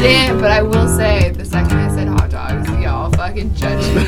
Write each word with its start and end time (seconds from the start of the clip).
didn't, 0.00 0.40
but 0.40 0.50
I 0.50 0.62
will 0.62 0.88
say 0.88 1.30
the 1.30 1.44
second 1.44 1.78
I 1.78 1.88
said 1.94 2.08
hot 2.08 2.30
dogs, 2.30 2.68
y'all 2.82 3.10
fucking 3.12 3.54
judged 3.54 3.94
me. 3.94 4.06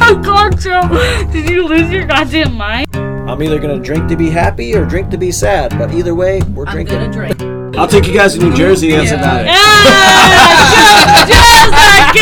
Oh 0.00 0.16
god, 0.22 0.58
Joe, 0.60 0.88
did 1.32 1.48
you 1.48 1.66
lose 1.68 1.90
your 1.90 2.04
goddamn 2.06 2.54
mind? 2.54 2.86
I'm 2.94 3.42
either 3.42 3.58
gonna 3.58 3.78
drink 3.80 4.08
to 4.08 4.16
be 4.16 4.30
happy 4.30 4.74
or 4.74 4.84
drink 4.84 5.10
to 5.10 5.16
be 5.18 5.30
sad, 5.32 5.70
but 5.78 5.92
either 5.94 6.14
way, 6.14 6.40
we're 6.54 6.66
I'm 6.66 6.72
drinking. 6.72 6.98
gonna 6.98 7.12
drink. 7.12 7.40
I'll 7.76 7.88
take 7.88 8.06
you 8.06 8.14
guys 8.14 8.34
to 8.34 8.40
New 8.40 8.54
Jersey. 8.54 8.90
That's 8.92 9.10
Yeah. 9.10 9.18
about 9.18 9.44
it. 9.44 9.48
Ah, 9.50 11.24
just, 11.26 11.32
just 11.32 11.72
like 11.72 12.14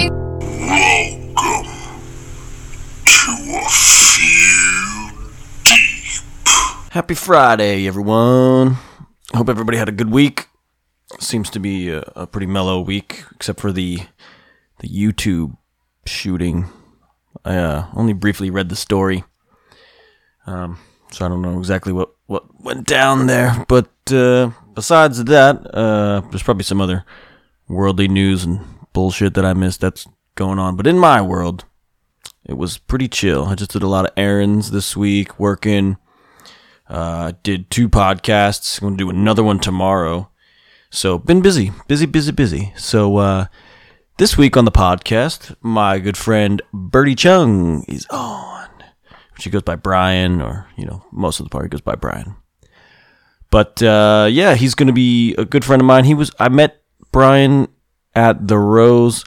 Kevin. 0.00 0.20
Happy 6.90 7.14
Friday, 7.14 7.86
everyone. 7.86 8.76
Hope 9.32 9.48
everybody 9.48 9.78
had 9.78 9.88
a 9.88 9.92
good 9.92 10.10
week. 10.10 10.48
Seems 11.18 11.50
to 11.50 11.60
be 11.60 11.90
a, 11.90 12.00
a 12.14 12.26
pretty 12.26 12.46
mellow 12.46 12.80
week, 12.80 13.24
except 13.34 13.60
for 13.60 13.72
the 13.72 14.00
the 14.78 14.88
YouTube 14.88 15.56
shooting. 16.06 16.66
I 17.44 17.56
uh, 17.56 17.86
only 17.94 18.12
briefly 18.12 18.50
read 18.50 18.68
the 18.68 18.76
story, 18.76 19.24
um, 20.46 20.78
so 21.10 21.24
I 21.24 21.28
don't 21.28 21.42
know 21.42 21.58
exactly 21.58 21.92
what 21.92 22.10
what 22.26 22.44
went 22.62 22.86
down 22.86 23.26
there. 23.26 23.64
But 23.68 23.90
uh, 24.12 24.50
besides 24.74 25.24
that, 25.24 25.74
uh, 25.74 26.20
there's 26.30 26.42
probably 26.42 26.64
some 26.64 26.80
other 26.80 27.04
worldly 27.68 28.08
news 28.08 28.44
and 28.44 28.60
bullshit 28.92 29.34
that 29.34 29.44
I 29.44 29.52
missed 29.52 29.80
that's 29.80 30.06
going 30.34 30.58
on. 30.58 30.76
But 30.76 30.86
in 30.86 30.98
my 30.98 31.20
world, 31.20 31.64
it 32.44 32.56
was 32.56 32.78
pretty 32.78 33.08
chill. 33.08 33.46
I 33.46 33.54
just 33.54 33.72
did 33.72 33.82
a 33.82 33.88
lot 33.88 34.06
of 34.06 34.12
errands 34.16 34.70
this 34.70 34.96
week, 34.96 35.38
working. 35.38 35.96
Uh, 36.88 37.32
did 37.44 37.70
two 37.70 37.88
podcasts. 37.88 38.80
I'm 38.80 38.88
going 38.88 38.98
to 38.98 39.04
do 39.04 39.10
another 39.10 39.44
one 39.44 39.60
tomorrow. 39.60 40.30
So, 40.92 41.18
been 41.18 41.40
busy, 41.40 41.70
busy, 41.86 42.06
busy, 42.06 42.32
busy. 42.32 42.72
So, 42.76 43.18
uh, 43.18 43.46
this 44.18 44.36
week 44.36 44.56
on 44.56 44.64
the 44.64 44.72
podcast, 44.72 45.54
my 45.60 46.00
good 46.00 46.16
friend 46.16 46.60
Berty 46.74 47.16
Chung 47.16 47.84
is 47.86 48.06
on. 48.10 48.68
She 49.38 49.50
goes 49.50 49.62
by 49.62 49.76
Brian, 49.76 50.42
or, 50.42 50.66
you 50.76 50.84
know, 50.84 51.04
most 51.12 51.38
of 51.38 51.46
the 51.46 51.50
party 51.50 51.68
goes 51.68 51.80
by 51.80 51.94
Brian. 51.94 52.34
But, 53.50 53.80
uh, 53.80 54.26
yeah, 54.32 54.56
he's 54.56 54.74
going 54.74 54.88
to 54.88 54.92
be 54.92 55.32
a 55.36 55.44
good 55.44 55.64
friend 55.64 55.80
of 55.80 55.86
mine. 55.86 56.04
He 56.04 56.14
was, 56.14 56.32
I 56.40 56.48
met 56.48 56.82
Brian 57.12 57.68
at 58.16 58.48
the 58.48 58.58
Rose 58.58 59.24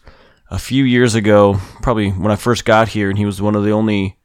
a 0.51 0.59
few 0.59 0.83
years 0.83 1.15
ago, 1.15 1.61
probably 1.81 2.09
when 2.09 2.31
I 2.31 2.35
first 2.35 2.65
got 2.65 2.89
here, 2.89 3.09
and 3.09 3.17
he 3.17 3.25
was 3.25 3.41
one 3.41 3.55
of 3.55 3.63
the 3.63 3.71
only 3.71 4.19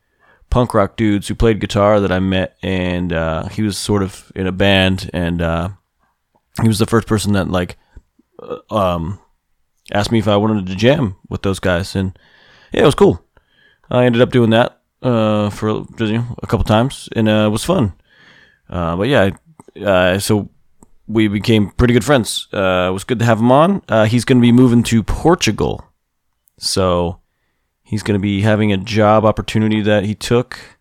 punk 0.51 0.75
rock 0.75 0.97
dudes 0.97 1.29
who 1.29 1.37
played 1.37 1.61
guitar 1.61 2.01
that 2.01 2.11
I 2.11 2.19
met, 2.19 2.57
and 2.65 3.13
uh, 3.13 3.47
he 3.47 3.63
was 3.63 3.79
sort 3.79 4.03
of 4.03 4.33
in 4.35 4.49
a 4.49 4.53
band, 4.53 5.09
and 5.15 5.41
uh, 5.41 5.69
he 6.63 6.69
was 6.69 6.79
the 6.79 6.87
first 6.87 7.07
person 7.07 7.33
that 7.33 7.49
like 7.49 7.77
uh, 8.43 8.59
um, 8.71 9.19
asked 9.93 10.13
me 10.13 10.19
if 10.19 10.29
I 10.29 10.37
wanted 10.37 10.67
to 10.67 10.77
jam 10.77 11.17
with 11.29 11.43
those 11.43 11.61
guys, 11.61 11.95
and 11.97 12.19
yeah, 12.73 12.83
it 12.83 12.87
was 12.87 12.95
cool. 12.95 13.23
I 13.91 14.05
ended 14.05 14.23
up 14.23 14.31
doing 14.31 14.51
that 14.51 14.81
uh, 15.03 15.51
for 15.51 15.71
you 15.71 16.19
know, 16.19 16.37
a 16.43 16.47
couple 16.47 16.65
times, 16.65 17.09
and 17.15 17.29
uh, 17.29 17.47
it 17.47 17.51
was 17.51 17.65
fun. 17.65 17.93
Uh, 18.69 18.97
but 18.97 19.09
yeah, 19.09 19.31
uh, 19.85 20.19
so 20.19 20.51
we 21.07 21.29
became 21.29 21.71
pretty 21.71 21.95
good 21.95 22.05
friends. 22.05 22.49
Uh, 22.53 22.89
it 22.91 22.93
was 22.93 23.05
good 23.05 23.19
to 23.19 23.25
have 23.25 23.39
him 23.39 23.51
on. 23.51 23.83
Uh, 23.89 24.05
he's 24.05 24.25
going 24.25 24.39
to 24.39 24.43
be 24.43 24.53
moving 24.53 24.83
to 24.85 25.03
Portugal, 25.03 25.85
so 26.59 27.21
he's 27.83 28.03
going 28.03 28.19
to 28.19 28.23
be 28.23 28.43
having 28.43 28.73
a 28.73 28.77
job 28.77 29.25
opportunity 29.25 29.81
that 29.81 30.05
he 30.05 30.15
took, 30.15 30.78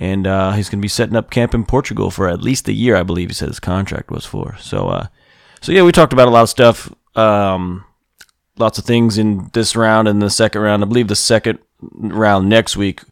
and 0.00 0.26
uh, 0.26 0.52
he's 0.52 0.70
going 0.70 0.80
to 0.80 0.84
be 0.84 0.88
setting 0.88 1.14
up 1.14 1.30
camp 1.30 1.54
in 1.54 1.64
Portugal 1.64 2.10
for 2.10 2.26
at 2.26 2.40
least 2.40 2.68
a 2.68 2.72
year. 2.72 2.96
I 2.96 3.02
believe 3.02 3.28
he 3.28 3.34
said 3.34 3.48
his 3.48 3.60
contract 3.60 4.10
was 4.10 4.24
for. 4.24 4.56
So, 4.58 4.88
uh, 4.88 5.06
so 5.60 5.72
yeah, 5.72 5.82
we 5.82 5.92
talked 5.92 6.14
about 6.14 6.26
a 6.26 6.30
lot 6.30 6.42
of 6.42 6.48
stuff. 6.48 6.92
Um, 7.14 7.84
lots 8.56 8.78
of 8.78 8.86
things 8.86 9.18
in 9.18 9.50
this 9.52 9.76
round 9.76 10.08
and 10.08 10.22
the 10.22 10.30
second 10.30 10.62
round. 10.62 10.82
I 10.82 10.86
believe 10.86 11.08
the 11.08 11.14
second 11.14 11.58
round 11.80 12.48
next 12.48 12.76
week. 12.76 13.02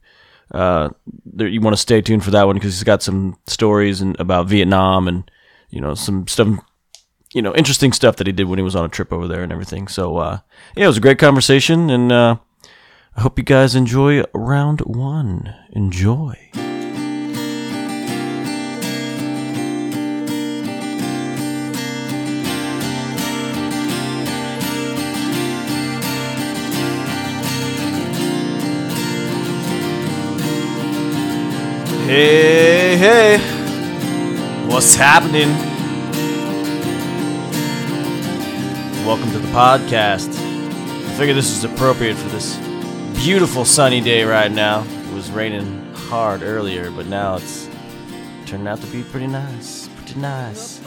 Uh, 0.51 0.89
there, 1.27 1.47
you 1.47 1.61
want 1.61 1.77
to 1.77 1.81
stay 1.81 2.01
tuned 2.01 2.25
for 2.25 2.31
that 2.31 2.47
one 2.47 2.57
because 2.57 2.75
he's 2.75 2.85
got 2.85 3.03
some 3.03 3.37
stories 3.47 4.01
and 4.01 4.19
about 4.19 4.47
Vietnam 4.47 5.07
and 5.07 5.31
you 5.69 5.79
know 5.79 5.95
some 5.95 6.27
stuff, 6.27 6.49
you 7.35 7.43
know, 7.43 7.55
interesting 7.55 7.93
stuff 7.93 8.17
that 8.17 8.27
he 8.27 8.33
did 8.33 8.49
when 8.49 8.59
he 8.59 8.63
was 8.63 8.75
on 8.75 8.87
a 8.87 8.89
trip 8.89 9.13
over 9.13 9.29
there 9.29 9.43
and 9.43 9.53
everything. 9.53 9.89
So 9.89 10.17
uh, 10.17 10.39
yeah, 10.75 10.85
it 10.85 10.89
was 10.89 10.97
a 10.97 11.03
great 11.03 11.19
conversation, 11.19 11.91
and 11.91 12.11
uh, 12.11 12.37
I 13.15 13.21
hope 13.21 13.39
you 13.39 13.45
guys 13.45 13.75
enjoy 13.75 14.23
round 14.33 14.81
one. 14.81 15.55
Enjoy. 15.73 16.68
Hey, 32.09 32.97
hey, 32.97 33.37
what's 34.67 34.95
happening? 34.95 35.51
Welcome 39.05 39.31
to 39.33 39.39
the 39.39 39.49
podcast. 39.49 40.31
I 40.31 41.19
figure 41.19 41.35
this 41.35 41.51
is 41.55 41.65
appropriate 41.65 42.15
for 42.15 42.31
this 42.31 42.57
beautiful 43.23 43.67
sunny 43.67 44.01
day 44.01 44.25
right 44.25 44.51
now. 44.51 44.85
It 44.85 45.13
was 45.13 45.31
raining 45.31 45.93
hard 45.95 46.43
earlier, 46.43 46.91
but 46.91 47.05
now 47.05 47.37
it's 47.37 47.69
turning 48.47 48.69
out 48.69 48.81
to 48.81 48.87
be 48.87 49.03
pretty 49.03 49.27
nice. 49.27 49.91
Pretty 49.97 50.19
nice. 50.19 50.81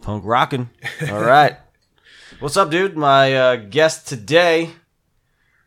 Punk 0.00 0.24
rockin'. 0.24 0.68
All 1.12 1.22
right. 1.22 1.58
What's 2.40 2.56
up, 2.56 2.72
dude? 2.72 2.96
My 2.96 3.36
uh, 3.36 3.54
guest 3.54 4.08
today, 4.08 4.72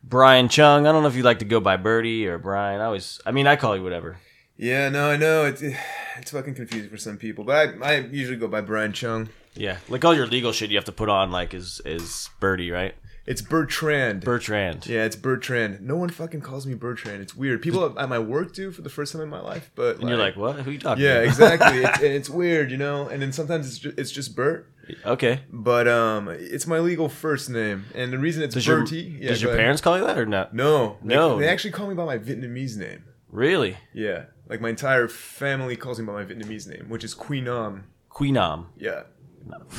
Brian 0.07 0.49
Chung. 0.49 0.85
I 0.85 0.91
don't 0.91 1.01
know 1.01 1.09
if 1.09 1.15
you 1.15 1.23
like 1.23 1.39
to 1.39 1.45
go 1.45 1.59
by 1.59 1.77
Berty 1.77 2.25
or 2.27 2.37
Brian. 2.37 2.79
I 2.79 2.85
always, 2.85 3.19
I 3.25 3.31
mean, 3.31 3.47
I 3.47 3.55
call 3.55 3.75
you 3.75 3.83
whatever. 3.83 4.17
Yeah, 4.57 4.89
no, 4.89 5.09
I 5.09 5.17
know 5.17 5.45
it's 5.45 5.61
it's 6.17 6.31
fucking 6.31 6.55
confusing 6.55 6.89
for 6.89 6.97
some 6.97 7.17
people, 7.17 7.43
but 7.43 7.81
I, 7.81 7.93
I 7.95 7.97
usually 7.99 8.37
go 8.37 8.47
by 8.47 8.61
Brian 8.61 8.93
Chung. 8.93 9.29
Yeah, 9.55 9.77
like 9.89 10.03
all 10.05 10.13
your 10.13 10.27
legal 10.27 10.51
shit 10.51 10.69
you 10.69 10.77
have 10.77 10.85
to 10.85 10.91
put 10.91 11.09
on 11.09 11.31
like 11.31 11.53
is 11.53 11.81
is 11.85 12.29
Berty, 12.39 12.71
right? 12.71 12.93
It's 13.25 13.41
Bertrand. 13.41 14.21
Bertrand. 14.21 14.85
yeah, 14.85 15.03
it's 15.03 15.15
Bertrand. 15.15 15.81
No 15.81 15.95
one 15.95 16.09
fucking 16.09 16.41
calls 16.41 16.67
me 16.67 16.75
Bertrand. 16.75 17.23
It's 17.23 17.35
weird. 17.35 17.63
People 17.63 17.97
at 17.97 18.07
my 18.07 18.19
work 18.19 18.53
do 18.53 18.69
for 18.69 18.83
the 18.83 18.89
first 18.89 19.13
time 19.13 19.21
in 19.23 19.29
my 19.29 19.39
life, 19.39 19.71
but 19.73 19.99
And 19.99 20.07
you're 20.07 20.17
like, 20.19 20.35
what? 20.35 20.57
Who 20.59 20.69
you 20.69 20.77
talking? 20.77 21.03
yeah, 21.03 21.21
exactly. 21.21 21.79
it's, 21.83 21.97
and 21.97 22.13
it's 22.13 22.29
weird, 22.29 22.69
you 22.69 22.77
know. 22.77 23.07
And 23.07 23.23
then 23.23 23.31
sometimes 23.33 23.67
it's 23.67 23.79
just, 23.79 23.97
it's 23.97 24.11
just 24.11 24.35
Bert, 24.35 24.69
Okay. 25.05 25.41
but 25.51 25.87
um, 25.87 26.27
it's 26.29 26.67
my 26.67 26.79
legal 26.79 27.09
first 27.09 27.49
name, 27.49 27.85
and 27.95 28.11
the 28.13 28.17
reason 28.19 28.43
it's 28.43 28.53
Does 28.53 28.67
your 28.67 28.81
Berty. 28.83 29.17
yeah, 29.19 29.29
does 29.29 29.41
your 29.41 29.55
parents 29.55 29.81
call 29.81 29.97
you 29.97 30.05
that 30.05 30.17
or 30.17 30.25
not? 30.25 30.53
No, 30.53 30.97
No. 31.03 31.37
They 31.39 31.47
actually 31.47 31.71
call 31.71 31.87
me 31.87 31.95
by 31.95 32.05
my 32.05 32.17
Vietnamese 32.17 32.77
name. 32.77 33.03
Really? 33.29 33.77
Yeah, 33.93 34.25
like 34.47 34.61
my 34.61 34.69
entire 34.69 35.07
family 35.07 35.75
calls 35.75 35.99
me 35.99 36.05
by 36.05 36.13
my 36.13 36.23
Vietnamese 36.25 36.67
name, 36.67 36.89
which 36.89 37.03
is 37.03 37.13
Quy 37.13 37.41
Nam. 37.41 37.85
Queenam. 38.09 38.67
Yeah. 38.77 39.03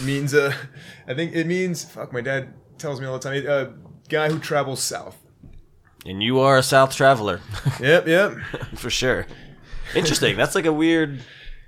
Means 0.04 0.34
uh 0.34 0.52
I 1.08 1.14
think 1.14 1.34
it 1.34 1.46
means 1.46 1.84
fuck 1.84 2.12
my 2.12 2.20
dad 2.20 2.52
tells 2.78 3.00
me 3.00 3.06
all 3.06 3.18
the 3.18 3.18
time 3.18 3.44
a 3.44 3.48
uh, 3.50 3.70
guy 4.08 4.28
who 4.28 4.38
travels 4.38 4.82
south. 4.82 5.16
And 6.04 6.22
you 6.22 6.38
are 6.38 6.56
a 6.58 6.62
South 6.62 6.94
traveler, 6.94 7.40
Yep, 7.80 8.06
yep. 8.06 8.36
for 8.76 8.90
sure. 8.90 9.26
Interesting. 9.94 10.36
That's 10.36 10.54
like 10.54 10.66
a 10.66 10.72
weird, 10.72 11.20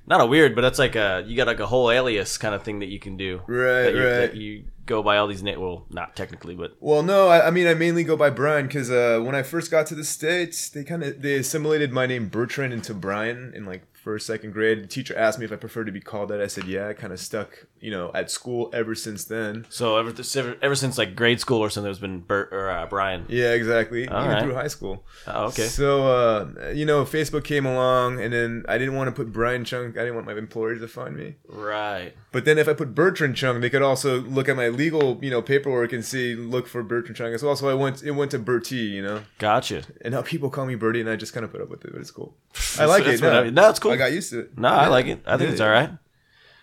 not 0.08 0.20
a 0.20 0.26
weird, 0.26 0.54
but 0.54 0.62
that's 0.62 0.78
like 0.78 0.96
a 0.96 1.24
you 1.26 1.36
got 1.36 1.46
like 1.46 1.60
a 1.60 1.66
whole 1.66 1.90
alias 1.90 2.38
kind 2.38 2.54
of 2.54 2.62
thing 2.62 2.78
that 2.78 2.88
you 2.88 2.98
can 2.98 3.16
do. 3.16 3.42
Right, 3.46 3.82
that 3.82 3.94
you, 3.94 4.04
right. 4.04 4.10
That 4.16 4.34
you 4.34 4.64
go 4.86 5.02
by 5.02 5.18
all 5.18 5.26
these 5.26 5.42
names. 5.42 5.58
Well, 5.58 5.84
not 5.90 6.16
technically, 6.16 6.54
but 6.54 6.76
Well, 6.80 7.02
no, 7.02 7.28
I, 7.28 7.48
I 7.48 7.50
mean 7.50 7.66
I 7.66 7.74
mainly 7.74 8.04
go 8.04 8.16
by 8.16 8.30
Brian 8.30 8.66
because 8.66 8.90
uh, 8.90 9.20
when 9.22 9.34
I 9.34 9.42
first 9.42 9.70
got 9.70 9.86
to 9.88 9.94
the 9.94 10.04
states, 10.04 10.68
they 10.70 10.82
kind 10.82 11.02
of 11.02 11.22
they 11.22 11.34
assimilated 11.36 11.92
my 11.92 12.06
name 12.06 12.28
Bertrand 12.28 12.72
into 12.72 12.94
Brian 12.94 13.52
in 13.54 13.66
like 13.66 13.82
first 13.92 14.26
second 14.26 14.52
grade. 14.52 14.82
The 14.82 14.86
teacher 14.86 15.16
asked 15.16 15.38
me 15.38 15.44
if 15.44 15.52
I 15.52 15.56
preferred 15.56 15.84
to 15.84 15.92
be 15.92 16.00
called 16.00 16.30
that. 16.30 16.40
I 16.40 16.46
said 16.46 16.64
yeah. 16.64 16.88
I 16.88 16.94
kind 16.94 17.12
of 17.12 17.20
stuck, 17.20 17.66
you 17.80 17.90
know, 17.90 18.10
at 18.14 18.30
school 18.30 18.70
ever 18.72 18.94
since 18.94 19.24
then. 19.24 19.66
so 19.68 19.96
ever 19.96 20.12
ever, 20.36 20.56
ever 20.62 20.74
since 20.74 20.98
like 20.98 21.14
grade 21.16 21.40
school 21.40 21.58
or 21.60 21.70
something, 21.70 21.84
there's 21.84 21.98
been 21.98 22.20
Bert 22.20 22.48
or 22.52 22.70
uh, 22.70 22.86
Brian. 22.86 23.24
Yeah, 23.28 23.52
exactly. 23.52 24.08
All 24.08 24.20
Even 24.20 24.32
right. 24.34 24.42
through 24.42 24.54
high 24.54 24.68
school. 24.68 25.04
Oh, 25.26 25.46
okay. 25.46 25.66
So, 25.66 26.06
uh, 26.06 26.70
you 26.74 26.84
know, 26.86 27.04
Facebook 27.04 27.44
came 27.44 27.66
along, 27.66 28.20
and 28.20 28.32
then 28.32 28.64
I 28.68 28.78
didn't 28.78 28.94
want 28.96 29.08
to 29.08 29.12
put 29.12 29.32
Brian 29.32 29.64
Chung. 29.64 29.90
I 29.90 30.00
didn't 30.02 30.14
want 30.14 30.26
my 30.26 30.34
employers 30.34 30.80
to 30.80 30.88
find 30.88 31.16
me. 31.16 31.34
Right. 31.48 32.14
But 32.32 32.44
then 32.44 32.58
if 32.58 32.68
I 32.68 32.74
put 32.74 32.94
Bertrand 32.94 33.36
Chung, 33.36 33.60
they 33.60 33.70
could 33.70 33.82
also 33.82 34.20
look 34.20 34.48
at 34.48 34.56
my 34.56 34.68
legal, 34.68 35.18
you 35.22 35.30
know, 35.30 35.40
paperwork 35.40 35.92
and 35.92 36.04
see 36.04 36.34
look 36.34 36.66
for 36.66 36.82
Bertrand 36.82 37.16
Chung 37.16 37.32
as 37.32 37.42
well. 37.42 37.56
So 37.56 37.68
I 37.68 37.74
went 37.74 38.02
it 38.02 38.10
went 38.12 38.30
to 38.32 38.38
Berty, 38.38 38.90
you 38.90 39.02
know. 39.02 39.22
Gotcha. 39.38 39.82
And 40.02 40.12
now 40.14 40.22
people 40.22 40.50
call 40.50 40.66
me 40.66 40.74
Berty, 40.76 41.00
and 41.00 41.08
I 41.08 41.16
just 41.16 41.32
kind 41.32 41.44
of 41.44 41.52
put 41.52 41.60
up 41.60 41.68
with 41.70 41.84
it, 41.84 41.92
but 41.92 42.00
it's 42.00 42.10
cool. 42.10 42.34
I 42.78 42.84
like 42.84 43.06
it. 43.06 43.20
No, 43.20 43.42
I- 43.44 43.50
no, 43.50 43.70
it's 43.70 43.78
cool. 43.78 43.92
I 43.92 43.96
got 43.96 44.12
used 44.12 44.30
to 44.30 44.40
it. 44.40 44.58
No, 44.58 44.68
I 44.68 44.88
like 44.88 45.06
it. 45.06 45.22
I 45.26 45.36
think 45.36 45.48
Yeah, 45.48 45.52
it's 45.52 45.60
all 45.60 45.70
right. 45.70 45.90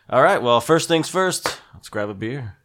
All 0.09 0.21
right. 0.21 0.41
Well, 0.41 0.61
first 0.61 0.87
things 0.87 1.09
first. 1.09 1.59
Let's 1.73 1.89
grab 1.89 2.09
a 2.09 2.13
beer. 2.13 2.57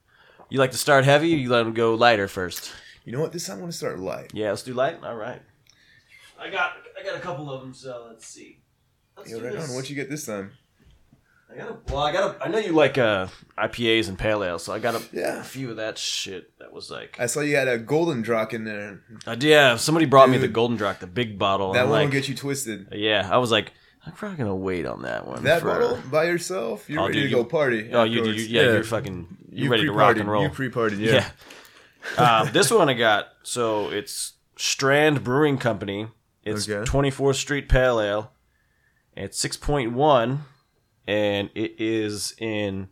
You 0.50 0.58
like 0.58 0.72
to 0.72 0.76
start 0.76 1.04
heavy, 1.04 1.32
or 1.34 1.38
you 1.38 1.48
let 1.48 1.62
them 1.62 1.72
go 1.74 1.94
lighter 1.94 2.28
first? 2.28 2.72
You 3.04 3.12
know 3.12 3.20
what? 3.20 3.32
This 3.32 3.46
time 3.46 3.58
I 3.58 3.60
want 3.60 3.72
to 3.72 3.78
start 3.78 3.98
light. 3.98 4.30
Yeah, 4.34 4.50
let's 4.50 4.62
do 4.62 4.74
light. 4.74 4.98
All 5.02 5.16
right. 5.16 5.40
I 6.38 6.50
got 6.50 6.72
I 6.98 7.04
got 7.04 7.16
a 7.16 7.20
couple 7.20 7.50
of 7.50 7.60
them, 7.62 7.72
so 7.72 8.06
let's 8.08 8.26
see. 8.26 8.58
Let's 9.16 9.30
Yeah, 9.30 9.38
right 9.38 9.52
this. 9.52 9.68
on. 9.70 9.74
What 9.76 9.88
you 9.88 9.96
get 9.96 10.10
this 10.10 10.26
time? 10.26 10.52
I 11.52 11.56
got 11.56 11.70
a, 11.70 11.76
well, 11.92 12.02
I 12.04 12.12
got 12.12 12.36
a, 12.40 12.44
I 12.44 12.48
know 12.48 12.58
you 12.58 12.72
like 12.72 12.96
uh, 12.96 13.26
IPAs 13.58 14.08
and 14.08 14.16
pale 14.16 14.44
ales, 14.44 14.62
so 14.62 14.72
I 14.72 14.78
got 14.78 14.94
a, 14.94 15.02
Yeah. 15.12 15.40
a 15.40 15.42
few 15.42 15.68
of 15.70 15.76
that 15.78 15.98
shit. 15.98 16.56
That 16.60 16.72
was 16.72 16.90
like, 16.92 17.18
I 17.18 17.26
saw 17.26 17.40
you 17.40 17.56
had 17.56 17.66
a 17.66 17.76
Gulden 17.76 18.24
Draak 18.24 18.52
in 18.52 18.62
there. 18.64 19.00
uh, 19.26 19.34
yeah. 19.40 19.74
Somebody 19.74 20.06
brought 20.06 20.30
me 20.30 20.38
the 20.38 20.48
Gulden 20.48 20.78
Draak, 20.78 21.00
the 21.00 21.08
big 21.08 21.40
bottle. 21.40 21.72
That 21.72 21.82
and 21.82 21.90
one 21.90 21.98
I'm 22.02 22.06
will 22.08 22.14
like, 22.14 22.22
get 22.22 22.28
you 22.28 22.36
twisted. 22.36 22.88
Yeah, 22.92 23.28
I 23.30 23.38
was 23.38 23.50
like, 23.50 23.72
I'm 24.06 24.12
probably 24.12 24.38
gonna 24.38 24.54
wait 24.56 24.86
on 24.86 25.02
that 25.02 25.26
one. 25.26 25.44
That 25.44 25.60
for- 25.60 25.68
bottle 25.68 25.98
by 26.10 26.24
yourself, 26.24 26.88
you're 26.88 27.00
Oh, 27.00 27.06
ready 27.06 27.20
dude, 27.20 27.24
to 27.24 27.30
you- 27.30 27.36
go 27.36 27.44
party. 27.44 27.90
Oh, 27.92 28.04
you, 28.04 28.12
you, 28.12 28.18
afterwards. 28.20 28.48
yeah, 28.48 28.62
you're 28.62 28.84
fucking, 28.84 29.36
you're 29.50 29.64
You 29.64 29.70
ready 29.70 29.84
to 29.84 29.92
rock 29.92 30.16
and 30.16 30.28
roll. 30.30 30.42
You 30.42 30.48
pre-partied, 30.48 30.98
yeah. 30.98 31.30
Yeah. 32.16 32.40
um, 32.40 32.52
this 32.52 32.70
one 32.70 32.88
I 32.88 32.94
got. 32.94 33.26
So 33.42 33.90
it's 33.90 34.34
Strand 34.56 35.22
Brewing 35.22 35.58
Company. 35.58 36.08
It's 36.42 36.66
Okay. 36.68 36.90
24th 36.90 37.34
Street 37.36 37.68
Pale 37.68 38.00
Ale. 38.00 38.32
It's 39.16 39.38
6.1, 39.44 40.38
and 41.06 41.50
it 41.54 41.74
is 41.78 42.34
in 42.38 42.88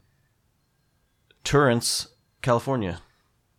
Torrance, 1.45 2.09
California. 2.43 3.01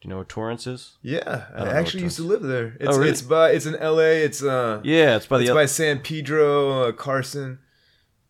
Do 0.02 0.08
you 0.08 0.10
know 0.12 0.16
where 0.18 0.26
Torrance 0.26 0.66
is? 0.66 0.98
Yeah, 1.02 1.48
I, 1.54 1.66
don't 1.66 1.76
actually 1.76 2.04
used 2.04 2.16
to 2.18 2.24
live 2.24 2.42
there. 2.42 2.78
It's 2.80 2.98
really? 2.98 3.10
it's 3.10 3.22
by 3.22 3.50
it's 3.52 3.66
in 3.66 3.76
L.A. 3.76 4.24
It's 4.24 4.42
uh 4.42 4.80
Yeah, 4.84 5.18
it's 5.18 5.28
by 5.28 5.40
the 5.40 5.44
it's 5.46 5.54
by 5.54 5.66
San 5.66 6.00
Pedro, 6.00 6.84
uh, 6.84 6.92
Carson. 6.94 7.60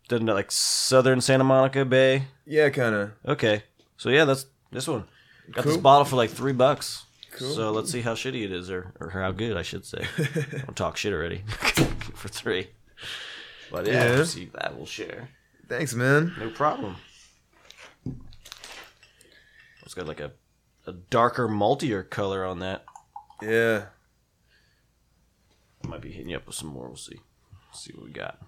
doesn't 0.07 0.27
it, 0.27 0.33
like 0.33 0.51
southern 0.51 1.21
Santa 1.21 1.43
Monica 1.43 1.85
Bay. 1.85 2.23
Yeah, 2.45 2.69
kind 2.69 2.95
of. 2.95 3.11
Okay, 3.27 3.63
so 3.97 4.09
yeah, 4.09 4.25
that's 4.25 4.47
this 4.71 4.87
one. 4.87 5.05
Got 5.51 5.65
this 5.65 5.77
bottle 5.77 6.05
for 6.05 6.15
like 6.15 6.31
three 6.31 6.53
bucks. 6.53 7.05
Cool. 7.33 7.53
So 7.53 7.71
let's 7.71 7.91
see 7.91 8.01
how 8.01 8.15
shitty 8.15 8.43
it 8.43 8.51
is, 8.51 8.71
or, 8.71 8.91
or 8.99 9.11
how 9.11 9.31
good 9.31 9.55
I 9.55 9.61
should 9.61 9.85
say. 9.85 10.03
Don't 10.51 10.75
talk 10.75 10.97
shit 10.97 11.13
already 11.13 11.43
for 12.15 12.27
three. 12.27 12.67
But 13.71 13.85
yeah, 13.85 13.93
Yeah. 14.05 14.15
we'll 14.15 14.25
see 14.25 14.49
that 14.55 14.75
we'll 14.75 14.87
share. 14.87 15.29
Thanks, 15.67 15.93
man. 15.93 16.33
No 16.39 16.49
problem. 16.49 16.95
It's 19.83 19.93
got 19.93 20.07
like 20.07 20.19
a, 20.19 20.31
a 20.89 20.93
darker, 20.93 21.47
maltier 21.47 22.07
color 22.09 22.43
on 22.43 22.59
that. 22.59 22.83
Yeah. 23.41 23.85
I 25.83 25.87
might 25.87 26.01
be 26.01 26.11
hitting 26.11 26.29
you 26.29 26.37
up 26.37 26.47
with 26.47 26.55
some 26.55 26.69
more. 26.69 26.87
We'll 26.87 26.97
see. 26.97 27.19
see 27.73 27.93
what 27.93 28.05
we 28.05 28.11
got. 28.11 28.39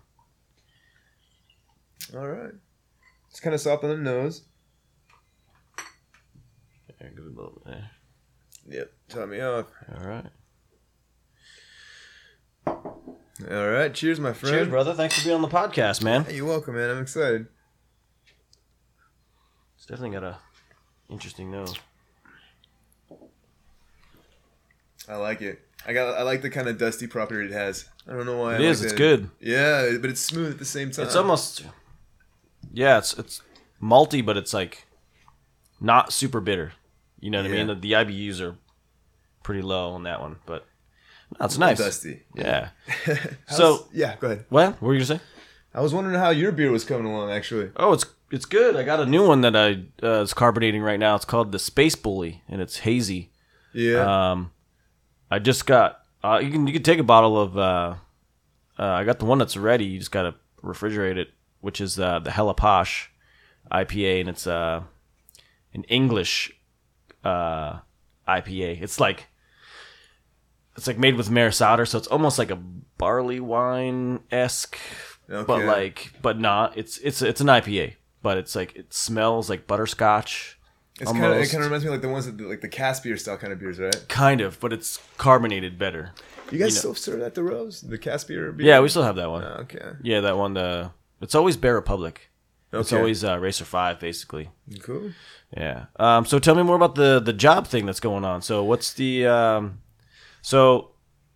All 2.14 2.28
right. 2.28 2.54
It's 3.30 3.40
kind 3.40 3.54
of 3.54 3.62
soft 3.62 3.84
on 3.84 3.92
the 3.92 3.98
nose. 3.98 4.44
There, 7.00 7.10
give 7.10 7.26
it 7.26 7.28
a 7.28 7.30
little 7.30 7.62
bit 7.64 7.66
there. 7.66 7.92
Yep. 8.68 8.92
Top 9.10 9.30
me 9.30 9.40
off. 9.40 9.68
All 9.98 10.08
right. 10.08 10.26
All 12.68 13.70
right. 13.70 13.94
Cheers, 13.94 14.20
my 14.20 14.34
friend. 14.34 14.56
Cheers, 14.56 14.68
brother. 14.68 14.94
Thanks 14.94 15.18
for 15.18 15.24
being 15.24 15.36
on 15.36 15.42
the 15.42 15.48
podcast, 15.48 16.04
man. 16.04 16.26
Hey, 16.26 16.36
you're 16.36 16.46
welcome, 16.46 16.76
man. 16.76 16.90
I'm 16.90 17.02
excited. 17.02 17.48
It's 19.78 19.86
definitely 19.86 20.16
got 20.16 20.24
a 20.24 20.38
interesting 21.10 21.50
nose. 21.50 21.76
I 25.10 25.16
like 25.16 25.42
it. 25.42 25.60
I 25.86 25.94
got. 25.94 26.18
I 26.18 26.22
like 26.24 26.42
the 26.42 26.50
kind 26.50 26.68
of 26.68 26.78
dusty 26.78 27.08
property 27.08 27.46
it 27.46 27.52
has. 27.52 27.86
I 28.08 28.14
don't 28.14 28.26
know 28.26 28.38
why. 28.38 28.56
It 28.56 28.62
I 28.62 28.64
is. 28.66 28.80
like 28.82 28.86
It's 28.86 28.94
that. 28.94 28.98
good. 28.98 29.30
Yeah, 29.40 29.98
but 30.00 30.10
it's 30.10 30.22
smooth 30.22 30.52
at 30.52 30.60
the 30.60 30.66
same 30.66 30.92
time. 30.92 31.06
It's 31.06 31.16
almost. 31.16 31.64
Yeah, 32.74 32.98
it's 33.00 33.18
it's 33.18 33.42
malty, 33.82 34.24
but 34.26 34.38
it's 34.38 34.54
like 34.54 34.86
not 35.80 36.14
super 36.14 36.40
bitter. 36.40 36.74
You 37.20 37.30
know 37.32 37.42
what 37.42 37.52
I 37.52 37.54
mean? 37.54 37.68
The, 37.68 37.76
the 37.76 37.92
IBUs 37.94 38.42
are 38.42 38.56
pretty 39.44 39.62
low 39.62 39.92
on 39.92 40.04
that 40.04 40.22
one, 40.22 40.38
but 40.46 40.66
no, 41.40 41.46
it's 41.46 41.58
nice. 41.58 41.78
dusty. 41.78 42.24
Yeah. 42.36 42.70
How's- 43.06 43.58
So- 43.58 43.88
yeah, 43.94 44.16
go 44.20 44.28
ahead. 44.28 44.46
What? 44.50 44.74
What 44.74 44.82
were 44.82 44.94
you 44.94 45.00
gonna 45.06 45.20
say? 45.20 45.24
I 45.74 45.82
was 45.82 45.94
wondering 45.94 46.18
how 46.20 46.30
your 46.32 46.52
beer 46.52 46.70
was 46.72 46.84
coming 46.84 47.06
along. 47.06 47.32
Actually, 47.32 47.72
Oh, 47.76 47.94
it's 47.94 48.06
it's 48.32 48.46
good. 48.46 48.76
I 48.76 48.84
got 48.84 49.00
a 49.00 49.06
new 49.06 49.26
one 49.28 49.42
that 49.42 49.56
I 49.56 49.84
uh, 50.06 50.22
is 50.22 50.34
carbonating 50.34 50.82
right 50.82 51.00
now. 51.00 51.16
It's 51.16 51.26
called 51.26 51.52
the 51.52 51.60
Space 51.60 51.96
Bully, 51.96 52.44
and 52.48 52.62
it's 52.62 52.78
hazy. 52.80 53.32
yeah. 53.74 54.32
Um, 54.32 54.52
I 55.32 55.40
just 55.40 55.66
got. 55.66 56.04
Uh, 56.24 56.40
you 56.44 56.52
can 56.52 56.68
you 56.68 56.74
can 56.74 56.84
take 56.84 57.00
a 57.00 57.04
bottle 57.04 57.40
of. 57.40 57.58
Uh, 57.58 57.96
uh, 58.78 58.84
I 58.84 59.04
got 59.06 59.20
the 59.20 59.26
one 59.26 59.38
that's 59.38 59.56
ready. 59.58 59.86
You 59.86 59.98
just 59.98 60.12
gotta 60.12 60.36
refrigerate 60.62 61.16
it, 61.16 61.30
which 61.62 61.80
is 61.80 61.98
uh, 61.98 62.20
the 62.20 62.32
Hella 62.32 62.54
Posh 62.54 63.10
IPA, 63.72 64.20
and 64.20 64.30
it's 64.30 64.46
uh, 64.46 64.84
an 65.74 65.84
English 65.86 66.52
uh, 67.24 67.80
IPA. 68.28 68.82
It's 68.82 69.00
like 69.00 69.28
it's 70.76 70.88
like 70.88 70.98
made 70.98 71.16
with 71.16 71.32
otter, 71.62 71.86
so 71.86 71.98
it's 71.98 72.08
almost 72.08 72.38
like 72.38 72.52
a 72.52 72.60
barley 72.98 73.40
wine 73.40 74.20
esque, 74.32 74.78
but 75.28 75.66
like 75.66 76.12
but 76.22 76.40
not. 76.40 76.78
It's 76.78 76.98
it's 77.00 77.22
it's 77.22 77.42
an 77.42 77.48
IPA, 77.48 77.96
but 78.22 78.38
it's 78.38 78.56
like 78.56 78.76
it 78.76 78.94
smells 78.94 79.50
like 79.50 79.66
butterscotch. 79.66 80.60
It's 81.00 81.12
kind 81.12 81.24
of. 81.26 81.32
It 81.40 81.50
kind 81.50 81.64
of 81.64 81.70
reminds 81.70 81.86
me 81.86 81.92
like 81.92 82.02
the 82.02 82.10
ones 82.10 82.26
that 82.26 82.40
like 82.40 82.62
the 82.62 82.70
Caspier 82.70 83.18
style 83.20 83.38
kind 83.38 83.54
of 83.54 83.60
beers, 83.60 83.80
right? 83.80 83.96
Kind 84.10 84.42
of, 84.42 84.60
but 84.60 84.74
it's 84.74 85.00
carbonated 85.18 85.78
better. 85.80 86.12
You 86.52 86.58
guys 86.60 86.70
You 86.70 86.76
know- 86.76 86.80
still 86.80 86.96
serve 86.96 87.20
that 87.22 87.34
the 87.36 87.44
Rose, 87.44 87.82
the 87.82 87.98
Caspier 87.98 88.56
beer? 88.56 88.68
Yeah, 88.68 88.80
we 88.82 88.90
still 88.90 89.04
have 89.04 89.16
that 89.16 89.30
one. 89.30 89.44
Oh, 89.44 89.62
okay. 89.62 89.92
Yeah, 90.04 90.20
that 90.22 90.38
one. 90.38 90.58
Uh, 90.58 90.90
it's 91.22 91.34
always 91.36 91.56
Bear 91.58 91.76
Republic. 91.76 92.30
It's 92.74 92.94
always 92.94 93.24
uh, 93.26 93.38
Racer 93.38 93.66
Five, 93.66 94.00
basically. 94.00 94.50
Cool. 94.82 95.12
Yeah. 95.56 95.86
Um, 95.98 96.26
so 96.26 96.40
tell 96.40 96.56
me 96.56 96.64
more 96.64 96.78
about 96.78 96.96
the 96.96 97.20
the 97.20 97.34
job 97.34 97.68
thing 97.68 97.86
that's 97.86 98.00
going 98.00 98.24
on. 98.24 98.42
So 98.42 98.64
what's 98.64 98.94
the 98.94 99.28
um, 99.28 99.80
so 100.42 100.92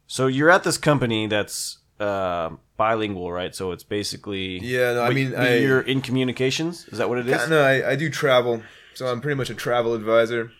so 0.07 0.27
you're 0.27 0.49
at 0.49 0.63
this 0.63 0.77
company 0.77 1.27
that's 1.27 1.79
uh, 1.99 2.51
bilingual, 2.77 3.31
right? 3.33 3.53
So 3.53 3.71
it's 3.73 3.83
basically 3.83 4.59
Yeah, 4.59 4.93
no, 4.93 5.01
I 5.03 5.09
mean, 5.11 5.35
I- 5.35 5.57
you're 5.57 5.81
in 5.81 5.99
communications. 6.01 6.87
Is 6.89 6.99
that 6.99 7.09
what 7.09 7.17
it 7.19 7.27
is? 7.27 7.49
No, 7.49 7.61
I, 7.61 7.91
I 7.91 7.95
do 7.97 8.09
travel, 8.09 8.61
so 8.95 9.07
I'm 9.07 9.21
pretty 9.21 9.35
much 9.37 9.49
a 9.49 9.55
travel 9.55 9.93
advisor. 9.93 10.51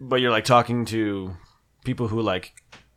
But 0.00 0.16
you're 0.22 0.30
like 0.30 0.44
talking 0.44 0.84
to 0.86 1.36
people 1.84 2.08
who 2.08 2.20
like 2.22 2.54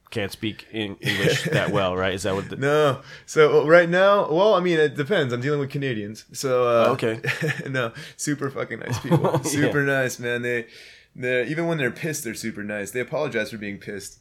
can't 0.09 0.31
speak 0.31 0.67
in 0.71 0.95
English 1.01 1.43
that 1.45 1.71
well, 1.71 1.95
right? 1.97 2.13
Is 2.13 2.23
that 2.23 2.35
what? 2.35 2.49
The, 2.49 2.55
No, 2.55 3.01
so 3.25 3.67
right 3.67 3.89
now, 3.89 4.29
well, 4.31 4.53
I 4.53 4.59
mean, 4.61 4.79
it 4.79 4.95
depends. 4.95 5.33
I'm 5.33 5.41
dealing 5.41 5.59
with 5.59 5.69
Canadians, 5.71 6.25
so 6.31 6.63
uh, 6.67 6.89
Okay. 6.91 7.19
no, 7.69 7.91
super 8.15 8.49
fucking 8.49 8.79
nice 8.79 8.99
people, 8.99 9.19
Yeah. 9.33 9.41
super 9.41 9.83
nice, 9.83 10.19
man. 10.19 10.43
They, 10.43 10.67
they 11.15 11.45
even 11.47 11.67
when 11.67 11.77
they're 11.77 11.91
pissed, 11.91 12.23
they're 12.23 12.33
super 12.35 12.63
nice. 12.63 12.91
They 12.91 12.99
apologize 12.99 13.51
for 13.51 13.57
being 13.57 13.79
pissed. 13.79 14.19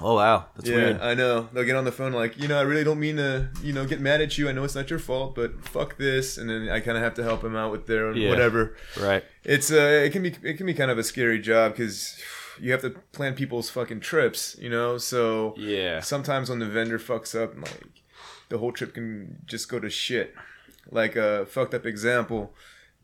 Oh 0.00 0.14
wow, 0.16 0.46
that's 0.56 0.68
yeah, 0.68 0.76
weird. 0.76 1.00
I 1.02 1.14
know. 1.14 1.48
They'll 1.52 1.64
get 1.64 1.76
on 1.76 1.84
the 1.84 1.92
phone 1.92 2.12
like, 2.12 2.38
you 2.40 2.48
know, 2.48 2.58
I 2.58 2.62
really 2.62 2.82
don't 2.82 2.98
mean 2.98 3.16
to, 3.16 3.50
you 3.62 3.74
know, 3.74 3.84
get 3.84 4.00
mad 4.00 4.22
at 4.22 4.38
you. 4.38 4.48
I 4.48 4.52
know 4.52 4.64
it's 4.64 4.74
not 4.74 4.88
your 4.88 4.98
fault, 4.98 5.34
but 5.34 5.62
fuck 5.68 5.98
this, 5.98 6.38
and 6.38 6.48
then 6.48 6.70
I 6.70 6.80
kind 6.80 6.96
of 6.96 7.02
have 7.02 7.12
to 7.14 7.22
help 7.22 7.42
them 7.42 7.54
out 7.54 7.70
with 7.72 7.86
their 7.86 8.06
own 8.06 8.16
Yeah. 8.16 8.30
whatever. 8.30 8.74
Right. 8.98 9.22
It's 9.44 9.70
uh, 9.70 10.02
it 10.04 10.10
can 10.12 10.22
be 10.22 10.34
it 10.42 10.54
can 10.56 10.64
be 10.66 10.72
kind 10.74 10.90
of 10.90 10.96
a 10.98 11.02
scary 11.02 11.38
job 11.40 11.72
because 11.72 12.18
you 12.58 12.72
have 12.72 12.80
to 12.82 12.90
plan 13.12 13.34
people's 13.34 13.68
fucking 13.68 14.00
trips, 14.00 14.56
you 14.58 14.70
know. 14.70 14.96
So 14.96 15.54
Yeah. 15.58 16.00
sometimes 16.00 16.48
when 16.48 16.58
the 16.58 16.66
vendor 16.66 16.98
fucks 16.98 17.34
up, 17.40 17.54
like 17.56 17.84
the 18.48 18.58
whole 18.58 18.72
trip 18.72 18.94
can 18.94 19.42
just 19.44 19.68
go 19.68 19.78
to 19.78 19.90
shit. 19.90 20.34
Like 20.90 21.16
a 21.16 21.44
fucked 21.46 21.74
up 21.74 21.84
example, 21.86 22.54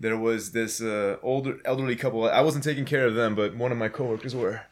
there 0.01 0.17
was 0.17 0.53
this 0.53 0.81
uh, 0.81 1.17
older 1.23 1.59
elderly 1.67 1.97
couple. 1.97 2.29
I 2.29 2.41
wasn't 2.41 2.65
taking 2.65 2.87
care 2.87 3.07
of 3.07 3.15
them, 3.15 3.35
but 3.35 3.55
one 3.57 3.73
of 3.73 3.79
my 3.79 3.89
coworkers 3.89 4.35
were. 4.35 4.63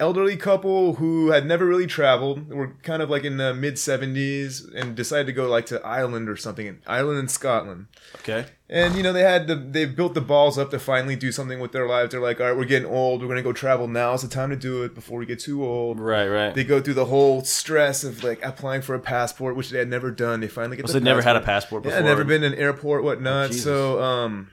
Elderly 0.00 0.36
couple 0.36 0.94
who 0.94 1.30
had 1.30 1.44
never 1.44 1.66
really 1.66 1.86
traveled, 1.88 2.48
were 2.50 2.68
kind 2.84 3.02
of 3.02 3.10
like 3.10 3.24
in 3.24 3.36
the 3.36 3.52
mid 3.52 3.80
seventies, 3.80 4.64
and 4.64 4.94
decided 4.94 5.26
to 5.26 5.32
go 5.32 5.48
like 5.48 5.66
to 5.66 5.84
Ireland 5.84 6.28
or 6.28 6.36
something, 6.36 6.78
Ireland 6.86 7.18
and 7.18 7.30
Scotland. 7.30 7.86
Okay. 8.20 8.46
And 8.70 8.94
you 8.94 9.02
know 9.02 9.12
they 9.12 9.22
had 9.22 9.48
the 9.48 9.56
they 9.56 9.86
built 9.86 10.14
the 10.14 10.20
balls 10.20 10.56
up 10.56 10.70
to 10.70 10.78
finally 10.78 11.16
do 11.16 11.32
something 11.32 11.58
with 11.58 11.72
their 11.72 11.88
lives. 11.88 12.12
They're 12.12 12.20
like, 12.20 12.40
all 12.40 12.46
right, 12.46 12.56
we're 12.56 12.64
getting 12.64 12.88
old. 12.88 13.22
We're 13.22 13.28
gonna 13.28 13.42
go 13.42 13.52
travel 13.52 13.88
now. 13.88 14.14
It's 14.14 14.22
the 14.22 14.28
time 14.28 14.50
to 14.50 14.56
do 14.56 14.84
it 14.84 14.94
before 14.94 15.18
we 15.18 15.26
get 15.26 15.40
too 15.40 15.64
old. 15.64 15.98
Right. 15.98 16.28
Right. 16.28 16.54
They 16.54 16.62
go 16.62 16.80
through 16.80 16.94
the 16.94 17.06
whole 17.06 17.42
stress 17.42 18.04
of 18.04 18.22
like 18.22 18.44
applying 18.44 18.82
for 18.82 18.94
a 18.94 19.00
passport, 19.00 19.56
which 19.56 19.70
they 19.70 19.78
had 19.78 19.88
never 19.88 20.12
done. 20.12 20.38
They 20.38 20.48
finally 20.48 20.76
get. 20.76 20.86
so 20.86 20.92
the 20.92 21.00
they 21.00 21.04
never 21.04 21.22
had 21.22 21.34
a 21.34 21.40
passport. 21.40 21.82
passport 21.82 22.04
Yeah, 22.04 22.08
never 22.08 22.22
been 22.24 22.44
in 22.44 22.52
an 22.52 22.58
airport, 22.58 23.02
whatnot. 23.02 23.48
Jesus. 23.48 23.64
so, 23.64 24.00
um, 24.00 24.50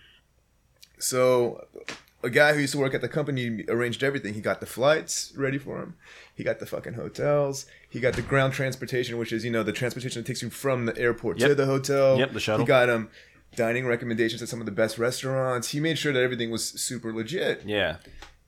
so 0.97 1.67
a 2.25 2.29
guy 2.29 2.53
who 2.53 2.59
used 2.59 2.73
to 2.73 2.79
work 2.79 2.93
at 2.93 3.01
the 3.01 3.07
company 3.07 3.63
arranged 3.69 4.03
everything. 4.03 4.33
He 4.33 4.41
got 4.41 4.59
the 4.59 4.65
flights 4.65 5.31
ready 5.35 5.57
for 5.57 5.79
him. 5.81 5.95
He 6.33 6.43
got 6.43 6.59
the 6.59 6.65
fucking 6.65 6.93
hotels. 6.95 7.65
He 7.89 7.99
got 7.99 8.13
the 8.15 8.21
ground 8.21 8.53
transportation, 8.53 9.17
which 9.17 9.31
is 9.31 9.45
you 9.45 9.51
know 9.51 9.63
the 9.63 9.71
transportation 9.71 10.21
that 10.21 10.27
takes 10.27 10.41
you 10.41 10.49
from 10.49 10.85
the 10.85 10.97
airport 10.97 11.39
to 11.39 11.55
the 11.55 11.65
hotel. 11.65 12.17
Yep, 12.17 12.33
the 12.33 12.39
shuttle. 12.39 12.65
He 12.65 12.67
got 12.67 12.89
um 12.89 13.09
dining 13.55 13.85
recommendations 13.87 14.41
at 14.41 14.49
some 14.49 14.59
of 14.59 14.65
the 14.65 14.71
best 14.71 14.97
restaurants. 14.97 15.69
He 15.69 15.79
made 15.79 15.97
sure 15.97 16.11
that 16.11 16.21
everything 16.21 16.51
was 16.51 16.65
super 16.67 17.13
legit 17.13 17.61
Yeah. 17.65 17.97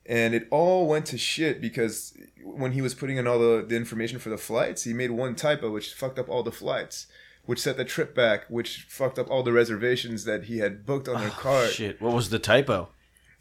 and 0.06 0.34
it 0.36 0.48
all 0.52 0.86
went 0.88 1.06
to 1.08 1.18
shit 1.18 1.62
because 1.62 2.14
when 2.44 2.74
he 2.74 2.82
was 2.82 2.94
putting 2.94 3.16
in 3.18 3.26
all 3.28 3.40
the, 3.40 3.66
the 3.66 3.76
information 3.78 4.20
for 4.20 4.30
the 4.30 4.38
flights 4.38 4.84
he 4.84 4.92
made 4.94 5.12
one 5.12 5.34
typo 5.36 5.72
which 5.72 5.94
fucked 5.94 6.20
up 6.20 6.28
all 6.28 6.44
the 6.44 6.52
flights 6.52 7.08
which 7.46 7.60
set 7.60 7.78
the 7.78 7.86
trip 7.86 8.14
back 8.14 8.44
which 8.50 8.86
fucked 8.90 9.18
up 9.18 9.30
all 9.32 9.44
the 9.44 9.54
reservations 9.54 10.26
that 10.26 10.46
he 10.46 10.58
had 10.58 10.86
booked 10.86 11.08
on 11.08 11.22
their 11.22 11.30
card 11.30 11.70
Shit. 11.70 12.02
What 12.02 12.14
was 12.14 12.30
the 12.30 12.40
typo? 12.40 12.90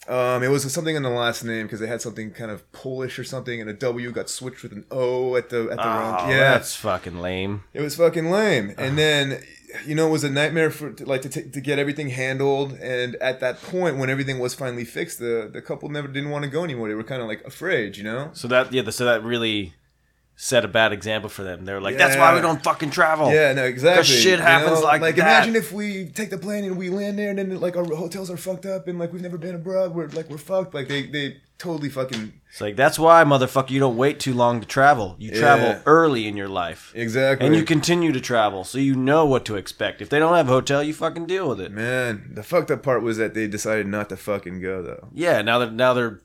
Um, 0.08 0.42
it 0.42 0.48
was 0.48 0.70
something 0.72 0.94
in 0.96 1.02
the 1.02 1.10
last 1.10 1.44
name 1.44 1.66
because 1.66 1.80
they 1.80 1.86
had 1.86 2.00
something 2.02 2.30
kind 2.30 2.50
of 2.50 2.70
polish 2.72 3.18
or 3.18 3.24
something 3.24 3.60
and 3.60 3.68
a 3.68 3.74
w 3.74 4.10
got 4.12 4.28
switched 4.30 4.62
with 4.62 4.72
an 4.72 4.84
o 4.90 5.34
at 5.36 5.50
the 5.50 5.62
at 5.70 5.76
the 5.76 5.82
Oh, 5.84 5.98
wrong 6.00 6.30
yeah 6.30 6.50
that's 6.52 6.74
fucking 6.76 7.18
lame. 7.18 7.64
it 7.72 7.80
was 7.80 7.96
fucking 7.96 8.30
lame. 8.30 8.74
And 8.78 8.96
then 8.96 9.42
you 9.84 9.94
know, 9.94 10.06
it 10.06 10.10
was 10.10 10.24
a 10.24 10.30
nightmare 10.30 10.70
for 10.70 10.94
like 11.00 11.20
to 11.22 11.28
t- 11.28 11.50
to 11.50 11.60
get 11.60 11.78
everything 11.78 12.08
handled. 12.08 12.72
And 12.74 13.16
at 13.16 13.40
that 13.40 13.60
point, 13.60 13.98
when 13.98 14.08
everything 14.08 14.38
was 14.38 14.54
finally 14.54 14.84
fixed, 14.86 15.18
the 15.18 15.50
the 15.52 15.60
couple 15.60 15.88
never 15.90 16.08
didn't 16.08 16.30
want 16.30 16.44
to 16.44 16.50
go 16.50 16.64
anymore. 16.64 16.88
They 16.88 16.94
were 16.94 17.02
kind 17.04 17.20
of 17.20 17.28
like 17.28 17.44
afraid, 17.44 17.96
you 17.98 18.04
know. 18.04 18.30
So 18.32 18.48
that 18.48 18.72
yeah, 18.72 18.88
so 18.90 19.04
that 19.04 19.22
really 19.22 19.74
set 20.38 20.64
a 20.64 20.68
bad 20.68 20.92
example 20.92 21.30
for 21.30 21.42
them. 21.42 21.64
They're 21.64 21.80
like, 21.80 21.96
that's 21.96 22.14
why 22.16 22.34
we 22.34 22.40
don't 22.42 22.62
fucking 22.62 22.90
travel. 22.90 23.32
Yeah, 23.32 23.52
no, 23.54 23.64
exactly. 23.64 24.04
shit 24.04 24.38
You 24.38 24.44
happens 24.44 24.82
like 24.82 25.00
like 25.00 25.16
that. 25.16 25.22
imagine 25.46 25.56
if 25.56 25.72
we 25.72 26.06
take 26.10 26.28
the 26.30 26.36
plane 26.38 26.64
and 26.64 26.76
we 26.76 26.90
land 26.90 27.18
there 27.18 27.30
and 27.30 27.38
then 27.38 27.58
like 27.60 27.74
our 27.76 27.84
hotels 27.84 28.30
are 28.30 28.36
fucked 28.36 28.66
up 28.66 28.86
and 28.86 28.98
like 28.98 29.12
we've 29.12 29.22
never 29.22 29.38
been 29.38 29.54
abroad. 29.54 29.94
We're 29.94 30.08
like 30.08 30.28
we're 30.28 30.36
fucked. 30.38 30.74
Like 30.74 30.88
they 30.88 31.06
they 31.06 31.38
totally 31.58 31.88
fucking 31.88 32.34
It's 32.50 32.60
like 32.60 32.76
that's 32.76 32.98
why, 32.98 33.24
motherfucker, 33.24 33.70
you 33.70 33.80
don't 33.80 33.96
wait 33.96 34.20
too 34.20 34.34
long 34.34 34.60
to 34.60 34.66
travel. 34.66 35.16
You 35.18 35.30
travel 35.30 35.68
Yeah. 35.68 35.80
early 35.86 36.26
in 36.28 36.36
your 36.36 36.48
life. 36.48 36.92
exactly. 36.94 37.46
And 37.46 37.56
you 37.56 37.62
continue 37.64 38.12
to 38.12 38.20
travel, 38.20 38.62
so 38.64 38.76
you 38.76 38.94
know 38.94 39.24
what 39.24 39.46
to 39.46 39.56
expect. 39.56 40.02
If 40.02 40.10
they 40.10 40.18
don't 40.18 40.34
have 40.36 40.48
a 40.50 40.52
hotel, 40.52 40.82
you 40.82 40.92
fucking 40.92 41.24
deal 41.24 41.48
with 41.48 41.60
it. 41.62 41.72
man, 41.72 42.30
the 42.34 42.42
fucked 42.42 42.70
up 42.70 42.82
part 42.82 43.02
was 43.02 43.16
that 43.16 43.32
they 43.32 43.46
decided 43.48 43.86
not 43.86 44.10
to 44.10 44.18
fucking 44.18 44.60
go 44.60 44.82
though. 44.82 45.08
Yeah, 45.14 45.40
now 45.40 45.58
they're 45.60 45.70
now 45.70 45.94
they're 45.94 46.20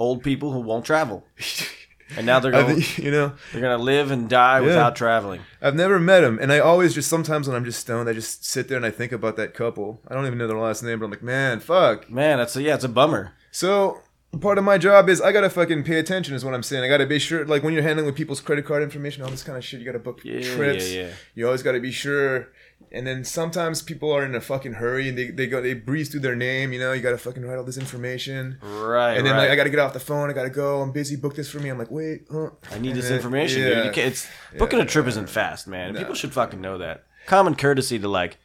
old 0.00 0.24
people 0.24 0.50
who 0.50 0.58
won't 0.60 0.84
travel, 0.84 1.24
and 2.16 2.26
now 2.26 2.40
they're 2.40 2.52
going 2.52 2.82
you 2.96 3.10
know, 3.10 3.32
they're 3.52 3.60
gonna 3.62 3.82
live 3.82 4.10
and 4.10 4.28
die 4.28 4.60
Yeah. 4.60 4.66
without 4.66 4.96
traveling. 4.96 5.40
I've 5.60 5.74
never 5.74 5.98
met 5.98 6.24
him, 6.24 6.38
and 6.40 6.52
I 6.52 6.58
always 6.58 6.94
just 6.94 7.08
sometimes 7.08 7.46
when 7.48 7.56
I'm 7.56 7.64
just 7.64 7.80
stoned, 7.80 8.08
I 8.08 8.12
just 8.12 8.44
sit 8.44 8.68
there 8.68 8.76
and 8.76 8.86
I 8.86 8.90
think 8.90 9.12
about 9.12 9.36
that 9.36 9.54
couple. 9.54 10.00
I 10.08 10.14
don't 10.14 10.26
even 10.26 10.38
know 10.38 10.46
their 10.46 10.58
last 10.58 10.82
name, 10.82 10.98
but 10.98 11.04
I'm 11.06 11.10
like, 11.10 11.22
man, 11.22 11.60
fuck. 11.60 12.10
Man, 12.10 12.38
that's 12.38 12.56
a, 12.56 12.62
yeah, 12.62 12.74
it's 12.74 12.84
a 12.84 12.88
bummer. 12.88 13.32
So 13.50 14.00
part 14.40 14.56
of 14.56 14.64
my 14.64 14.78
job 14.78 15.08
is 15.10 15.20
I 15.20 15.30
gotta 15.30 15.50
fucking 15.50 15.84
pay 15.84 15.98
attention. 15.98 16.34
Is 16.34 16.44
what 16.44 16.54
I'm 16.54 16.62
saying. 16.62 16.82
I 16.84 16.88
gotta 16.88 17.06
be 17.06 17.18
sure, 17.18 17.44
like 17.44 17.62
when 17.62 17.74
you're 17.74 17.82
handling 17.82 18.06
with 18.06 18.14
people's 18.16 18.40
credit 18.40 18.64
card 18.64 18.82
information, 18.82 19.22
all 19.22 19.30
this 19.30 19.42
kind 19.44 19.58
of 19.58 19.64
shit. 19.64 19.78
You 19.80 19.86
gotta 19.86 19.98
book 19.98 20.20
Yeah, 20.24 20.40
trips. 20.54 20.90
yeah, 20.90 21.02
yeah. 21.02 21.10
You 21.34 21.46
always 21.46 21.62
gotta 21.62 21.80
be 21.80 21.92
sure. 21.92 22.48
And 22.90 23.06
then 23.06 23.24
sometimes 23.24 23.82
people 23.82 24.10
are 24.10 24.24
in 24.24 24.34
a 24.34 24.40
fucking 24.40 24.74
hurry 24.74 25.08
and 25.08 25.16
they, 25.16 25.30
they 25.30 25.46
go 25.46 25.60
they 25.60 25.74
breeze 25.74 26.08
through 26.08 26.20
their 26.20 26.34
name. 26.36 26.72
You 26.72 26.80
know, 26.80 26.92
you 26.92 27.00
gotta 27.02 27.18
fucking 27.18 27.42
write 27.44 27.56
all 27.58 27.64
this 27.64 27.76
information. 27.78 28.58
Right, 28.62 29.14
And 29.16 29.26
then 29.26 29.34
right. 29.34 29.42
like 29.42 29.50
I 29.50 29.56
gotta 29.56 29.70
get 29.70 29.78
off 29.78 29.92
the 29.92 30.00
phone. 30.00 30.30
I 30.30 30.32
gotta 30.32 30.50
go. 30.50 30.80
I'm 30.82 30.92
busy. 30.92 31.16
Book 31.16 31.34
this 31.36 31.50
for 31.50 31.60
me. 31.60 31.68
I'm 31.68 31.78
like, 31.78 31.90
wait, 31.90 32.26
huh? 32.30 32.50
I 32.70 32.78
need 32.78 32.88
And 32.90 32.98
this 32.98 33.08
then- 33.08 33.16
information, 33.16 33.62
yeah. 33.62 33.82
dude. 33.84 33.98
It's 33.98 34.26
booking 34.58 34.80
a 34.80 34.84
trip 34.86 35.06
isn't 35.06 35.28
fast, 35.30 35.66
man. 35.68 35.90
and 35.90 35.98
People 35.98 36.14
should 36.14 36.32
fucking 36.32 36.60
know 36.60 36.78
that. 36.78 37.04
Common 37.26 37.54
courtesy 37.54 37.98
to 37.98 38.08
like 38.08 38.38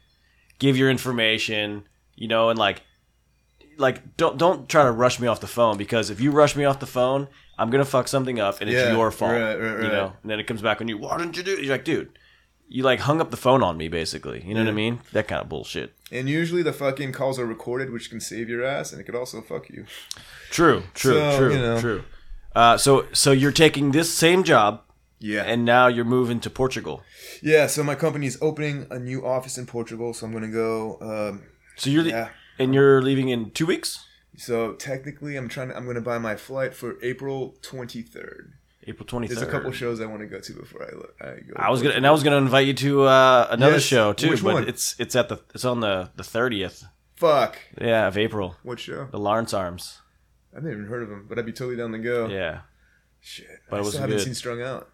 give 0.58 0.76
your 0.76 0.90
information, 0.90 1.84
you 2.14 2.28
know, 2.28 2.48
and 2.50 2.58
like 2.58 2.82
like 3.76 4.16
don't 4.16 4.36
don't 4.38 4.68
try 4.68 4.82
to 4.84 4.90
rush 4.92 5.20
me 5.20 5.28
off 5.28 5.40
the 5.40 5.46
phone 5.46 5.76
because 5.76 6.10
if 6.10 6.20
you 6.20 6.30
rush 6.30 6.56
me 6.56 6.64
off 6.64 6.80
the 6.80 6.86
phone, 6.86 7.28
I'm 7.58 7.70
gonna 7.70 7.84
fuck 7.84 8.08
something 8.08 8.40
up 8.40 8.60
and 8.60 8.68
it's 8.68 8.76
Yeah, 8.78 8.92
your 8.92 9.10
fault. 9.10 9.32
right, 9.32 9.54
right, 9.54 9.82
You 9.82 9.88
know, 9.88 10.12
and 10.22 10.30
then 10.30 10.40
it 10.40 10.44
comes 10.46 10.62
back 10.62 10.80
on 10.80 10.88
you. 10.88 10.98
Why 10.98 11.16
didn't 11.18 11.36
you 11.36 11.42
do? 11.42 11.52
it? 11.54 11.60
You're 11.64 11.74
like, 11.74 11.84
dude, 11.84 12.18
you 12.68 12.82
like 12.82 13.00
hung 13.00 13.20
up 13.20 13.30
the 13.30 13.36
phone 13.36 13.62
on 13.62 13.76
me, 13.76 13.88
basically. 13.88 14.42
You 14.46 14.54
know 14.54 14.60
what 14.60 14.68
I 14.70 14.72
mean? 14.74 15.00
That 15.12 15.26
kind 15.28 15.40
of 15.40 15.48
bullshit. 15.48 15.94
And 16.12 16.28
usually 16.28 16.62
the 16.62 16.72
fucking 16.72 17.12
calls 17.12 17.38
are 17.38 17.46
recorded, 17.46 17.90
which 17.90 18.10
can 18.10 18.20
save 18.20 18.48
your 18.48 18.64
ass, 18.64 18.92
and 18.92 19.00
it 19.00 19.04
could 19.04 19.14
also 19.14 19.40
fuck 19.40 19.68
you. 19.70 19.86
True, 20.50 20.82
true, 20.94 21.14
So, 21.14 21.38
true, 21.38 21.52
you 21.52 21.58
know. 21.58 21.80
true. 21.80 22.04
Uh, 22.54 22.76
so 22.76 23.06
so 23.12 23.30
you're 23.32 23.52
taking 23.52 23.92
this 23.92 24.12
same 24.12 24.42
job 24.44 24.82
Yeah. 25.20 25.42
and 25.44 25.64
now 25.64 25.86
you're 25.86 26.04
moving 26.04 26.40
to 26.40 26.50
Portugal. 26.50 27.02
yeah. 27.42 27.66
So 27.68 27.82
my 27.84 27.94
company's 27.94 28.36
opening 28.40 28.86
a 28.90 28.98
new 28.98 29.24
office 29.26 29.58
in 29.58 29.66
Portugal, 29.66 30.12
so 30.14 30.26
I'm 30.26 30.32
gonna 30.32 30.48
go. 30.48 30.98
Um, 31.00 31.42
So 31.76 31.90
you're 31.90 32.04
Yeah. 32.04 32.28
and 32.58 32.74
you're 32.74 33.00
leaving 33.02 33.28
in 33.28 33.50
two 33.52 33.66
weeks. 33.66 34.04
So 34.36 34.72
technically, 34.74 35.36
I'm 35.36 35.48
trying. 35.48 35.68
To, 35.68 35.76
I'm 35.76 35.84
going 35.84 35.96
to 35.96 36.00
buy 36.00 36.18
my 36.18 36.36
flight 36.36 36.72
for 36.72 36.96
April 37.02 37.56
23rd. 37.62 38.52
April 38.88 39.06
twenty 39.06 39.28
third. 39.28 39.36
There's 39.38 39.48
a 39.48 39.50
couple 39.50 39.70
shows 39.72 40.00
I 40.00 40.06
want 40.06 40.20
to 40.22 40.26
go 40.26 40.40
to 40.40 40.52
before 40.54 40.82
I, 40.82 40.94
lo- 40.96 41.10
I 41.20 41.40
go. 41.40 41.52
I 41.56 41.70
was 41.70 41.82
gonna, 41.82 41.94
and 41.94 42.06
I 42.06 42.10
was 42.10 42.22
gonna 42.22 42.36
invite 42.38 42.66
you 42.66 42.74
to 42.74 43.02
uh, 43.04 43.46
another 43.50 43.74
Yes. 43.74 43.82
show 43.82 44.12
too, 44.12 44.30
Which 44.30 44.42
but 44.42 44.54
one? 44.54 44.68
it's 44.68 44.94
it's 44.98 45.14
at 45.14 45.28
the 45.28 45.38
it's 45.54 45.64
on 45.64 45.80
the 45.80 46.10
the 46.16 46.24
thirtieth, 46.24 46.84
Fuck. 47.16 47.58
yeah, 47.80 48.06
of 48.08 48.16
April. 48.18 48.56
What 48.62 48.80
show? 48.80 49.06
The 49.10 49.18
Lawrence 49.18 49.52
Arms, 49.54 50.00
I've 50.56 50.62
never 50.62 50.74
even 50.76 50.86
heard 50.86 51.02
of 51.02 51.08
them, 51.10 51.26
but 51.28 51.38
I'd 51.38 51.46
be 51.46 51.52
totally 51.52 51.76
down 51.76 51.92
to 51.92 51.98
go. 51.98 52.28
yeah. 52.28 52.60
Shit. 53.20 53.46
But 53.68 53.76
it 53.76 53.78
I 53.78 53.82
was 53.82 53.88
still 53.90 54.00
haven't 54.02 54.16
good. 54.18 54.24
seen 54.24 54.34
Strung 54.34 54.62
Out. 54.62 54.88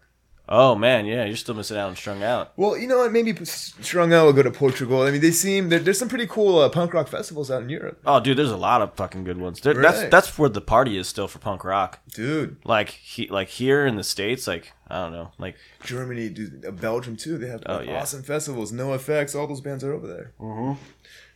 Oh 0.47 0.75
man, 0.75 1.05
yeah, 1.07 1.25
you're 1.25 1.35
still 1.35 1.55
missing 1.55 1.75
out 1.77 1.89
on 1.89 1.95
Strung 1.95 2.21
Out. 2.21 2.53
Well, 2.55 2.77
you 2.77 2.87
know 2.87 2.99
what? 2.99 3.11
Maybe 3.11 3.33
Strung 3.45 4.13
Out 4.13 4.25
will 4.25 4.33
go 4.33 4.43
to 4.43 4.51
Portugal. 4.51 5.01
I 5.01 5.09
mean, 5.11 5.21
they 5.21 5.31
seem 5.31 5.69
there's 5.69 5.97
some 5.97 6.07
pretty 6.09 6.27
cool 6.27 6.59
uh, 6.59 6.69
punk 6.69 6.93
rock 6.93 7.07
festivals 7.07 7.49
out 7.49 7.63
in 7.63 7.69
Europe, 7.69 7.99
Oh, 8.05 8.19
dude, 8.19 8.37
there's 8.37 8.51
a 8.51 8.57
lot 8.57 8.81
of 8.83 8.93
fucking 8.95 9.23
good 9.23 9.39
ones. 9.39 9.59
There, 9.61 9.73
That's 9.73 10.01
Right. 10.01 10.11
that's 10.11 10.37
where 10.37 10.49
the 10.49 10.61
party 10.61 10.97
is 10.97 11.07
still 11.07 11.27
for 11.27 11.39
punk 11.39 11.63
rock. 11.63 11.99
dude. 12.13 12.57
Like 12.63 12.89
he, 12.89 13.27
like 13.27 13.47
here 13.49 13.85
in 13.87 13.95
the 13.95 14.03
states, 14.03 14.47
like 14.47 14.71
I 14.87 14.97
don't 15.03 15.13
know, 15.13 15.31
like 15.39 15.55
Germany, 15.83 16.29
dude, 16.29 16.63
uh, 16.63 16.71
Belgium 16.71 17.15
too. 17.15 17.37
They 17.39 17.47
have 17.47 17.63
Oh, 17.65 17.77
like, 17.77 17.87
yeah. 17.87 18.01
awesome 18.01 18.21
festivals. 18.21 18.71
NOFX. 18.71 19.35
All 19.35 19.47
those 19.47 19.61
bands 19.61 19.83
are 19.83 19.93
over 19.93 20.05
there. 20.07 20.31
Mm-hmm. 20.39 20.73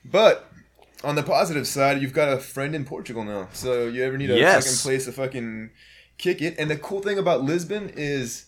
But 0.06 0.51
on 1.04 1.16
the 1.16 1.24
positive 1.24 1.68
side, 1.68 2.01
you've 2.01 2.13
got 2.13 2.32
a 2.32 2.38
friend 2.38 2.75
in 2.75 2.86
Portugal 2.86 3.24
now. 3.24 3.48
So 3.54 3.88
you 3.88 4.04
ever 4.04 4.18
need 4.18 4.30
a 4.30 4.38
Yes. 4.38 4.66
fucking 4.66 4.78
place 4.92 5.06
to 5.06 5.12
fucking 5.12 5.72
kick 6.18 6.42
it. 6.42 6.56
And 6.60 6.70
the 6.70 6.78
cool 6.78 7.01
thing 7.01 7.18
about 7.18 7.44
Lisbon 7.44 7.92
is, 7.96 8.46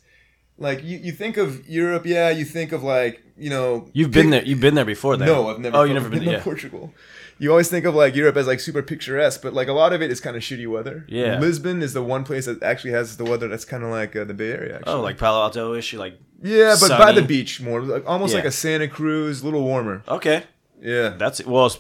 like, 0.62 0.84
you, 0.84 0.98
you 1.00 1.12
think 1.12 1.38
of 1.38 1.68
Europe, 1.68 2.06
yeah. 2.06 2.30
You 2.30 2.46
think 2.46 2.72
of 2.72 2.84
like, 2.84 3.22
you 3.38 3.50
know, 3.50 3.90
you've 3.94 4.12
been 4.12 4.24
pic- 4.28 4.32
there. 4.32 4.46
You've 4.46 4.60
been 4.62 4.76
there 4.76 4.86
before. 4.86 5.18
Then. 5.18 5.28
No, 5.28 5.50
I've 5.50 5.60
never. 5.60 5.76
Oh, 5.78 5.84
you 5.84 5.94
never 5.94 6.10
been. 6.10 6.24
to 6.24 6.32
Yeah, 6.32 6.44
Portugal. 6.44 6.94
You 7.40 7.50
always 7.50 7.70
think 7.70 7.86
of 7.86 7.96
like 7.96 8.16
Europe 8.16 8.38
as 8.38 8.46
like 8.46 8.60
super 8.60 8.84
picturesque, 8.84 9.42
but 9.42 9.54
like 9.54 9.68
a 9.68 9.74
lot 9.74 9.94
of 9.94 10.02
it 10.04 10.12
is 10.12 10.20
kind 10.22 10.36
of 10.38 10.44
shitty 10.44 10.68
weather. 10.70 11.06
Yeah. 11.10 11.40
Lisbon 11.40 11.82
is 11.82 11.94
the 11.94 12.04
one 12.04 12.24
place 12.24 12.46
that 12.46 12.62
actually 12.62 12.92
has 12.92 13.18
the 13.18 13.24
weather 13.26 13.48
that's 13.48 13.66
kind 13.66 13.84
of 13.84 13.90
like 13.90 14.16
uh, 14.16 14.24
the 14.26 14.36
Bay 14.36 14.52
Area. 14.52 14.76
Actually. 14.78 14.94
Oh, 14.94 15.02
like 15.02 15.18
Palo 15.18 15.42
Alto 15.42 15.74
ish. 15.74 15.94
Like 15.96 16.20
Yeah, 16.44 16.76
but 16.80 16.90
by 17.00 17.12
the 17.12 17.24
beach 17.24 17.60
more, 17.60 17.82
like, 17.82 18.08
almost 18.08 18.32
Yeah. 18.34 18.40
like 18.42 18.46
a 18.48 18.52
Santa 18.52 18.88
Cruz, 18.88 19.42
a 19.42 19.46
little 19.46 19.64
warmer. 19.64 20.04
okay, 20.08 20.44
Yeah, 20.82 21.10
that's 21.18 21.44
well. 21.46 21.72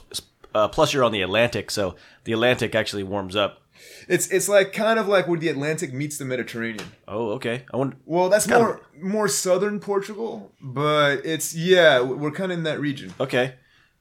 Uh, 0.54 0.68
plus, 0.68 0.94
you're 0.94 1.04
on 1.06 1.12
the 1.14 1.22
Atlantic, 1.22 1.72
so 1.72 1.96
the 2.26 2.34
Atlantic 2.34 2.76
actually 2.76 3.04
warms 3.04 3.36
up. 3.38 3.61
It's 4.08 4.28
it's 4.28 4.48
like 4.50 4.74
kind 4.74 5.00
of 5.00 5.08
like 5.08 5.28
where 5.28 5.40
the 5.40 5.50
Atlantic 5.50 5.94
meets 5.94 6.18
the 6.18 6.26
Mediterranean. 6.26 6.86
Oh, 7.08 7.30
okay. 7.32 7.66
I 7.74 7.78
wonder. 7.78 7.98
Well, 8.06 8.30
that's 8.30 8.48
more 8.48 8.82
more 9.00 9.28
southern 9.28 9.80
Portugal, 9.80 10.52
but 10.62 11.26
it's 11.26 11.56
yeah, 11.56 12.02
we're 12.02 12.32
kind 12.32 12.52
of 12.52 12.58
in 12.60 12.64
that 12.66 12.80
region. 12.80 13.14
Okay, 13.20 13.44
I 13.46 13.54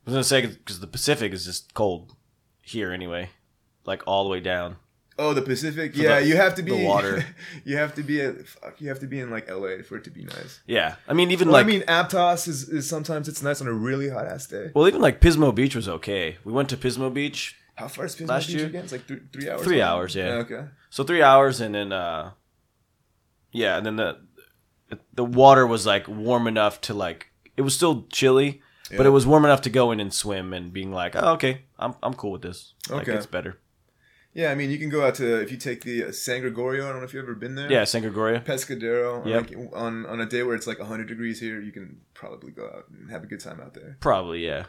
was 0.05 0.15
gonna 0.15 0.25
say 0.25 0.47
because 0.47 0.81
the 0.81 0.87
Pacific 0.87 1.33
is 1.33 1.45
just 1.45 1.75
cold 1.75 2.15
here 2.63 2.93
anyway, 2.93 3.31
like 3.85 4.03
all 4.07 4.25
the 4.25 4.31
way 4.31 4.41
down. 4.41 4.77
Oh, 5.19 5.35
the 5.35 5.43
Pacific. 5.43 5.95
Yeah, 5.95 6.21
the- 6.21 6.27
you 6.29 6.37
have 6.37 6.55
to 6.55 6.63
be 6.63 6.71
the 6.71 6.87
water. 6.87 7.23
you 7.67 7.77
have 7.77 7.95
to 7.97 8.03
be 8.03 8.21
a 8.23 8.33
fuck. 8.33 8.81
You 8.81 8.89
have 8.89 9.01
to 9.01 9.07
be 9.07 9.21
in 9.21 9.29
like 9.31 9.51
LA 9.51 9.83
for 9.87 9.97
it 9.99 10.05
to 10.05 10.11
be 10.11 10.25
nice. 10.25 10.61
Yeah, 10.67 10.95
I 11.07 11.13
mean 11.13 11.31
even 11.31 11.49
Well, 11.49 11.59
like 11.59 11.67
I 11.67 11.69
mean, 11.69 11.83
Aptos 11.83 12.49
is, 12.49 12.69
is 12.71 12.89
sometimes 12.89 13.29
it's 13.29 13.43
nice 13.43 13.61
on 13.61 13.67
a 13.67 13.73
really 13.73 14.09
hot 14.09 14.27
ass 14.27 14.47
day. 14.47 14.71
well 14.75 14.89
even 14.89 15.03
like 15.03 15.21
Pismo 15.21 15.55
Beach 15.55 15.77
was 15.77 15.89
okay. 15.91 16.39
We 16.45 16.53
went 16.55 16.71
to 16.71 16.77
Pismo 16.79 17.13
Beach, 17.13 17.55
How 17.77 17.89
far 17.89 18.05
is 18.07 18.17
Pismo 18.17 18.29
Last 18.29 18.47
Beach 18.49 18.57
year? 18.57 18.67
again? 18.67 18.85
It's 18.85 18.93
like 18.93 19.07
th- 19.07 19.21
three 19.33 19.49
hours. 19.49 19.63
Three 19.63 19.81
hours, 19.83 20.15
yeah. 20.15 20.29
Okay. 20.45 20.65
so 20.91 21.05
three 21.05 21.23
hours, 21.23 21.61
and 21.61 21.75
then 21.75 21.93
uh, 21.93 22.33
yeah, 23.53 23.77
and 23.77 23.87
then 23.87 23.97
the 23.97 24.19
the 25.15 25.25
water 25.25 25.67
was 25.67 25.87
like 25.87 26.09
warm 26.09 26.47
enough 26.47 26.81
to 26.83 26.95
like 26.95 27.31
it 27.57 27.63
was 27.63 27.75
still 27.75 28.07
chilly, 28.13 28.61
but 28.97 29.07
it 29.07 29.11
was 29.11 29.27
warm 29.27 29.45
enough 29.45 29.63
to 29.63 29.71
go 29.71 29.93
in 29.93 30.01
and 30.01 30.13
swim 30.13 30.53
and 30.53 30.73
being 30.73 30.93
like, 30.93 31.15
oh 31.17 31.33
okay, 31.35 31.63
I'm 31.79 31.95
I'm 32.03 32.15
cool 32.15 32.33
with 32.33 32.43
this. 32.43 32.75
Like 32.89 33.09
Okay. 33.09 33.17
it's 33.17 33.27
better. 33.27 33.59
Yeah, 34.33 34.53
I 34.53 34.55
mean, 34.55 34.71
you 34.71 34.79
can 34.79 34.91
go 34.91 35.05
out 35.05 35.17
to 35.17 35.41
if 35.41 35.51
you 35.51 35.57
take 35.57 35.83
the 35.83 36.05
uh, 36.05 36.13
San 36.13 36.41
Gregorio. 36.41 36.85
I 36.87 36.91
don't 36.91 36.99
know 36.99 37.05
if 37.05 37.13
you've 37.13 37.25
ever 37.25 37.35
been 37.35 37.57
there. 37.57 37.71
Yeah, 37.71 37.83
San 37.83 38.03
Gregorio. 38.03 38.39
Pescadero. 38.39 39.27
Yep. 39.27 39.51
Like 39.51 39.59
on 39.75 40.07
on 40.07 40.21
a 40.21 40.27
day 40.27 40.45
where 40.45 40.55
it's 40.55 40.69
like 40.69 40.79
100 40.79 41.09
degrees 41.09 41.41
here, 41.41 41.61
you 41.61 41.73
can 41.73 42.01
probably 42.15 42.53
go 42.53 42.67
out 42.67 42.85
and 42.91 43.11
have 43.11 43.25
a 43.25 43.27
good 43.27 43.41
time 43.41 43.61
out 43.61 43.75
there. 43.75 43.97
Probably 44.01 44.45
yeah. 44.47 44.67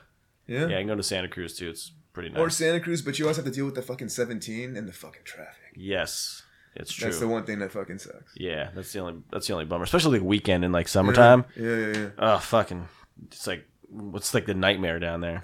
Yeah. 0.48 0.68
Yeah, 0.68 0.78
I 0.78 0.80
can 0.82 0.88
go 0.88 0.96
to 0.96 1.04
Santa 1.04 1.28
Cruz 1.28 1.56
too. 1.56 1.70
It's 1.70 1.92
pretty 2.14 2.30
nice. 2.30 2.40
Or 2.40 2.50
Santa 2.50 2.80
Cruz, 2.80 3.02
but 3.02 3.18
you 3.20 3.26
always 3.26 3.38
have 3.38 3.46
to 3.46 3.52
deal 3.52 3.66
with 3.66 3.76
the 3.76 3.82
fucking 3.82 4.10
17 4.10 4.76
and 4.78 4.88
the 4.88 4.94
fucking 4.94 5.24
traffic. 5.24 5.74
yes, 5.76 6.44
it's 6.76 6.92
true. 6.94 7.08
That's 7.10 7.20
the 7.20 7.28
one 7.28 7.46
thing 7.46 7.60
that 7.60 7.72
fucking 7.72 7.98
sucks. 8.00 8.34
Yeah, 8.38 8.70
that's 8.74 8.94
the 8.94 9.00
only 9.00 9.22
that's 9.32 9.48
the 9.48 9.54
only 9.54 9.66
bummer, 9.66 9.84
especially 9.84 10.20
like 10.20 10.28
weekend 10.28 10.64
and 10.64 10.74
like 10.74 10.88
summertime. 10.88 11.46
Yeah, 11.56 11.76
yeah, 11.76 11.94
yeah. 11.98 12.10
Oh, 12.18 12.38
fucking, 12.38 12.88
it's 13.28 13.46
like 13.48 13.66
what's 13.90 14.34
like 14.34 14.46
the 14.46 14.54
nightmare 14.54 15.00
down 15.00 15.20
there. 15.22 15.42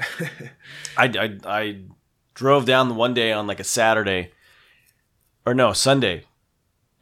I, 0.98 1.06
I 1.06 1.38
I 1.46 1.82
drove 2.34 2.66
down 2.66 2.96
one 2.96 3.14
day 3.14 3.32
on 3.34 3.46
like 3.48 3.60
a 3.60 3.64
Saturday, 3.66 4.32
or 5.46 5.54
no 5.54 5.74
Sunday, 5.74 6.24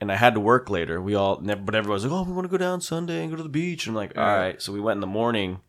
and 0.02 0.12
I 0.12 0.16
had 0.16 0.34
to 0.34 0.40
work 0.40 0.70
later. 0.72 1.00
We 1.02 1.14
all, 1.14 1.40
never 1.42 1.62
but 1.62 1.76
everyone 1.76 1.94
was 1.96 2.04
like, 2.04 2.12
"Oh, 2.14 2.24
we 2.24 2.34
want 2.34 2.46
to 2.46 2.50
go 2.52 2.58
down 2.58 2.82
Sunday 2.82 3.22
and 3.22 3.30
go 3.30 3.38
to 3.38 3.44
the 3.44 3.50
beach." 3.50 3.86
And 3.86 3.92
I'm 3.94 3.96
like, 3.96 4.18
"All 4.18 4.24
Yeah. 4.24 4.36
right." 4.38 4.62
So 4.62 4.74
we 4.74 4.80
went 4.82 4.98
in 4.98 5.02
the 5.02 5.08
morning, 5.08 5.60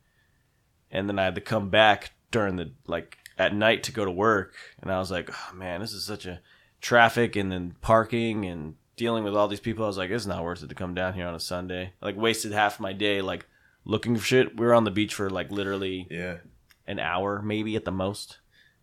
and 0.90 1.08
then 1.10 1.18
I 1.18 1.24
had 1.24 1.34
to 1.34 1.40
come 1.42 1.68
back 1.68 2.12
during 2.30 2.56
the 2.56 2.72
like 2.86 3.18
at 3.38 3.54
night 3.54 3.82
to 3.84 3.92
go 3.92 4.04
to 4.04 4.10
work, 4.10 4.54
and 4.82 4.90
I 4.90 4.98
was 4.98 5.10
like, 5.10 5.30
"Oh 5.32 5.54
man, 5.54 5.80
this 5.80 5.92
is 5.92 6.04
such 6.04 6.26
a 6.26 6.40
traffic 6.80 7.36
and 7.36 7.50
then 7.52 7.74
parking 7.80 8.44
and." 8.46 8.74
Dealing 8.98 9.24
with 9.24 9.36
all 9.36 9.46
these 9.46 9.60
people, 9.60 9.84
I 9.84 9.88
was 9.88 9.98
like, 9.98 10.08
it's 10.08 10.24
not 10.24 10.42
worth 10.42 10.62
it 10.62 10.70
to 10.70 10.74
come 10.74 10.94
down 10.94 11.12
here 11.12 11.26
on 11.26 11.34
a 11.34 11.38
Sunday. 11.38 11.92
I, 12.00 12.06
like, 12.06 12.16
wasted 12.16 12.52
half 12.52 12.80
my 12.80 12.94
day, 12.94 13.20
like, 13.20 13.44
looking 13.84 14.16
for 14.16 14.24
shit. 14.24 14.56
We 14.58 14.64
were 14.64 14.72
on 14.72 14.84
the 14.84 14.90
beach 14.90 15.12
for 15.12 15.28
like 15.28 15.50
literally 15.50 16.06
Yeah. 16.10 16.38
an 16.86 16.98
hour, 16.98 17.42
maybe 17.42 17.76
at 17.76 17.84
the 17.84 17.90
most. 17.92 18.38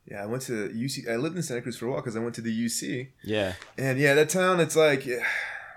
Yeah, 0.06 0.22
I 0.22 0.28
went 0.28 0.44
to 0.44 0.70
UC. 0.70 1.10
I 1.10 1.16
lived 1.16 1.36
in 1.36 1.42
Santa 1.42 1.64
Cruz 1.64 1.78
for 1.78 1.88
a 1.88 1.90
while 1.90 2.02
because 2.02 2.16
I 2.16 2.20
went 2.20 2.36
to 2.36 2.42
the 2.42 2.52
UC. 2.66 3.08
Yeah, 3.24 3.54
And 3.76 3.98
yeah, 3.98 4.14
that 4.14 4.30
town, 4.30 4.60
it's 4.60 4.76
like, 4.76 5.08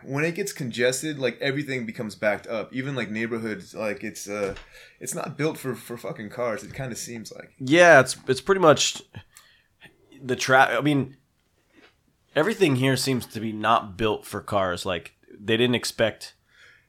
when 0.07 0.25
it 0.25 0.35
gets 0.35 0.53
congested, 0.53 1.19
like 1.19 1.39
everything 1.41 1.87
becomes 1.87 2.15
backed 2.15 2.47
up. 2.47 2.73
Even 2.73 2.95
like 2.95 3.11
neighborhoods, 3.11 3.75
like 3.75 4.05
it's 4.05 4.29
uh, 4.29 4.55
it's 5.01 5.15
not 5.15 5.37
built 5.37 5.59
for 5.59 5.75
for 5.75 5.97
fucking 5.97 6.31
cars. 6.31 6.63
It 6.63 6.75
kind 6.75 6.93
of 6.93 6.99
seems 6.99 7.33
like. 7.33 7.53
Yeah, 7.59 8.01
it's 8.01 8.17
it's 8.27 8.41
pretty 8.41 8.61
much 8.61 9.03
the 10.23 10.37
trap. 10.37 10.71
I 10.71 10.81
mean, 10.81 11.17
everything 12.35 12.77
here 12.77 12.97
seems 12.97 13.27
to 13.27 13.41
be 13.41 13.53
not 13.53 13.97
built 13.97 14.25
for 14.25 14.41
cars. 14.41 14.87
Like 14.87 15.15
they 15.39 15.57
didn't 15.57 15.75
expect 15.75 16.35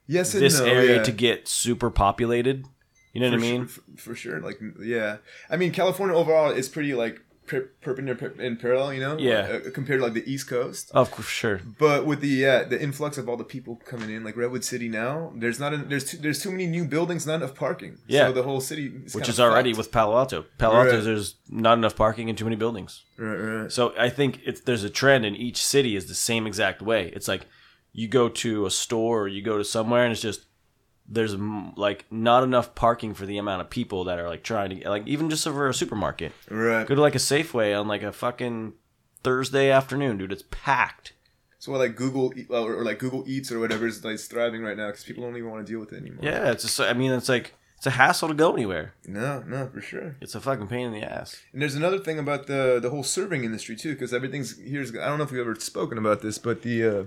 Yes, 0.08 0.32
this 0.32 0.58
no, 0.58 0.64
area 0.64 0.96
yeah. 0.96 1.02
to 1.02 1.12
get 1.12 1.46
super 1.46 1.90
populated. 1.90 2.64
You 3.12 3.20
know 3.20 3.30
what 3.30 3.38
I 3.38 3.42
mean? 3.42 3.68
Sure, 3.68 3.82
for, 3.96 4.00
for 4.00 4.14
sure. 4.14 4.40
Like, 4.40 4.58
yeah. 4.82 5.18
I 5.50 5.56
mean, 5.56 5.70
California 5.70 6.16
overall 6.16 6.50
is 6.50 6.68
pretty 6.68 6.94
like 6.94 7.20
per- 7.48 7.70
perpendicular 7.80 8.32
in 8.40 8.56
parallel, 8.56 8.92
you 8.94 9.00
know. 9.00 9.18
Yeah. 9.18 9.58
Uh, 9.66 9.70
compared 9.70 9.98
to 10.00 10.04
like 10.04 10.14
the 10.14 10.30
East 10.32 10.46
Coast. 10.48 10.90
Of 10.94 11.10
course, 11.10 11.26
sure. 11.28 11.60
But 11.78 12.06
with 12.06 12.20
the 12.20 12.42
the 12.68 12.80
influx 12.80 13.18
of 13.18 13.28
all 13.28 13.36
the 13.36 13.44
people 13.44 13.76
coming 13.84 14.10
in, 14.10 14.22
like 14.22 14.36
Redwood 14.36 14.64
City 14.64 14.88
now, 14.88 15.32
there's 15.34 15.58
not 15.58 15.74
a, 15.74 15.78
there's 15.78 16.04
too, 16.10 16.18
there's 16.18 16.40
too 16.42 16.50
many 16.52 16.66
new 16.66 16.84
buildings, 16.84 17.26
not 17.26 17.36
enough 17.36 17.54
parking. 17.54 17.98
Yeah. 18.06 18.26
So 18.26 18.32
the 18.32 18.42
whole 18.44 18.60
city, 18.60 18.92
is 19.06 19.14
Which 19.14 19.28
is 19.28 19.40
already 19.40 19.72
fucked. 19.72 19.78
with 19.78 19.92
Palo 19.92 20.16
Alto. 20.16 20.44
Palo 20.58 20.76
Alto, 20.76 20.94
Right. 20.96 21.04
there's 21.04 21.34
not 21.48 21.78
enough 21.78 21.96
parking 21.96 22.28
and 22.28 22.38
too 22.38 22.44
many 22.44 22.56
buildings. 22.56 23.02
Right, 23.16 23.34
right. 23.36 23.72
So 23.72 23.92
I 23.98 24.10
think 24.10 24.40
it's 24.44 24.60
there's 24.60 24.84
a 24.84 24.90
trend 24.90 25.24
in 25.24 25.34
each 25.34 25.64
city 25.64 25.96
is 25.96 26.06
the 26.06 26.14
same 26.14 26.46
exact 26.46 26.82
way. 26.82 27.10
It's 27.16 27.26
like 27.28 27.46
you 27.92 28.06
go 28.06 28.28
to 28.28 28.66
a 28.66 28.70
store 28.70 29.22
or 29.22 29.28
you 29.28 29.42
go 29.42 29.58
to 29.58 29.64
somewhere 29.64 30.04
and 30.04 30.12
it's 30.12 30.20
just 30.22 30.44
there's 31.08 31.34
like 31.34 32.04
not 32.10 32.44
enough 32.44 32.74
parking 32.74 33.14
for 33.14 33.26
the 33.26 33.38
amount 33.38 33.62
of 33.62 33.70
people 33.70 34.04
that 34.04 34.18
are 34.18 34.28
like 34.28 34.42
trying 34.42 34.80
to 34.80 34.88
like 34.88 35.06
even 35.06 35.30
just 35.30 35.46
over 35.46 35.68
a 35.68 35.74
supermarket. 35.74 36.32
Right. 36.50 36.86
Go 36.86 36.94
to 36.94 37.00
like 37.00 37.14
a 37.14 37.18
Safeway 37.18 37.78
on 37.78 37.88
like 37.88 38.02
a 38.02 38.12
fucking 38.12 38.74
Thursday 39.22 39.70
afternoon, 39.70 40.18
dude. 40.18 40.32
It's 40.32 40.44
packed. 40.50 41.14
So 41.58 41.72
like 41.72 41.96
Google 41.96 42.32
or, 42.50 42.76
or 42.76 42.84
like 42.84 42.98
Google 42.98 43.24
Eats 43.26 43.50
or 43.50 43.58
whatever 43.58 43.86
is 43.86 44.04
like 44.04 44.20
thriving 44.20 44.62
right 44.62 44.76
now 44.76 44.88
because 44.88 45.04
people 45.04 45.24
don't 45.24 45.36
even 45.36 45.50
want 45.50 45.66
to 45.66 45.72
deal 45.72 45.80
with 45.80 45.92
it 45.92 45.96
anymore. 45.96 46.20
Yeah, 46.22 46.52
it's 46.52 46.62
just 46.62 46.78
I 46.78 46.92
mean 46.92 47.12
it's 47.12 47.28
like 47.28 47.54
it's 47.78 47.86
a 47.86 47.90
hassle 47.90 48.28
to 48.28 48.34
go 48.34 48.52
anywhere. 48.52 48.94
No, 49.06 49.42
no, 49.46 49.68
for 49.68 49.80
sure. 49.80 50.16
It's 50.20 50.34
a 50.34 50.40
fucking 50.40 50.66
pain 50.66 50.86
in 50.86 50.92
the 50.92 51.02
ass. 51.02 51.40
And 51.52 51.62
there's 51.62 51.76
another 51.76 51.98
thing 51.98 52.18
about 52.18 52.46
the 52.46 52.78
the 52.80 52.90
whole 52.90 53.02
serving 53.02 53.44
industry 53.44 53.76
too, 53.76 53.94
because 53.94 54.12
everything's 54.12 54.58
here's 54.58 54.90
I 54.90 55.06
don't 55.06 55.18
know 55.18 55.24
if 55.24 55.30
we've 55.30 55.40
ever 55.40 55.54
spoken 55.56 55.96
about 55.96 56.20
this, 56.20 56.38
but 56.38 56.62
the 56.62 56.84
uh, 56.84 57.04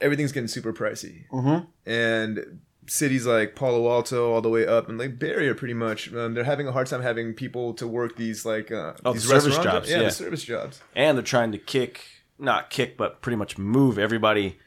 everything's 0.00 0.32
getting 0.32 0.48
super 0.48 0.72
pricey, 0.72 1.28
Mm-hmm. 1.32 1.90
and 1.90 2.60
cities 2.86 3.26
like 3.26 3.54
Palo 3.54 3.90
Alto 3.92 4.32
all 4.32 4.40
the 4.40 4.48
way 4.48 4.66
up 4.66 4.88
and 4.88 4.96
like 4.98 5.18
Bay 5.18 5.28
Area 5.30 5.54
pretty 5.54 5.74
much 5.74 6.10
um, 6.14 6.32
they're 6.32 6.44
having 6.44 6.66
a 6.66 6.72
hard 6.72 6.86
time 6.86 7.02
having 7.02 7.34
people 7.34 7.74
to 7.74 7.86
work 7.86 8.16
these 8.16 8.46
like 8.46 8.72
uh, 8.72 8.94
Oh, 9.04 9.12
the 9.12 9.18
these 9.18 9.28
service 9.28 9.44
restaurant 9.56 9.64
jobs, 9.84 9.90
yeah, 9.90 9.96
yeah. 9.98 10.02
the 10.04 10.10
service 10.10 10.42
jobs. 10.42 10.80
and 10.96 11.16
they're 11.18 11.22
trying 11.22 11.52
to 11.52 11.58
kick 11.58 12.04
not 12.38 12.70
kick 12.70 12.96
but 12.96 13.20
pretty 13.20 13.36
much 13.36 13.58
move 13.58 13.98
everybody 13.98 14.58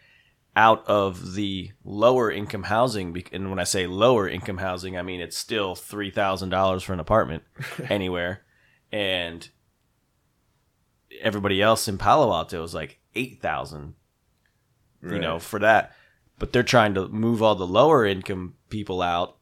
out 0.56 0.86
of 0.88 1.34
the 1.34 1.72
lower 1.84 2.30
income 2.30 2.64
housing 2.64 3.16
and 3.32 3.50
when 3.50 3.58
i 3.58 3.64
say 3.64 3.88
lower 3.88 4.28
income 4.30 4.58
housing 4.58 4.98
i 4.98 5.02
mean 5.02 5.20
it's 5.22 5.38
still 5.38 5.76
$3000 5.76 6.84
for 6.84 6.94
an 6.94 7.00
apartment 7.00 7.42
anywhere 7.90 8.42
and 8.92 9.50
everybody 11.22 11.62
else 11.62 11.88
in 11.88 11.98
palo 11.98 12.34
alto 12.34 12.62
is 12.64 12.74
like 12.74 13.00
8000 15.04 15.16
you 15.16 15.22
know 15.22 15.40
for 15.40 15.60
that 15.60 15.96
but 16.40 16.54
they're 16.54 16.64
trying 16.64 16.94
to 16.96 17.08
move 17.10 17.42
all 17.44 17.56
the 17.56 17.68
lower 17.68 18.06
income 18.06 18.56
people 18.70 19.02
out 19.02 19.38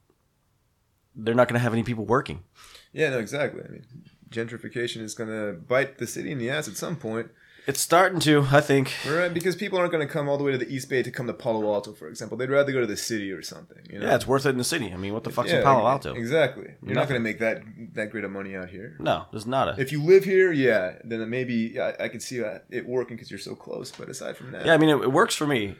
they're 1.16 1.36
not 1.36 1.48
going 1.48 1.60
to 1.60 1.64
have 1.64 1.74
any 1.74 1.84
people 1.84 2.06
working 2.06 2.44
Yeah, 2.92 3.10
no, 3.10 3.20
exactly. 3.20 3.62
I 3.64 3.72
mean, 3.72 3.86
gentrification 4.30 5.02
is 5.02 5.14
gonna 5.14 5.54
bite 5.54 5.98
the 5.98 6.08
city 6.08 6.32
in 6.32 6.38
the 6.38 6.50
ass 6.50 6.68
at 6.68 6.78
some 6.78 6.96
point. 6.96 7.30
It's 7.70 7.80
starting 7.80 8.20
to 8.20 8.36
i 8.52 8.62
think 8.62 8.86
Right, 9.08 9.34
because 9.34 9.56
people 9.56 9.78
aren't 9.80 9.92
going 9.92 10.06
to 10.08 10.12
come 10.12 10.28
all 10.30 10.38
the 10.38 10.44
way 10.44 10.52
to 10.52 10.58
the 10.58 10.70
East 10.76 10.90
Bay 10.90 11.02
to 11.04 11.12
come 11.12 11.28
to 11.28 11.34
Palo 11.34 11.74
Alto, 11.74 11.94
for 11.94 12.08
example. 12.08 12.36
They'd 12.38 12.50
rather 12.50 12.72
go 12.72 12.82
to 12.82 12.88
the 12.96 12.98
city 12.98 13.32
or 13.32 13.42
something. 13.42 13.82
You 13.92 14.00
know? 14.00 14.08
yeah 14.08 14.16
it's 14.16 14.28
worth 14.28 14.46
it 14.46 14.50
in 14.50 14.58
the 14.58 14.64
city 14.76 14.92
i 14.94 14.98
mean 14.98 15.14
what 15.14 15.24
the 15.24 15.30
fuck's 15.32 15.52
Yeah, 15.52 15.58
in 15.60 15.64
palo 15.64 15.88
alto 15.88 16.14
Exactly. 16.14 16.70
You're 16.84 16.96
not 17.02 17.08
going 17.10 17.20
to 17.22 17.28
make 17.30 17.40
that 17.40 17.58
that 17.94 18.08
great 18.12 18.24
of 18.24 18.32
money 18.32 18.56
out 18.56 18.70
here. 18.70 18.96
No, 19.00 19.26
there's 19.32 19.46
not 19.46 19.66
a. 19.70 19.82
If 19.82 19.92
you 19.92 20.00
live 20.04 20.24
here, 20.24 20.52
yeah, 20.52 20.84
then 21.04 21.30
maybe 21.30 21.80
I, 21.80 22.06
I 22.06 22.08
could 22.12 22.24
see 22.24 22.38
it 22.78 22.86
working 22.88 23.16
because 23.16 23.30
you're 23.32 23.40
so 23.52 23.56
close. 23.56 23.92
But 23.92 24.10
aside 24.10 24.36
from 24.38 24.52
that, 24.54 24.66
yeah, 24.66 24.74
I 24.74 24.78
mean, 24.78 24.90
it, 24.90 25.00
it 25.08 25.12
works 25.12 25.36
for 25.36 25.48
me 25.48 25.76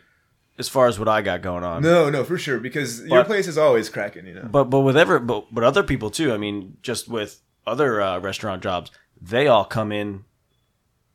as 0.58 0.68
far 0.70 0.88
as 0.88 1.00
what 1.00 1.08
I 1.08 1.22
got 1.22 1.42
going 1.42 1.64
on. 1.64 1.82
no, 1.82 2.10
no, 2.10 2.24
for 2.24 2.38
sure, 2.38 2.60
because 2.60 3.06
your 3.06 3.24
place 3.24 3.48
is 3.48 3.58
always 3.58 3.90
cracking. 3.90 4.26
You 4.28 4.36
know, 4.36 4.48
But 4.52 4.66
but 4.66 4.82
with 4.82 4.98
ever 4.98 5.20
but 5.20 5.46
but 5.52 5.64
other 5.64 5.84
people 5.84 6.10
too. 6.10 6.34
I 6.34 6.38
mean, 6.38 6.78
just 6.82 7.08
with 7.08 7.42
other 7.66 8.02
uh, 8.02 8.20
restaurant 8.20 8.62
jobs, 8.64 8.92
they 9.22 9.48
all 9.48 9.66
come 9.66 9.92
in 9.92 10.26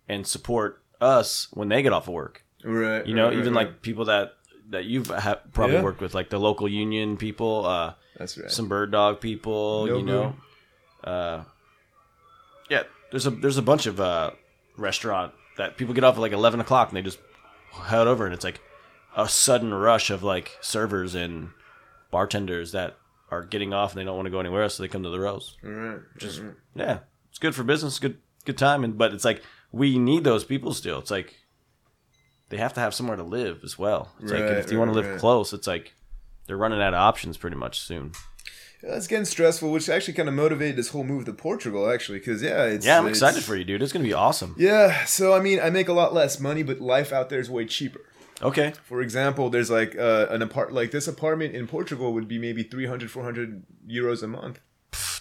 and 0.09 0.27
support 0.27 0.83
us 1.01 1.49
when 1.53 1.69
they 1.69 1.83
get 1.83 1.93
off 1.93 2.09
of 2.09 2.15
work. 2.15 2.45
right? 2.65 3.07
You 3.07 3.15
know, 3.15 3.27
right, 3.29 3.35
even 3.39 3.55
right, 3.55 3.67
like 3.67 3.83
people 3.83 4.07
that 4.07 4.35
that 4.71 4.85
you've 4.87 5.09
ha- 5.09 5.41
probably 5.53 5.77
Yeah. 5.77 5.83
worked 5.83 6.01
with, 6.01 6.15
like 6.15 6.31
the 6.31 6.39
local 6.39 6.67
union 6.69 7.17
people, 7.19 7.67
uh, 7.67 7.95
that's 8.17 8.39
right. 8.39 8.51
some 8.51 8.67
bird 8.69 8.91
dog 8.93 9.21
people. 9.21 9.87
Nobu. 9.87 9.99
You 10.01 10.07
know, 10.07 10.37
uh, 11.05 11.45
yeah. 12.71 12.85
There's 13.11 13.27
a 13.27 13.31
there's 13.31 13.59
a 13.59 13.63
bunch 13.63 13.87
of 13.87 14.01
uh, 14.01 14.31
restaurant 14.77 15.33
that 15.57 15.77
people 15.77 15.95
get 15.95 16.05
off 16.05 16.15
at 16.17 16.21
like 16.21 16.33
eleven 16.33 16.61
o'clock 16.61 16.89
and 16.89 16.97
they 16.97 17.03
just 17.03 17.19
head 17.73 18.07
over 18.07 18.25
and 18.25 18.35
it's 18.35 18.45
like 18.45 18.61
a 19.17 19.29
sudden 19.29 19.73
rush 19.73 20.11
of 20.11 20.23
like 20.23 20.57
servers 20.61 21.15
and 21.15 21.51
bartenders 22.11 22.73
that 22.73 22.97
are 23.31 23.43
getting 23.45 23.73
off 23.73 23.93
and 23.93 24.01
they 24.01 24.05
don't 24.05 24.17
want 24.17 24.27
to 24.27 24.31
go 24.31 24.41
anywhere 24.41 24.63
else, 24.63 24.75
so 24.77 24.83
they 24.83 24.89
come 24.89 25.03
to 25.03 25.11
the 25.11 25.19
Rose. 25.21 25.57
right, 25.63 25.99
Just 26.19 26.39
right, 26.41 26.47
right. 26.47 26.55
yeah, 26.75 26.99
it's 27.31 27.39
good 27.39 27.55
for 27.55 27.63
business, 27.65 27.99
good 27.99 28.19
good 28.45 28.59
time, 28.59 28.83
and 28.85 28.97
but 28.99 29.13
it's 29.13 29.25
like 29.25 29.43
we 29.75 29.99
need 29.99 30.23
those 30.25 30.45
people 30.45 30.73
still. 30.73 31.01
It's 31.01 31.11
like 31.11 31.35
they 32.49 32.57
have 32.59 32.73
to 32.75 32.81
have 32.81 32.95
somewhere 32.95 33.17
to 33.17 33.25
live 33.25 33.61
as 33.65 33.79
well. 33.79 34.13
It's 34.21 34.31
like 34.31 34.43
if 34.43 34.71
you 34.71 34.79
want 34.79 34.91
to 34.91 34.95
live 34.95 35.09
right. 35.09 35.19
close, 35.19 35.53
it's 35.53 35.67
like 35.67 35.93
they're 36.47 36.57
running 36.57 36.81
out 36.81 36.95
of 36.95 37.01
options 37.01 37.37
pretty 37.37 37.57
much 37.57 37.81
soon. 37.81 38.13
Yeah, 38.83 38.97
it's 38.97 39.07
getting 39.09 39.25
stressful, 39.25 39.73
which 39.73 39.89
actually 39.89 40.15
kind 40.15 40.29
of 40.29 40.35
motivated 40.35 40.77
this 40.77 40.91
whole 40.91 41.05
move 41.05 41.25
to 41.25 41.33
Portugal. 41.33 41.91
Actually, 41.91 42.21
because 42.21 42.41
yeah, 42.43 42.65
it's 42.65 42.87
Yeah, 42.87 42.99
I'm 42.99 43.07
it's- 43.07 43.17
excited 43.17 43.43
for 43.43 43.57
you, 43.57 43.65
dude. 43.65 43.83
It's 43.83 43.93
gonna 43.93 44.05
be 44.05 44.13
awesome. 44.13 44.55
Yeah, 44.59 45.05
so 45.07 45.35
I 45.35 45.41
mean, 45.41 45.59
I 45.59 45.71
make 45.71 45.89
a 45.89 45.93
lot 45.93 46.15
less 46.15 46.39
money, 46.39 46.63
but 46.63 46.81
life 46.81 47.13
out 47.13 47.29
there 47.29 47.41
is 47.41 47.51
way 47.51 47.65
cheaper. 47.65 48.01
Okay. 48.43 48.75
For 48.85 49.01
example, 49.01 49.51
there's 49.51 49.71
like 49.71 49.97
uh, 49.99 50.27
an 50.31 50.43
apart 50.43 50.73
like 50.73 50.91
this 50.93 51.09
apartment 51.09 51.55
in 51.55 51.67
Portugal 51.67 52.13
would 52.13 52.29
be 52.29 52.39
maybe 52.39 52.63
300, 52.63 53.11
400 53.11 53.65
euros 53.89 54.23
a 54.23 54.27
month. 54.29 54.61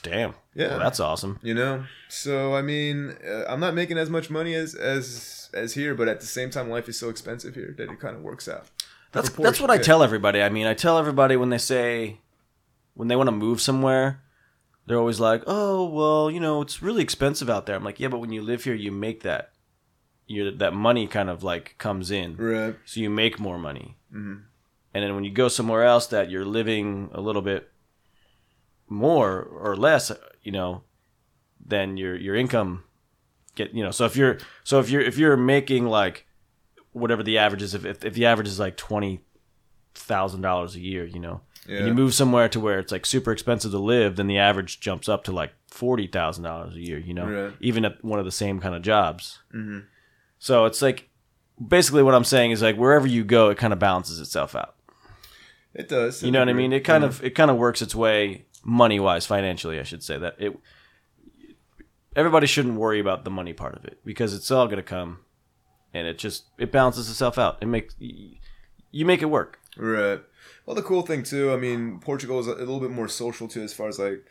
Damn. 0.04 0.36
Yeah. 0.54 0.68
Well, 0.68 0.80
that's 0.80 1.00
awesome. 1.00 1.40
You 1.42 1.56
know, 1.56 1.86
so 2.10 2.54
I 2.54 2.62
mean, 2.62 3.16
uh, 3.28 3.46
I'm 3.48 3.60
not 3.60 3.74
making 3.74 3.98
as 3.98 4.10
much 4.10 4.30
money 4.30 4.54
as 4.54 4.76
as 4.76 5.50
as 5.54 5.74
here, 5.74 5.96
but 5.96 6.08
at 6.08 6.20
the 6.20 6.28
same 6.28 6.50
time, 6.52 6.70
life 6.70 6.88
is 6.88 7.00
so 7.00 7.10
expensive 7.10 7.56
here 7.56 7.74
that 7.78 7.90
it 7.90 8.00
kind 8.00 8.16
of 8.16 8.22
works 8.22 8.48
out. 8.48 8.68
That's 9.12 9.30
that's 9.30 9.60
what 9.62 9.72
I 9.72 9.78
tell 9.80 10.04
everybody. 10.04 10.42
I 10.44 10.50
mean, 10.50 10.68
I 10.68 10.74
tell 10.76 10.98
everybody 11.00 11.36
when 11.38 11.50
they 11.50 11.58
say 11.58 12.20
when 12.94 13.08
they 13.08 13.16
want 13.16 13.28
to 13.28 13.32
move 13.32 13.62
somewhere, 13.62 14.22
they're 14.86 14.98
always 15.00 15.20
like, 15.20 15.44
"Oh, 15.48 15.86
well, 15.86 16.30
you 16.30 16.40
know, 16.40 16.62
it's 16.62 16.82
really 16.84 17.02
expensive 17.02 17.50
out 17.50 17.66
there." 17.66 17.76
I'm 17.76 17.84
like, 17.84 18.00
"Yeah, 18.00 18.10
but 18.10 18.20
when 18.20 18.32
you 18.32 18.42
live 18.42 18.64
here, 18.66 18.76
you 18.76 18.92
make 18.92 19.24
that 19.24 19.52
you 20.28 20.52
that 20.52 20.74
money 20.74 21.08
kind 21.08 21.30
of 21.30 21.44
like 21.44 21.76
comes 21.78 22.12
in, 22.12 22.36
Right. 22.38 22.76
so 22.86 23.00
you 23.00 23.10
make 23.10 23.40
more 23.40 23.58
money." 23.58 23.98
Mhm. 24.14 24.42
And 24.94 25.04
then 25.04 25.16
when 25.16 25.24
you 25.24 25.32
go 25.32 25.48
somewhere 25.48 25.84
else 25.84 26.06
that 26.08 26.30
you're 26.30 26.46
living 26.46 27.10
a 27.14 27.22
little 27.22 27.42
bit 27.42 27.72
more 28.88 29.42
or 29.42 29.76
less, 29.76 30.12
you 30.42 30.52
know, 30.52 30.84
than 31.66 31.98
your 31.98 32.16
your 32.16 32.36
income 32.36 32.84
get 33.56 33.74
you 33.74 33.84
know. 33.84 33.92
So 33.92 34.06
if 34.06 34.16
you're 34.16 34.38
so 34.64 34.80
if 34.80 34.90
you're 34.90 35.02
if 35.02 35.18
you're 35.18 35.38
making 35.38 35.86
like 35.88 36.26
whatever 36.92 37.24
the 37.24 37.38
average 37.38 37.62
is, 37.64 37.74
if 37.74 37.86
if, 37.86 38.04
if 38.06 38.14
the 38.14 38.26
average 38.26 38.48
is 38.48 38.60
like 38.60 38.78
twenty 38.78 39.22
thousand 39.96 40.42
dollars 40.42 40.76
a 40.76 40.80
year, 40.80 41.06
you 41.06 41.20
know, 41.20 41.42
and 41.68 41.88
you 41.88 41.94
move 41.94 42.14
somewhere 42.14 42.50
to 42.50 42.60
where 42.60 42.80
it's 42.80 42.92
like 42.92 43.06
super 43.06 43.32
expensive 43.32 43.72
to 43.72 43.78
live, 43.80 44.16
then 44.16 44.28
the 44.28 44.38
average 44.38 44.80
jumps 44.80 45.08
up 45.08 45.24
to 45.26 45.32
like 45.32 45.54
forty 45.68 46.08
thousand 46.08 46.44
dollars 46.44 46.76
a 46.76 46.80
year, 46.82 46.98
you 47.00 47.14
know, 47.14 47.26
Right. 47.28 47.54
even 47.62 47.86
at 47.86 48.04
one 48.04 48.20
of 48.20 48.26
the 48.26 48.32
same 48.32 48.60
kind 48.60 48.76
of 48.76 48.82
jobs. 48.82 49.40
Mhm. 49.54 49.86
So 50.40 50.66
it's 50.66 50.82
like 50.82 51.10
basically 51.66 52.04
what 52.04 52.16
I'm 52.16 52.24
saying 52.26 52.52
is 52.52 52.62
like 52.62 52.76
wherever 52.76 53.08
you 53.08 53.24
go, 53.24 53.50
it 53.50 53.58
kind 53.58 53.72
of 53.72 53.80
balances 53.80 54.20
itself 54.20 54.56
out. 54.56 54.76
It 55.74 55.88
does. 55.90 56.22
You 56.22 56.32
know 56.32 56.40
what 56.40 56.50
I 56.50 56.54
mean? 56.54 56.74
It 56.74 56.82
kind 56.82 57.04
of 57.04 57.24
it 57.24 57.32
kind 57.36 57.50
of 57.50 57.58
works 57.58 57.82
its 57.82 57.96
way 57.96 58.46
money 58.64 59.00
wise, 59.00 59.26
financially, 59.26 59.80
I 59.80 59.84
should 59.84 60.04
say 60.04 60.18
that 60.18 60.36
it. 60.40 60.58
Everybody 62.16 62.46
shouldn't 62.46 62.76
worry 62.76 63.00
about 63.00 63.24
the 63.24 63.32
money 63.32 63.54
part 63.54 63.76
of 63.76 63.86
it 63.86 64.00
because 64.06 64.34
it's 64.34 64.52
all 64.52 64.68
gonna 64.68 64.84
come, 64.84 65.20
and 65.94 66.08
it 66.08 66.18
just 66.18 66.46
it 66.58 66.72
balances 66.72 67.10
itself 67.10 67.38
out. 67.38 67.58
It 67.62 67.68
makes 67.68 67.96
you 68.00 69.06
make 69.06 69.22
it 69.22 69.26
work. 69.26 69.60
Right. 69.76 70.22
Well, 70.66 70.76
the 70.76 70.84
cool 70.84 71.02
thing 71.02 71.24
too, 71.24 71.52
I 71.52 71.58
mean, 71.58 72.00
Portugal 72.00 72.40
is 72.40 72.48
a 72.48 72.54
little 72.54 72.80
bit 72.80 72.92
more 72.92 73.08
social 73.08 73.48
too, 73.48 73.64
as 73.64 73.74
far 73.74 73.88
as 73.90 74.00
like, 74.00 74.26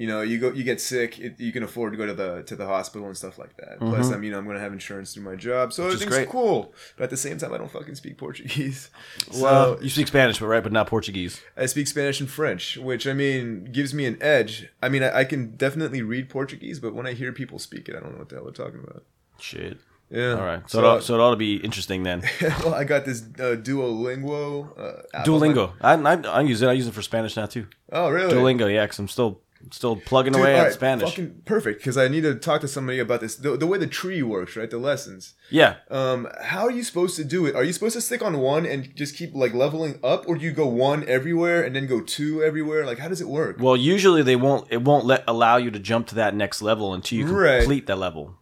you 0.00 0.06
know, 0.06 0.22
you 0.22 0.38
go, 0.38 0.50
you 0.50 0.64
get 0.64 0.80
sick, 0.80 1.18
it, 1.18 1.38
you 1.38 1.52
can 1.52 1.62
afford 1.62 1.92
to 1.92 1.98
go 1.98 2.06
to 2.06 2.14
the 2.14 2.42
to 2.44 2.56
the 2.56 2.66
hospital 2.66 3.06
and 3.06 3.14
stuff 3.16 3.36
like 3.38 3.54
that. 3.58 3.78
Plus, 3.78 4.10
I 4.10 4.16
mean, 4.16 4.32
I'm 4.32 4.46
gonna 4.46 4.58
have 4.66 4.72
insurance 4.72 5.12
through 5.12 5.24
my 5.24 5.36
job, 5.36 5.72
so 5.74 5.82
Mm-hmm. 5.82 5.92
everything's 5.92 6.16
great. 6.16 6.28
cool. 6.30 6.72
But 6.96 7.04
at 7.04 7.10
the 7.10 7.16
same 7.18 7.36
time, 7.36 7.52
I 7.52 7.58
don't 7.58 7.70
fucking 7.70 7.96
speak 7.96 8.16
Portuguese. 8.16 8.90
Well, 9.42 9.76
so 9.76 9.82
you 9.82 9.90
speak 9.90 10.08
Spanish, 10.08 10.38
but 10.40 10.46
right, 10.46 10.62
but 10.62 10.72
not 10.72 10.86
Portuguese. 10.86 11.34
I 11.56 11.66
speak 11.66 11.86
Spanish 11.86 12.18
and 12.20 12.30
French, 12.30 12.78
which 12.78 13.06
I 13.06 13.12
mean 13.12 13.64
gives 13.78 13.92
me 13.92 14.06
an 14.06 14.16
edge. 14.22 14.68
I 14.82 14.88
mean, 14.88 15.02
I, 15.02 15.10
I 15.20 15.24
can 15.24 15.50
definitely 15.56 16.00
read 16.02 16.30
Portuguese, 16.30 16.80
but 16.80 16.94
when 16.94 17.06
I 17.06 17.12
hear 17.12 17.30
people 17.32 17.58
speak 17.58 17.88
it, 17.90 17.94
I 17.94 18.00
don't 18.00 18.12
know 18.12 18.18
what 18.20 18.30
the 18.30 18.36
hell 18.36 18.44
they're 18.44 18.64
talking 18.66 18.80
about. 18.82 19.04
Shit. 19.38 19.76
Yeah. 20.10 20.32
All 20.32 20.44
right. 20.52 20.68
So, 20.68 20.78
it 20.80 20.84
ought, 20.84 21.02
so 21.04 21.14
it 21.14 21.20
ought 21.20 21.30
to 21.30 21.36
be 21.36 21.56
interesting 21.56 22.02
then. 22.02 22.22
well, 22.64 22.74
I 22.74 22.84
got 22.84 23.04
this 23.04 23.20
uh, 23.38 23.54
Duolingo. 23.68 24.76
Uh, 25.14 25.22
Duolingo. 25.24 25.72
I, 25.80 25.94
I 25.94 26.14
I 26.38 26.40
use 26.40 26.62
it. 26.62 26.68
I 26.68 26.72
use 26.72 26.86
it 26.88 26.94
for 26.94 27.02
Spanish 27.02 27.36
now 27.36 27.46
too. 27.46 27.66
Oh, 27.92 28.08
really? 28.10 28.32
Duolingo. 28.34 28.72
Yeah, 28.72 28.84
because 28.86 28.98
I'm 28.98 29.08
still 29.08 29.40
still 29.70 29.96
plugging 29.96 30.32
Dude, 30.32 30.42
away 30.42 30.56
at 30.56 30.62
right, 30.64 30.72
Spanish. 30.72 31.08
Fucking 31.10 31.42
perfect, 31.44 31.80
because 31.80 31.96
I 31.96 32.08
need 32.08 32.22
to 32.22 32.34
talk 32.34 32.60
to 32.62 32.68
somebody 32.68 32.98
about 32.98 33.20
this. 33.20 33.36
The, 33.36 33.56
the 33.56 33.66
way 33.66 33.78
the 33.78 33.86
tree 33.86 34.22
works, 34.22 34.56
right? 34.56 34.70
The 34.70 34.78
lessons. 34.78 35.34
Yeah. 35.50 35.76
Um, 35.90 36.28
how 36.42 36.62
are 36.62 36.70
you 36.70 36.82
supposed 36.82 37.16
to 37.16 37.24
do 37.24 37.46
it? 37.46 37.54
Are 37.54 37.64
you 37.64 37.72
supposed 37.72 37.94
to 37.94 38.00
stick 38.00 38.22
on 38.22 38.38
one 38.38 38.64
and 38.66 38.94
just 38.96 39.16
keep 39.16 39.34
like 39.34 39.52
leveling 39.54 39.98
up, 40.02 40.28
or 40.28 40.36
do 40.36 40.44
you 40.44 40.52
go 40.52 40.66
one 40.66 41.06
everywhere 41.08 41.62
and 41.62 41.74
then 41.76 41.86
go 41.86 42.00
two 42.00 42.42
everywhere? 42.42 42.86
Like, 42.86 42.98
how 42.98 43.08
does 43.08 43.20
it 43.20 43.28
work? 43.28 43.56
Well, 43.58 43.76
usually 43.76 44.22
they 44.22 44.36
won't. 44.36 44.66
It 44.70 44.82
won't 44.82 45.04
let 45.04 45.24
allow 45.28 45.56
you 45.56 45.70
to 45.70 45.78
jump 45.78 46.06
to 46.08 46.14
that 46.16 46.34
next 46.34 46.62
level 46.62 46.94
until 46.94 47.18
you 47.18 47.26
Right. 47.26 47.58
complete 47.60 47.86
that 47.86 47.96
level. 47.96 48.36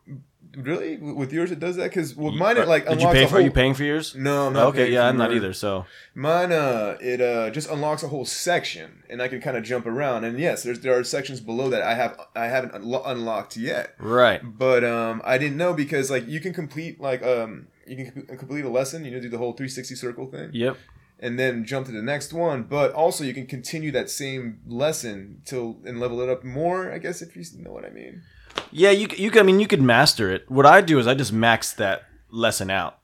Really, 0.61 0.97
with 0.97 1.33
yours 1.33 1.51
it 1.53 1.61
does 1.61 1.77
that? 1.77 1.85
Because 1.85 2.17
with 2.17 2.35
mine 2.35 2.57
it 2.57 2.67
like 2.67 2.89
Did 2.89 3.01
you 3.01 3.09
pay 3.09 3.27
for? 3.27 3.37
Are 3.37 3.41
you 3.41 3.51
paying 3.53 3.75
for 3.75 3.85
yours? 3.85 4.15
No, 4.17 4.49
I'm 4.49 4.53
not. 4.55 4.67
Okay. 4.69 4.91
Yeah, 4.93 5.07
I'm 5.07 5.17
not 5.17 5.33
either. 5.33 5.53
So 5.53 5.87
Mine, 6.15 6.51
uh, 6.51 6.97
it 7.01 7.21
uh 7.21 7.51
just 7.51 7.71
unlocks 7.71 8.03
a 8.03 8.09
whole 8.09 8.25
section, 8.25 9.05
and 9.09 9.23
I 9.23 9.29
can 9.29 9.41
kind 9.41 9.57
of 9.57 9.63
jump 9.63 9.87
around. 9.87 10.25
And 10.25 10.39
yes, 10.39 10.63
there's 10.65 10.81
there 10.81 10.99
are 10.99 11.05
sections 11.05 11.41
below 11.41 11.71
that 11.71 11.83
I 11.83 11.95
have 11.95 12.19
I 12.35 12.47
haven't 12.47 12.73
unlo- 12.73 13.03
unlocked 13.07 13.57
yet. 13.57 13.95
right. 13.99 14.41
But 14.43 14.83
um, 14.85 15.23
I 15.25 15.39
didn't 15.39 15.57
know 15.57 15.75
because 15.75 16.11
like 16.11 16.27
you 16.27 16.41
can 16.41 16.53
complete 16.53 17.01
like 17.01 17.23
um 17.23 17.69
you 17.87 17.97
can 18.11 18.37
complete 18.37 18.65
a 18.65 18.69
lesson, 18.69 19.05
you 19.05 19.11
know, 19.13 19.21
do 19.21 19.29
the 19.29 19.39
whole 19.39 19.53
360 19.53 19.95
circle 19.95 20.27
thing, 20.27 20.51
Yep. 20.53 20.77
and 21.21 21.39
then 21.39 21.65
jump 21.65 21.87
to 21.87 21.93
the 21.93 22.03
next 22.03 22.33
one. 22.33 22.65
But 22.65 22.93
also 22.93 23.25
you 23.25 23.33
can 23.33 23.47
continue 23.47 23.91
that 23.93 24.11
same 24.11 24.61
lesson 24.67 25.41
till 25.45 25.79
and 25.85 25.99
level 26.01 26.21
it 26.21 26.29
up 26.29 26.43
more. 26.45 26.93
I 26.93 26.99
guess 26.99 27.23
if 27.23 27.37
you 27.37 27.45
know 27.63 27.73
what 27.73 27.85
I 27.85 27.91
mean. 27.91 28.23
Yeah. 28.71 28.91
You 28.91 29.09
you. 29.17 29.31
I 29.39 29.43
mean, 29.43 29.61
you 29.61 29.67
could 29.67 29.83
master 29.83 30.31
it. 30.31 30.51
What 30.51 30.67
I 30.67 30.81
do 30.81 30.99
is 30.99 31.07
I 31.07 31.15
just 31.15 31.33
max 31.33 31.73
that 31.75 32.03
lesson 32.31 32.71
out 32.71 32.99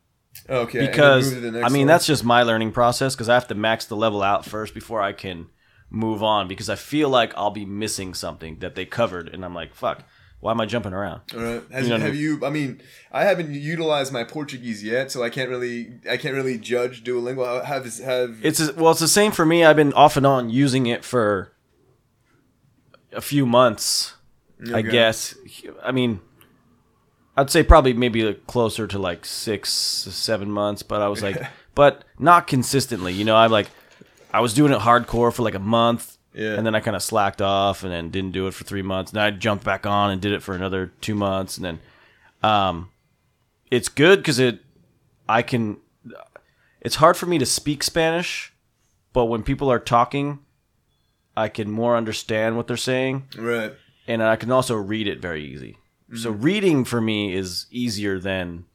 Okay. 0.49 0.87
because 0.87 1.33
move 1.33 1.43
to 1.45 1.51
the 1.53 1.62
I 1.64 1.69
mean 1.69 1.83
one. 1.83 1.87
that's 1.88 2.07
just 2.07 2.25
my 2.25 2.43
learning 2.43 2.73
process 2.73 3.14
because 3.14 3.29
I 3.29 3.35
have 3.35 3.49
to 3.49 3.55
max 3.55 3.87
the 3.87 3.97
level 3.97 4.23
out 4.23 4.45
first 4.45 4.75
before 4.75 5.01
I 5.01 5.12
can 5.12 5.47
move 5.90 6.23
on 6.23 6.49
because 6.49 6.69
I 6.69 6.75
feel 6.75 7.09
like 7.09 7.33
I'll 7.37 7.51
be 7.51 7.64
missing 7.64 8.14
something 8.14 8.59
that 8.59 8.75
they 8.75 8.85
covered 8.85 9.29
and 9.33 9.45
I'm 9.45 9.55
like 9.55 9.75
fuck 9.75 10.03
why 10.40 10.51
am 10.51 10.61
I 10.61 10.67
jumping 10.67 10.93
around 10.93 11.23
All 11.33 11.40
right. 11.40 11.62
Has, 11.71 11.85
You 11.85 11.88
know 11.90 11.95
what 11.95 12.03
I 12.03 12.07
have 12.07 12.14
you? 12.17 12.45
I 12.45 12.51
mean, 12.51 12.83
I 13.11 13.25
haven't 13.25 13.51
utilized 13.55 14.12
my 14.12 14.25
Portuguese 14.25 14.85
yet, 14.85 15.11
so 15.11 15.23
I 15.23 15.31
can't 15.31 15.49
really, 15.49 15.95
I 16.11 16.19
can't 16.19 16.35
really 16.35 16.59
judge 16.59 17.03
Duolingo. 17.03 17.61
Uh, 17.61 17.64
have 17.64 17.87
have 18.01 18.40
it's 18.45 18.61
well 18.73 18.90
it's 18.90 19.01
the 19.01 19.09
same 19.09 19.33
for 19.33 19.47
me 19.47 19.64
I've 19.64 19.77
been 19.77 19.95
off 19.95 20.19
and 20.19 20.27
on 20.27 20.51
using 20.51 20.85
it 20.87 21.03
for 21.03 21.53
a 23.12 23.23
few 23.23 23.47
months 23.47 24.14
I 24.73 24.83
guess 24.83 25.35
I 25.83 25.93
mean 25.93 26.21
I'd 27.37 27.51
say 27.51 27.62
probably 27.62 27.93
maybe 27.93 28.35
closer 28.47 28.87
to 28.87 28.99
like 28.99 29.25
six 29.25 29.71
seven 29.73 30.51
months 30.51 30.83
but 30.83 31.03
I 31.03 31.09
was 31.09 31.23
like 31.23 31.43
but 31.75 32.05
not 32.19 32.47
consistently 32.47 33.12
you 33.12 33.25
know 33.25 33.37
I'm 33.37 33.51
like 33.51 33.69
I 34.33 34.40
was 34.40 34.55
doing 34.55 34.73
it 34.73 34.81
hardcore 34.81 35.33
for 35.33 35.43
like 35.43 35.55
a 35.55 35.59
month 35.61 36.17
Yeah. 36.33 36.55
and 36.55 36.67
then 36.67 36.75
I 36.75 36.81
kind 36.81 36.97
of 36.97 37.03
slacked 37.03 37.40
off 37.43 37.83
and 37.85 37.93
then 37.93 38.11
didn't 38.11 38.33
do 38.33 38.47
it 38.49 38.55
for 38.55 38.64
three 38.64 38.83
months. 38.83 39.12
And 39.12 39.21
I 39.21 39.31
jumped 39.31 39.64
back 39.64 39.87
on 39.87 40.11
and 40.11 40.21
did 40.21 40.33
it 40.33 40.43
for 40.43 40.55
another 40.57 40.93
two 41.01 41.14
months, 41.14 41.57
and 41.57 41.64
then, 41.64 41.79
um, 42.43 42.90
it's 43.71 43.88
good 43.88 44.19
because 44.19 44.40
it, 44.40 44.59
I 45.29 45.43
can. 45.43 45.77
It's 46.81 46.97
hard 46.97 47.17
for 47.17 47.27
me 47.27 47.38
to 47.38 47.47
speak 47.47 47.83
Spanish, 47.85 48.53
but 49.12 49.27
when 49.27 49.43
people 49.45 49.71
are 49.71 49.79
talking, 49.79 50.40
I 51.37 51.49
can 51.49 51.71
more 51.71 51.97
understand 51.97 52.57
what 52.57 52.67
they're 52.67 52.77
saying, 52.77 53.29
right. 53.38 53.73
And 54.07 54.23
I 54.23 54.37
can 54.37 54.51
also 54.51 54.75
read 54.77 55.07
it 55.07 55.21
very 55.21 55.45
easy. 55.45 55.79
So 56.17 56.31
reading 56.31 56.85
for 56.85 57.01
me 57.01 57.35
is 57.35 57.67
easier 57.71 58.21
than, 58.21 58.67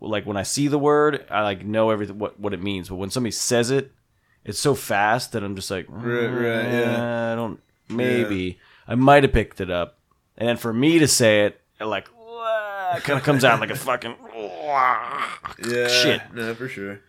like 0.00 0.26
when 0.26 0.36
I 0.36 0.42
see 0.44 0.68
the 0.68 0.78
word, 0.78 1.24
I 1.30 1.42
like 1.42 1.64
know 1.64 1.90
everything 1.90 2.18
what 2.18 2.38
what 2.38 2.52
it 2.54 2.62
means. 2.62 2.88
But 2.88 2.96
when 2.96 3.10
somebody 3.10 3.32
says 3.32 3.70
it, 3.70 3.90
it's 4.44 4.58
so 4.58 4.74
fast 4.74 5.32
that 5.32 5.42
I'm 5.42 5.56
just 5.56 5.70
like, 5.70 5.86
Right, 5.88 6.26
right, 6.26 6.70
yeah. 6.72 7.30
"Uh, 7.30 7.32
I 7.32 7.34
don't. 7.36 7.60
Maybe 7.88 8.58
I 8.86 8.94
might 8.94 9.22
have 9.24 9.32
picked 9.32 9.60
it 9.60 9.70
up, 9.70 9.98
and 10.36 10.48
then 10.48 10.56
for 10.56 10.72
me 10.72 10.98
to 11.00 11.08
say 11.08 11.46
it, 11.46 11.60
it 11.80 11.84
like 11.86 12.06
it 12.96 13.02
kind 13.02 13.18
of 13.18 13.24
comes 13.24 13.44
out 13.44 13.58
like 13.60 13.70
a 13.70 13.74
fucking 13.76 14.14
Yeah. 15.66 15.88
shit, 15.88 16.20
No, 16.34 16.54
for 16.54 16.68
sure. 16.68 17.00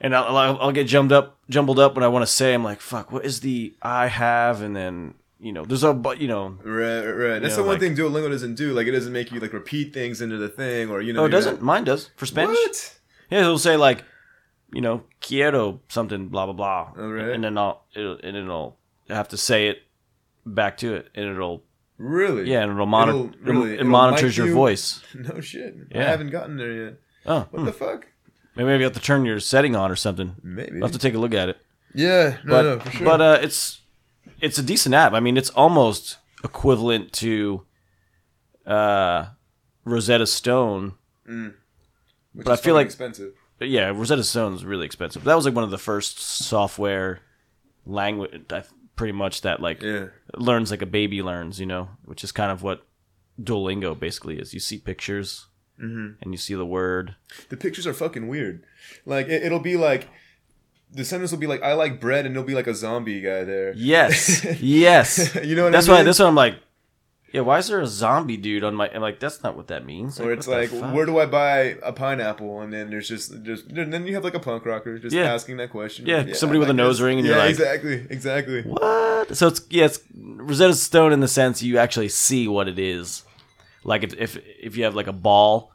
and 0.00 0.14
I'll, 0.16 0.36
I'll, 0.36 0.58
I'll 0.60 0.72
get 0.72 0.86
jumbled 0.86 1.12
up, 1.12 1.38
jumbled 1.48 1.78
up 1.78 1.94
when 1.94 2.02
I 2.04 2.08
want 2.08 2.22
to 2.24 2.26
say. 2.32 2.54
I'm 2.54 2.64
like, 2.64 2.80
fuck, 2.80 3.12
what 3.12 3.24
is 3.24 3.40
the 3.40 3.74
I 3.82 4.06
have, 4.08 4.62
and 4.62 4.74
then 4.74 5.14
you 5.38 5.52
know, 5.52 5.64
there's 5.64 5.84
a 5.84 5.92
but 5.92 6.20
you 6.20 6.28
know, 6.28 6.58
Right, 6.64 7.02
right. 7.04 7.38
That's 7.40 7.56
know, 7.56 7.62
the 7.62 7.68
one 7.68 7.72
like- 7.74 7.80
thing 7.80 7.94
Duolingo 7.96 8.30
doesn't 8.30 8.54
do. 8.54 8.72
Like, 8.72 8.86
it 8.86 8.92
doesn't 8.92 9.12
make 9.12 9.30
you 9.32 9.40
like 9.40 9.52
repeat 9.52 9.92
things 9.92 10.20
into 10.20 10.38
the 10.38 10.48
thing, 10.48 10.90
or 10.90 11.00
you 11.02 11.12
know. 11.12 11.22
oh, 11.22 11.26
it 11.26 11.30
doesn't. 11.30 11.60
Mine 11.62 11.84
does 11.84 12.10
for 12.16 12.26
Spanish. 12.26 12.56
What? 12.56 12.98
Yeah, 13.30 13.40
it'll 13.40 13.58
say 13.58 13.76
like, 13.76 14.04
you 14.72 14.80
know, 14.80 15.04
quiero 15.20 15.80
something, 15.88 16.28
blah 16.28 16.46
blah 16.46 16.54
blah, 16.54 16.92
Oh, 16.96 17.10
right. 17.10 17.28
and 17.30 17.44
then 17.44 17.56
I'll 17.58 17.84
it'll, 17.94 18.18
and 18.22 18.36
it'll 18.36 18.78
have 19.08 19.28
to 19.28 19.36
say 19.36 19.68
it 19.68 19.78
back 20.44 20.76
to 20.78 20.94
it, 20.94 21.08
and 21.14 21.26
it'll 21.28 21.64
Really? 21.98 22.50
yeah, 22.50 22.62
and 22.62 22.72
it'll 22.72 22.86
monitor 22.86 23.30
It'll- 23.42 23.54
really, 23.54 23.70
it 23.72 23.80
it'll 23.80 23.86
monitors 23.90 24.36
your 24.36 24.46
you? 24.48 24.54
voice. 24.54 25.02
No 25.14 25.40
shit. 25.40 25.74
yeah. 25.90 26.00
I 26.06 26.10
haven't 26.10 26.30
gotten 26.30 26.56
there 26.56 26.72
yet. 26.72 26.94
Oh, 27.26 27.46
What 27.50 27.60
hmm. 27.60 27.64
the 27.66 27.72
fuck? 27.72 28.06
maybe 28.54 28.70
you 28.78 28.84
have 28.84 28.92
to 28.94 29.00
turn 29.00 29.24
your 29.24 29.40
setting 29.40 29.74
on 29.76 29.90
or 29.90 29.96
something. 29.96 30.36
Maybe. 30.42 30.76
I'll 30.76 30.82
have 30.88 30.92
to 30.92 30.98
take 30.98 31.14
a 31.14 31.18
look 31.18 31.34
at 31.34 31.48
it. 31.48 31.58
Yeah. 31.94 32.36
No, 32.44 32.50
But 32.52 32.62
no, 32.62 32.78
for 32.80 32.90
sure. 32.90 33.04
but 33.06 33.20
uh, 33.20 33.38
it's 33.42 33.80
it's 34.40 34.58
a 34.58 34.62
decent 34.62 34.94
app. 34.94 35.12
I 35.12 35.20
mean, 35.20 35.36
it's 35.36 35.50
almost 35.50 36.18
equivalent 36.44 37.12
to 37.14 37.64
uh, 38.66 39.26
Rosetta 39.84 40.26
Stone. 40.26 40.94
Which 41.26 42.44
but 42.44 42.52
I 42.52 42.56
feel 42.56 42.74
like- 42.74 42.86
expensive. 42.86 43.32
Yeah, 43.58 43.86
Rosetta 43.88 44.22
Stone 44.22 44.52
is 44.52 44.66
really 44.66 44.84
expensive. 44.84 45.24
That 45.24 45.34
was 45.34 45.46
like 45.46 45.54
one 45.54 45.64
of 45.64 45.70
the 45.70 45.78
first 45.78 46.18
software 46.20 47.20
language, 47.86 48.42
pretty 48.96 49.12
much 49.12 49.40
that 49.42 49.60
like 49.60 49.80
Yeah. 49.82 50.08
learns 50.36 50.70
like 50.70 50.82
a 50.82 50.86
baby 50.86 51.22
learns, 51.22 51.58
you 51.58 51.64
know, 51.64 51.88
which 52.04 52.22
is 52.22 52.32
kind 52.32 52.52
of 52.52 52.62
what 52.62 52.86
Duolingo 53.40 53.98
basically 53.98 54.38
is. 54.38 54.52
You 54.52 54.60
see 54.60 54.78
pictures 54.78 55.46
Mm-hmm. 55.82 56.22
and 56.22 56.32
you 56.32 56.38
see 56.38 56.54
the 56.54 56.64
word. 56.66 57.16
The 57.50 57.56
pictures 57.56 57.86
are 57.86 57.92
fucking 57.94 58.28
weird. 58.28 58.62
Like 59.04 59.28
it, 59.28 59.42
it'll 59.42 59.58
be 59.60 59.76
like 59.76 60.08
the 60.92 61.04
sentence 61.04 61.30
will 61.32 61.38
be 61.38 61.46
like 61.46 61.62
I 61.62 61.74
like 61.74 62.00
bread, 62.00 62.26
and 62.26 62.34
it'll 62.34 62.46
be 62.46 62.54
like 62.54 62.66
a 62.66 62.74
zombie 62.74 63.20
guy 63.20 63.44
there. 63.44 63.72
Yes, 63.76 64.44
yes. 64.60 65.34
You 65.42 65.56
know 65.56 65.64
what 65.64 65.72
that's 65.72 65.88
I 65.88 65.92
why. 65.92 65.98
mean? 65.98 66.04
That's 66.06 66.18
why 66.18 66.26
I'm 66.26 66.34
like, 66.34 66.56
yeah. 67.32 67.40
Why 67.42 67.58
is 67.58 67.68
there 67.68 67.80
a 67.80 67.86
zombie 67.86 68.36
dude 68.36 68.64
on 68.64 68.74
my? 68.74 68.88
I'm 68.88 69.02
like, 69.02 69.20
that's 69.20 69.42
not 69.42 69.56
what 69.56 69.66
that 69.66 69.84
means. 69.84 70.18
Or 70.20 70.32
it's 70.32 70.46
like, 70.48 70.70
where 70.70 71.04
do 71.04 71.18
I 71.18 71.26
buy 71.26 71.76
a 71.82 71.92
pineapple? 71.92 72.60
And 72.60 72.72
then 72.72 72.88
there's 72.90 73.08
just, 73.08 73.42
just 73.42 73.64
then 73.74 74.06
you 74.06 74.14
have 74.14 74.24
like 74.24 74.34
a 74.34 74.40
punk 74.40 74.64
rocker 74.64 74.98
just 74.98 75.14
Yeah. 75.14 75.24
asking 75.34 75.56
that 75.58 75.70
question. 75.70 76.06
Yeah, 76.06 76.32
somebody 76.32 76.58
with 76.60 76.68
a 76.68 76.70
a 76.70 76.74
nose 76.74 77.00
ring 77.00 77.18
and 77.18 77.26
you're 77.26 77.36
like- 77.36 77.50
exactly, 77.50 78.06
exactly. 78.08 78.62
What? 78.62 79.36
So 79.36 79.48
it's 79.48 79.60
yeah, 79.70 79.86
it's 79.86 79.98
Rosetta 80.16 80.74
Stone 80.74 81.12
in 81.12 81.20
the 81.20 81.28
sense 81.28 81.62
you 81.62 81.78
actually 81.78 82.08
see 82.08 82.46
what 82.48 82.68
it 82.68 82.78
is. 82.78 83.24
Like 83.84 84.02
if 84.02 84.14
if 84.14 84.38
if 84.60 84.76
you 84.76 84.84
have 84.84 84.94
like 84.94 85.06
a 85.08 85.12
ball, 85.12 85.72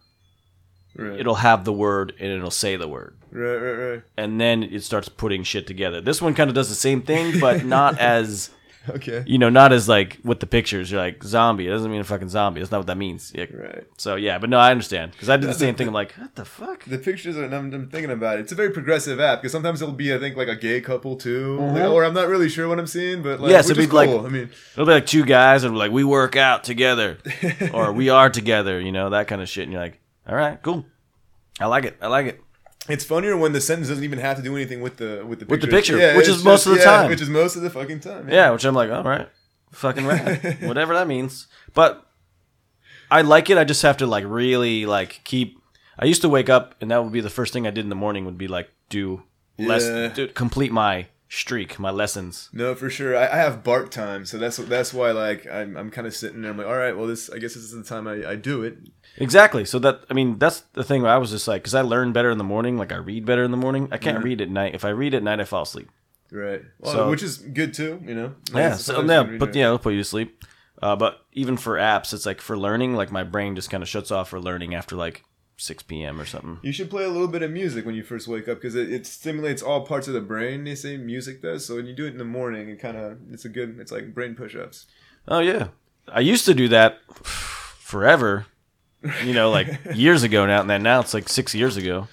Right, 0.95 1.19
it'll 1.19 1.36
have 1.36 1.63
the 1.65 1.73
word 1.73 2.13
and 2.19 2.32
it'll 2.32 2.51
say 2.51 2.75
the 2.75 2.88
word, 2.88 3.15
right, 3.32 3.56
right, 3.56 3.91
right. 3.91 4.01
and 4.17 4.39
then 4.41 4.63
it 4.63 4.84
starts 4.84 5.08
putting 5.10 5.43
shit 5.43 5.65
together. 5.67 6.01
This 6.01 6.21
one 6.21 6.34
kind 6.34 6.49
of 6.49 6.56
does 6.56 6.69
the 6.69 6.75
same 6.75 7.01
thing, 7.01 7.39
but 7.39 7.63
not 7.77 7.97
as 7.99 8.49
Okay, 8.89 9.23
you 9.27 9.38
know, 9.38 9.49
not 9.49 9.71
as 9.71 9.88
like 9.88 10.17
with 10.23 10.39
the 10.39 10.47
pictures. 10.47 10.89
You're 10.89 10.99
like 10.99 11.23
zombie. 11.23 11.67
It 11.67 11.69
doesn't 11.69 11.91
mean 11.91 12.01
a 12.01 12.04
fucking 12.04 12.30
zombie. 12.30 12.62
That's 12.62 12.71
not 12.71 12.80
what 12.80 12.88
that 12.88 12.97
means. 12.97 13.32
Yeah. 13.36 13.45
right. 13.54 13.84
So 13.97 14.15
yeah, 14.15 14.39
but 14.39 14.49
no, 14.49 14.58
I 14.58 14.71
understand 14.71 15.12
because 15.12 15.30
I 15.30 15.38
did 15.38 15.51
the 15.51 15.54
same 15.54 15.75
thing. 15.75 15.88
I'm 15.88 15.93
like, 15.93 16.13
what 16.13 16.34
the 16.34 16.45
fuck? 16.45 16.84
The 16.86 16.97
pictures 16.97 17.38
are. 17.38 17.45
I'm, 17.45 17.71
I'm 17.71 17.89
thinking 17.89 18.10
about 18.10 18.39
it. 18.39 18.41
It's 18.41 18.51
a 18.51 18.56
very 18.56 18.71
progressive 18.71 19.19
app 19.19 19.39
because 19.39 19.51
sometimes 19.51 19.84
it'll 19.84 19.93
be, 19.93 20.12
I 20.12 20.17
think, 20.17 20.36
like 20.36 20.47
a 20.47 20.56
gay 20.56 20.82
couple 20.82 21.15
too, 21.15 21.60
Like, 21.60 21.91
or 21.91 22.04
I'm 22.04 22.15
not 22.15 22.27
really 22.27 22.49
sure 22.49 22.67
what 22.67 22.80
I'm 22.80 22.88
seeing, 22.88 23.21
but 23.21 23.39
like, 23.39 23.51
Mm-hmm. 23.51 23.58
Which 23.58 23.65
it'd 23.65 23.77
is 23.77 23.86
be 23.88 23.91
like- 23.93 24.10
cool. 24.10 24.25
I 24.25 24.30
mean, 24.30 24.49
It'll 24.73 24.88
be 24.88 24.93
like 24.93 25.06
two 25.06 25.25
guys 25.25 25.63
and 25.63 25.77
like 25.77 25.91
we 25.91 26.04
work 26.04 26.36
out 26.36 26.63
together, 26.63 27.19
or 27.75 27.93
we 27.93 28.10
are 28.10 28.32
together. 28.32 28.80
You 28.80 28.91
know 28.91 29.12
that 29.12 29.27
kind 29.27 29.43
of 29.43 29.47
shit. 29.47 29.65
And 29.65 29.73
you're 29.73 29.82
like, 29.82 29.99
all 30.27 30.36
right, 30.36 30.62
cool. 30.62 30.86
I 31.60 31.65
like 31.65 31.86
it. 31.86 31.97
I 32.01 32.07
like 32.07 32.25
it. 32.27 32.41
It's 32.89 33.05
funnier 33.05 33.38
when 33.38 33.53
the 33.53 33.62
sentence 33.62 33.89
doesn't 33.89 34.03
even 34.03 34.19
have 34.19 34.38
to 34.38 34.43
do 34.43 34.55
anything 34.55 34.81
with 34.81 34.97
the 34.97 35.23
with 35.27 35.39
the 35.39 35.45
With 35.45 35.62
the 35.62 35.67
picture. 35.67 35.97
picture, 35.97 36.17
which 36.17 36.27
is 36.27 36.43
most 36.43 36.65
of 36.65 36.73
the 36.73 36.79
yeah, 36.79 36.86
time. 36.86 37.10
Which 37.10 37.21
is 37.21 37.29
most 37.29 37.55
of 37.55 37.62
the 37.62 37.69
fucking 37.69 37.99
time. 37.99 38.27
Yeah, 38.29 38.49
which 38.51 38.65
I'm 38.65 38.73
like, 38.73 38.89
all 38.91 39.03
right, 39.03 39.29
fucking 39.71 40.05
right, 40.05 40.62
whatever 40.63 40.93
that 40.95 41.07
means. 41.07 41.47
But 41.73 42.05
I 43.10 43.21
like 43.21 43.49
it. 43.49 43.57
I 43.57 43.63
just 43.63 43.81
have 43.84 43.97
to 43.97 44.07
like 44.07 44.23
really 44.25 44.86
like 44.86 45.21
keep. 45.23 45.57
I 45.99 46.05
used 46.05 46.21
to 46.23 46.29
wake 46.29 46.49
up 46.49 46.75
and 46.81 46.89
that 46.89 47.03
would 47.03 47.13
be 47.13 47.21
the 47.21 47.29
first 47.29 47.53
thing 47.53 47.67
I 47.67 47.69
did 47.71 47.84
in 47.86 47.89
the 47.89 47.95
morning 47.95 48.25
would 48.25 48.38
be 48.38 48.47
like 48.47 48.69
do 48.89 49.23
less, 49.60 49.86
Yeah. 49.86 50.07
do, 50.07 50.27
complete 50.29 50.71
my 50.71 51.07
streak, 51.29 51.77
my 51.77 51.91
lessons. 51.91 52.49
No, 52.51 52.73
for 52.73 52.89
sure. 52.89 53.15
I, 53.15 53.27
I 53.27 53.36
have 53.36 53.63
bark 53.63 53.91
time, 53.91 54.25
so 54.25 54.38
that's 54.39 54.57
that's 54.57 54.91
why 54.93 55.12
like 55.12 55.45
I'm, 55.45 55.77
I'm 55.77 55.91
kind 55.91 56.07
of 56.07 56.15
sitting 56.15 56.41
there. 56.41 56.49
I'm 56.51 56.57
like, 56.57 56.65
all 56.67 56.77
right, 56.77 56.97
well, 56.97 57.05
this 57.05 57.29
I 57.29 57.38
guess 57.38 57.53
this 57.53 57.63
is 57.63 57.71
the 57.73 57.84
time 57.84 58.07
I, 58.07 58.31
I 58.31 58.36
do 58.36 58.63
it. 58.63 58.77
Exactly. 59.17 59.65
So 59.65 59.78
that 59.80 60.02
I 60.10 60.13
mean 60.13 60.38
that's 60.39 60.62
the 60.74 60.84
thing. 60.84 61.06
I 61.06 61.17
was 61.17 61.32
just 61.32 61.47
like, 61.47 61.62
because 61.63 61.76
I 61.76 61.82
learn 61.82 62.12
better 62.13 62.32
in 62.32 62.38
the 62.38 62.43
morning. 62.43 62.78
Like 62.78 62.91
I 62.91 62.95
read 62.97 63.26
better 63.26 63.43
in 63.43 63.52
the 63.52 63.58
morning. 63.58 63.88
I 63.91 63.97
can't 63.97 64.24
read 64.24 64.41
at 64.41 64.50
night. 64.50 64.74
If 64.76 64.86
I 64.86 64.89
read 64.89 65.13
at 65.13 65.24
night, 65.24 65.39
I 65.39 65.43
fall 65.43 65.63
asleep. 65.63 65.89
Right. 66.32 66.62
Well, 66.80 66.93
So- 66.93 67.10
which 67.10 67.24
is 67.24 67.38
good 67.38 67.74
too. 67.74 68.02
You 68.06 68.15
know. 68.15 68.36
Yeah. 68.54 68.76
So 68.76 69.02
yeah, 69.02 69.24
but 69.24 69.54
yeah, 69.54 69.65
it'll 69.65 69.80
put 69.80 69.93
you 69.93 70.00
to 70.00 70.06
sleep. 70.06 70.43
Uh, 70.82 70.95
but 70.95 71.19
even 71.34 71.58
for 71.58 71.76
apps, 71.76 72.12
it's 72.13 72.26
like 72.26 72.41
for 72.41 72.58
learning, 72.58 72.95
like 72.95 73.12
my 73.12 73.24
brain 73.24 73.56
just 73.56 73.69
kind 73.69 73.84
of 73.84 73.89
shuts 73.89 74.10
off 74.10 74.30
for 74.30 74.39
learning 74.39 74.74
after 74.74 74.95
like 74.95 75.24
6 75.58 75.84
p.m. 75.84 76.19
or 76.19 76.26
something. 76.26 76.58
You 76.63 76.71
should 76.71 76.89
play 76.89 77.04
a 77.04 77.10
little 77.10 77.28
bit 77.28 77.43
of 77.43 77.52
music 77.52 77.86
when 77.86 77.93
you 77.93 78.02
first 78.04 78.28
wake 78.28 78.47
up 78.47 78.58
because 78.58 78.74
it, 78.74 78.91
it 78.91 79.06
stimulates 79.06 79.62
all 79.62 79.86
parts 79.86 80.08
of 80.08 80.15
the 80.15 80.21
brain. 80.21 80.63
They 80.63 80.74
say 80.74 80.97
music 80.97 81.43
does. 81.43 81.67
So 81.67 81.76
when 81.76 81.86
you 81.86 81.93
do 81.93 82.06
it 82.08 82.13
in 82.13 82.17
the 82.17 82.24
morning, 82.26 82.67
it 82.69 82.80
kind 82.80 82.97
of 82.97 83.19
it's 83.32 83.45
a 83.45 83.50
good. 83.50 83.78
It's 83.80 83.91
like 83.91 84.15
brain 84.15 84.34
push-ups. 84.34 84.88
Oh 85.28 85.38
yeah, 85.39 85.67
I 86.08 86.21
used 86.21 86.45
to 86.45 86.56
do 86.56 86.67
that 86.69 86.97
forever. 87.24 88.47
You 89.24 89.34
know, 89.34 89.50
like 89.50 89.80
years 89.96 90.24
ago 90.24 90.46
now. 90.46 90.62
And 90.62 90.70
then 90.70 90.84
now 90.84 91.00
it's 91.00 91.14
like 91.14 91.30
six 91.30 91.56
years 91.56 91.78
ago. 91.78 92.08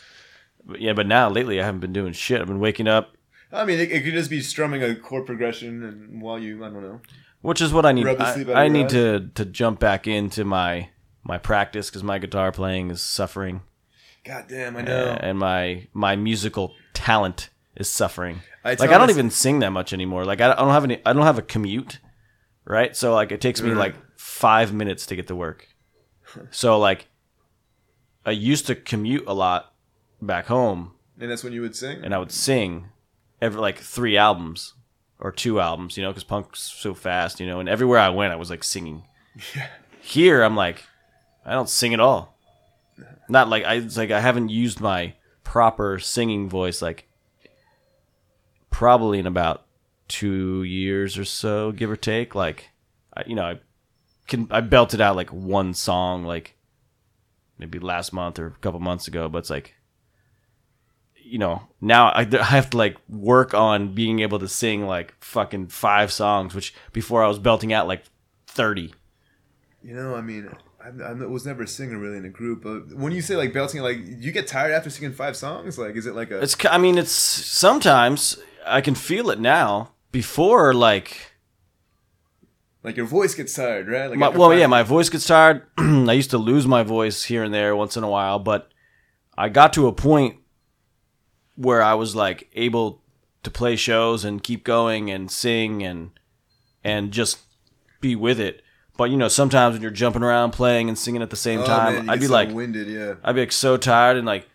But 0.64 0.80
yeah, 0.80 0.92
but 0.92 1.06
now 1.06 1.28
lately 1.28 1.60
I 1.60 1.64
haven't 1.64 1.80
been 1.80 1.92
doing 1.92 2.12
shit. 2.12 2.40
I've 2.40 2.46
been 2.46 2.60
waking 2.60 2.88
up, 2.88 3.16
I 3.52 3.64
mean, 3.64 3.78
it, 3.78 3.90
it 3.90 4.04
could 4.04 4.12
just 4.12 4.30
be 4.30 4.40
strumming 4.40 4.82
a 4.82 4.94
chord 4.94 5.26
progression, 5.26 5.82
and 5.82 6.20
while 6.20 6.38
you, 6.38 6.64
I 6.64 6.68
don't 6.68 6.82
know. 6.82 7.00
which 7.40 7.60
is 7.60 7.72
what 7.72 7.86
I 7.86 7.92
need. 7.92 8.06
I, 8.06 8.34
sleep 8.34 8.48
out 8.48 8.52
of 8.52 8.58
I 8.58 8.68
need 8.68 8.86
eyes. 8.86 8.92
to 8.92 9.30
to 9.36 9.44
jump 9.44 9.80
back 9.80 10.06
into 10.06 10.44
my 10.44 10.90
my 11.22 11.38
practice 11.38 11.88
because 11.88 12.02
my 12.02 12.18
guitar 12.18 12.52
playing 12.52 12.90
is 12.90 13.00
suffering, 13.00 13.62
God 14.24 14.46
damn, 14.48 14.76
I 14.76 14.82
know. 14.82 15.16
and 15.20 15.38
my 15.38 15.86
my 15.94 16.14
musical 16.16 16.74
talent 16.92 17.48
is 17.76 17.88
suffering. 17.88 18.42
I 18.64 18.70
like 18.74 18.90
I 18.90 18.98
don't 18.98 19.10
even 19.10 19.30
sing 19.30 19.60
that 19.60 19.70
much 19.70 19.94
anymore. 19.94 20.26
Like 20.26 20.42
I, 20.42 20.52
I 20.52 20.56
don't 20.56 20.70
have 20.70 20.84
any. 20.84 21.00
I 21.06 21.14
don't 21.14 21.24
have 21.24 21.38
a 21.38 21.42
commute, 21.42 22.00
right? 22.66 22.94
So 22.94 23.14
like 23.14 23.32
it 23.32 23.40
takes 23.40 23.62
me 23.62 23.70
mm. 23.70 23.76
like 23.76 23.94
five 24.18 24.74
minutes 24.74 25.06
to 25.06 25.16
get 25.16 25.26
to 25.28 25.36
work. 25.36 25.68
So 26.50 26.78
like, 26.78 27.08
I 28.24 28.30
used 28.32 28.66
to 28.66 28.74
commute 28.74 29.24
a 29.26 29.32
lot 29.32 29.72
back 30.20 30.46
home, 30.46 30.92
And 31.18 31.30
that's 31.30 31.44
when 31.44 31.52
you 31.52 31.62
would 31.62 31.76
sing. 31.76 32.04
and 32.04 32.14
I 32.14 32.18
would 32.18 32.32
sing 32.32 32.86
every 33.40 33.60
like 33.60 33.78
three 33.78 34.16
albums 34.16 34.74
or 35.18 35.32
two 35.32 35.60
albums, 35.60 35.96
you 35.96 36.02
know, 36.02 36.10
because 36.10 36.24
punk's 36.24 36.60
so 36.60 36.94
fast, 36.94 37.40
you 37.40 37.46
know. 37.46 37.60
And 37.60 37.68
everywhere 37.68 37.98
I 37.98 38.10
went, 38.10 38.32
I 38.32 38.36
was 38.36 38.50
like 38.50 38.64
singing. 38.64 39.02
Here, 40.00 40.42
I'm 40.42 40.56
like, 40.56 40.84
I 41.44 41.52
don't 41.52 41.68
sing 41.68 41.94
at 41.94 42.00
all. 42.00 42.36
Not 43.28 43.48
like 43.48 43.64
I. 43.64 43.74
It's 43.74 43.96
like 43.96 44.10
I 44.10 44.20
haven't 44.20 44.48
used 44.48 44.80
my 44.80 45.14
proper 45.44 45.98
singing 45.98 46.48
voice 46.48 46.82
like 46.82 47.08
probably 48.70 49.18
in 49.18 49.26
about 49.26 49.64
two 50.08 50.62
years 50.62 51.16
or 51.18 51.24
so, 51.24 51.72
give 51.72 51.90
or 51.90 51.96
take. 51.96 52.34
Like, 52.34 52.70
I, 53.14 53.24
you 53.26 53.34
know, 53.34 53.44
I 53.44 53.60
can 54.28 54.46
I 54.50 54.60
belted 54.60 55.00
out 55.00 55.16
like 55.16 55.30
one 55.30 55.74
song 55.74 56.24
like 56.24 56.54
maybe 57.58 57.80
last 57.80 58.12
month 58.12 58.38
or 58.38 58.46
a 58.46 58.50
couple 58.52 58.78
months 58.78 59.08
ago, 59.08 59.28
but 59.28 59.38
it's 59.38 59.50
like 59.50 59.74
you 61.16 61.38
know, 61.38 61.62
now 61.80 62.08
I, 62.08 62.20
I 62.32 62.44
have 62.44 62.70
to 62.70 62.76
like 62.76 62.96
work 63.08 63.54
on 63.54 63.94
being 63.94 64.20
able 64.20 64.38
to 64.38 64.48
sing 64.48 64.86
like 64.86 65.14
fucking 65.20 65.68
five 65.68 66.12
songs, 66.12 66.54
which 66.54 66.74
before 66.92 67.24
I 67.24 67.28
was 67.28 67.38
belting 67.38 67.72
out 67.72 67.88
like 67.88 68.04
30. 68.46 68.94
You 69.82 69.94
know, 69.94 70.14
I 70.14 70.20
mean, 70.20 70.50
I, 70.82 70.88
I 70.88 71.12
was 71.12 71.46
never 71.46 71.62
a 71.64 71.68
singer 71.68 71.98
really 71.98 72.18
in 72.18 72.24
a 72.24 72.30
group. 72.30 72.62
But 72.62 72.96
when 72.96 73.12
you 73.12 73.22
say 73.22 73.36
like 73.36 73.52
belting, 73.52 73.82
like 73.82 73.98
you 74.04 74.32
get 74.32 74.46
tired 74.46 74.72
after 74.72 74.90
singing 74.90 75.12
five 75.12 75.36
songs. 75.36 75.78
Like, 75.78 75.96
is 75.96 76.06
it 76.06 76.14
like 76.14 76.30
a? 76.30 76.40
It's, 76.40 76.56
I 76.64 76.78
mean, 76.78 76.98
it's 76.98 77.12
sometimes 77.12 78.38
I 78.66 78.80
can 78.80 78.94
feel 78.94 79.30
it 79.30 79.40
now. 79.40 79.92
Before, 80.10 80.72
like, 80.72 81.27
like 82.82 82.96
your 82.96 83.06
voice 83.06 83.34
gets 83.34 83.54
tired, 83.54 83.88
right? 83.88 84.08
Like 84.08 84.18
my, 84.18 84.28
well, 84.28 84.50
five- 84.50 84.58
yeah, 84.58 84.66
my 84.66 84.82
voice 84.82 85.08
gets 85.08 85.26
tired. 85.26 85.62
I 85.78 86.12
used 86.12 86.30
to 86.30 86.38
lose 86.38 86.66
my 86.66 86.82
voice 86.82 87.24
here 87.24 87.42
and 87.42 87.52
there 87.52 87.74
once 87.76 87.96
in 87.96 88.04
a 88.04 88.08
while, 88.08 88.38
but 88.38 88.70
I 89.36 89.48
got 89.48 89.72
to 89.74 89.86
a 89.88 89.92
point 89.92 90.36
where 91.56 91.82
I 91.82 91.94
was 91.94 92.14
like 92.14 92.48
able 92.54 93.02
to 93.42 93.50
play 93.50 93.76
shows 93.76 94.24
and 94.24 94.42
keep 94.42 94.64
going 94.64 95.10
and 95.10 95.30
sing 95.30 95.82
and 95.82 96.10
and 96.84 97.12
just 97.12 97.38
be 98.00 98.14
with 98.16 98.38
it. 98.40 98.62
But 98.96 99.10
you 99.10 99.16
know, 99.16 99.28
sometimes 99.28 99.74
when 99.74 99.82
you're 99.82 99.90
jumping 99.90 100.22
around 100.22 100.52
playing 100.52 100.88
and 100.88 100.98
singing 100.98 101.22
at 101.22 101.30
the 101.30 101.36
same 101.36 101.60
Oh, 101.60 101.66
time, 101.66 101.94
man, 101.94 102.10
I'd 102.10 102.20
be 102.20 102.26
so 102.26 102.32
like, 102.32 102.50
winded, 102.50 102.88
yeah. 102.88 103.14
I'd 103.22 103.34
be 103.34 103.40
like 103.42 103.52
so 103.52 103.76
tired 103.76 104.16
and 104.16 104.26
like, 104.26 104.48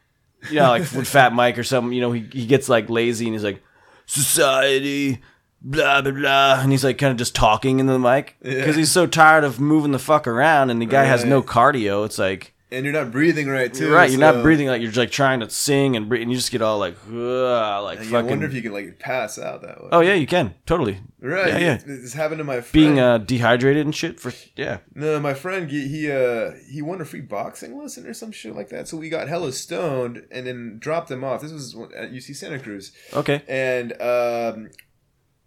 you 0.49 0.55
know, 0.57 0.67
like 0.69 0.81
with 0.91 1.07
Fat 1.07 1.31
Mike 1.33 1.57
or 1.57 1.63
something, 1.63 1.93
you 1.93 2.01
know, 2.01 2.12
he, 2.12 2.27
he 2.31 2.45
gets 2.45 2.67
like 2.67 2.89
lazy 2.89 3.25
and 3.25 3.33
he's 3.36 3.43
like, 3.43 3.62
society, 4.05 5.21
blah, 5.63 6.02
blah, 6.02 6.12
blah. 6.12 6.60
And 6.62 6.71
he's 6.71 6.84
like 6.84 6.97
kind 6.97 7.12
of 7.12 7.17
just 7.17 7.34
talking 7.36 7.80
in 7.80 7.86
the 7.88 7.97
mic 7.99 8.36
because 8.41 8.67
Yeah. 8.67 8.73
he's 8.73 8.91
so 8.91 9.08
tired 9.08 9.43
of 9.43 9.60
moving 9.60 9.91
the 9.91 9.99
fuck 9.99 10.28
around 10.28 10.69
and 10.69 10.82
the 10.82 10.86
guy 10.86 11.06
has 11.06 11.23
no 11.26 11.41
cardio. 11.41 12.06
It's 12.06 12.19
like, 12.19 12.54
And 12.71 12.86
you're 12.86 12.93
not 12.93 13.12
breathing 13.12 13.47
right 13.47 13.71
too. 13.71 13.91
right, 13.93 14.10
you're 14.10 14.19
not 14.19 14.41
breathing 14.41 14.67
like 14.67 14.82
you're 14.82 14.91
like 14.93 15.12
trying 15.12 15.39
to 15.41 15.49
sing 15.49 15.95
and 15.95 16.10
breathe 16.10 16.23
and 16.23 16.32
you 16.32 16.38
just 16.38 16.52
get 16.52 16.63
all 16.63 16.80
like, 16.80 16.95
"Ugh," 17.08 17.84
like 17.84 17.99
And 17.99 18.08
fucking. 18.08 18.28
I 18.28 18.30
wonder 18.32 18.47
if 18.47 18.54
you 18.56 18.63
can 18.63 18.71
like 18.73 18.97
pass 18.97 19.38
out 19.38 19.62
that 19.62 19.80
way. 19.82 19.89
oh, 19.91 19.99
yeah, 20.02 20.15
you 20.15 20.26
can. 20.26 20.56
Totally. 20.65 20.99
right. 21.21 21.49
Yeah, 21.49 21.58
yeah. 21.60 21.78
This 21.86 22.13
happened 22.13 22.39
to 22.39 22.43
my 22.43 22.62
friend. 22.62 22.71
Being 22.73 22.99
uh, 22.99 23.19
dehydrated 23.19 23.86
and 23.86 23.93
shit 23.95 24.19
for, 24.19 24.34
yeah. 24.56 24.80
No, 24.95 25.19
my 25.19 25.36
friend 25.36 25.69
he 25.69 25.88
he, 25.88 26.12
uh 26.12 26.54
he 26.67 26.82
won 26.82 26.99
a 26.99 27.06
free 27.06 27.21
boxing 27.21 27.78
lesson 27.78 28.08
or 28.08 28.13
some 28.15 28.32
shit 28.32 28.56
like 28.56 28.69
that. 28.69 28.88
So 28.88 28.97
we 28.97 29.08
got 29.08 29.28
hella 29.30 29.52
stoned 29.54 30.26
and 30.32 30.47
then 30.47 30.78
dropped 30.80 31.12
him 31.12 31.23
off. 31.23 31.41
This 31.43 31.52
was 31.52 31.76
at 31.95 32.12
UC 32.12 32.36
Santa 32.36 32.58
Cruz, 32.58 32.91
Okay. 33.13 33.43
and 33.47 33.93
um, 34.02 34.69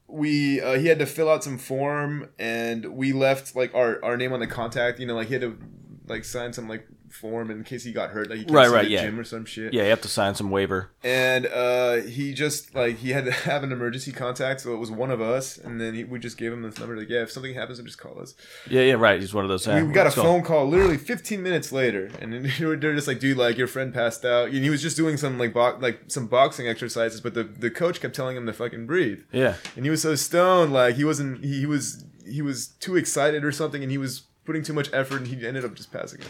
we 0.08 0.60
uh, 0.60 0.78
he 0.78 0.86
had 0.86 0.98
to 0.98 1.06
fill 1.06 1.28
out 1.28 1.42
some 1.44 1.58
form, 1.58 2.30
and 2.38 2.84
we 2.96 3.12
left 3.12 3.56
like 3.56 3.74
our 3.74 4.02
our 4.04 4.16
name 4.16 4.32
on 4.32 4.40
the 4.40 4.46
contact. 4.46 5.00
You 5.00 5.06
know, 5.06 5.14
like 5.14 5.28
he 5.28 5.34
had 5.34 5.42
to 5.42 5.58
like 6.06 6.24
sign 6.24 6.52
some 6.52 6.68
like 6.68 6.86
form 7.16 7.50
in 7.50 7.64
case 7.64 7.83
he 7.85 7.92
got 7.92 8.11
hurt, 8.11 8.29
like 8.31 8.38
he 8.38 8.44
can't 8.44 8.55
Right, 8.55 8.68
right, 8.70 8.85
the 8.85 8.90
yeah. 8.90 9.02
gym 9.02 9.18
or 9.18 9.24
some 9.24 9.44
shit. 9.44 9.72
Yeah, 9.74 9.83
you 9.85 9.90
have 9.90 10.00
to 10.02 10.09
sign 10.09 10.35
some 10.35 10.50
waiver. 10.50 10.90
And 11.02 11.46
uh, 11.46 11.96
he 12.02 12.33
just 12.35 12.74
like 12.74 12.98
he 12.98 13.11
had 13.11 13.24
to 13.24 13.31
have 13.50 13.62
an 13.64 13.72
emergency 13.72 14.12
contact, 14.12 14.61
so 14.61 14.72
it 14.74 14.79
was 14.79 14.90
one 14.90 15.11
of 15.11 15.20
us, 15.20 15.59
and 15.59 15.81
then 15.81 15.94
he, 15.94 16.05
we 16.05 16.18
just 16.18 16.37
gave 16.38 16.52
him 16.52 16.62
this 16.62 16.79
number. 16.79 16.96
Like, 16.96 17.09
yeah, 17.09 17.22
if 17.22 17.31
something 17.33 17.55
happens, 17.55 17.81
just 17.81 17.98
call 17.98 18.20
us. 18.20 18.35
Yeah, 18.70 18.83
yeah, 18.83 18.94
right. 18.94 19.20
He's 19.20 19.35
one 19.35 19.44
of 19.44 19.48
those. 19.48 19.66
uh, 19.66 19.83
we 19.87 19.92
got 19.92 20.07
a 20.07 20.14
go. 20.14 20.22
phone 20.22 20.42
call 20.42 20.66
literally 20.66 20.96
15 20.98 21.42
minutes 21.42 21.72
later, 21.72 22.11
and 22.20 22.33
they're 22.59 22.94
just 22.94 23.09
like, 23.09 23.18
"Dude, 23.20 23.37
like 23.37 23.57
your 23.59 23.66
friend 23.66 23.92
passed 23.94 24.24
out." 24.24 24.50
And 24.50 24.62
he 24.62 24.70
was 24.70 24.83
just 24.83 24.96
doing 24.96 25.16
some 25.16 25.38
like 25.38 25.52
bo- 25.55 25.79
like 25.81 26.00
some 26.09 26.26
boxing 26.26 26.68
exercises, 26.68 27.20
but 27.20 27.35
the 27.35 27.44
the 27.44 27.70
coach 27.70 28.00
kept 28.00 28.14
telling 28.14 28.37
him 28.37 28.46
to 28.46 28.52
fucking 28.52 28.87
breathe, 28.87 29.20
Yeah. 29.33 29.55
and 29.76 29.85
he 29.85 29.90
was 29.90 30.02
so 30.02 30.14
stoned, 30.14 30.72
like 30.72 30.96
he 30.96 31.05
wasn't 31.05 31.44
he, 31.44 31.61
he 31.61 31.66
was 31.66 32.05
he 32.29 32.42
was 32.42 32.66
too 32.81 32.96
excited 32.96 33.44
or 33.44 33.52
something, 33.52 33.83
and 33.83 33.90
he 33.90 33.98
was 33.98 34.22
putting 34.46 34.62
too 34.62 34.72
much 34.72 34.88
effort, 34.92 35.18
and 35.18 35.26
he 35.26 35.46
ended 35.46 35.64
up 35.64 35.74
just 35.74 35.92
passing 35.92 36.20
out. 36.22 36.28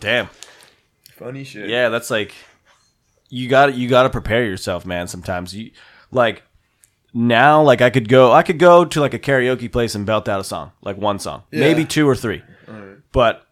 Damn. 0.00 0.28
Funny 1.16 1.42
shit. 1.44 1.68
Yeah, 1.68 1.88
that's 1.88 2.10
like 2.10 2.34
you 3.30 3.48
got 3.48 3.74
you 3.74 3.88
got 3.88 4.04
to 4.04 4.10
prepare 4.10 4.44
yourself, 4.44 4.84
man. 4.86 5.08
Sometimes 5.08 5.54
you 5.54 5.70
like 6.10 6.42
now, 7.12 7.62
like 7.62 7.80
I 7.80 7.90
could 7.90 8.08
go, 8.08 8.32
I 8.32 8.42
could 8.42 8.58
go 8.58 8.84
to 8.84 9.00
like 9.00 9.14
a 9.14 9.18
karaoke 9.18 9.70
place 9.70 9.94
and 9.94 10.04
belt 10.04 10.28
out 10.28 10.40
a 10.40 10.44
song, 10.44 10.72
like 10.82 10.96
one 10.96 11.18
song, 11.18 11.44
Yeah. 11.52 11.60
maybe 11.60 11.84
two 11.84 12.08
or 12.08 12.16
three, 12.16 12.42
but 13.12 13.46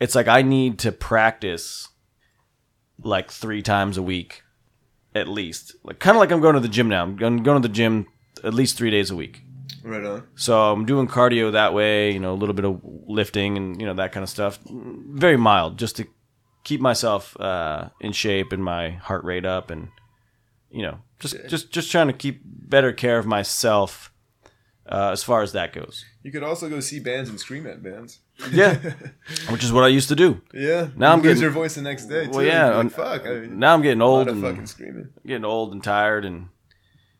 it's 0.00 0.14
like 0.14 0.28
I 0.28 0.42
need 0.42 0.78
to 0.80 0.92
practice 0.92 1.88
like 3.02 3.30
three 3.30 3.60
times 3.62 3.98
a 3.98 4.02
week, 4.02 4.42
at 5.14 5.28
least. 5.28 5.74
Like 5.84 5.98
kind 5.98 6.16
of 6.16 6.20
like 6.20 6.30
I'm 6.32 6.40
going 6.40 6.54
to 6.54 6.60
the 6.60 6.68
gym 6.68 6.88
now. 6.88 7.02
I'm 7.02 7.16
going 7.16 7.42
going 7.42 7.60
to 7.60 7.68
the 7.68 7.72
gym 7.74 8.06
at 8.42 8.54
least 8.54 8.78
three 8.78 8.90
days 8.90 9.10
a 9.10 9.16
week. 9.16 9.42
Right 9.88 10.04
on. 10.04 10.26
So 10.36 10.72
I'm 10.72 10.84
doing 10.84 11.06
cardio 11.08 11.52
that 11.52 11.72
way, 11.72 12.10
you 12.12 12.20
know, 12.20 12.32
a 12.32 12.38
little 12.40 12.54
bit 12.54 12.64
of 12.64 12.80
lifting 13.06 13.56
and 13.56 13.80
you 13.80 13.86
know 13.86 13.94
that 13.94 14.12
kind 14.12 14.22
of 14.22 14.28
stuff. 14.30 14.58
Very 14.68 15.36
mild, 15.36 15.78
just 15.78 15.96
to 15.96 16.06
keep 16.64 16.80
myself 16.80 17.38
uh, 17.40 17.88
in 18.00 18.12
shape 18.12 18.52
and 18.52 18.62
my 18.62 18.90
heart 18.90 19.24
rate 19.24 19.46
up, 19.46 19.70
and 19.70 19.88
you 20.70 20.82
know, 20.82 20.98
just 21.18 21.36
just 21.48 21.70
just 21.70 21.90
trying 21.90 22.08
to 22.08 22.12
keep 22.12 22.42
better 22.44 22.92
care 22.92 23.18
of 23.18 23.24
myself 23.26 24.12
uh, 24.86 25.10
as 25.12 25.22
far 25.22 25.42
as 25.42 25.52
that 25.52 25.72
goes. 25.72 26.04
You 26.22 26.32
could 26.32 26.42
also 26.42 26.68
go 26.68 26.80
see 26.80 27.00
bands 27.00 27.30
and 27.30 27.40
scream 27.40 27.66
at 27.66 27.82
bands. 27.82 28.18
Yeah, 28.52 28.74
which 29.50 29.64
is 29.64 29.72
what 29.72 29.84
I 29.84 29.88
used 29.88 30.08
to 30.10 30.16
do. 30.16 30.40
Yeah. 30.52 30.88
Now 30.96 31.12
I'm 31.12 31.18
lose 31.20 31.28
getting- 31.28 31.42
your 31.42 31.50
voice 31.50 31.74
the 31.76 31.82
next 31.82 32.06
day. 32.06 32.26
Too. 32.26 32.30
Well, 32.32 32.44
yeah, 32.44 32.76
like, 32.76 32.90
fuck. 32.92 33.26
I, 33.26 33.46
Now 33.46 33.72
I'm 33.74 33.82
getting 33.82 34.02
old 34.02 34.28
and 34.28 34.42
fucking 34.42 34.66
screaming. 34.66 35.08
getting 35.26 35.44
old 35.46 35.72
and 35.72 35.82
tired, 35.82 36.24
and 36.26 36.48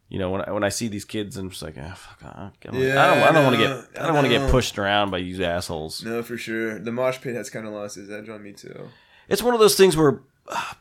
you 0.08 0.18
know 0.18 0.30
when 0.30 0.42
I, 0.42 0.50
when 0.52 0.64
I 0.64 0.68
see 0.70 0.88
these 0.88 1.04
kids, 1.04 1.36
I'm 1.36 1.50
just 1.50 1.62
like, 1.62 1.76
ah, 1.78 1.94
fuck, 1.94 2.18
I 2.24 2.50
don't, 2.70 2.80
Yeah, 2.80 3.02
I 3.02 3.14
don't, 3.14 3.28
I 3.28 3.32
don't 3.32 3.44
want 3.44 3.56
to 3.56 3.62
get 3.62 4.00
I 4.02 4.06
don't 4.06 4.14
want 4.14 4.26
to 4.26 4.32
get 4.32 4.50
pushed 4.50 4.78
around 4.78 5.10
by 5.10 5.20
these 5.20 5.40
assholes. 5.40 6.02
No, 6.04 6.22
for 6.22 6.36
sure. 6.38 6.78
The 6.78 6.92
mosh 6.92 7.20
pit 7.20 7.34
has 7.34 7.50
kind 7.50 7.66
of 7.66 7.72
lost 7.72 7.96
its 7.96 8.10
edge 8.10 8.28
on 8.28 8.42
me 8.42 8.52
too. 8.52 8.88
it's 9.28 9.42
one 9.42 9.54
of 9.54 9.60
those 9.60 9.76
things 9.76 9.96
where 9.96 10.20
uh, 10.48 10.72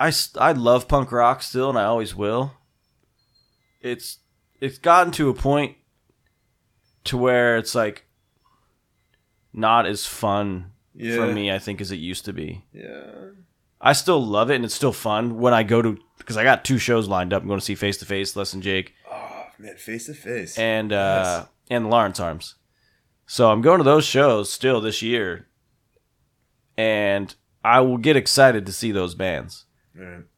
I, 0.00 0.12
I 0.38 0.52
love 0.52 0.88
punk 0.88 1.12
rock 1.12 1.42
still 1.42 1.68
and 1.70 1.78
I 1.78 1.84
always 1.84 2.14
will. 2.14 2.52
It's 3.80 4.18
it's 4.60 4.78
gotten 4.78 5.12
to 5.12 5.28
a 5.28 5.34
point 5.34 5.76
to 7.04 7.16
where 7.16 7.56
it's 7.58 7.74
like 7.74 8.04
not 9.52 9.86
as 9.86 10.06
fun 10.06 10.72
Yeah. 10.94 11.16
for 11.16 11.32
me 11.32 11.50
I 11.52 11.58
think 11.58 11.80
as 11.80 11.90
it 11.92 11.96
used 11.96 12.24
to 12.26 12.32
be. 12.32 12.64
Yeah. 12.72 13.30
I 13.80 13.92
still 13.92 14.24
love 14.24 14.50
it 14.50 14.56
and 14.56 14.64
it's 14.64 14.74
still 14.74 14.92
fun 14.92 15.38
when 15.38 15.54
I 15.54 15.62
go 15.62 15.80
to 15.82 15.98
because 16.18 16.36
I 16.36 16.42
got 16.44 16.64
two 16.64 16.78
shows 16.78 17.08
lined 17.08 17.32
up. 17.32 17.42
I'm 17.42 17.48
going 17.48 17.60
to 17.60 17.64
see 17.64 17.74
Face 17.74 17.96
to 17.98 18.04
Face, 18.06 18.34
Less 18.36 18.50
Than 18.52 18.60
Jake, 18.62 18.94
Oh 19.10 19.46
man, 19.58 19.76
face 19.76 20.06
to 20.06 20.14
face. 20.14 20.58
and 20.58 20.92
uh, 20.92 21.46
and 21.70 21.88
Lawrence 21.90 22.18
Arms. 22.20 22.56
So 23.26 23.50
I'm 23.50 23.60
going 23.62 23.78
to 23.78 23.84
those 23.84 24.04
shows 24.04 24.50
still 24.52 24.80
this 24.80 25.02
year, 25.02 25.48
and 26.76 27.34
I 27.64 27.80
will 27.80 27.98
get 27.98 28.16
excited 28.16 28.66
to 28.66 28.72
see 28.72 28.92
those 28.92 29.14
bands. 29.14 29.64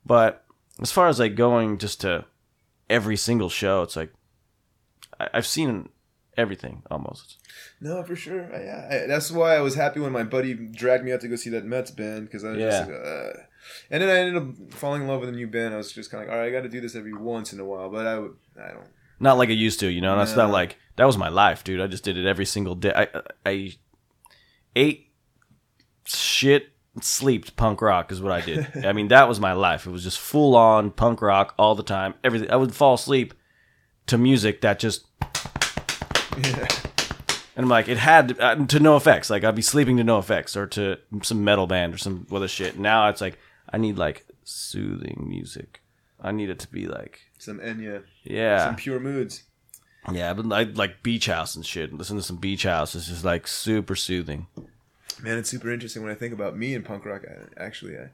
But 0.07 0.45
as 0.81 0.91
far 0.91 1.09
as 1.09 1.19
like 1.19 1.35
going 1.35 1.79
just 1.79 2.01
to 2.01 2.25
every 2.89 3.17
single 3.17 3.49
show, 3.51 3.83
it's 3.83 3.95
like 3.97 4.13
I, 5.19 5.29
I've 5.35 5.47
seen 5.47 5.91
everything 6.37 6.83
almost. 6.91 7.39
No, 7.81 8.03
for 8.03 8.17
sure. 8.17 8.49
Yeah, 8.53 8.89
I, 8.91 9.07
that's 9.07 9.31
why 9.31 9.57
I 9.57 9.61
was 9.61 9.75
happy 9.75 10.01
when 10.01 10.13
my 10.13 10.23
buddy 10.25 10.55
dragged 10.55 11.05
me 11.05 11.13
out 11.13 11.21
to 11.23 11.29
go 11.29 11.37
see 11.37 11.51
that 11.51 11.65
Mets 11.65 11.91
band 11.91 12.27
because 12.27 12.45
I 12.45 12.51
was 12.51 12.59
Yeah. 12.59 12.71
just 12.71 12.91
like, 12.91 13.01
uh. 13.01 13.33
and 13.91 14.03
then 14.03 14.09
I 14.09 14.19
ended 14.21 14.37
up 14.43 14.73
falling 14.75 15.03
in 15.03 15.09
love 15.09 15.21
with 15.21 15.29
a 15.29 15.33
new 15.33 15.47
band. 15.47 15.75
I 15.75 15.77
was 15.77 15.93
just 15.93 16.11
kind 16.11 16.23
of 16.23 16.29
like, 16.29 16.35
all 16.35 16.41
right, 16.41 16.49
I 16.49 16.53
got 16.53 16.63
to 16.63 16.69
do 16.69 16.81
this 16.81 16.95
every 16.97 17.15
once 17.15 17.53
in 17.53 17.61
a 17.61 17.65
while, 17.65 17.91
but 17.91 18.07
I 18.07 18.19
would, 18.19 18.35
I 18.63 18.69
don't. 18.69 18.87
Not 19.19 19.37
like 19.39 19.51
I 19.51 19.53
used 19.53 19.81
to, 19.81 19.89
you 19.91 20.01
know. 20.01 20.17
That's 20.17 20.35
No. 20.37 20.45
not 20.45 20.53
like 20.53 20.77
that 20.97 21.05
was 21.05 21.19
my 21.19 21.29
life, 21.29 21.63
dude. 21.63 21.81
I 21.81 21.87
just 21.87 22.05
did 22.05 22.17
it 22.17 22.27
every 22.27 22.47
single 22.47 22.75
day. 22.75 22.93
I 22.97 23.09
I 23.45 23.73
ate 24.75 25.09
shit, 26.05 26.71
slept 27.03 27.55
punk 27.57 27.83
rock 27.83 28.11
is 28.13 28.21
what 28.23 28.33
I 28.33 28.41
did. 28.41 28.67
I 28.87 28.93
mean, 28.95 29.09
that 29.09 29.29
was 29.29 29.39
my 29.39 29.53
life. 29.53 29.87
It 29.87 29.91
was 29.91 30.05
just 30.05 30.19
full 30.19 30.57
on 30.57 30.91
punk 30.91 31.21
rock 31.23 31.55
all 31.59 31.75
the 31.75 31.83
time. 31.83 32.15
Everything. 32.25 32.51
I 32.51 32.57
would 32.57 32.75
fall 32.75 32.95
asleep 32.95 33.35
to 34.07 34.17
music 34.19 34.63
that 34.63 34.79
just 34.79 35.07
Yeah. 36.43 36.69
And 37.57 37.65
I'm 37.67 37.69
like, 37.71 37.89
it 37.89 37.99
had 37.99 38.29
to, 38.29 38.39
uh, 38.43 38.55
to 38.55 38.79
NOFX. 38.79 39.29
Like 39.29 39.45
I'd 39.45 39.55
be 39.57 39.61
sleeping 39.61 39.99
to 39.99 40.03
NOFX 40.05 40.57
or 40.57 40.67
to 40.69 40.99
some 41.23 41.45
metal 41.45 41.67
band 41.67 41.93
or 41.93 41.99
some 41.99 42.27
other 42.33 42.49
shit. 42.49 42.79
Now 42.79 43.09
it's 43.09 43.21
like 43.21 43.39
I 43.71 43.77
need 43.77 43.99
like 43.99 44.25
soothing 44.45 45.27
music. 45.29 45.83
I 46.23 46.33
need 46.33 46.49
it 46.49 46.59
to 46.61 46.69
be 46.69 46.87
like, 46.87 47.21
Some 47.39 47.59
Enya, 47.59 48.05
yeah, 48.23 48.65
some 48.65 48.77
pure 48.77 49.01
moods. 49.01 49.43
yeah. 50.11 50.33
But 50.33 50.51
I 50.53 50.63
like 50.63 51.03
beach 51.03 51.27
house 51.27 51.55
and 51.55 51.67
shit. 51.67 51.93
Listen 51.93 52.17
to 52.17 52.23
some 52.23 52.37
beach 52.37 52.63
house. 52.63 52.95
It's 52.95 53.09
just 53.09 53.25
like 53.25 53.47
super 53.47 53.97
soothing. 53.97 54.47
Man, 55.23 55.37
it's 55.37 55.51
super 55.51 55.71
interesting 55.71 56.03
when 56.03 56.13
I 56.13 56.15
think 56.15 56.33
about 56.33 56.57
me 56.57 56.75
and 56.75 56.83
punk 56.85 57.05
rock. 57.05 57.25
I, 57.29 57.63
actually, 57.63 57.97
I, 57.99 58.09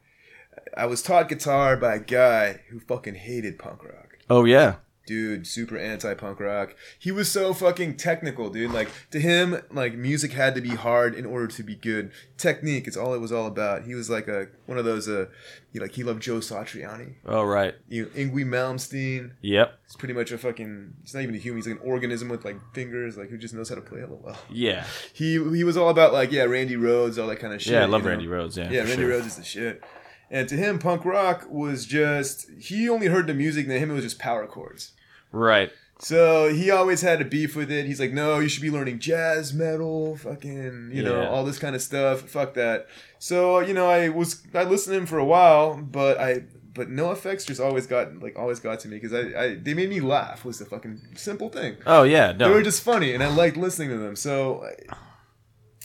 I 0.83 0.87
was 0.87 1.03
taught 1.03 1.29
guitar 1.29 1.77
by 1.77 1.95
a 1.97 2.01
guy 2.01 2.63
who 2.71 2.81
fucking 2.81 3.15
hated 3.15 3.61
punk 3.61 3.85
rock. 3.85 4.19
Oh 4.29 4.45
yeah, 4.45 4.77
Dude, 5.07 5.47
super 5.47 5.79
anti 5.79 6.15
punk 6.15 6.41
rock. 6.41 6.75
He 6.99 7.11
was 7.13 7.31
so 7.31 7.55
fucking 7.55 7.97
technical, 7.97 8.51
dude. 8.51 8.73
Like 8.73 8.91
to 9.13 9.21
him, 9.21 9.61
like 9.71 9.95
music 9.95 10.33
had 10.33 10.55
to 10.57 10.61
be 10.61 10.71
hard 10.71 11.15
in 11.15 11.25
order 11.25 11.47
to 11.47 11.63
be 11.63 11.77
good. 11.77 12.11
Technique 12.37 12.87
is 12.89 12.97
all 12.97 13.15
it 13.15 13.21
was 13.21 13.31
all 13.33 13.47
about. 13.47 13.85
He 13.85 13.95
was 13.95 14.11
like 14.11 14.27
a 14.29 14.49
one 14.67 14.79
of 14.79 14.85
those. 14.85 15.09
Uh, 15.09 15.27
he 15.73 15.79
like 15.79 15.93
he 15.93 16.03
loved 16.03 16.23
Joe 16.23 16.39
Satriani. 16.39 17.15
oh 17.25 17.45
right, 17.45 17.75
You 17.89 18.05
know, 18.05 18.09
Yngwie 18.11 18.45
Malmsteen. 18.47 19.33
yep, 19.43 19.79
He's 19.87 19.95
pretty 19.97 20.15
much 20.15 20.33
a 20.33 20.39
fucking. 20.39 20.95
He's 21.03 21.15
not 21.15 21.23
even 21.23 21.35
a 21.35 21.39
human. 21.39 21.59
He's 21.63 21.69
like 21.71 21.81
an 21.81 21.87
organism 21.89 22.29
with 22.29 22.45
like 22.45 22.57
fingers, 22.75 23.17
like 23.17 23.29
who 23.31 23.39
just 23.39 23.55
knows 23.55 23.69
how 23.69 23.75
to 23.77 23.81
play 23.81 24.01
hella 24.01 24.15
well. 24.15 24.39
yeah, 24.51 24.87
He 25.13 25.33
he 25.55 25.65
was 25.65 25.77
all 25.77 25.89
about 25.91 26.13
like 26.13 26.33
yeah, 26.33 26.45
Randy 26.45 26.77
Rhoads, 26.77 27.21
all 27.21 27.29
that 27.29 27.39
kind 27.39 27.53
of 27.55 27.63
shit. 27.63 27.75
yeah. 27.75 27.83
I 27.83 27.85
love 27.87 28.01
you 28.03 28.05
know? 28.07 28.11
Randy 28.11 28.27
Rhoads. 28.27 28.57
Yeah, 28.57 28.71
Yeah, 28.71 28.79
Randy 28.81 28.95
sure. 28.97 29.11
Rhoads 29.11 29.27
is 29.27 29.37
the 29.37 29.45
shit. 29.45 29.83
And 30.31 30.49
to 30.49 30.57
him, 30.57 30.79
punk 30.79 31.05
rock 31.05 31.47
was 31.49 31.87
just 31.87 32.51
he 32.59 32.89
only 32.89 33.07
heard 33.07 33.27
the 33.27 33.35
music. 33.35 33.67
And 33.67 33.73
to 33.73 33.79
him, 33.79 33.91
it 33.91 33.95
was 33.95 34.05
just 34.05 34.19
power 34.19 34.47
chords. 34.47 34.93
Right. 35.33 35.71
So 35.99 36.53
he 36.53 36.71
always 36.71 37.01
had 37.01 37.23
a 37.23 37.25
beef 37.25 37.57
with 37.57 37.71
it. 37.71 37.87
He's 37.87 38.01
like, 38.01 38.13
no, 38.13 38.39
you 38.39 38.49
should 38.49 38.63
be 38.63 38.71
learning 38.71 38.99
jazz, 38.99 39.55
metal, 39.55 40.17
fucking, 40.17 40.91
you 40.93 41.03
know, 41.03 41.27
all 41.27 41.43
this 41.43 41.59
kind 41.59 41.75
of 41.75 41.81
stuff. 41.81 42.21
Fuck 42.23 42.53
that. 42.55 42.87
So 43.19 43.61
you 43.61 43.73
know, 43.73 43.89
I 43.89 44.11
was 44.11 44.43
I 44.55 44.65
listened 44.65 44.95
to 44.95 44.99
him 44.99 45.07
for 45.07 45.19
a 45.19 45.25
while, 45.25 45.77
but 45.77 46.21
I 46.21 46.45
but 46.75 46.91
NOFX 46.91 47.47
just 47.47 47.61
always 47.61 47.87
got 47.87 48.21
like 48.21 48.39
always 48.39 48.61
got 48.61 48.81
to 48.81 48.89
me 48.89 48.99
because 48.99 49.15
I, 49.15 49.43
I 49.43 49.55
they 49.55 49.75
made 49.75 49.89
me 49.89 50.01
laugh 50.01 50.45
was 50.45 50.59
the 50.59 50.67
fucking 50.67 51.01
simple 51.15 51.49
thing. 51.49 51.79
Oh 51.87 52.03
yeah, 52.03 52.33
no. 52.33 52.49
They 52.49 52.55
were 52.55 52.63
just 52.63 52.83
funny, 52.83 53.15
and 53.15 53.23
I 53.23 53.29
liked 53.29 53.57
listening 53.57 53.89
to 53.89 53.97
them. 53.97 54.15
So 54.15 54.69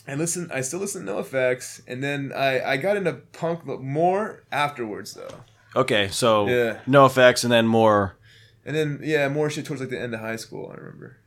I, 0.07 0.11
I 0.13 0.15
listen. 0.15 0.49
I 0.53 0.61
still 0.61 0.79
listen 0.79 1.05
to 1.05 1.11
NOFX, 1.11 1.81
and 1.87 2.03
then 2.03 2.31
I 2.35 2.61
I 2.73 2.77
got 2.77 2.97
into 2.97 3.13
punk 3.33 3.65
more 3.65 4.43
afterwards 4.51 5.13
though. 5.13 5.35
okay, 5.75 6.07
so 6.09 6.47
Yeah. 6.47 6.79
NOFX, 6.87 7.43
and 7.43 7.51
then 7.51 7.67
more. 7.67 8.17
And 8.65 8.75
then 8.75 8.99
yeah, 9.03 9.27
more 9.29 9.49
shit 9.49 9.65
towards 9.65 9.81
like 9.81 9.89
the 9.89 9.99
end 9.99 10.13
of 10.13 10.19
high 10.19 10.35
school. 10.37 10.71
I 10.73 10.77
remember. 10.79 11.17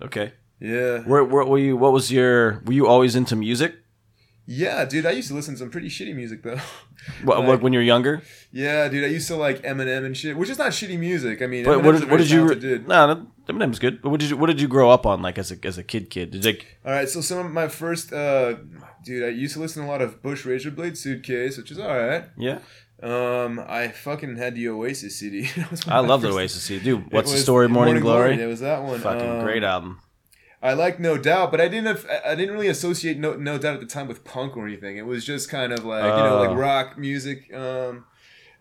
Okay. 0.00 0.32
Yeah, 0.60 0.98
Where, 1.00 1.24
where 1.24 1.44
were 1.44 1.58
you? 1.58 1.76
What 1.76 1.92
was 1.92 2.12
your? 2.12 2.62
Were 2.66 2.72
you 2.72 2.86
always 2.86 3.16
into 3.16 3.34
music? 3.34 3.74
yeah, 4.46 4.84
dude. 4.84 5.06
I 5.06 5.10
used 5.12 5.28
to 5.28 5.34
listen 5.34 5.54
to 5.54 5.58
some 5.58 5.70
pretty 5.70 5.88
shitty 5.88 6.14
music 6.14 6.42
though. 6.42 6.58
What, 7.24 7.38
Like- 7.38 7.46
what 7.48 7.62
when 7.62 7.72
you're 7.72 7.82
younger? 7.82 8.22
yeah, 8.52 8.86
dude. 8.88 9.02
I 9.04 9.08
used 9.08 9.26
to 9.28 9.34
like 9.36 9.62
Eminem 9.62 10.04
and 10.06 10.16
shit, 10.16 10.36
which 10.36 10.48
is 10.50 10.58
not 10.58 10.70
shitty 10.70 10.98
music. 11.00 11.42
I 11.42 11.46
mean, 11.48 11.64
What, 11.66 11.78
Eminem's 11.78 11.84
what, 11.84 12.00
did- 12.00 12.10
what 12.10 12.16
did 12.18 12.30
you? 12.30 12.54
dude. 12.54 12.86
No, 12.86 13.06
no, 13.14 13.26
Eminem's 13.48 13.78
good. 13.78 14.00
But 14.02 14.10
what 14.10 14.20
did 14.20 14.30
you? 14.30 14.36
What 14.36 14.46
did 14.46 14.60
you 14.60 14.68
grow 14.68 14.90
up 14.90 15.04
on? 15.06 15.20
Like 15.22 15.38
as 15.38 15.50
a 15.52 15.56
as 15.64 15.78
a 15.78 15.82
kid, 15.82 16.10
kid? 16.10 16.30
Did 16.30 16.42
they? 16.42 16.58
All 16.84 16.92
right, 16.92 17.08
so 17.08 17.20
some 17.20 17.44
of 17.44 17.52
my 17.52 17.68
first, 17.68 18.12
uh, 18.12 18.54
dude, 19.04 19.24
I 19.24 19.28
used 19.28 19.54
to 19.54 19.60
listen 19.60 19.82
to 19.82 19.88
a 19.88 19.90
lot 19.90 20.00
of 20.02 20.22
Bush 20.22 20.46
Razorblade 20.46 20.96
Suitcase, 20.96 21.56
which 21.58 21.70
is 21.70 21.78
all 21.78 21.88
right. 21.96 22.24
Yeah, 22.38 22.58
Um, 23.02 23.58
I 23.68 23.88
fucking 23.88 24.36
had 24.36 24.54
the 24.54 24.68
Oasis 24.68 25.16
CD. 25.18 25.48
That 25.56 25.70
was 25.70 25.86
one 25.86 25.96
I 25.96 25.98
love 26.00 26.22
the 26.22 26.30
Oasis. 26.32 26.62
CD. 26.62 26.84
Dude, 26.84 27.12
what's 27.12 27.32
the 27.32 27.38
story? 27.38 27.68
Morning, 27.68 28.00
Glory. 28.00 28.40
It 28.40 28.46
was 28.46 28.60
that 28.60 28.82
one. 28.82 29.00
Fucking 29.00 29.28
Um, 29.28 29.40
great 29.40 29.64
album. 29.64 30.00
I 30.62 30.74
like 30.74 31.00
No 31.00 31.18
Doubt, 31.18 31.50
but 31.50 31.60
I 31.60 31.66
didn't. 31.66 31.86
Have, 31.86 32.06
I- 32.08 32.30
I 32.32 32.34
didn't 32.36 32.54
really 32.54 32.68
associate 32.68 33.18
No 33.18 33.34
No 33.34 33.58
Doubt 33.58 33.74
at 33.74 33.80
the 33.80 33.86
time 33.86 34.06
with 34.06 34.22
punk 34.22 34.56
or 34.56 34.64
anything. 34.68 34.96
It 34.96 35.06
was 35.06 35.24
just 35.24 35.48
kind 35.50 35.72
of 35.72 35.84
like 35.84 36.04
you 36.04 36.08
know 36.10 36.38
Oh. 36.38 36.42
like 36.42 36.56
rock 36.56 36.96
music. 36.96 37.52
Um, 37.52 38.04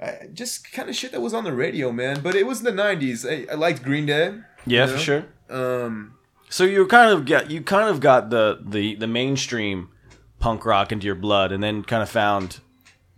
I, 0.02 0.28
just 0.34 0.72
kind 0.72 0.90
of 0.90 0.96
shit 0.96 1.12
that 1.12 1.22
was 1.22 1.34
on 1.34 1.44
the 1.44 1.54
radio, 1.54 1.92
man. 1.92 2.22
But 2.22 2.36
it 2.36 2.48
was 2.48 2.62
the 2.62 2.72
'90s. 2.72 3.26
I, 3.30 3.52
I 3.52 3.56
liked 3.56 3.84
Green 3.84 4.06
Day. 4.06 4.40
Yeah, 4.66 4.86
you 4.86 4.92
for 4.94 4.98
sure. 4.98 5.26
Um, 5.50 6.16
So 6.50 6.64
you 6.64 6.86
kind 6.88 7.12
of 7.12 7.26
got 7.26 7.52
you 7.52 7.62
kind 7.62 7.90
of 7.90 8.00
got 8.00 8.30
the 8.30 8.60
the 8.66 8.96
the 8.96 9.08
mainstream 9.08 9.90
punk 10.40 10.66
rock 10.66 10.92
into 10.92 11.06
your 11.06 11.16
blood, 11.16 11.52
and 11.52 11.64
then 11.64 11.84
kind 11.84 12.02
of 12.02 12.10
found 12.10 12.60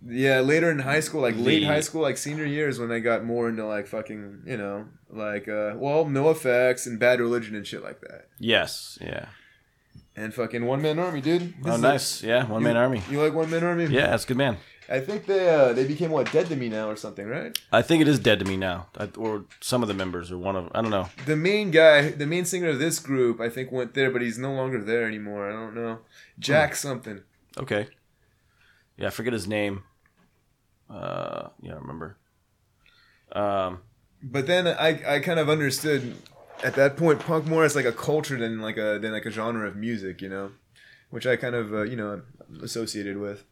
yeah, 0.06 0.40
later 0.40 0.70
in 0.70 0.80
high 0.80 1.00
school, 1.00 1.22
like 1.22 1.34
late 1.36 1.64
high 1.64 1.80
school, 1.80 2.02
like 2.02 2.18
senior 2.18 2.44
years, 2.44 2.78
when 2.78 2.92
I 2.92 2.98
got 2.98 3.24
more 3.24 3.48
into 3.48 3.66
like 3.66 3.86
fucking, 3.86 4.42
you 4.46 4.56
know, 4.56 4.86
like 5.08 5.48
uh, 5.48 5.72
well, 5.76 6.04
NOFX 6.04 6.86
and 6.86 6.98
Bad 6.98 7.20
Religion 7.20 7.54
and 7.54 7.66
shit 7.66 7.82
like 7.82 8.00
that, 8.02 8.28
yes, 8.38 8.98
yeah. 9.00 9.26
And 10.16 10.32
fucking 10.34 10.64
One 10.64 10.80
Man 10.82 10.98
Army, 10.98 11.20
dude. 11.20 11.54
This 11.62 11.74
Oh, 11.74 11.76
nice. 11.76 12.22
Yeah, 12.22 12.46
one 12.46 12.62
man 12.62 12.76
army. 12.76 13.02
You 13.10 13.20
like 13.22 13.34
One 13.34 13.50
Man 13.50 13.64
Army? 13.64 13.86
Yeah, 13.86 14.08
that's 14.08 14.24
a 14.24 14.28
good 14.28 14.36
man. 14.36 14.56
I 14.88 15.00
think 15.00 15.24
they 15.24 15.48
uh, 15.48 15.72
they 15.72 15.86
became 15.86 16.10
what 16.10 16.30
dead 16.30 16.46
to 16.48 16.56
me 16.56 16.68
now 16.68 16.90
or 16.90 16.96
something, 16.96 17.26
right? 17.26 17.58
I 17.72 17.80
think 17.80 18.02
it 18.02 18.08
is 18.08 18.18
dead 18.18 18.38
to 18.40 18.44
me 18.44 18.58
now, 18.58 18.88
I, 18.98 19.08
or 19.16 19.44
some 19.60 19.80
of 19.82 19.88
the 19.88 19.94
members, 19.94 20.30
or 20.30 20.36
one 20.36 20.56
of 20.56 20.68
I 20.74 20.82
don't 20.82 20.90
know. 20.90 21.08
The 21.24 21.36
main 21.36 21.70
guy, 21.70 22.10
the 22.10 22.26
main 22.26 22.44
singer 22.44 22.68
of 22.68 22.78
this 22.78 22.98
group, 22.98 23.40
I 23.40 23.48
think 23.48 23.72
went 23.72 23.94
there, 23.94 24.10
but 24.10 24.20
he's 24.20 24.36
no 24.38 24.52
longer 24.52 24.82
there 24.84 25.06
anymore. 25.06 25.48
I 25.48 25.52
don't 25.52 25.74
know. 25.74 26.00
Jack 26.38 26.70
Hmm. 26.70 26.76
something. 26.88 27.20
Okay. 27.56 27.88
Yeah, 28.98 29.06
I 29.06 29.10
forget 29.10 29.32
his 29.32 29.48
name. 29.48 29.84
Uh, 30.90 31.48
yeah, 31.62 31.72
I 31.72 31.76
remember. 31.76 32.18
Um, 33.32 33.80
But 34.22 34.46
then 34.46 34.66
I, 34.68 35.16
I 35.16 35.18
kind 35.20 35.40
of 35.40 35.48
understood 35.48 36.14
at 36.64 36.74
that 36.74 36.96
point 36.96 37.20
punk 37.20 37.46
more 37.46 37.64
as 37.64 37.76
like 37.76 37.84
a 37.84 37.92
culture 37.92 38.36
than 38.38 38.60
like 38.60 38.78
a 38.78 38.98
than 38.98 39.12
like 39.12 39.26
a 39.26 39.30
genre 39.30 39.68
of 39.68 39.76
music, 39.76 40.20
you 40.22 40.28
know, 40.28 40.52
which 41.10 41.26
I 41.26 41.36
kind 41.36 41.54
of 41.54 41.72
uh, 41.72 41.82
you 41.82 41.96
know 41.96 42.22
associated 42.62 43.18
with. 43.18 43.44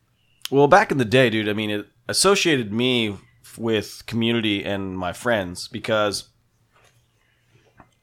well, 0.50 0.66
back 0.66 0.90
in 0.90 0.98
the 0.98 1.04
day, 1.04 1.30
dude, 1.30 1.48
I 1.48 1.52
mean, 1.52 1.70
it 1.70 1.86
associated 2.08 2.72
me 2.72 3.16
with 3.58 4.04
community 4.06 4.64
and 4.64 4.96
my 4.96 5.12
friends 5.12 5.68
because 5.68 6.30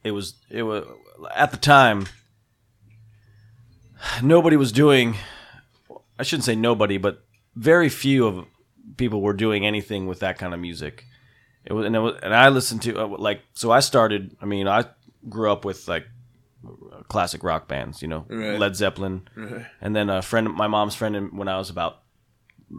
it 0.03 0.11
was 0.11 0.35
it 0.49 0.63
was 0.63 0.85
at 1.35 1.51
the 1.51 1.57
time 1.57 2.07
nobody 4.21 4.55
was 4.55 4.71
doing. 4.71 5.15
I 6.17 6.23
shouldn't 6.23 6.45
say 6.45 6.55
nobody, 6.55 6.97
but 6.97 7.25
very 7.55 7.89
few 7.89 8.27
of 8.27 8.45
people 8.97 9.21
were 9.21 9.33
doing 9.33 9.65
anything 9.65 10.05
with 10.05 10.19
that 10.19 10.37
kind 10.37 10.53
of 10.53 10.59
music. 10.59 11.05
It 11.65 11.73
was, 11.73 11.85
and 11.85 11.95
it 11.95 11.99
was, 11.99 12.15
and 12.23 12.33
I 12.33 12.49
listened 12.49 12.81
to 12.83 12.99
uh, 12.99 13.07
like 13.07 13.41
so. 13.53 13.71
I 13.71 13.79
started. 13.79 14.35
I 14.41 14.45
mean, 14.45 14.67
I 14.67 14.85
grew 15.27 15.51
up 15.51 15.65
with 15.65 15.87
like 15.87 16.05
classic 17.07 17.43
rock 17.43 17.67
bands, 17.67 18.01
you 18.01 18.07
know, 18.07 18.25
Right. 18.29 18.59
Led 18.59 18.75
Zeppelin, 18.75 19.27
and 19.81 19.95
then 19.95 20.09
a 20.09 20.21
friend, 20.21 20.53
my 20.53 20.67
mom's 20.67 20.95
friend, 20.95 21.31
when 21.37 21.47
I 21.47 21.57
was 21.57 21.69
about 21.69 21.99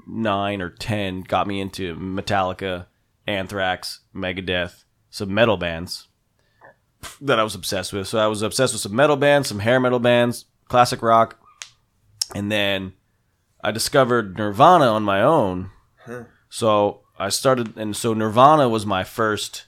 nine 0.06 0.60
or 0.60 0.70
ten, 0.70 1.22
got 1.22 1.46
me 1.46 1.60
into 1.60 1.96
Metallica, 1.96 2.86
Anthrax, 3.26 4.00
Megadeth, 4.14 4.84
some 5.10 5.32
metal 5.34 5.56
bands 5.56 6.08
that 7.20 7.40
I 7.40 7.42
was 7.42 7.54
obsessed 7.54 7.92
with. 7.92 8.06
So 8.06 8.18
I 8.18 8.26
was 8.26 8.42
obsessed 8.42 8.74
with 8.74 8.82
some 8.82 8.94
metal 8.94 9.16
bands, 9.16 9.48
some 9.48 9.60
hair 9.60 9.80
metal 9.80 9.98
bands, 9.98 10.44
classic 10.68 11.02
rock, 11.02 11.38
and 12.34 12.52
then 12.52 12.92
I 13.64 13.70
discovered 13.70 14.36
Nirvana 14.38 14.86
on 14.86 15.02
my 15.02 15.22
own. 15.22 15.70
So 16.48 17.00
I 17.18 17.28
started, 17.30 17.76
and 17.76 17.96
so 17.96 18.12
Nirvana 18.14 18.68
was 18.68 18.84
my 18.84 19.04
first 19.04 19.64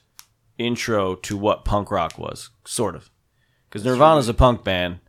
intro 0.57 1.15
to 1.15 1.37
what 1.37 1.65
punk 1.65 1.91
rock 1.91 2.17
was, 2.17 2.49
sort 2.65 2.95
of. 2.95 3.09
Because 3.69 3.85
Nirvana's 3.85 4.29
a 4.29 4.33
punk 4.33 4.63
band, 4.63 4.99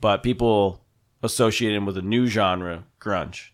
but 0.00 0.22
people 0.22 0.84
associate 1.22 1.74
him 1.74 1.86
with 1.86 1.96
a 1.96 2.02
new 2.02 2.26
genre, 2.26 2.84
grunge. 3.00 3.50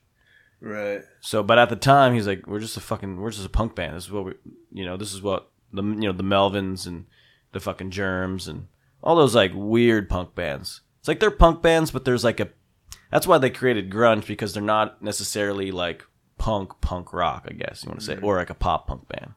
Right. 0.60 1.02
So, 1.20 1.42
but 1.42 1.58
at 1.58 1.68
the 1.68 1.76
time, 1.76 2.14
he's 2.14 2.26
like, 2.28 2.46
"We're 2.46 2.60
just 2.60 2.76
a 2.76 2.80
fucking, 2.80 3.16
we're 3.16 3.32
just 3.32 3.46
a 3.46 3.50
punk 3.50 3.74
band. 3.74 3.96
This 3.96 4.04
is 4.04 4.12
what 4.12 4.24
we, 4.24 4.32
you 4.70 4.84
know, 4.84 4.96
this 4.96 5.12
is 5.12 5.20
what 5.20 5.50
the, 5.72 5.82
you 5.82 6.02
know, 6.02 6.12
the 6.12 6.22
Melvins 6.22 6.86
and 6.86 7.06
the 7.50 7.58
fucking 7.60 7.90
Germs 7.90 8.46
and 8.46 8.68
all 9.02 9.16
those 9.16 9.34
like 9.34 9.50
weird 9.54 10.08
punk 10.08 10.34
bands. 10.36 10.82
It's 11.00 11.08
like 11.08 11.18
they're 11.18 11.32
punk 11.32 11.62
bands, 11.62 11.90
but 11.90 12.04
there's 12.04 12.22
like 12.22 12.38
a, 12.38 12.48
that's 13.10 13.26
why 13.26 13.38
they 13.38 13.50
created 13.50 13.90
grunge 13.90 14.26
because 14.26 14.54
they're 14.54 14.62
not 14.62 15.02
necessarily 15.02 15.72
like 15.72 16.04
punk 16.38 16.80
punk 16.80 17.12
rock, 17.12 17.46
I 17.48 17.54
guess 17.54 17.82
you 17.82 17.88
want 17.88 18.00
to 18.00 18.06
say, 18.06 18.14
mm-hmm. 18.14 18.24
or 18.24 18.36
like 18.36 18.50
a 18.50 18.54
pop 18.54 18.86
punk 18.86 19.08
band. 19.08 19.32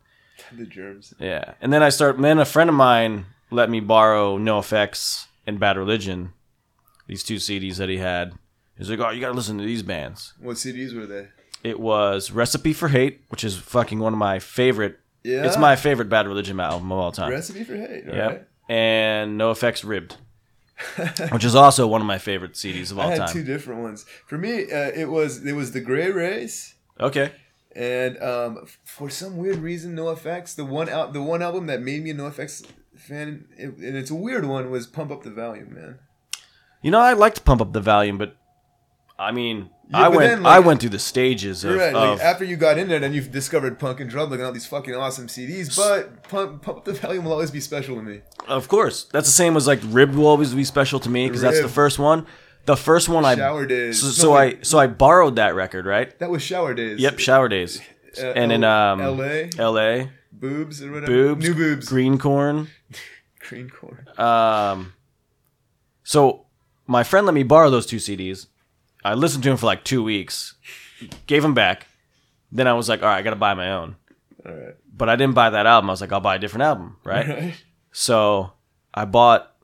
The 0.58 0.66
germs. 0.66 1.14
Yeah, 1.20 1.54
and 1.62 1.72
then 1.74 1.84
I 1.84 1.90
start. 1.90 2.18
Then 2.20 2.40
a 2.40 2.46
friend 2.46 2.70
of 2.70 2.76
mine 2.76 3.26
let 3.52 3.70
me 3.70 3.80
borrow 3.80 4.38
NOFX 4.38 5.28
and 5.48 5.60
Bad 5.60 5.78
Religion, 5.78 6.34
these 7.08 7.24
two 7.24 7.36
CDs 7.36 7.78
that 7.78 7.90
he 7.90 7.98
had. 7.98 8.34
He's 8.78 8.90
like, 8.90 9.00
oh, 9.00 9.10
you 9.10 9.22
gotta 9.22 9.34
listen 9.34 9.58
to 9.58 9.64
these 9.64 9.84
bands. 9.84 10.34
What 10.40 10.58
CDs 10.58 10.94
were 10.94 11.06
they? 11.06 11.28
It 11.64 11.80
was 11.80 12.32
Recipe 12.32 12.74
for 12.74 12.90
Hate, 12.90 13.22
which 13.30 13.44
is 13.44 13.58
fucking 13.58 14.00
one 14.00 14.14
of 14.14 14.20
my 14.20 14.40
favorite. 14.40 15.00
Yeah. 15.24 15.46
It's 15.46 15.58
my 15.58 15.76
favorite 15.76 16.10
Bad 16.10 16.28
Religion 16.28 16.60
album 16.60 16.92
of 16.92 17.00
all 17.00 17.12
time. 17.12 17.32
Recipe 17.32 17.64
for 17.64 17.76
Hate. 17.76 18.04
Yeah. 18.06 18.16
Yep. 18.16 18.50
And 18.70 19.40
NOFX 19.40 19.88
Ribbed, 19.88 20.18
which 21.32 21.46
is 21.46 21.56
also 21.56 21.88
one 21.88 22.02
of 22.02 22.08
my 22.08 22.18
favorite 22.18 22.54
CDs 22.54 22.92
of 22.92 23.00
all 23.00 23.08
I 23.08 23.12
had 23.12 23.18
time. 23.20 23.34
two 23.34 23.44
different 23.44 23.82
ones. 23.82 24.06
For 24.28 24.38
me, 24.38 24.72
uh, 24.72 24.92
it 24.94 25.10
was 25.10 25.46
it 25.46 25.54
was 25.54 25.72
the 25.72 25.82
Gray 25.82 26.12
Race. 26.12 26.76
Okay. 27.00 27.32
And 27.76 28.18
um, 28.24 28.66
for 28.86 29.10
some 29.10 29.36
weird 29.38 29.58
reason, 29.58 29.96
NOFX, 29.96 30.56
the 30.56 30.64
one 30.66 30.88
out, 30.88 31.12
the 31.14 31.22
one 31.22 31.42
album 31.42 31.68
that 31.68 31.82
made 31.82 32.04
me 32.04 32.12
a 32.12 32.14
NOFX 32.16 32.66
fan, 32.96 33.46
it, 33.58 33.76
and 33.78 33.98
it's 33.98 34.10
a 34.10 34.16
weird 34.16 34.46
one, 34.46 34.72
was 34.72 34.88
Pump 34.88 35.12
Up 35.12 35.24
the 35.24 35.30
Volume, 35.32 35.74
man. 35.74 36.00
You 36.82 36.92
know, 36.92 37.00
I 37.00 37.14
like 37.14 37.34
to 37.36 37.42
pump 37.42 37.62
up 37.62 37.74
the 37.74 37.82
volume, 37.82 38.18
but 38.18 38.38
I 39.18 39.32
mean, 39.32 39.70
Yeah, 39.90 39.98
I 39.98 40.08
went 40.10 40.20
then, 40.22 40.44
like- 40.44 40.56
I 40.56 40.60
went 40.60 40.80
through 40.82 40.92
the 40.92 41.00
stages 41.00 41.64
of, 41.64 41.76
right, 41.76 41.96
of 41.96 42.20
like 42.20 42.26
after 42.26 42.46
you 42.46 42.56
got 42.58 42.78
in 42.78 42.88
there, 42.90 43.00
then 43.00 43.12
you've 43.14 43.32
discovered 43.32 43.80
punk 43.80 44.00
and 44.00 44.10
drum, 44.10 44.30
like 44.30 44.38
and 44.40 44.46
all 44.46 44.52
these 44.52 44.68
fucking 44.68 44.94
awesome 44.94 45.28
CDs. 45.28 45.76
But 45.76 46.30
Pump, 46.30 46.62
Pump 46.62 46.78
Up 46.78 46.86
the 46.86 46.94
Volume 46.94 47.26
will 47.26 47.32
always 47.32 47.50
be 47.52 47.60
special 47.60 47.96
to 47.96 48.02
me. 48.04 48.22
Of 48.48 48.68
course, 48.68 49.06
that's 49.12 49.26
the 49.28 49.34
same 49.34 49.58
as 49.58 49.66
like 49.68 49.80
Rib 49.86 50.14
will 50.14 50.28
always 50.28 50.54
be 50.54 50.64
special 50.64 51.00
to 51.02 51.10
me 51.10 51.28
because 51.28 51.42
that's 51.42 51.58
the 51.62 51.70
first 51.70 51.98
one. 51.98 52.28
The 52.66 52.76
first 52.78 53.10
one 53.10 53.26
I 53.26 53.36
Shower 53.36 53.66
Days. 53.66 54.00
So, 54.02 54.08
No, 54.08 54.12
so 54.12 54.34
I 54.36 54.58
so 54.62 54.80
I 54.80 54.88
borrowed 54.88 55.36
that 55.38 55.54
record, 55.56 55.86
right? 55.86 56.18
That 56.20 56.30
was 56.30 56.42
Shower 56.42 56.74
Days. 56.74 57.00
Yep, 57.00 57.20
shower 57.20 57.48
days, 57.48 57.82
Uh, 58.18 58.28
and 58.32 58.52
in 58.52 58.64
um 58.64 59.02
L.A. 59.02 59.50
L.A. 59.58 60.10
boobs 60.32 60.82
or 60.82 60.92
whatever. 60.92 61.12
boobs, 61.12 61.48
New 61.48 61.54
boobs. 61.54 61.88
green 61.88 62.18
corn. 62.18 62.70
Green 63.48 63.70
corn. 63.70 64.08
Um, 64.18 64.94
so 66.04 66.48
my 66.88 67.04
friend 67.04 67.28
let 67.28 67.36
me 67.36 67.44
borrow 67.44 67.70
those 67.70 67.86
two 67.86 67.98
CDs. 67.98 68.48
I 69.04 69.14
listened 69.14 69.44
to 69.44 69.50
them 69.50 69.58
for 69.60 69.68
like 69.68 69.84
two 69.84 70.04
weeks, 70.04 70.56
gave 71.28 71.44
them 71.44 71.54
back. 71.54 71.86
Then 72.52 72.68
I 72.68 72.74
was 72.74 72.90
like, 72.90 73.04
all 73.04 73.08
right, 73.10 73.20
I 73.20 73.22
gotta 73.22 73.36
buy 73.36 73.54
my 73.54 73.72
own. 73.72 73.98
All 74.44 74.52
right. 74.52 74.74
But 74.92 75.10
I 75.10 75.16
didn't 75.16 75.36
buy 75.36 75.52
that 75.52 75.68
album. 75.68 75.92
I 75.92 75.94
was 75.94 76.02
like, 76.02 76.12
I'll 76.12 76.22
buy 76.22 76.36
a 76.38 76.40
different 76.40 76.64
album, 76.64 76.98
right? 77.04 77.28
Right. 77.30 77.54
So 77.92 78.54
I 78.96 79.06
bought 79.06 79.56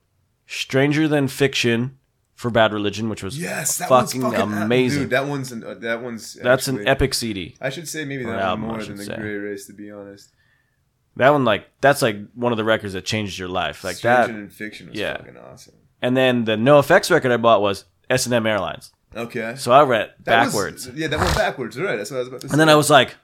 Stranger 0.45 1.07
Than 1.07 1.27
Fiction 1.27 1.97
for 2.41 2.49
Bad 2.49 2.73
Religion, 2.73 3.07
which 3.07 3.21
was 3.21 3.37
Yes, 3.39 3.77
fucking, 3.77 4.23
fucking 4.23 4.39
amazing. 4.39 5.03
Dude, 5.03 5.09
that 5.11 5.27
one's 5.27 5.51
an, 5.51 5.63
uh, 5.63 5.75
that 5.75 6.01
one's. 6.01 6.33
That's 6.33 6.67
an 6.67 6.87
epic 6.87 7.13
CD. 7.13 7.55
I 7.61 7.69
should 7.69 7.87
say 7.87 8.03
maybe 8.03 8.23
that 8.23 8.39
album, 8.39 8.65
more 8.65 8.83
than 8.83 8.97
say. 8.97 9.13
the 9.13 9.15
Gray 9.15 9.35
Race, 9.35 9.67
to 9.67 9.73
be 9.73 9.91
honest. 9.91 10.31
That 11.17 11.29
one, 11.29 11.45
like, 11.45 11.69
that's 11.81 12.01
like 12.01 12.17
one 12.33 12.51
of 12.51 12.57
the 12.57 12.63
records 12.63 12.93
that 12.93 13.05
changed 13.05 13.37
your 13.37 13.47
life, 13.47 13.83
like 13.83 13.97
Stranger 13.97 14.27
that. 14.33 14.33
Than 14.33 14.49
Fiction 14.49 14.89
was 14.89 14.97
yeah. 14.97 15.17
fucking 15.17 15.37
awesome. 15.37 15.75
And 16.01 16.17
then 16.17 16.45
the 16.45 16.53
NOFX 16.55 17.11
record 17.11 17.31
I 17.31 17.37
bought 17.37 17.61
was 17.61 17.85
S 18.09 18.25
and 18.25 18.33
M 18.33 18.47
Airlines. 18.47 18.91
Okay. 19.15 19.53
So 19.55 19.71
I 19.71 19.83
read 19.83 20.11
That 20.23 20.45
was- 20.45 20.53
backwards, 20.53 20.89
yeah, 20.95 21.09
that 21.09 21.19
went 21.19 21.35
backwards. 21.35 21.79
Right. 21.79 21.95
That's 21.95 22.09
what 22.09 22.17
I 22.17 22.19
was 22.21 22.27
about 22.29 22.41
to 22.41 22.47
say. 22.49 22.53
and 22.53 22.59
then 22.59 22.69
I 22.69 22.75
was 22.75 22.89
like, 22.89 23.15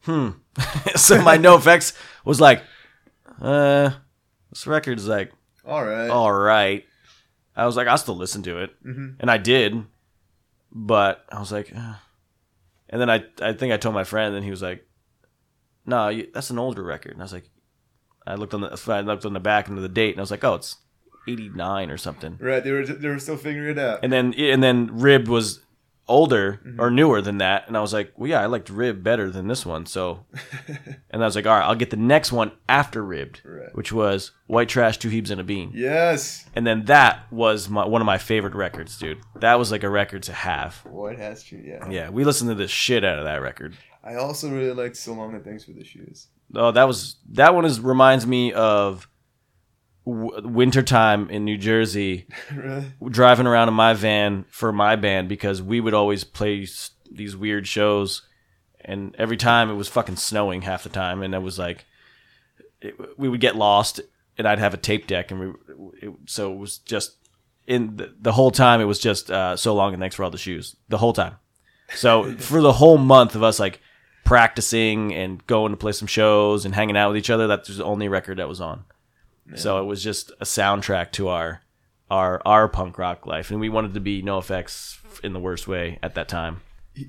hmm. 0.00 0.30
so 0.96 1.22
my 1.22 1.38
NOFX 1.46 1.96
was 2.24 2.40
like, 2.40 2.64
uh, 3.40 3.90
this 4.50 4.66
record's 4.66 5.06
like 5.06 5.30
all 5.64 5.84
right. 5.84 6.10
all 6.10 6.32
right. 6.32 6.84
I 7.62 7.66
was 7.66 7.76
like, 7.76 7.86
I'll 7.88 7.98
still 7.98 8.16
listen 8.16 8.42
to 8.44 8.58
it, 8.58 8.70
Mhm. 8.84 9.16
and 9.20 9.30
I 9.30 9.38
did, 9.38 9.84
but 10.72 11.24
I 11.30 11.38
was 11.38 11.52
like, 11.52 11.72
"Ugh." 11.76 11.96
and 12.88 13.00
then 13.00 13.10
I 13.10 13.24
I 13.42 13.52
think 13.52 13.72
I 13.72 13.76
told 13.76 13.94
my 13.94 14.04
friend, 14.04 14.34
and 14.34 14.44
he 14.44 14.50
was 14.50 14.62
like, 14.62 14.86
No, 15.86 16.08
you, 16.08 16.28
that's 16.32 16.50
an 16.50 16.58
older 16.58 16.82
record, 16.82 17.12
and 17.12 17.20
I 17.22 17.24
was 17.24 17.32
like, 17.32 17.48
I 18.26 18.34
looked 18.34 18.54
on 18.54 18.60
the 18.60 18.82
I 18.88 19.00
looked 19.00 19.24
on 19.24 19.32
the 19.32 19.40
back 19.40 19.68
into 19.68 19.80
the 19.80 19.88
date, 19.88 20.10
and 20.14 20.20
I 20.20 20.22
was 20.22 20.30
like, 20.30 20.44
oh, 20.44 20.54
it's 20.54 20.76
eighty 21.28 21.48
nine 21.48 21.90
or 21.90 21.96
something, 21.98 22.36
Right. 22.40 22.62
They 22.64 22.72
were 22.72 22.84
they 22.86 23.08
were 23.08 23.18
still 23.18 23.36
figuring 23.36 23.70
it 23.70 23.78
out. 23.78 24.00
and 24.02 24.12
then 24.12 24.32
and 24.34 24.62
then 24.62 24.98
Rib 25.00 25.28
was 25.28 25.60
older 26.08 26.60
Mm-hmm. 26.64 26.80
or 26.80 26.90
newer 26.90 27.20
than 27.22 27.38
that, 27.38 27.68
and 27.68 27.76
I 27.76 27.80
was 27.80 27.92
like, 27.92 28.12
well, 28.16 28.28
yeah, 28.28 28.40
I 28.40 28.46
liked 28.46 28.68
Rib 28.70 29.02
better 29.02 29.30
than 29.30 29.46
this 29.48 29.64
one, 29.64 29.86
so. 29.86 30.24
And 31.12 31.22
I 31.22 31.26
was 31.26 31.34
like, 31.34 31.44
all 31.46 31.58
right, 31.58 31.66
I'll 31.66 31.74
get 31.74 31.90
the 31.90 31.96
next 31.96 32.30
one 32.30 32.52
after 32.68 33.04
Ribbed, 33.04 33.42
Right. 33.44 33.74
which 33.74 33.92
was 33.92 34.30
White 34.46 34.68
Trash, 34.68 34.98
Two 34.98 35.08
Heebs, 35.10 35.30
and 35.30 35.40
a 35.40 35.44
Bean. 35.44 35.72
yes. 35.74 36.46
And 36.54 36.64
then 36.66 36.84
that 36.84 37.30
was 37.32 37.68
my, 37.68 37.84
one 37.84 38.00
of 38.00 38.06
my 38.06 38.18
favorite 38.18 38.54
records, 38.54 38.96
dude. 38.96 39.18
That 39.36 39.58
was 39.58 39.72
like 39.72 39.82
a 39.82 39.90
record 39.90 40.22
to 40.24 40.32
have. 40.32 40.76
White 40.84 41.18
Hat 41.18 41.38
Street. 41.38 41.64
Yeah. 41.66 41.90
Yeah, 41.90 42.10
we 42.10 42.24
listened 42.24 42.48
to 42.50 42.54
the 42.54 42.68
shit 42.68 43.04
out 43.04 43.18
of 43.18 43.24
that 43.24 43.42
record. 43.42 43.76
I 44.04 44.14
also 44.14 44.48
really 44.50 44.72
liked 44.72 44.96
So 44.96 45.12
Long 45.14 45.34
and 45.34 45.44
Thanks 45.44 45.64
for 45.64 45.72
the 45.72 45.84
Shoes. 45.84 46.28
Oh, 46.54 46.70
that 46.72 46.84
was 46.84 47.16
that 47.32 47.54
one 47.54 47.64
is 47.64 47.80
reminds 47.80 48.26
me 48.26 48.52
of 48.52 49.08
w- 50.06 50.46
wintertime 50.48 51.28
in 51.30 51.44
New 51.44 51.56
Jersey, 51.58 52.26
really? 52.54 52.92
driving 53.08 53.46
around 53.46 53.68
in 53.68 53.74
my 53.74 53.94
van 53.94 54.44
for 54.50 54.72
my 54.72 54.96
band 54.96 55.28
because 55.28 55.60
we 55.62 55.80
would 55.80 55.94
always 55.94 56.24
play 56.24 56.62
s- 56.62 56.90
these 57.10 57.36
weird 57.36 57.66
shows, 57.66 58.22
and 58.84 59.14
every 59.18 59.36
time 59.36 59.70
it 59.70 59.74
was 59.74 59.88
fucking 59.88 60.16
snowing 60.16 60.62
half 60.62 60.82
the 60.82 60.88
time, 60.88 61.22
and 61.22 61.34
it 61.34 61.42
was 61.42 61.58
like 61.58 61.84
it, 62.80 62.94
we 63.18 63.28
would 63.28 63.40
get 63.40 63.56
lost, 63.56 64.00
and 64.38 64.46
I'd 64.48 64.58
have 64.58 64.74
a 64.74 64.78
tape 64.78 65.06
deck, 65.06 65.30
and 65.30 65.40
we 65.40 65.46
it, 66.02 66.12
so 66.26 66.52
it 66.52 66.56
was 66.56 66.78
just 66.78 67.16
in 67.66 67.96
the, 67.96 68.14
the 68.20 68.32
whole 68.32 68.50
time 68.50 68.80
it 68.80 68.84
was 68.84 68.98
just 68.98 69.30
uh, 69.30 69.56
so 69.56 69.74
long 69.74 69.92
and 69.92 70.00
thanks 70.00 70.16
for 70.16 70.24
all 70.24 70.30
the 70.30 70.38
shoes 70.38 70.74
the 70.88 70.98
whole 70.98 71.12
time. 71.12 71.36
So 71.94 72.34
for 72.38 72.60
the 72.62 72.72
whole 72.72 72.98
month 72.98 73.34
of 73.34 73.42
us 73.42 73.60
like 73.60 73.80
practicing 74.24 75.12
and 75.14 75.44
going 75.46 75.72
to 75.72 75.76
play 75.76 75.92
some 75.92 76.08
shows 76.08 76.64
and 76.64 76.74
hanging 76.74 76.96
out 76.96 77.08
with 77.10 77.16
each 77.18 77.30
other, 77.30 77.46
that 77.48 77.66
was 77.68 77.76
the 77.78 77.84
only 77.84 78.08
record 78.08 78.38
that 78.38 78.48
was 78.48 78.60
on. 78.60 78.84
So 79.56 79.80
it 79.82 79.84
was 79.84 80.02
just 80.02 80.30
a 80.40 80.44
soundtrack 80.44 81.12
to 81.12 81.28
our 81.28 81.62
our 82.10 82.40
our 82.44 82.68
punk 82.68 82.98
rock 82.98 83.26
life, 83.26 83.50
and 83.50 83.60
we 83.60 83.68
wanted 83.68 83.94
to 83.94 84.00
be 84.00 84.22
NOFX 84.22 84.98
in 85.22 85.32
the 85.32 85.40
worst 85.40 85.68
way 85.68 85.98
at 86.02 86.14
that 86.14 86.28
time, 86.28 86.60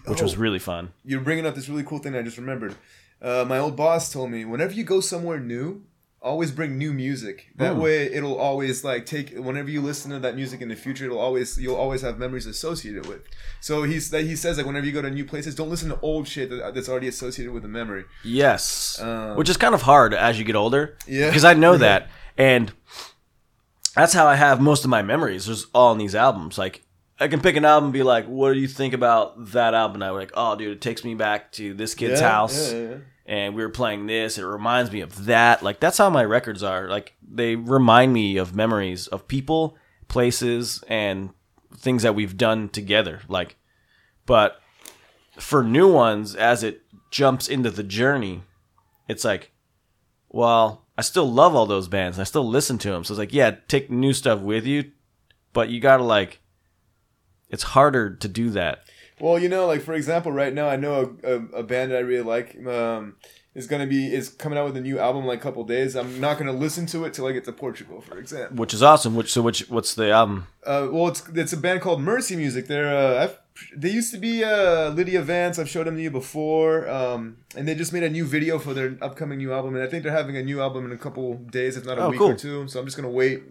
which 0.05 0.21
was 0.21 0.35
Oh. 0.35 0.39
really 0.39 0.59
fun. 0.59 0.93
You're 1.03 1.21
bringing 1.21 1.45
up 1.45 1.55
this 1.55 1.67
really 1.69 1.83
cool 1.83 1.99
thing 1.99 2.15
I 2.15 2.21
just 2.21 2.37
remembered. 2.37 2.75
Uh, 3.21 3.45
my 3.47 3.57
old 3.57 3.75
boss 3.75 4.11
told 4.11 4.31
me 4.31 4.45
whenever 4.45 4.73
you 4.73 4.83
go 4.83 4.99
somewhere 4.99 5.39
new, 5.39 5.83
always 6.23 6.51
bring 6.51 6.77
new 6.77 6.93
music. 6.93 7.47
That 7.55 7.73
Hmm. 7.73 7.79
way, 7.81 8.05
it'll 8.13 8.37
always 8.37 8.83
like 8.83 9.05
take. 9.07 9.35
Whenever 9.35 9.69
you 9.71 9.81
listen 9.81 10.11
to 10.11 10.19
that 10.19 10.35
music 10.35 10.61
in 10.61 10.69
the 10.69 10.75
future, 10.75 11.05
it'll 11.05 11.17
always 11.19 11.57
you'll 11.59 11.75
always 11.75 12.01
have 12.01 12.19
memories 12.19 12.45
associated 12.45 13.07
with. 13.07 13.21
So 13.59 13.83
he's 13.83 14.11
that 14.11 14.23
he 14.25 14.35
says 14.35 14.57
like 14.57 14.65
whenever 14.67 14.85
you 14.85 14.91
go 14.91 15.01
to 15.01 15.09
new 15.09 15.25
places, 15.25 15.55
don't 15.55 15.69
listen 15.69 15.89
to 15.89 15.99
old 16.01 16.27
shit 16.27 16.49
that, 16.51 16.75
that's 16.75 16.89
already 16.89 17.07
associated 17.07 17.53
with 17.53 17.63
the 17.63 17.69
memory. 17.69 18.05
Yes, 18.23 18.99
Um, 19.01 19.35
which 19.35 19.49
is 19.49 19.57
kind 19.57 19.73
of 19.73 19.81
hard 19.83 20.13
as 20.13 20.37
you 20.37 20.45
get 20.45 20.55
older. 20.55 20.95
Yeah. 21.07 21.27
because 21.27 21.43
I 21.43 21.53
know 21.55 21.75
that, 21.87 22.09
and 22.37 22.71
that's 23.95 24.13
how 24.13 24.27
I 24.27 24.35
have 24.35 24.61
most 24.61 24.83
of 24.83 24.89
my 24.89 25.01
memories. 25.01 25.45
There's 25.45 25.65
all 25.73 25.91
in 25.91 25.97
these 25.97 26.15
albums. 26.15 26.57
Like 26.57 26.83
I 27.19 27.27
can 27.27 27.41
pick 27.41 27.55
an 27.55 27.65
album 27.65 27.85
and 27.87 27.93
be 27.93 28.03
like, 28.03 28.25
"What 28.25 28.53
do 28.53 28.59
you 28.59 28.67
think 28.67 28.93
about 28.93 29.51
that 29.51 29.73
album?" 29.73 29.95
And 30.01 30.05
I'm 30.05 30.13
like, 30.15 30.31
"Oh, 30.33 30.55
dude, 30.55 30.71
it 30.77 30.81
takes 30.81 31.03
me 31.03 31.13
back 31.15 31.51
to 31.53 31.73
this 31.73 31.93
kid's 31.93 32.21
Yeah, 32.21 32.29
house." 32.29 32.71
yeah, 32.73 32.79
yeah. 32.79 32.95
and 33.25 33.55
we 33.55 33.61
were 33.61 33.69
playing 33.69 34.07
this. 34.07 34.37
It 34.37 34.43
reminds 34.45 34.91
me 34.91 35.01
of 35.01 35.25
that. 35.25 35.61
Like 35.61 35.79
that's 35.79 35.97
how 35.97 36.09
my 36.09 36.23
records 36.23 36.63
are. 36.63 36.87
Like 36.87 37.13
they 37.21 37.55
remind 37.55 38.13
me 38.13 38.37
of 38.37 38.55
memories 38.55 39.07
of 39.07 39.27
people, 39.27 39.77
places, 40.07 40.83
and 40.87 41.31
things 41.77 42.03
that 42.03 42.15
we've 42.15 42.37
done 42.37 42.69
together. 42.69 43.21
Like, 43.27 43.55
but 44.25 44.59
for 45.37 45.63
new 45.63 45.91
ones, 45.91 46.35
as 46.35 46.63
it 46.63 46.81
jumps 47.11 47.47
into 47.47 47.69
the 47.71 47.83
journey, 47.83 48.43
it's 49.07 49.23
like, 49.23 49.51
well, 50.29 50.85
I 50.97 51.01
still 51.01 51.31
love 51.31 51.55
all 51.55 51.65
those 51.65 51.87
bands. 51.87 52.17
And 52.17 52.21
I 52.21 52.25
still 52.25 52.47
listen 52.47 52.77
to 52.79 52.91
them. 52.91 53.03
So 53.03 53.13
it's 53.13 53.19
like, 53.19 53.33
yeah, 53.33 53.55
take 53.67 53.89
new 53.89 54.13
stuff 54.13 54.41
with 54.41 54.65
you, 54.65 54.91
but 55.53 55.69
you 55.69 55.79
gotta 55.79 56.03
like. 56.03 56.39
It's 57.49 57.63
harder 57.63 58.15
to 58.15 58.27
do 58.29 58.49
that. 58.51 58.83
Well, 59.19 59.37
you 59.37 59.49
know, 59.49 59.67
like 59.67 59.81
for 59.81 59.93
example, 59.93 60.31
right 60.31 60.53
now 60.53 60.67
I 60.67 60.77
know 60.77 61.15
a, 61.23 61.35
a, 61.35 61.45
a 61.59 61.63
band 61.63 61.91
that 61.91 61.97
I 61.97 61.99
really 61.99 62.23
like 62.23 62.55
um, 62.65 63.17
is 63.53 63.67
gonna 63.67 63.85
be 63.85 64.11
is 64.13 64.29
coming 64.29 64.57
out 64.57 64.65
with 64.65 64.77
a 64.77 64.81
new 64.81 64.99
album 64.99 65.23
in 65.23 65.27
like 65.27 65.39
a 65.39 65.43
couple 65.43 65.63
days. 65.63 65.95
I'm 65.95 66.19
not 66.19 66.37
gonna 66.37 66.53
listen 66.53 66.85
to 66.87 67.05
it 67.05 67.13
till 67.13 67.27
I 67.27 67.31
get 67.31 67.43
to 67.45 67.51
Portugal, 67.51 68.01
for 68.01 68.17
example. 68.17 68.57
Which 68.57 68.73
is 68.73 68.81
awesome. 68.81 69.15
Which 69.15 69.31
so 69.31 69.41
which 69.41 69.69
what's 69.69 69.93
the 69.93 70.11
album? 70.11 70.47
Uh, 70.65 70.87
well, 70.91 71.07
it's 71.09 71.27
it's 71.29 71.53
a 71.53 71.57
band 71.57 71.81
called 71.81 72.01
Mercy 72.01 72.35
Music. 72.35 72.67
They're 72.67 72.95
uh, 72.95 73.23
I've, 73.23 73.37
they 73.75 73.89
used 73.89 74.11
to 74.13 74.17
be 74.19 74.43
uh, 74.43 74.89
Lydia 74.89 75.21
Vance. 75.21 75.59
I've 75.59 75.69
showed 75.69 75.87
them 75.87 75.95
to 75.97 76.01
you 76.01 76.11
before, 76.11 76.89
um, 76.89 77.37
and 77.55 77.67
they 77.67 77.75
just 77.75 77.93
made 77.93 78.03
a 78.03 78.09
new 78.09 78.25
video 78.25 78.57
for 78.59 78.73
their 78.73 78.97
upcoming 79.01 79.37
new 79.39 79.53
album. 79.53 79.75
And 79.75 79.83
I 79.83 79.87
think 79.87 80.03
they're 80.03 80.11
having 80.11 80.37
a 80.37 80.43
new 80.43 80.61
album 80.61 80.85
in 80.85 80.91
a 80.91 80.97
couple 80.97 81.35
days, 81.35 81.77
if 81.77 81.85
not 81.85 81.97
a 81.97 82.03
Oh, 82.03 82.09
week 82.09 82.19
cool. 82.19 82.29
or 82.31 82.35
two. 82.35 82.67
So 82.67 82.79
I'm 82.79 82.85
just 82.85 82.97
gonna 82.97 83.09
wait. 83.09 83.43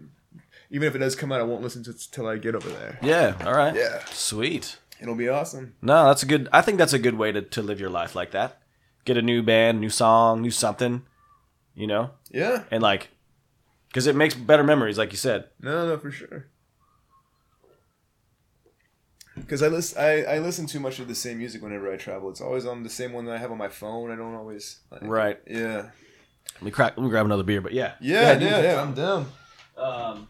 Even 0.69 0.87
if 0.87 0.95
it 0.95 0.99
does 0.99 1.15
come 1.15 1.31
out, 1.31 1.39
I 1.41 1.43
won't 1.43 1.61
listen 1.61 1.83
to 1.83 1.89
it 1.91 2.07
till 2.11 2.27
I 2.27 2.37
get 2.37 2.55
over 2.55 2.69
there. 2.69 2.97
Yeah. 3.01 3.35
All 3.45 3.53
right. 3.53 3.75
Yeah. 3.75 4.03
Sweet. 4.05 4.77
It'll 5.01 5.15
be 5.15 5.27
awesome. 5.29 5.73
No, 5.81 6.05
that's 6.07 6.23
a 6.23 6.25
good. 6.25 6.47
I 6.53 6.61
think 6.61 6.77
that's 6.77 6.93
a 6.93 6.99
good 6.99 7.15
way 7.15 7.31
to, 7.31 7.41
to 7.41 7.61
live 7.61 7.79
your 7.79 7.89
life 7.89 8.15
like 8.15 8.31
that. 8.31 8.59
Get 9.03 9.17
a 9.17 9.21
new 9.21 9.41
band, 9.43 9.81
new 9.81 9.89
song, 9.89 10.41
new 10.41 10.51
something, 10.51 11.01
you 11.73 11.87
know, 11.87 12.11
Yeah. 12.29 12.63
and 12.69 12.83
like, 12.83 13.09
because 13.89 14.05
it 14.07 14.15
makes 14.15 14.35
better 14.35 14.63
memories, 14.63 14.97
like 14.99 15.11
you 15.11 15.17
said. 15.17 15.45
No, 15.59 15.87
no, 15.87 15.97
for 15.97 16.11
sure 16.11 16.45
because 19.41 19.61
I 19.61 19.67
listen 19.67 20.01
I, 20.01 20.23
I 20.23 20.39
listen 20.39 20.65
too 20.65 20.79
much 20.79 20.99
of 20.99 21.07
the 21.07 21.15
same 21.15 21.39
music 21.39 21.61
whenever 21.61 21.91
I 21.91 21.97
travel. 21.97 22.29
It's 22.29 22.41
always 22.41 22.65
on 22.65 22.83
the 22.83 22.89
same 22.89 23.13
one 23.13 23.25
that 23.25 23.35
I 23.35 23.37
have 23.37 23.51
on 23.51 23.57
my 23.57 23.69
phone. 23.69 24.11
I 24.11 24.15
don't 24.15 24.35
always 24.35 24.79
like, 24.91 25.03
right. 25.03 25.39
Yeah. 25.47 25.89
Let 26.55 26.63
me 26.63 26.71
crack. 26.71 26.97
Let 26.97 27.03
me 27.03 27.09
grab 27.09 27.25
another 27.25 27.43
beer. 27.43 27.61
But 27.61 27.73
yeah. 27.73 27.93
Yeah, 27.99 28.33
yeah, 28.33 28.39
yeah. 28.39 28.61
yeah 28.61 28.81
I'm 28.81 28.93
down. 28.93 29.25
Um. 29.77 30.27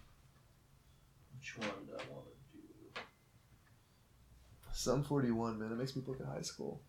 Some 4.81 5.03
forty 5.03 5.29
one, 5.29 5.59
man. 5.59 5.71
It 5.71 5.75
makes 5.75 5.95
me 5.95 6.01
look 6.07 6.19
at 6.19 6.25
high 6.25 6.41
school. 6.41 6.81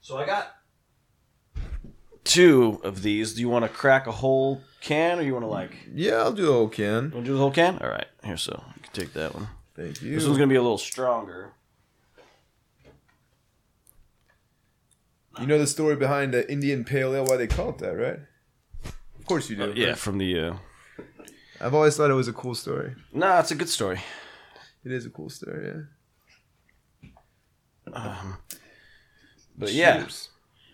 So 0.00 0.16
I 0.16 0.24
got 0.24 0.54
two 2.24 2.80
of 2.82 3.02
these. 3.02 3.34
Do 3.34 3.42
you 3.42 3.50
want 3.50 3.66
to 3.66 3.68
crack 3.68 4.06
a 4.06 4.12
whole 4.12 4.62
can, 4.80 5.18
or 5.18 5.22
you 5.22 5.34
want 5.34 5.44
to 5.44 5.50
like? 5.50 5.72
Yeah, 5.92 6.14
I'll 6.14 6.32
do 6.32 6.48
a 6.48 6.52
whole 6.52 6.68
can. 6.70 7.10
Want 7.10 7.12
to 7.12 7.22
do 7.24 7.32
the 7.34 7.38
whole 7.38 7.50
can? 7.50 7.76
All 7.82 7.90
right. 7.90 8.06
Here, 8.24 8.38
so 8.38 8.64
you 8.74 8.82
can 8.82 8.92
take 8.94 9.12
that 9.12 9.34
one. 9.34 9.48
Thank 9.80 10.02
you. 10.02 10.14
This 10.14 10.26
one's 10.26 10.36
gonna 10.36 10.46
be 10.48 10.56
a 10.56 10.62
little 10.62 10.76
stronger. 10.76 11.52
You 15.40 15.46
know 15.46 15.58
the 15.58 15.66
story 15.66 15.96
behind 15.96 16.34
the 16.34 16.50
Indian 16.52 16.84
Pale 16.84 17.14
Ale, 17.14 17.24
why 17.24 17.38
they 17.38 17.46
call 17.46 17.70
it 17.70 17.78
that, 17.78 17.92
right? 17.96 18.18
Of 18.84 19.24
course 19.24 19.48
you 19.48 19.56
do. 19.56 19.72
Yeah, 19.74 19.94
from 19.94 20.18
the. 20.18 20.38
uh 20.38 20.54
I've 21.62 21.72
always 21.72 21.96
thought 21.96 22.10
it 22.10 22.14
was 22.14 22.28
a 22.28 22.32
cool 22.34 22.54
story. 22.54 22.94
Nah, 23.14 23.40
it's 23.40 23.52
a 23.52 23.54
good 23.54 23.70
story. 23.70 24.02
It 24.84 24.92
is 24.92 25.06
a 25.06 25.10
cool 25.10 25.30
story, 25.30 25.86
yeah. 27.02 27.10
Um, 27.94 28.36
but 29.56 29.72
yeah. 29.72 30.00
Cheers. 30.00 30.28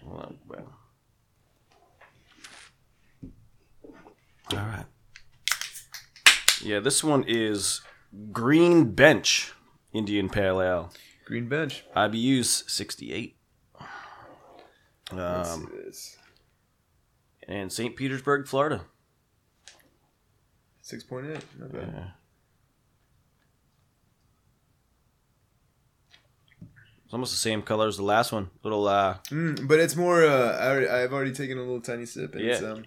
Hold 0.05 0.21
on, 0.21 0.39
well. 0.49 0.73
All 4.51 4.59
right. 4.59 4.87
Yeah, 6.61 6.81
this 6.81 7.05
one 7.05 7.25
is 7.29 7.83
Green 8.33 8.93
Bench 8.93 9.53
Indian 9.93 10.29
Pale 10.29 10.63
Ale. 10.63 10.93
Green 11.25 11.49
Bench. 11.49 11.85
IBU's 11.95 12.65
68. 12.69 13.37
Um, 15.13 15.71
and 17.49 17.73
St. 17.73 17.95
Petersburg, 17.97 18.47
Florida. 18.49 18.83
6.8. 20.85 21.41
Not 21.59 21.73
bad. 21.73 21.93
Yeah. 21.95 22.05
It's 27.05 27.13
almost 27.15 27.33
the 27.33 27.39
same 27.39 27.63
color 27.63 27.87
as 27.87 27.97
the 27.97 28.03
last 28.03 28.33
one. 28.33 28.51
Little 28.65 28.89
uh 28.89 29.19
Mm, 29.31 29.69
but 29.69 29.79
it's 29.79 29.95
more. 29.95 30.25
Uh, 30.25 30.57
I, 30.59 31.03
I've 31.03 31.13
already 31.13 31.33
taken 31.33 31.57
a 31.57 31.61
little 31.61 31.81
tiny 31.81 32.05
sip, 32.05 32.35
and 32.35 32.43
it's 32.45 32.61
Yeah. 32.61 32.73
um, 32.73 32.85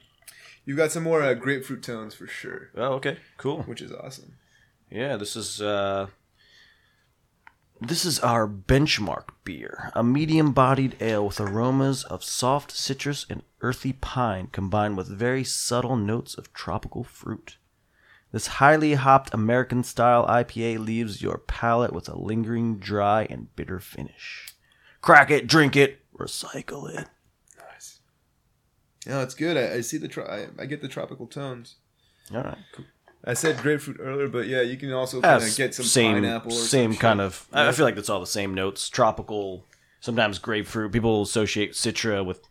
you've 0.65 0.75
got 0.77 0.91
some 0.91 1.03
more 1.03 1.21
uh, 1.21 1.33
grapefruit 1.35 1.81
tones 1.83 2.15
for 2.15 2.27
sure, 2.27 2.69
oh 2.75 2.93
okay, 2.95 3.17
cool. 3.37 3.63
which 3.63 3.81
is 3.81 3.93
awesome. 3.93 4.33
Yeah, 4.91 5.17
this 5.17 5.35
is 5.35 5.61
uh 5.61 6.07
this 7.81 8.03
is 8.03 8.19
our 8.19 8.45
benchmark 8.45 9.29
beer, 9.45 9.89
a 9.95 10.03
medium-bodied 10.03 10.97
ale 10.99 11.27
with 11.27 11.39
aromas 11.39 12.03
of 12.03 12.25
soft 12.25 12.71
citrus 12.71 13.25
and 13.29 13.41
earthy 13.61 13.93
pine 13.93 14.47
combined 14.51 14.97
with 14.97 15.07
very 15.07 15.45
subtle 15.45 15.95
notes 15.95 16.35
of 16.35 16.51
tropical 16.51 17.05
fruit. 17.05 17.57
This 18.31 18.47
highly 18.47 18.95
hopped 18.95 19.33
American 19.33 19.83
style 19.83 20.25
IPA 20.27 20.85
leaves 20.85 21.21
your 21.21 21.37
palate 21.37 21.93
with 21.93 22.09
a 22.09 22.19
lingering 22.19 22.79
dry 22.79 23.25
and 23.29 23.55
bitter 23.55 23.79
finish. 23.79 24.53
Crack 25.01 25.31
it, 25.31 25.47
drink 25.47 25.75
it, 25.75 25.99
recycle 26.13 26.89
it. 26.89 27.07
Nice. 27.57 28.01
Yeah, 29.07 29.21
it's 29.23 29.33
good. 29.33 29.55
I, 29.55 29.75
I 29.75 29.81
see 29.81 29.97
the. 29.97 30.09
Tro- 30.09 30.25
I, 30.27 30.61
I 30.61 30.65
get 30.65 30.81
the 30.81 30.89
tropical 30.89 31.25
tones. 31.27 31.77
All 32.33 32.43
right, 32.43 32.57
cool. 32.73 32.85
I 33.23 33.33
said 33.33 33.57
grapefruit 33.57 33.97
earlier, 33.99 34.27
but 34.29 34.47
yeah, 34.47 34.61
you 34.61 34.77
can 34.77 34.91
also 34.93 35.19
kind 35.21 35.43
of 35.43 35.55
get 35.57 35.75
some 35.75 35.85
same, 35.85 36.15
pineapple. 36.15 36.51
Or 36.53 36.55
same 36.55 36.93
some 36.93 36.99
kind 36.99 37.19
shit. 37.19 37.25
of. 37.25 37.47
I 37.51 37.67
I 37.67 37.71
feel 37.73 37.85
like 37.85 37.95
that's 37.95 38.09
all 38.09 38.19
the 38.21 38.25
same 38.27 38.53
notes. 38.53 38.87
Tropical, 38.89 39.65
sometimes 39.99 40.39
grapefruit. 40.39 40.91
People 40.91 41.21
associate 41.23 41.73
Citra 41.73 42.25
with 42.25 42.47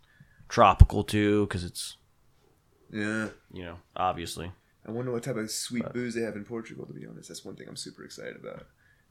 tropical 0.47 1.03
too, 1.03 1.47
because 1.47 1.63
it's 1.63 1.97
Yeah. 2.91 3.29
you 3.51 3.63
know 3.63 3.77
obviously. 3.95 4.51
I 4.87 4.91
wonder 4.91 5.11
what 5.11 5.23
type 5.23 5.35
of 5.35 5.49
sweet 5.51 5.91
booze 5.93 6.15
they 6.15 6.21
have 6.21 6.35
in 6.35 6.45
Portugal. 6.45 6.85
To 6.85 6.93
be 6.93 7.05
honest, 7.05 7.29
that's 7.29 7.43
one 7.45 7.55
thing 7.55 7.67
I'm 7.67 7.75
super 7.75 8.03
excited 8.03 8.35
about. 8.35 8.65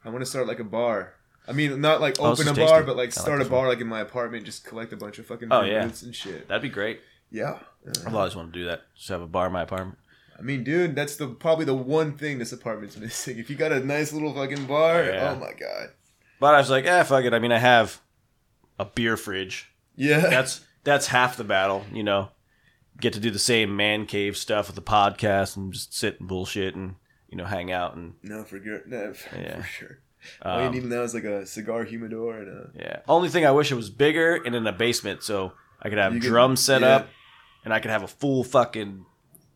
I 0.05 0.11
want 0.11 0.21
to 0.23 0.27
start 0.27 0.47
like 0.47 0.59
a 0.61 0.65
bar. 0.65 1.15
I 1.47 1.53
mean, 1.53 1.81
not 1.81 2.01
like 2.01 2.17
Oh, 2.21 2.33
open 2.33 2.47
a 2.49 2.53
is 2.53 2.59
bar, 2.59 2.67
tasty. 2.69 2.87
but 2.87 2.93
I 2.93 2.97
like 2.97 2.97
like 2.97 3.13
start 3.13 3.41
a 3.41 3.45
this 3.45 3.51
one. 3.51 3.61
bar 3.63 3.69
like 3.69 3.81
in 3.81 3.87
my 3.89 4.01
apartment. 4.01 4.45
Just 4.45 4.65
collect 4.65 4.93
a 4.93 4.97
bunch 4.97 5.19
of 5.19 5.27
fucking 5.27 5.49
Oh, 5.51 5.63
yeah. 5.63 5.83
and 6.03 6.15
shit. 6.15 6.47
That'd 6.49 6.63
be 6.63 6.69
great. 6.69 7.01
Yeah. 7.31 7.59
I've 8.07 8.15
always 8.15 8.35
wanted 8.37 8.53
to 8.55 8.59
do 8.61 8.65
that. 8.67 8.83
Just 8.97 9.09
have 9.09 9.23
a 9.23 9.27
bar 9.27 9.47
in 9.47 9.53
my 9.53 9.63
apartment. 9.63 9.99
I 10.39 10.43
mean, 10.43 10.63
dude, 10.65 10.95
that's 10.95 11.17
the 11.17 11.27
probably 11.29 11.65
the 11.65 11.75
one 11.75 12.17
thing 12.17 12.39
this 12.39 12.53
apartment's 12.53 12.97
missing. 12.99 13.39
If 13.39 13.51
you 13.51 13.57
got 13.57 13.73
a 13.73 13.81
nice 13.81 14.13
little 14.13 14.33
fucking 14.35 14.67
bar, 14.67 15.05
Yeah. 15.05 15.33
oh 15.37 15.41
my 15.41 15.53
god. 15.53 15.89
But 16.41 16.55
I 16.55 16.59
was 16.59 16.71
like, 16.71 16.87
eh, 16.87 17.03
fuck 17.03 17.25
it. 17.25 17.35
I 17.35 17.39
mean, 17.41 17.51
I 17.53 17.59
have 17.59 18.01
a 18.79 18.85
beer 18.85 19.17
fridge. 19.17 19.73
Yeah. 19.97 20.21
That's 20.31 20.61
that's 20.85 21.09
half 21.09 21.37
the 21.37 21.45
battle. 21.45 21.85
You 21.93 22.05
know, 22.05 22.29
get 23.01 23.13
to 23.15 23.21
do 23.21 23.31
the 23.31 23.39
same 23.41 23.75
man 23.77 24.07
cave 24.07 24.37
stuff 24.37 24.69
with 24.69 24.77
the 24.77 24.83
podcast 24.83 25.57
and 25.57 25.73
just 25.73 25.93
sit 25.93 26.21
and 26.21 26.29
bullshit 26.29 26.75
and 26.77 26.95
you 27.29 27.37
know 27.37 27.45
hang 27.45 27.73
out 27.73 27.97
and 27.97 28.15
no 28.23 28.45
for 28.45 28.59
good. 28.61 28.83
No, 28.87 29.13
for, 29.13 29.37
Yeah. 29.37 29.57
for 29.63 29.67
sure. 29.67 29.99
All 30.43 30.61
you 30.61 30.67
um, 30.69 30.75
need 30.75 30.85
now 30.85 31.03
is 31.03 31.15
like 31.15 31.25
a 31.25 31.45
cigar 31.47 31.83
humidor 31.85 32.39
and 32.39 32.49
a. 32.49 32.71
Yeah. 32.77 33.01
Only 33.09 33.29
thing 33.29 33.45
I 33.45 33.51
wish 33.51 33.71
it 33.73 33.77
was 33.77 33.91
bigger 33.91 34.37
and 34.37 34.55
in 34.55 34.67
a 34.67 34.73
basement 34.73 35.23
so 35.25 35.53
I 35.83 35.89
could 35.89 35.99
have 35.99 36.15
You 36.15 36.21
could- 36.21 36.29
drums 36.29 36.61
set 36.61 36.83
yeah. 36.83 36.89
up 36.97 37.09
and 37.65 37.75
I 37.75 37.81
could 37.81 37.91
have 37.91 38.03
a 38.05 38.09
full 38.09 38.45
fucking 38.45 39.05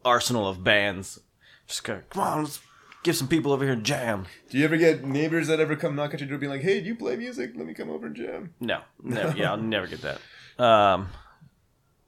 arsenal 0.04 0.48
of 0.48 0.64
bands. 0.64 1.20
Just 1.66 1.84
go, 1.84 2.00
come 2.10 2.22
on, 2.22 2.42
let's 2.44 2.60
give 3.02 3.16
some 3.16 3.28
people 3.28 3.52
over 3.52 3.64
here 3.64 3.72
and 3.72 3.84
jam. 3.84 4.26
Do 4.50 4.58
you 4.58 4.64
ever 4.64 4.76
get 4.76 5.04
neighbors 5.04 5.48
that 5.48 5.60
ever 5.60 5.76
come 5.76 5.96
knock 5.96 6.14
at 6.14 6.20
your 6.20 6.28
door 6.28 6.38
being 6.38 6.50
like, 6.52 6.62
hey, 6.62 6.80
do 6.80 6.86
you 6.86 6.94
play 6.94 7.16
music? 7.16 7.52
Let 7.56 7.66
me 7.66 7.74
come 7.74 7.90
over 7.90 8.06
and 8.06 8.16
jam. 8.16 8.54
No, 8.60 8.80
never, 9.02 9.36
yeah, 9.36 9.50
I'll 9.50 9.56
never 9.56 9.86
get 9.86 10.02
that. 10.02 10.62
Um, 10.62 11.08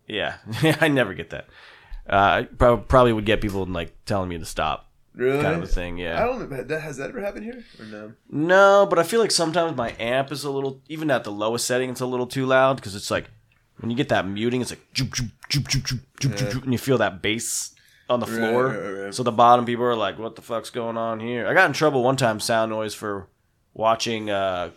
yeah, 0.07 0.37
I 0.81 0.89
never 0.89 1.15
get 1.15 1.31
that. 1.31 1.49
Uh, 2.09 2.45
I 2.45 2.49
probably 2.53 3.13
would 3.13 3.25
get 3.25 3.41
people 3.41 3.65
like 3.65 3.95
telling 4.05 4.29
me 4.29 4.39
to 4.39 4.45
stop. 4.45 4.91
Really? 5.15 5.43
Kind 5.43 5.57
of 5.57 5.63
a 5.63 5.67
thing, 5.67 5.97
yeah. 5.97 6.23
I 6.23 6.27
don't 6.27 6.51
know. 6.51 6.79
Has 6.79 6.97
that 6.97 7.11
ever 7.11 7.21
happened 7.21 7.45
here 7.45 7.65
or 7.79 7.87
no? 7.87 8.13
No, 8.29 8.87
but 8.91 8.99
I 8.99 9.05
feel 9.05 9.21
like 9.21 9.31
sometimes 9.31 9.77
my 9.77 9.95
amp 10.01 10.33
is 10.33 10.43
a 10.43 10.51
little, 10.51 10.81
even 10.89 11.09
at 11.11 11.23
the 11.23 11.31
lowest 11.31 11.67
setting, 11.67 11.89
it's 11.89 12.01
a 12.01 12.07
little 12.07 12.27
too 12.27 12.47
loud 12.47 12.77
because 12.77 12.97
it's 12.97 13.13
like 13.13 13.31
when 13.79 13.91
you 13.91 13.97
get 13.97 14.09
that 14.09 14.27
muting, 14.27 14.61
it's 14.61 14.71
like 14.71 14.93
joop, 14.93 15.11
joop, 15.11 15.31
joop, 15.49 15.63
joop, 15.63 15.83
joop, 15.83 16.01
joop, 16.21 16.31
yeah. 16.31 16.51
joop, 16.51 16.65
and 16.65 16.73
you 16.73 16.79
feel 16.79 16.99
that 16.99 17.23
bass 17.23 17.75
on 18.09 18.21
the 18.21 18.27
floor. 18.27 18.67
right, 18.69 19.05
right. 19.05 19.15
So 19.15 19.23
the 19.23 19.33
bottom 19.33 19.65
people 19.65 19.85
are 19.85 19.97
like, 19.97 20.19
"What 20.19 20.37
the 20.37 20.43
fuck's 20.43 20.71
going 20.71 20.97
on 20.97 21.21
here?" 21.21 21.47
I 21.47 21.55
got 21.55 21.67
in 21.67 21.73
trouble 21.73 22.03
one 22.03 22.17
time, 22.17 22.41
sound 22.41 22.71
noise 22.71 22.95
for 22.95 23.29
watching 23.73 24.31
uh, 24.31 24.71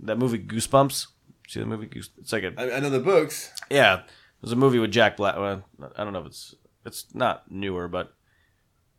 that 0.00 0.18
movie 0.18 0.38
Goosebumps. 0.38 1.06
See 1.48 1.60
the 1.60 1.66
movie 1.66 1.86
Goose? 1.86 2.10
It's 2.18 2.32
like 2.32 2.44
a 2.44 2.52
I, 2.56 2.76
I 2.76 2.80
know 2.80 2.90
the 2.90 3.00
books. 3.00 3.50
yeah. 3.70 4.02
There's 4.40 4.52
a 4.52 4.56
movie 4.56 4.78
with 4.80 4.90
Jack 4.90 5.16
Black. 5.16 5.36
Well, 5.36 5.62
I 5.96 6.02
don't 6.02 6.12
know 6.12 6.20
if 6.20 6.26
it's 6.26 6.54
it's 6.84 7.14
not 7.14 7.48
newer, 7.50 7.86
but 7.86 8.12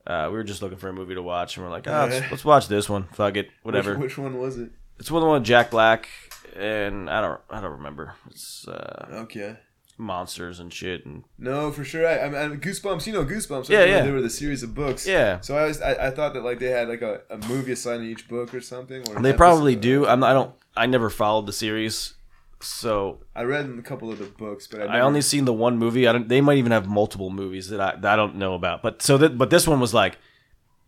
uh, 0.07 0.27
we 0.29 0.35
were 0.37 0.43
just 0.43 0.61
looking 0.61 0.77
for 0.77 0.87
a 0.89 0.93
movie 0.93 1.15
to 1.15 1.21
watch, 1.21 1.57
and 1.57 1.65
we're 1.65 1.71
like, 1.71 1.85
oh, 1.87 2.07
let's, 2.09 2.31
let's 2.31 2.45
watch 2.45 2.67
this 2.69 2.89
one. 2.89 3.07
Fuck 3.13 3.35
it, 3.35 3.49
whatever. 3.63 3.91
Which, 3.93 4.01
which 4.01 4.17
one 4.17 4.37
was 4.37 4.57
it? 4.57 4.71
It's 4.99 5.11
one 5.11 5.27
with 5.29 5.43
Jack 5.43 5.71
Black, 5.71 6.07
and 6.55 7.09
I 7.09 7.19
don't 7.19 7.41
I 7.49 7.59
don't 7.59 7.71
remember. 7.73 8.15
It's 8.29 8.65
uh, 8.67 9.07
Okay. 9.23 9.57
Monsters 9.97 10.59
and 10.59 10.73
shit, 10.73 11.05
and 11.05 11.23
No, 11.37 11.71
for 11.71 11.83
sure. 11.83 12.07
I, 12.07 12.25
I 12.25 12.29
Goosebumps. 12.55 13.05
You 13.07 13.13
know 13.13 13.25
Goosebumps. 13.25 13.69
Yeah, 13.69 13.85
yeah. 13.85 14.01
They 14.03 14.11
were 14.11 14.21
the 14.21 14.29
series 14.29 14.63
of 14.63 14.73
books. 14.73 15.05
Yeah. 15.07 15.39
So 15.41 15.57
I 15.57 15.65
was, 15.65 15.81
I, 15.81 16.07
I 16.07 16.11
thought 16.11 16.33
that 16.33 16.43
like 16.43 16.59
they 16.59 16.69
had 16.69 16.87
like 16.89 17.01
a, 17.01 17.21
a 17.29 17.37
movie 17.47 17.71
assigned 17.73 18.01
to 18.01 18.07
each 18.07 18.27
book 18.27 18.53
or 18.53 18.61
something. 18.61 19.03
Or 19.09 19.21
they 19.21 19.33
probably 19.33 19.75
do. 19.75 20.05
I'm 20.07 20.23
I 20.23 20.33
don't. 20.33 20.53
I 20.75 20.85
never 20.87 21.09
followed 21.09 21.45
the 21.45 21.53
series, 21.53 22.15
so 22.59 23.19
I 23.35 23.43
read 23.43 23.65
a 23.69 23.81
couple 23.83 24.11
of 24.11 24.17
the 24.19 24.25
books, 24.25 24.65
but 24.67 24.81
I, 24.81 24.97
I 24.97 24.99
only 25.01 25.21
seen 25.21 25.45
the 25.45 25.53
one 25.53 25.77
movie. 25.77 26.07
I 26.07 26.13
don't. 26.13 26.27
They 26.27 26.41
might 26.41 26.57
even 26.57 26.71
have 26.71 26.87
multiple 26.87 27.29
movies 27.29 27.69
that 27.69 27.79
I 27.79 27.95
that 27.97 28.13
I 28.13 28.15
don't 28.15 28.35
know 28.35 28.53
about. 28.55 28.81
But 28.81 29.01
so 29.01 29.17
that 29.19 29.37
but 29.37 29.49
this 29.49 29.67
one 29.67 29.79
was 29.79 29.93
like 29.93 30.13
it 30.13 30.19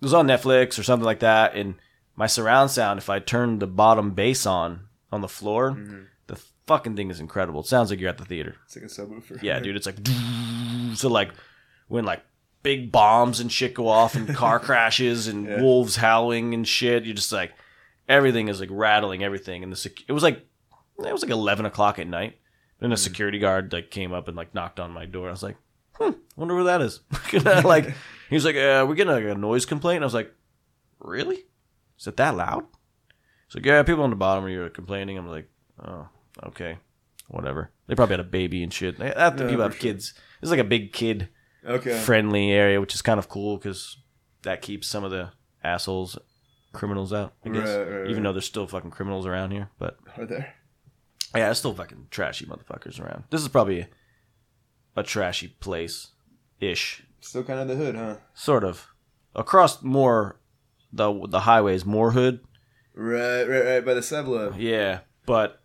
was 0.02 0.14
on 0.14 0.28
Netflix 0.28 0.80
or 0.80 0.84
something 0.84 1.06
like 1.06 1.20
that. 1.20 1.56
And 1.56 1.76
my 2.16 2.28
surround 2.28 2.72
sound, 2.72 2.98
if 2.98 3.10
I 3.10 3.20
turned 3.20 3.60
the 3.60 3.68
bottom 3.68 4.12
bass 4.12 4.46
on 4.46 4.88
on 5.12 5.22
the 5.22 5.28
floor, 5.28 5.72
Mm-hmm. 5.72 6.02
Fucking 6.68 6.96
thing 6.96 7.10
is 7.12 7.20
incredible. 7.20 7.62
It 7.62 7.68
sounds 7.68 7.90
like 7.90 8.00
you're 8.00 8.10
at 8.10 8.18
the 8.18 8.26
theater. 8.26 8.56
It's 8.66 8.76
like 8.76 8.86
a 8.86 8.88
subwoofer. 8.88 9.42
Yeah, 9.42 9.60
dude. 9.62 9.76
It's 9.76 9.86
like 9.86 9.98
so 10.98 11.10
like 11.10 11.32
when 11.88 12.06
like 12.06 12.24
big 12.64 12.92
bombs 12.92 13.40
and 13.40 13.52
shit 13.52 13.74
go 13.74 13.88
off 13.88 14.16
and 14.16 14.28
car 14.36 14.60
crashes 14.62 15.28
and 15.28 15.46
Yeah. 15.46 15.62
wolves 15.62 15.96
howling 15.98 16.54
and 16.54 16.68
shit. 16.68 17.06
You're 17.06 17.16
just 17.16 17.32
like 17.32 17.54
everything 18.08 18.48
is 18.48 18.60
like 18.60 18.70
rattling 18.72 19.24
everything. 19.24 19.64
And 19.64 19.72
the 19.72 19.76
sec- 19.78 20.08
it 20.08 20.12
was 20.12 20.24
like 20.24 20.46
it 21.00 21.12
was 21.14 21.22
like 21.22 21.32
eleven 21.32 21.66
o'clock 21.66 22.00
at 22.00 22.08
night. 22.08 22.38
Then 22.80 22.92
a 22.92 22.98
security 22.98 23.40
guard 23.40 23.72
like 23.72 23.90
came 23.92 24.12
up 24.14 24.28
and 24.28 24.36
like 24.36 24.54
knocked 24.54 24.80
on 24.80 24.92
my 24.92 25.06
door. 25.06 25.28
I 25.30 25.32
was 25.32 25.44
like, 25.44 25.58
hmm, 25.94 26.12
wonder 26.36 26.56
where 26.56 26.66
that 26.66 26.82
is. 26.82 27.00
like 27.64 27.94
he 28.30 28.36
was 28.36 28.44
like, 28.46 28.56
uh, 28.56 28.86
we're 28.88 28.96
getting 28.96 29.14
like 29.14 29.24
a 29.24 29.36
noise 29.40 29.66
complaint. 29.66 30.04
I 30.04 30.06
was 30.06 30.14
like, 30.14 30.34
really? 31.00 31.46
Is 31.98 32.08
it 32.08 32.18
that 32.18 32.36
loud? 32.36 32.66
He's 33.48 33.56
like, 33.56 33.66
yeah, 33.66 33.84
people 33.84 34.04
on 34.04 34.10
the 34.10 34.16
bottom 34.18 34.44
are 34.46 34.70
complaining. 34.70 35.18
I'm 35.18 35.28
like, 35.30 35.48
oh, 35.86 36.10
okay, 36.48 36.78
whatever. 37.28 37.72
They 37.88 37.96
probably 37.96 38.14
had 38.14 38.20
a 38.26 38.30
baby 38.30 38.64
and 38.64 38.74
shit. 38.74 38.98
They, 38.98 39.12
after 39.14 39.44
Yeah, 39.44 39.50
people 39.50 39.64
have 39.64 39.74
sure. 39.74 39.82
kids, 39.82 40.14
it's 40.42 40.52
like 40.52 40.60
a 40.60 40.64
big 40.64 40.94
kid 40.94 41.30
Okay. 41.66 41.98
friendly 42.00 42.52
area, 42.52 42.80
which 42.80 42.94
is 42.96 43.02
kind 43.02 43.18
of 43.20 43.28
cool 43.30 43.58
because 43.58 43.98
that 44.44 44.62
keeps 44.62 44.88
some 44.88 45.04
of 45.04 45.12
the 45.12 45.32
assholes, 45.64 46.18
criminals 46.74 47.12
out. 47.14 47.34
I 47.46 47.50
guess, 47.50 47.68
Right, 47.70 47.78
right, 47.84 48.02
even 48.10 48.16
right. 48.18 48.24
though 48.30 48.34
there's 48.34 48.46
still 48.46 48.68
fucking 48.68 48.92
criminals 48.92 49.26
around 49.26 49.52
here, 49.52 49.70
but 49.80 49.98
Are 50.18 50.26
there? 50.26 50.54
yeah, 51.36 51.46
there's 51.46 51.58
still 51.58 51.74
fucking 51.74 52.08
trashy 52.12 52.46
motherfuckers 52.46 53.00
around. 53.00 53.24
This 53.32 53.42
is 53.42 53.48
probably 53.48 53.82
a, 53.82 53.88
a 54.96 55.04
trashy 55.04 55.48
place, 55.48 56.10
ish, 56.60 57.04
Still 57.22 57.44
kind 57.44 57.60
of 57.60 57.68
the 57.68 57.76
hood, 57.76 57.96
huh? 57.96 58.18
sort 58.36 58.64
of. 58.64 58.88
Across 59.34 59.82
more 59.82 60.40
the 60.94 61.12
the 61.28 61.42
highways, 61.42 61.84
more 61.86 62.12
hood, 62.12 62.40
Right, 62.94 63.44
right, 63.44 63.66
right. 63.66 63.86
By 63.86 63.94
the 63.96 64.00
sublab. 64.02 64.56
Yeah, 64.58 65.00
but 65.26 65.62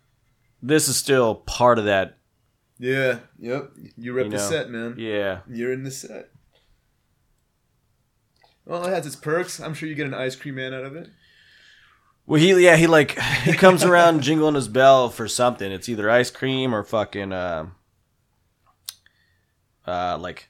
this 0.61 0.87
is 0.87 0.95
still 0.95 1.35
part 1.35 1.79
of 1.79 1.85
that. 1.85 2.17
Yeah. 2.79 3.19
Yep. 3.39 3.71
You 3.97 4.13
rep 4.13 4.25
You 4.25 4.31
the 4.31 4.39
set, 4.39 4.69
man. 4.69 4.95
Yeah, 4.97 5.39
You're 5.49 5.71
in 5.71 5.83
the 5.83 5.91
set. 5.91 6.29
Well, 8.65 8.85
it 8.85 8.89
has 8.89 9.05
its 9.05 9.15
perks. 9.15 9.59
I'm 9.59 9.73
sure 9.73 9.89
you 9.89 9.95
get 9.95 10.07
an 10.07 10.13
ice 10.13 10.35
cream 10.35 10.55
man 10.55 10.73
out 10.73 10.85
of 10.85 10.95
it. 10.95 11.09
Well, 12.25 12.39
he 12.39 12.53
yeah 12.63 12.77
he 12.77 12.87
like 12.87 13.19
he 13.43 13.53
comes 13.53 13.83
around 13.83 14.21
jingling 14.21 14.55
his 14.55 14.67
bell 14.67 15.09
for 15.09 15.27
something. 15.27 15.71
It's 15.71 15.89
either 15.89 16.09
ice 16.09 16.31
cream 16.31 16.73
or 16.73 16.83
fucking 16.83 17.33
uh, 17.33 17.67
uh 19.85 20.17
like 20.19 20.47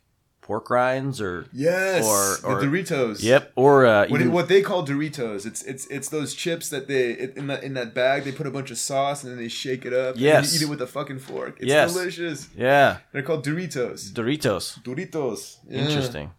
pork 0.51 0.69
rinds 0.69 1.21
or 1.21 1.45
Yes. 1.53 2.03
Or- 2.05 2.51
or- 2.55 2.59
the 2.59 2.67
Doritos. 2.67 3.23
yep 3.23 3.51
or 3.55 3.85
uh 3.85 4.05
What, 4.09 4.19
even- 4.21 4.33
what 4.33 4.47
they 4.49 4.61
call 4.61 4.85
Doritos, 4.85 5.45
it's 5.45 5.61
it's 5.63 5.85
it's 5.87 6.09
those 6.09 6.33
chips 6.33 6.67
that 6.69 6.87
they 6.89 7.11
in 7.39 7.47
that 7.47 7.63
in 7.63 7.73
that 7.75 7.93
bag 7.93 8.23
they 8.25 8.33
put 8.33 8.47
a 8.47 8.51
bunch 8.51 8.69
of 8.69 8.77
sauce 8.77 9.23
and 9.23 9.31
then 9.31 9.39
they 9.39 9.47
shake 9.47 9.85
it 9.85 9.93
up. 9.93 10.15
Yes. 10.17 10.43
and 10.43 10.47
you 10.51 10.57
eat 10.57 10.63
it 10.67 10.69
with 10.69 10.81
a 10.81 10.87
fucking 10.87 11.19
fork. 11.19 11.53
It's 11.61 11.67
Yes. 11.69 11.93
delicious. 11.93 12.49
yeah 12.55 12.97
They're 13.13 13.23
called 13.29 13.45
Doritos. 13.45 14.11
Doritos. 14.11 14.63
Doritos. 14.83 15.39
Yeah. 15.69 15.83
Interesting. 15.85 16.31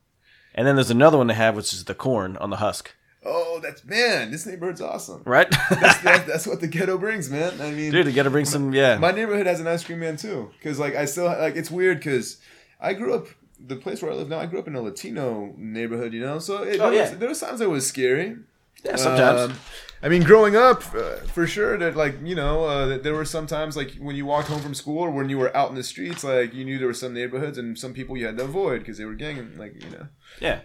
And 0.55 0.67
then 0.67 0.75
there's 0.77 0.91
another 0.91 1.17
one 1.17 1.29
they 1.29 1.35
have, 1.47 1.57
which 1.57 1.73
is 1.73 1.85
the 1.87 1.95
corn 1.95 2.37
on 2.37 2.51
the 2.51 2.57
husk, 2.67 2.85
Oh, 3.25 3.61
that's 3.63 3.83
man. 3.87 4.31
This 4.33 4.45
neighborhood's 4.47 4.81
awesome. 4.83 5.23
right? 5.25 5.49
That's, 5.71 6.01
that's, 6.03 6.27
that's 6.31 6.47
what 6.47 6.61
the 6.61 6.67
ghetto 6.67 6.99
brings, 6.99 7.31
man. 7.31 7.53
I 7.61 7.71
mean, 7.71 7.91
Dude, 7.93 8.07
you 8.07 8.13
got 8.13 8.25
to 8.25 8.31
bring 8.37 8.45
some. 8.45 8.75
Yeah, 8.75 8.99
my 8.99 9.13
neighborhood 9.13 9.47
has 9.47 9.61
an 9.61 9.67
ice 9.69 9.83
cream 9.85 10.01
man 10.01 10.17
too. 10.19 10.51
Cause 10.63 10.79
like 10.79 10.95
I 11.03 11.05
still 11.07 11.25
like 11.27 11.55
it's 11.57 11.71
weird 11.71 11.99
because 12.01 12.37
I 12.81 12.93
grew 12.95 13.15
up 13.15 13.29
the 13.67 13.77
place 13.77 14.03
where 14.03 14.13
I 14.13 14.15
live 14.15 14.29
now. 14.29 14.39
I 14.41 14.47
grew 14.47 14.59
up 14.59 14.69
in 14.69 14.75
a 14.77 14.81
Latino 14.83 15.55
neighborhood, 15.57 16.13
you 16.13 16.21
know. 16.21 16.39
So 16.39 16.63
it, 16.63 16.81
Oh, 16.81 16.91
there, 16.91 17.03
was, 17.03 17.19
there 17.19 17.29
was 17.29 17.41
times 17.41 17.61
it 17.61 17.71
was 17.71 17.87
scary. 17.87 18.37
yeah. 18.85 18.97
Sometimes. 18.97 19.41
Um, 19.51 19.57
I 20.05 20.09
mean, 20.09 20.25
growing 20.25 20.57
up, 20.57 20.83
uh, 20.95 21.17
for 21.35 21.47
sure, 21.47 21.79
that 21.79 21.95
like 21.97 22.17
you 22.25 22.35
know, 22.35 22.65
uh, 22.65 22.99
there 22.99 23.15
were 23.15 23.25
sometimes 23.25 23.77
like 23.77 23.93
when 24.01 24.17
you 24.17 24.27
walked 24.27 24.49
home 24.49 24.61
from 24.61 24.75
school 24.75 24.99
or 24.99 25.11
when 25.11 25.29
you 25.29 25.39
were 25.39 25.57
out 25.57 25.69
in 25.71 25.77
the 25.77 25.85
streets, 25.85 26.25
like 26.25 26.53
you 26.55 26.65
knew 26.65 26.79
there 26.79 26.89
were 26.89 26.95
some 26.95 27.15
neighborhoods 27.15 27.57
and 27.59 27.79
some 27.79 27.95
people 27.95 28.17
you 28.17 28.27
had 28.27 28.37
to 28.39 28.45
avoid 28.45 28.81
because 28.81 28.99
they 28.99 29.05
were 29.05 29.15
gang, 29.15 29.57
like 29.57 29.83
you 29.85 29.91
know. 29.91 30.07
yeah. 30.41 30.61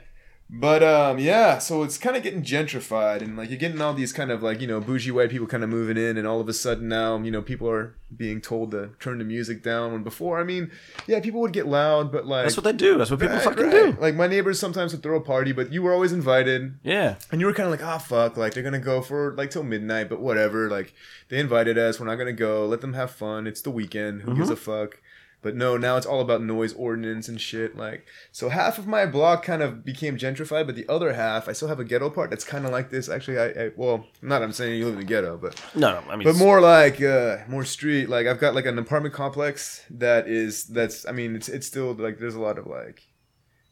But 0.49 0.81
um, 0.81 1.19
yeah, 1.19 1.57
so 1.57 1.83
it's 1.83 1.97
kind 1.97 2.15
of 2.15 2.23
getting 2.23 2.41
gentrified, 2.41 3.21
and 3.21 3.35
like 3.35 3.49
you're 3.49 3.59
getting 3.59 3.81
all 3.81 3.93
these 3.93 4.13
kind 4.13 4.31
of 4.31 4.41
like 4.41 4.61
you 4.61 4.67
know 4.67 4.79
bougie 4.79 5.11
white 5.11 5.29
people 5.29 5.45
kind 5.45 5.61
of 5.61 5.69
moving 5.69 5.97
in, 5.97 6.15
and 6.17 6.25
all 6.25 6.39
of 6.39 6.47
a 6.47 6.53
sudden 6.53 6.87
now 6.87 7.17
you 7.17 7.31
know 7.31 7.41
people 7.41 7.69
are 7.69 7.95
being 8.15 8.39
told 8.39 8.71
to 8.71 8.91
turn 9.01 9.17
the 9.17 9.25
music 9.25 9.61
down. 9.61 9.91
When 9.91 10.03
before, 10.03 10.39
I 10.39 10.45
mean, 10.45 10.71
yeah, 11.05 11.19
people 11.19 11.41
would 11.41 11.51
get 11.51 11.67
loud, 11.67 12.13
but 12.13 12.25
like 12.25 12.45
That's 12.45 12.55
what 12.55 12.63
they 12.63 12.71
do. 12.71 12.97
That's 12.97 13.11
what 13.11 13.19
people 13.19 13.35
Right, 13.35 13.43
fucking 13.43 13.63
right. 13.65 13.95
do. 13.95 13.97
Like 13.99 14.15
my 14.15 14.27
neighbors 14.27 14.57
sometimes 14.57 14.93
would 14.93 15.03
throw 15.03 15.17
a 15.17 15.21
party, 15.21 15.51
but 15.51 15.73
you 15.73 15.81
were 15.81 15.91
always 15.91 16.13
invited. 16.13 16.75
Yeah. 16.81 17.15
And 17.29 17.41
you 17.41 17.47
were 17.47 17.53
kind 17.53 17.65
of 17.67 17.71
like, 17.71 17.83
ah, 17.83 17.97
fuck, 17.97 18.37
like 18.37 18.53
they're 18.53 18.63
gonna 18.63 18.79
go 18.79 19.01
for 19.01 19.33
like 19.35 19.51
till 19.51 19.63
midnight, 19.63 20.07
but 20.07 20.21
whatever. 20.21 20.69
Like 20.69 20.93
they 21.27 21.39
invited 21.39 21.77
us, 21.77 21.99
we're 21.99 22.05
not 22.05 22.15
gonna 22.15 22.31
go. 22.31 22.65
Let 22.65 22.79
them 22.79 22.93
have 22.93 23.11
fun. 23.11 23.47
It's 23.47 23.61
the 23.61 23.71
weekend. 23.71 24.21
Who 24.21 24.29
Mm-hmm. 24.31 24.37
gives 24.39 24.49
a 24.49 24.55
fuck? 24.55 25.01
But 25.43 25.55
no, 25.55 25.77
now 25.77 25.97
it's 25.97 26.05
all 26.05 26.19
about 26.19 26.41
noise 26.41 26.73
ordinance 26.73 27.27
and 27.29 27.39
shit. 27.39 27.77
Like, 27.77 28.05
so 28.31 28.49
half 28.49 28.79
of 28.79 28.87
my 28.87 29.05
block 29.05 29.43
kind 29.43 29.61
of 29.61 29.85
became 29.85 30.17
gentrified, 30.17 30.65
but 30.65 30.75
the 30.75 30.87
other 30.89 31.13
half, 31.13 31.47
I 31.47 31.53
still 31.53 31.67
have 31.67 31.79
a 31.79 31.83
ghetto 31.85 32.09
part 32.09 32.31
that's 32.31 32.43
kind 32.43 32.65
of 32.65 32.71
like 32.71 32.89
this. 32.89 33.07
Actually, 33.07 33.37
I, 33.39 33.45
I 33.65 33.71
well, 33.75 34.07
not 34.21 34.41
I'm 34.41 34.51
saying 34.51 34.77
you 34.79 34.85
live 34.85 34.95
in 34.95 34.99
the 34.99 35.05
ghetto, 35.05 35.37
but 35.37 35.61
No, 35.75 35.91
no. 36.01 36.03
I 36.09 36.15
mean, 36.15 36.25
but 36.27 36.35
more 36.35 36.59
like 36.59 37.01
uh 37.01 37.37
more 37.47 37.63
street. 37.65 38.09
Like 38.09 38.25
I've 38.25 38.39
got 38.39 38.55
like 38.55 38.65
an 38.65 38.79
apartment 38.79 39.13
complex 39.13 39.83
that 39.91 40.27
is 40.27 40.65
that's. 40.65 41.05
I 41.07 41.11
mean, 41.11 41.35
it's 41.35 41.49
it's 41.49 41.67
still 41.67 41.93
like 41.93 42.17
there's 42.17 42.35
a 42.35 42.41
lot 42.41 42.57
of 42.57 42.65
like, 42.65 43.03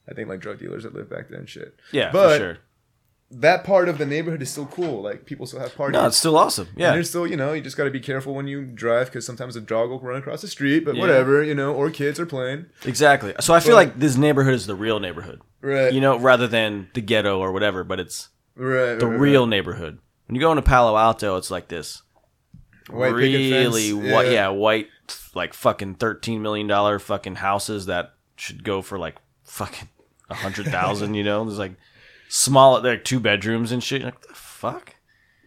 I 0.09 0.13
think 0.13 0.30
like 0.30 0.41
drug 0.41 0.59
dealers 0.59 0.84
that 0.84 0.93
live 0.93 1.09
back 1.09 1.30
there 1.30 1.39
and 1.39 1.49
shit. 1.49 1.76
yeah, 1.91 2.11
but- 2.11 2.38
for 2.38 2.43
sure. 2.43 2.57
That 3.32 3.64
part 3.64 3.90
of 3.90 3.98
the 3.98 4.06
neighborhood 4.06 4.42
is 4.42 4.52
still 4.52 4.68
cool. 4.68 5.02
Like 5.02 5.26
people 5.26 5.46
still 5.48 5.60
have 5.60 5.76
parties. 5.76 5.94
No, 6.00 6.06
it's 6.06 6.18
still 6.18 6.38
awesome. 6.38 6.68
And 6.70 6.78
Yeah. 6.80 6.92
there's 6.92 7.10
still, 7.10 7.26
you 7.26 7.36
know, 7.36 7.54
you 7.54 7.62
just 7.62 7.76
got 7.76 7.86
to 7.86 7.92
be 7.92 8.00
careful 8.00 8.36
when 8.36 8.48
you 8.48 8.66
drive 8.66 9.08
because 9.08 9.26
sometimes 9.26 9.56
a 9.56 9.62
dog 9.62 9.90
will 9.90 10.00
run 10.00 10.18
across 10.18 10.42
the 10.42 10.48
street, 10.48 10.86
but 10.86 10.96
Yeah. 10.96 11.02
whatever, 11.02 11.44
you 11.44 11.56
know, 11.56 11.74
or 11.74 11.90
kids 11.90 12.20
are 12.20 12.26
playing. 12.28 12.68
Exactly. 12.86 13.34
So 13.40 13.54
I 13.54 13.60
feel 13.60 13.72
But- 13.72 13.88
like 13.88 14.00
this 14.00 14.16
neighborhood 14.16 14.54
is 14.54 14.68
the 14.68 14.76
real 14.76 15.00
neighborhood. 15.00 15.42
Right. 15.62 15.92
You 15.92 16.02
know, 16.02 16.20
rather 16.20 16.48
than 16.48 16.90
the 16.94 17.02
ghetto 17.02 17.40
or 17.40 17.52
whatever, 17.52 17.84
but 17.84 18.00
it's 18.00 18.30
right. 18.56 19.00
the 19.00 19.08
right, 19.08 19.20
real 19.20 19.48
neighborhood. 19.48 19.98
When 20.28 20.36
you 20.36 20.42
go 20.42 20.52
into 20.52 20.62
Palo 20.62 20.96
Alto, 20.96 21.36
it's 21.38 21.50
like 21.50 21.68
this. 21.68 22.04
White 22.90 23.14
really 23.16 23.92
white 23.94 24.28
yeah. 24.28 24.32
yeah, 24.32 24.48
white 24.50 24.90
like 25.34 25.56
fucking 25.56 25.96
13 25.96 26.44
million 26.44 26.68
dollar 26.68 27.00
fucking 27.00 27.36
houses 27.36 27.88
that 27.88 28.14
should 28.36 28.64
go 28.64 28.84
for 28.84 29.00
like 29.00 29.16
fucking 29.44 29.90
a 30.30 30.36
hundred 30.36 30.68
thousand, 30.68 31.16
you 31.16 31.24
know? 31.24 31.44
There's 31.46 31.58
like 31.58 31.74
small 32.36 32.82
like 32.82 33.04
two 33.04 33.20
bedrooms 33.20 33.72
and 33.72 33.84
shit. 33.84 34.02
You're 34.02 34.12
like, 34.12 34.22
the 34.22 34.34
fuck? 34.34 34.96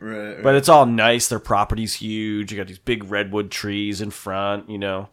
Right. 0.01 0.34
right. 0.34 0.43
But 0.43 0.55
it's 0.55 0.68
all 0.68 0.86
nice. 0.86 1.28
Their 1.28 1.39
property's 1.39 1.95
huge. 1.95 2.51
You 2.51 2.59
got 2.59 2.66
these 2.66 2.78
big 2.78 3.05
redwood 3.05 3.51
trees 3.51 4.01
in 4.01 4.11
front, 4.11 4.70
you 4.70 4.78
know. 4.78 5.09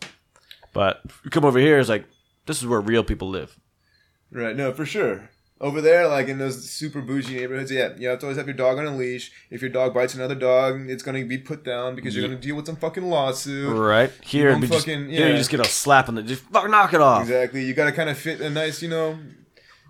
But 0.73 1.01
you 1.23 1.29
come 1.29 1.45
over 1.45 1.59
here, 1.59 1.79
it's 1.79 1.89
like 1.89 2.05
this 2.45 2.61
is 2.61 2.67
where 2.67 2.81
real 2.81 3.03
people 3.03 3.29
live. 3.29 3.59
Right, 4.31 4.55
no, 4.55 4.73
for 4.73 4.85
sure. 4.85 5.29
Over 5.61 5.79
there, 5.79 6.07
like 6.07 6.27
in 6.27 6.37
those 6.37 6.69
super 6.69 7.01
bougie 7.01 7.35
neighborhoods, 7.35 7.71
yeah, 7.71 7.93
you 7.97 8.09
have 8.09 8.19
to 8.19 8.25
always 8.25 8.37
have 8.37 8.47
your 8.47 8.57
dog 8.57 8.77
on 8.77 8.85
a 8.85 8.95
leash. 8.95 9.31
If 9.49 9.61
your 9.61 9.69
dog 9.69 9.93
bites 9.93 10.13
another 10.13 10.35
dog, 10.35 10.89
it's 10.89 11.01
gonna 11.01 11.23
be 11.23 11.37
put 11.37 11.63
down 11.63 11.95
because 11.95 12.15
you're 12.15 12.27
gonna 12.27 12.39
deal 12.39 12.57
with 12.57 12.65
some 12.65 12.75
fucking 12.75 13.05
lawsuit. 13.05 13.75
Right 13.75 14.11
here, 14.21 14.57
just, 14.59 14.73
fucking- 14.73 15.09
here 15.09 15.27
you 15.27 15.31
yeah. 15.31 15.37
just 15.37 15.49
get 15.49 15.61
a 15.61 15.65
slap 15.65 16.09
on 16.09 16.15
the 16.15 16.23
just 16.23 16.43
fucking 16.43 16.71
knock 16.71 16.93
it 16.93 17.01
off. 17.01 17.21
Exactly. 17.21 17.63
You 17.63 17.73
gotta 17.73 17.93
kind 17.93 18.09
of 18.09 18.17
fit 18.17 18.41
a 18.41 18.49
nice, 18.49 18.81
you 18.81 18.89
know, 18.89 19.17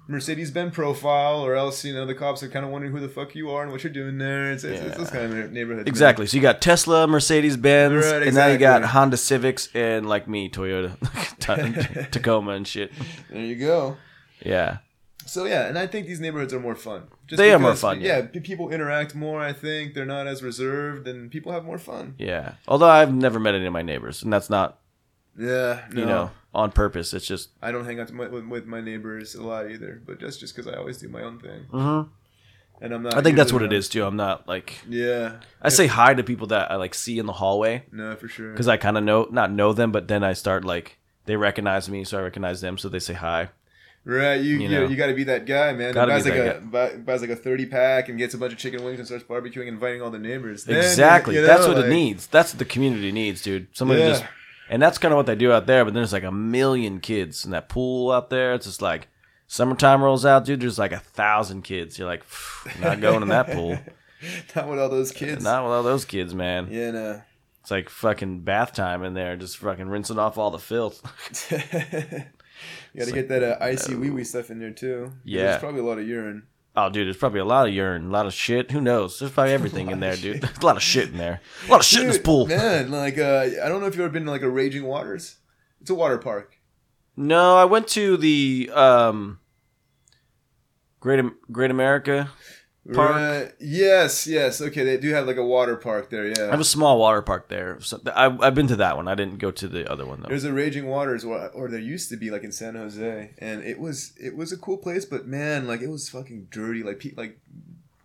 Mercedes 0.08 0.51
Benz 0.51 0.74
profile, 0.74 1.43
or 1.43 1.56
else 1.56 1.84
you 1.84 1.93
know 1.93 2.06
the 2.06 2.14
cops 2.14 2.43
are 2.43 2.49
kind 2.49 2.64
of 2.66 2.72
wondering 2.72 2.93
who 2.93 2.99
the 2.99 3.10
fuck 3.10 3.34
you 3.36 3.49
are 3.49 3.64
and 3.64 3.72
what 3.72 3.84
you're 3.84 3.91
doing 3.93 4.18
there. 4.18 4.51
It's, 4.51 4.64
it's, 4.64 4.82
it's 4.82 4.97
those 4.97 5.10
kind 5.10 5.34
of 5.34 5.51
neighborhoods. 5.51 5.86
man. 5.86 5.88
Exactly. 5.88 6.28
So 6.28 6.38
you 6.38 6.41
got 6.41 6.62
Tesla, 6.62 7.08
Mercedes 7.08 7.58
Benz, 7.58 8.06
Right, 8.06 8.24
and 8.24 8.36
now 8.36 8.47
you 8.47 8.58
got. 8.58 8.84
Honda 8.84 9.18
Civics 9.18 9.70
and 9.74 10.08
like 10.08 10.28
me, 10.28 10.49
Toyota, 10.49 10.95
Tacoma 12.12 12.51
and 12.51 12.68
shit. 12.68 12.91
There 13.30 13.41
you 13.43 13.56
go. 13.56 13.97
Yeah. 14.41 14.78
So 15.26 15.45
yeah, 15.45 15.66
and 15.68 15.78
I 15.78 15.88
think 15.88 16.06
these 16.06 16.20
neighborhoods 16.20 16.53
are 16.53 16.60
more 16.60 16.76
fun. 16.76 17.08
Just 17.26 17.38
They 17.38 17.51
are 17.51 17.58
more 17.58 17.76
fun, 17.76 17.99
Yeah, 17.99 18.28
yeah. 18.32 18.41
people 18.43 18.70
interact 18.70 19.16
more. 19.16 19.41
I 19.41 19.53
think 19.53 19.95
they're 19.95 20.06
not 20.06 20.28
as 20.28 20.43
reserved, 20.43 21.08
and 21.08 21.32
people 21.32 21.51
have 21.51 21.66
more 21.66 21.80
fun. 21.80 22.14
Yeah. 22.20 22.53
Although 22.68 22.89
I've 22.89 23.12
never 23.12 23.39
met 23.39 23.56
any 23.56 23.66
of 23.66 23.74
my 23.74 23.82
neighbors, 23.82 24.22
and 24.22 24.32
that's 24.32 24.51
not 24.51 24.80
Yeah, 25.36 25.82
no, 25.91 25.99
you 25.99 26.06
know 26.06 26.32
on 26.56 26.72
purpose. 26.72 27.14
It's 27.14 27.26
just 27.28 27.49
I 27.62 27.72
don't 27.72 27.86
hang 27.86 27.99
out 27.99 28.12
my, 28.12 28.28
with, 28.28 28.45
with 28.47 28.66
my 28.66 28.82
neighbors 28.82 29.36
a 29.36 29.43
lot 29.43 29.70
either, 29.70 30.01
but 30.06 30.20
that's 30.20 30.38
just 30.38 30.56
because 30.56 30.72
I 30.72 30.78
always 30.78 30.97
do 30.97 31.08
my 31.10 31.22
own 31.22 31.39
thing, 31.39 31.66
Mhm. 31.72 32.10
and 32.82 32.93
I'm 32.93 33.03
not. 33.03 33.16
I 33.16 33.22
think 33.22 33.38
that's 33.38 33.51
what 33.53 33.62
usually 33.62 33.76
it 33.76 33.80
is 33.80 33.89
too. 33.89 34.03
I'm 34.06 34.16
not 34.16 34.47
like 34.47 34.80
Yeah, 34.89 35.38
I 35.62 35.70
say 35.70 35.88
hi 35.88 36.14
to 36.14 36.24
people 36.24 36.47
that 36.47 36.72
I 36.72 36.76
like 36.76 36.93
see 36.93 37.20
in 37.20 37.26
the 37.26 37.34
hallway 37.34 37.84
no, 37.91 38.16
for 38.16 38.28
sure. 38.28 38.51
because 38.51 38.68
I 38.68 38.78
kind 38.78 38.97
of 38.97 39.03
know 39.03 39.28
not 39.32 39.51
know 39.51 39.74
them, 39.74 39.91
but 39.91 40.08
then 40.08 40.24
I 40.24 40.34
start 40.34 40.64
like 40.66 40.97
they 41.26 41.36
recognize 41.36 41.89
me, 41.89 42.03
so 42.03 42.18
I 42.18 42.22
recognize 42.22 42.62
them, 42.62 42.78
so 42.78 42.88
they 42.89 42.99
say 42.99 43.14
hi. 43.14 43.49
Right, 44.08 44.36
you 44.39 44.60
You 44.60 44.70
know. 44.70 44.86
you 44.88 44.95
got 44.95 45.08
to 45.08 45.16
be 45.16 45.24
that 45.24 45.47
guy, 45.47 45.72
man. 45.74 45.88
That 45.88 45.93
Gotta 45.95 46.12
buys 46.12 46.24
be 46.26 46.30
like 46.30 46.39
that 46.43 46.58
a 46.58 46.60
buy, 46.60 46.95
buys 46.97 47.22
like 47.22 47.32
a 47.32 47.36
thirty 47.36 47.66
pack 47.66 48.08
and 48.08 48.20
gets 48.20 48.36
a 48.36 48.38
bunch 48.38 48.53
of 48.53 48.60
chicken 48.60 48.84
wings 48.84 48.99
and 48.99 49.08
starts 49.08 49.24
barbecuing, 49.24 49.66
inviting 49.66 50.03
all 50.03 50.12
the 50.12 50.20
neighbors. 50.20 50.64
Then, 50.66 50.78
Exactly. 50.78 51.34
you 51.34 51.41
know, 51.41 51.47
that's 51.47 51.66
what 51.68 51.78
like- 51.78 51.88
it 51.88 51.89
needs. 51.89 52.28
That's 52.28 52.53
what 52.53 52.60
the 52.60 52.66
community 52.66 53.12
needs, 53.12 53.41
dude. 53.41 53.66
Somebody 53.76 54.01
Yeah. 54.01 54.10
just 54.10 54.26
and 54.70 54.82
that's 54.82 54.97
kind 54.97 55.13
of 55.13 55.18
what 55.18 55.26
they 55.26 55.36
do 55.36 55.51
out 55.51 55.68
there. 55.68 55.86
But 55.86 55.93
there's 55.93 56.13
like 56.13 56.24
a 56.24 56.32
million 56.32 56.99
kids 56.99 57.45
in 57.45 57.51
that 57.51 57.70
pool 57.70 58.11
out 58.11 58.30
there. 58.30 58.53
It's 58.53 58.66
just 58.66 58.82
like 58.82 59.07
summertime 59.47 60.03
rolls 60.03 60.26
out, 60.26 60.45
dude. 60.45 60.61
There's 60.61 60.80
like 60.80 60.91
a 60.91 60.99
thousand 60.99 61.63
kids. 61.63 61.97
You're 61.97 62.07
like, 62.07 62.24
not 62.80 63.01
going 63.01 63.22
in 63.22 63.30
that 63.30 63.51
pool. 63.51 63.78
Not 64.55 64.70
with 64.70 64.80
all 64.80 64.89
those 64.89 65.11
kids. 65.11 65.43
Not 65.43 65.63
with 65.63 65.74
all 65.74 65.84
those 65.84 66.03
kids, 66.03 66.34
man. 66.34 66.68
yeah, 66.72 66.89
no. 66.89 67.22
It's 67.61 67.70
like 67.72 67.89
fucking 67.89 68.41
bath 68.41 68.74
time 68.74 69.03
in 69.03 69.13
there, 69.13 69.36
just 69.36 69.57
fucking 69.57 69.88
rinsing 69.88 70.20
off 70.20 70.38
all 70.38 70.51
the 70.51 70.59
filth. 70.59 71.01
you 71.51 72.99
got 72.99 73.07
to 73.07 73.11
get 73.11 73.28
that 73.30 73.43
uh, 73.43 73.57
icy 73.59 73.95
wee 73.95 74.09
wee 74.09 74.24
stuff 74.24 74.49
in 74.49 74.59
there 74.59 74.72
too. 74.72 75.11
Yeah. 75.24 75.43
there's 75.43 75.59
probably 75.59 75.82
a 75.82 75.84
lot 75.84 75.97
of 75.97 76.07
urine. 76.07 76.43
Oh, 76.78 76.90
dude, 76.90 77.08
there's 77.08 77.16
probably 77.18 77.40
a 77.40 77.46
lot 77.46 77.68
of 77.68 77.74
urine, 77.74 78.08
a 78.08 78.12
lot 78.12 78.26
of 78.26 78.34
shit. 78.34 78.72
Who 78.72 78.82
knows? 78.82 79.18
There's 79.20 79.32
probably 79.32 79.54
everything 79.54 79.92
in 79.92 80.02
there, 80.02 80.18
dude. 80.18 80.42
There's 80.42 80.58
a 80.58 80.66
lot 80.66 80.76
of 80.76 80.84
shit 80.84 81.10
in 81.10 81.18
there. 81.18 81.40
A 81.68 81.72
lot 81.72 81.80
of 81.80 81.86
shit 81.86 82.02
in 82.02 82.08
this 82.08 82.18
pool. 82.18 82.48
man. 82.48 82.92
Like, 82.92 83.18
uh, 83.18 83.48
I 83.64 83.70
don't 83.70 83.80
know 83.80 83.88
if 83.88 83.94
you've 83.96 84.04
ever 84.04 84.12
been 84.12 84.26
to 84.26 84.32
like 84.32 84.42
a 84.42 84.50
Raging 84.50 84.84
Waters. 84.84 85.38
It's 85.80 85.90
a 85.90 85.96
water 85.96 86.18
park. 86.18 86.58
No, 87.16 87.56
I 87.56 87.64
went 87.64 87.88
to 87.90 88.18
the 88.18 88.70
um, 88.74 89.40
Great 91.00 91.24
Great 91.52 91.72
America. 91.72 92.30
Park. 92.94 93.12
Right. 93.16 93.52
Yes, 93.60 94.28
yes. 94.28 94.62
Okay, 94.62 94.84
they 94.84 94.98
do 94.98 95.10
have 95.12 95.26
like 95.26 95.38
a 95.38 95.44
water 95.46 95.76
park 95.76 96.12
there. 96.12 96.28
Yeah, 96.28 96.48
I 96.48 96.52
have 96.52 96.60
a 96.60 96.64
small 96.64 97.00
water 97.00 97.24
park 97.24 97.48
there. 97.48 97.80
So 97.82 98.00
I, 98.16 98.26
I've 98.40 98.54
been 98.54 98.68
to 98.68 98.76
that 98.76 98.96
one. 98.96 99.08
I 99.08 99.16
didn't 99.16 99.40
go 99.40 99.50
to 99.50 99.68
the 99.68 99.92
other 99.92 100.06
one 100.06 100.22
though. 100.22 100.30
There's 100.30 100.44
a 100.44 100.54
Raging 100.54 100.86
Waters, 100.88 101.26
or, 101.26 101.50
or 101.50 101.68
there 101.68 101.80
used 101.80 102.10
to 102.10 102.18
be 102.18 102.30
like 102.30 102.44
in 102.44 102.52
San 102.52 102.76
Jose, 102.76 103.32
and 103.40 103.64
it 103.64 103.80
was 103.80 104.14
it 104.22 104.36
was 104.36 104.52
a 104.52 104.58
cool 104.58 104.78
place, 104.78 105.04
but 105.04 105.26
man, 105.26 105.68
like 105.68 105.82
it 105.82 105.90
was 105.90 106.10
fucking 106.10 106.50
dirty. 106.52 106.84
Like 106.84 107.00
pe- 107.00 107.14
like 107.18 107.40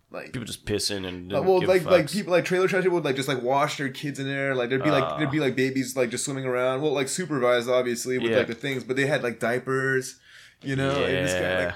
like 0.09 0.33
People 0.33 0.45
just 0.45 0.65
pissing 0.65 1.07
and 1.07 1.31
Uh, 1.31 1.41
well, 1.43 1.61
like 1.61 1.85
like 1.85 2.09
people 2.09 2.31
like 2.31 2.43
trailer 2.45 2.67
trash 2.67 2.81
people 2.83 2.95
would 2.95 3.05
like 3.05 3.15
just 3.15 3.29
like 3.29 3.41
wash 3.43 3.77
their 3.77 3.89
kids 3.89 4.19
in 4.19 4.25
there. 4.27 4.55
Like 4.55 4.69
there'd 4.69 4.83
be 4.83 4.89
like 4.91 5.19
there'd 5.19 5.29
be 5.31 5.39
like 5.39 5.55
babies 5.55 5.95
like 5.95 6.09
just 6.09 6.25
swimming 6.25 6.45
around. 6.45 6.81
Well, 6.81 6.91
like 6.91 7.07
supervised 7.07 7.69
obviously 7.69 8.17
with 8.17 8.31
Yeah. 8.31 8.37
like 8.39 8.47
the 8.47 8.55
things, 8.55 8.83
but 8.83 8.95
they 8.95 9.05
had 9.05 9.21
like 9.21 9.39
diapers. 9.39 10.19
You 10.63 10.75
know, 10.75 10.89
it 11.05 11.21
was 11.21 11.33
kind 11.33 11.45
of 11.45 11.51
Yeah. 11.59 11.73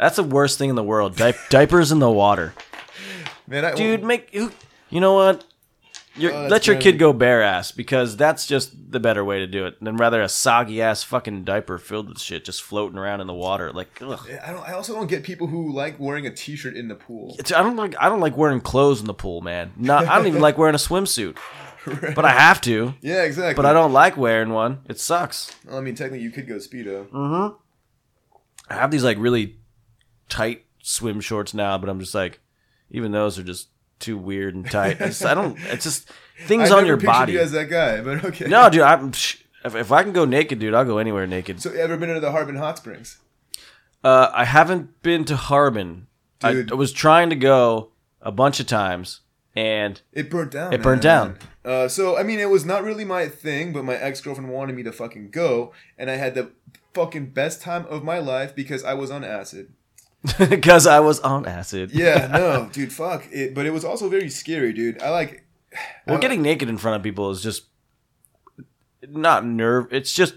That's 0.00 0.16
the 0.16 0.24
worst 0.24 0.56
thing 0.56 0.70
in 0.70 0.76
the 0.76 0.82
world. 0.82 1.14
Di- 1.16 1.34
diapers 1.50 1.92
in 1.92 1.98
the 1.98 2.10
water. 2.10 2.54
Man, 3.46 3.66
I, 3.66 3.74
dude, 3.74 4.02
make 4.02 4.32
you. 4.32 4.50
You 4.88 5.00
know 5.00 5.12
what? 5.12 5.44
You're, 6.16 6.32
Oh, 6.32 6.46
let 6.48 6.66
your 6.66 6.76
kid 6.76 6.98
go 6.98 7.12
bare 7.12 7.42
ass 7.42 7.70
because 7.70 8.16
that's 8.16 8.46
just 8.46 8.90
the 8.90 8.98
better 8.98 9.24
way 9.24 9.38
to 9.40 9.46
do 9.46 9.66
it 9.66 9.82
than 9.82 9.96
rather 9.96 10.20
a 10.22 10.28
soggy 10.28 10.82
ass 10.82 11.02
fucking 11.04 11.44
diaper 11.44 11.78
filled 11.78 12.08
with 12.08 12.18
shit 12.18 12.44
just 12.44 12.62
floating 12.62 12.98
around 12.98 13.20
in 13.20 13.26
the 13.28 13.34
water. 13.34 13.72
Like, 13.72 13.88
ugh. 14.02 14.28
I 14.44 14.50
don't. 14.52 14.68
I 14.68 14.72
also 14.72 14.94
don't 14.94 15.06
get 15.06 15.22
people 15.22 15.46
who 15.46 15.70
like 15.72 16.00
wearing 16.00 16.26
a 16.26 16.30
t-shirt 16.32 16.76
in 16.76 16.88
the 16.88 16.94
pool. 16.96 17.36
It's, 17.38 17.52
I 17.52 17.62
don't 17.62 17.76
like 17.76 17.94
I 18.00 18.08
don't 18.08 18.20
like 18.20 18.36
wearing 18.36 18.60
clothes 18.62 19.00
in 19.00 19.06
the 19.06 19.14
pool, 19.14 19.42
man. 19.42 19.72
Not 19.76 20.06
I 20.08 20.16
don't 20.16 20.26
even 20.28 20.40
like 20.40 20.56
wearing 20.58 20.74
a 20.74 20.78
swimsuit, 20.78 21.36
but 22.14 22.24
I 22.24 22.30
have 22.30 22.60
to. 22.62 22.94
Yeah, 23.02 23.22
exactly. 23.24 23.54
But 23.54 23.66
I 23.68 23.74
don't 23.74 23.92
like 23.92 24.16
wearing 24.16 24.48
one. 24.50 24.78
It 24.88 24.98
sucks. 24.98 25.54
Well, 25.66 25.76
I 25.76 25.80
mean, 25.82 25.94
technically, 25.94 26.24
you 26.24 26.30
could 26.30 26.48
go 26.48 26.56
speedo. 26.56 27.06
Mm. 27.10 27.50
Hmm. 27.50 27.56
I 28.68 28.74
have 28.74 28.90
these 28.90 29.04
like 29.04 29.18
really 29.18 29.59
tight 30.30 30.64
swim 30.82 31.20
shorts 31.20 31.52
now, 31.52 31.76
but 31.76 31.90
I'm 31.90 32.00
just 32.00 32.14
like, 32.14 32.40
even 32.90 33.12
those 33.12 33.38
are 33.38 33.42
just 33.42 33.68
too 33.98 34.16
weird 34.16 34.54
and 34.54 34.68
tight. 34.70 35.00
I, 35.02 35.06
just, 35.08 35.24
I 35.24 35.34
don't. 35.34 35.58
It's 35.64 35.84
just 35.84 36.08
things 36.46 36.70
I 36.70 36.78
on 36.78 36.86
your 36.86 36.96
body. 36.96 37.34
you 37.34 37.40
as 37.40 37.52
that 37.52 37.68
guy, 37.68 38.00
but 38.00 38.24
okay. 38.24 38.46
No, 38.46 38.70
dude. 38.70 38.82
I'm. 38.82 39.12
If, 39.62 39.74
if 39.74 39.92
I 39.92 40.02
can 40.02 40.12
go 40.14 40.24
naked, 40.24 40.58
dude, 40.58 40.72
I'll 40.72 40.86
go 40.86 40.96
anywhere 40.96 41.26
naked. 41.26 41.60
So, 41.60 41.70
you 41.70 41.78
ever 41.80 41.98
been 41.98 42.08
to 42.14 42.18
the 42.20 42.30
Harbin 42.30 42.56
Hot 42.56 42.78
Springs? 42.78 43.18
Uh, 44.02 44.30
I 44.32 44.46
haven't 44.46 45.02
been 45.02 45.26
to 45.26 45.36
Harbin. 45.36 46.06
I, 46.42 46.52
Dude. 46.52 46.72
I 46.72 46.74
was 46.74 46.92
trying 46.92 47.28
to 47.28 47.36
go 47.36 47.90
a 48.22 48.32
bunch 48.32 48.58
of 48.60 48.66
times, 48.66 49.20
and 49.54 50.00
It 50.12 50.30
burnt 50.30 50.52
down. 50.52 50.72
It 50.72 50.82
burnt 50.82 51.04
man. 51.04 51.36
down. 51.36 51.38
Uh, 51.62 51.88
so 51.88 52.16
I 52.16 52.22
mean, 52.22 52.38
it 52.40 52.48
was 52.48 52.64
not 52.64 52.82
really 52.82 53.04
my 53.04 53.28
thing, 53.28 53.74
but 53.74 53.84
my 53.84 53.96
ex 53.96 54.22
girlfriend 54.22 54.50
wanted 54.50 54.74
me 54.76 54.82
to 54.84 54.92
fucking 54.92 55.30
go, 55.30 55.72
and 55.98 56.10
I 56.10 56.16
had 56.16 56.34
the 56.34 56.52
fucking 56.94 57.26
best 57.32 57.60
time 57.60 57.84
of 57.90 58.02
my 58.02 58.18
life 58.18 58.56
because 58.56 58.82
I 58.82 58.94
was 58.94 59.10
on 59.10 59.22
acid. 59.24 59.74
because 60.50 60.86
I 60.86 61.00
was 61.00 61.20
on 61.20 61.46
acid. 61.46 61.90
Yeah, 61.92 62.26
no, 62.32 62.68
dude, 62.72 62.92
fuck 62.92 63.26
it. 63.32 63.54
But 63.54 63.66
it 63.66 63.70
was 63.72 63.84
also 63.84 64.08
very 64.08 64.28
scary, 64.30 64.72
dude. 64.72 65.00
I 65.02 65.10
like. 65.10 65.44
Well, 66.06 66.16
I- 66.16 66.20
getting 66.20 66.42
naked 66.42 66.68
in 66.68 66.78
front 66.78 66.96
of 66.96 67.02
people 67.02 67.30
is 67.30 67.42
just 67.42 67.64
not 69.08 69.44
nerve. 69.46 69.86
It's 69.92 70.12
just 70.12 70.34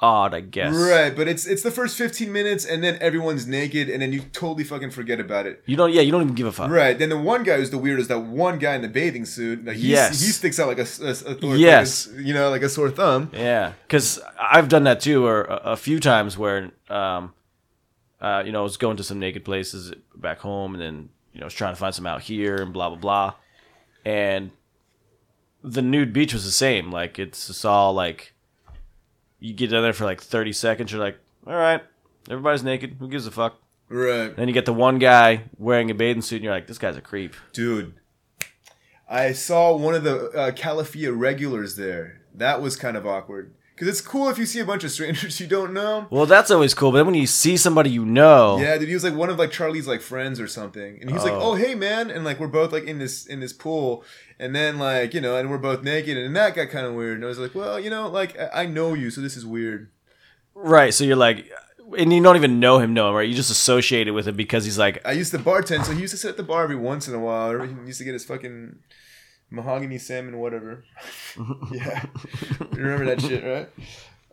odd, 0.00 0.34
I 0.34 0.40
guess. 0.40 0.74
Right, 0.74 1.14
but 1.14 1.28
it's 1.28 1.46
it's 1.46 1.62
the 1.62 1.70
first 1.70 1.96
fifteen 1.98 2.32
minutes, 2.32 2.64
and 2.64 2.82
then 2.82 2.96
everyone's 3.00 3.46
naked, 3.46 3.88
and 3.88 4.00
then 4.00 4.12
you 4.12 4.20
totally 4.32 4.64
fucking 4.64 4.90
forget 4.90 5.20
about 5.20 5.46
it. 5.46 5.62
You 5.66 5.76
don't. 5.76 5.92
Yeah, 5.92 6.02
you 6.02 6.12
don't 6.12 6.22
even 6.22 6.34
give 6.34 6.46
a 6.46 6.52
fuck. 6.52 6.70
Right. 6.70 6.98
Then 6.98 7.08
the 7.08 7.18
one 7.18 7.42
guy 7.42 7.56
who's 7.56 7.70
the 7.70 7.78
weirdest, 7.78 8.08
that 8.08 8.20
one 8.20 8.58
guy 8.58 8.74
in 8.74 8.82
the 8.82 8.88
bathing 8.88 9.24
suit. 9.26 9.64
Like 9.64 9.76
Yes. 9.78 10.20
He 10.20 10.28
sticks 10.28 10.58
out 10.60 10.68
like 10.68 10.78
a, 10.78 10.86
a 11.02 11.52
a 11.52 11.56
Yes. 11.56 12.06
like 12.08 12.18
a 12.20 12.22
you 12.22 12.34
know, 12.34 12.50
like 12.50 12.62
a 12.62 12.68
sore 12.68 12.90
thumb. 12.90 13.30
Yeah, 13.32 13.72
because 13.86 14.20
I've 14.40 14.68
done 14.68 14.84
that 14.84 15.00
too, 15.00 15.26
or 15.26 15.42
a, 15.42 15.72
a 15.72 15.76
few 15.76 15.98
times 16.00 16.38
where, 16.38 16.70
um, 16.88 17.32
uh, 18.24 18.42
you 18.46 18.52
know, 18.52 18.60
I 18.60 18.62
was 18.62 18.78
going 18.78 18.96
to 18.96 19.04
some 19.04 19.18
naked 19.18 19.44
places 19.44 19.92
back 20.16 20.38
home, 20.38 20.74
and 20.74 20.82
then 20.82 21.08
you 21.34 21.40
know, 21.40 21.44
I 21.44 21.48
was 21.48 21.54
trying 21.54 21.74
to 21.74 21.78
find 21.78 21.94
some 21.94 22.06
out 22.06 22.22
here, 22.22 22.56
and 22.56 22.72
blah 22.72 22.88
blah 22.88 22.98
blah, 22.98 23.34
and 24.04 24.50
the 25.62 25.82
nude 25.82 26.12
beach 26.14 26.32
was 26.32 26.44
the 26.44 26.50
same. 26.50 26.90
Like 26.90 27.18
it's 27.18 27.48
just 27.48 27.66
all 27.66 27.92
like, 27.92 28.32
you 29.40 29.52
get 29.52 29.70
down 29.70 29.82
there 29.82 29.92
for 29.92 30.06
like 30.06 30.22
thirty 30.22 30.54
seconds, 30.54 30.90
you're 30.90 31.02
like, 31.02 31.18
all 31.46 31.54
right, 31.54 31.82
everybody's 32.30 32.64
naked, 32.64 32.96
who 32.98 33.08
gives 33.08 33.26
a 33.26 33.30
fuck? 33.30 33.60
Right. 33.90 34.34
Then 34.34 34.48
you 34.48 34.54
get 34.54 34.64
the 34.64 34.72
one 34.72 34.98
guy 34.98 35.44
wearing 35.58 35.90
a 35.90 35.94
bathing 35.94 36.22
suit, 36.22 36.36
and 36.36 36.44
you're 36.44 36.54
like, 36.54 36.66
this 36.66 36.78
guy's 36.78 36.96
a 36.96 37.02
creep. 37.02 37.34
Dude, 37.52 37.92
I 39.06 39.32
saw 39.32 39.76
one 39.76 39.94
of 39.94 40.02
the 40.02 40.30
uh, 40.30 40.50
Calafia 40.52 41.12
regulars 41.14 41.76
there. 41.76 42.22
That 42.34 42.62
was 42.62 42.74
kind 42.74 42.96
of 42.96 43.06
awkward. 43.06 43.52
Because 43.74 43.88
it's 43.88 44.00
cool 44.00 44.28
if 44.28 44.38
you 44.38 44.46
see 44.46 44.60
a 44.60 44.64
bunch 44.64 44.84
of 44.84 44.92
strangers 44.92 45.40
you 45.40 45.46
don't 45.46 45.72
know. 45.72 46.06
Well, 46.10 46.26
that's 46.26 46.50
always 46.50 46.74
cool, 46.74 46.92
but 46.92 46.98
then 46.98 47.06
when 47.06 47.14
you 47.16 47.26
see 47.26 47.56
somebody 47.56 47.90
you 47.90 48.04
know, 48.04 48.58
Yeah, 48.58 48.78
dude, 48.78 48.88
he 48.88 48.94
was 48.94 49.02
like 49.04 49.14
one 49.14 49.30
of 49.30 49.38
like 49.38 49.50
Charlie's 49.50 49.88
like 49.88 50.00
friends 50.00 50.38
or 50.38 50.46
something, 50.46 50.98
and 51.00 51.10
he 51.10 51.14
was 51.14 51.24
like, 51.24 51.32
Oh. 51.32 51.52
"Oh, 51.52 51.54
hey, 51.54 51.74
man," 51.74 52.10
and 52.10 52.24
like 52.24 52.38
we're 52.38 52.46
both 52.46 52.72
like 52.72 52.84
in 52.84 52.98
this 52.98 53.26
in 53.26 53.40
this 53.40 53.52
pool, 53.52 54.04
and 54.38 54.54
then 54.54 54.78
like 54.78 55.12
you 55.12 55.20
know, 55.20 55.36
and 55.36 55.50
we're 55.50 55.58
both 55.58 55.82
naked, 55.82 56.16
and 56.16 56.36
that 56.36 56.54
got 56.54 56.68
kind 56.70 56.86
of 56.86 56.94
weird. 56.94 57.16
And 57.16 57.24
I 57.24 57.28
was 57.28 57.38
like, 57.38 57.54
"Well, 57.54 57.80
you 57.80 57.90
know, 57.90 58.08
like 58.08 58.38
I 58.38 58.62
I 58.62 58.66
know 58.66 58.94
you, 58.94 59.10
so 59.10 59.20
this 59.20 59.36
is 59.36 59.44
weird." 59.44 59.90
right? 60.54 60.94
So 60.94 61.02
you're 61.04 61.16
like, 61.16 61.50
and 61.98 62.12
you 62.12 62.22
don't 62.22 62.36
even 62.36 62.60
know 62.60 62.78
him, 62.78 62.94
know 62.94 63.08
him, 63.08 63.14
right? 63.14 63.28
You 63.28 63.34
just 63.34 63.50
associate 63.50 64.08
it 64.08 64.12
with 64.12 64.28
him 64.28 64.36
because 64.36 64.64
he's 64.64 64.78
like, 64.78 65.04
I 65.04 65.12
used 65.12 65.32
to 65.32 65.38
bartend, 65.38 65.84
so 65.84 65.92
he 65.92 66.00
used 66.00 66.12
to 66.12 66.16
sit 66.16 66.30
at 66.30 66.36
the 66.36 66.42
bar 66.42 66.62
every 66.62 66.76
once 66.76 67.08
in 67.08 67.14
a 67.14 67.18
while. 67.18 67.60
He 67.60 67.74
used 67.86 67.98
to 67.98 68.04
get 68.04 68.12
his 68.12 68.24
fucking 68.24 68.78
mahogany 69.54 69.98
salmon, 69.98 70.38
whatever. 70.38 70.84
yeah, 71.72 72.04
you 72.60 72.82
remember 72.82 73.06
that 73.06 73.20
shit, 73.20 73.44
right? 73.44 73.68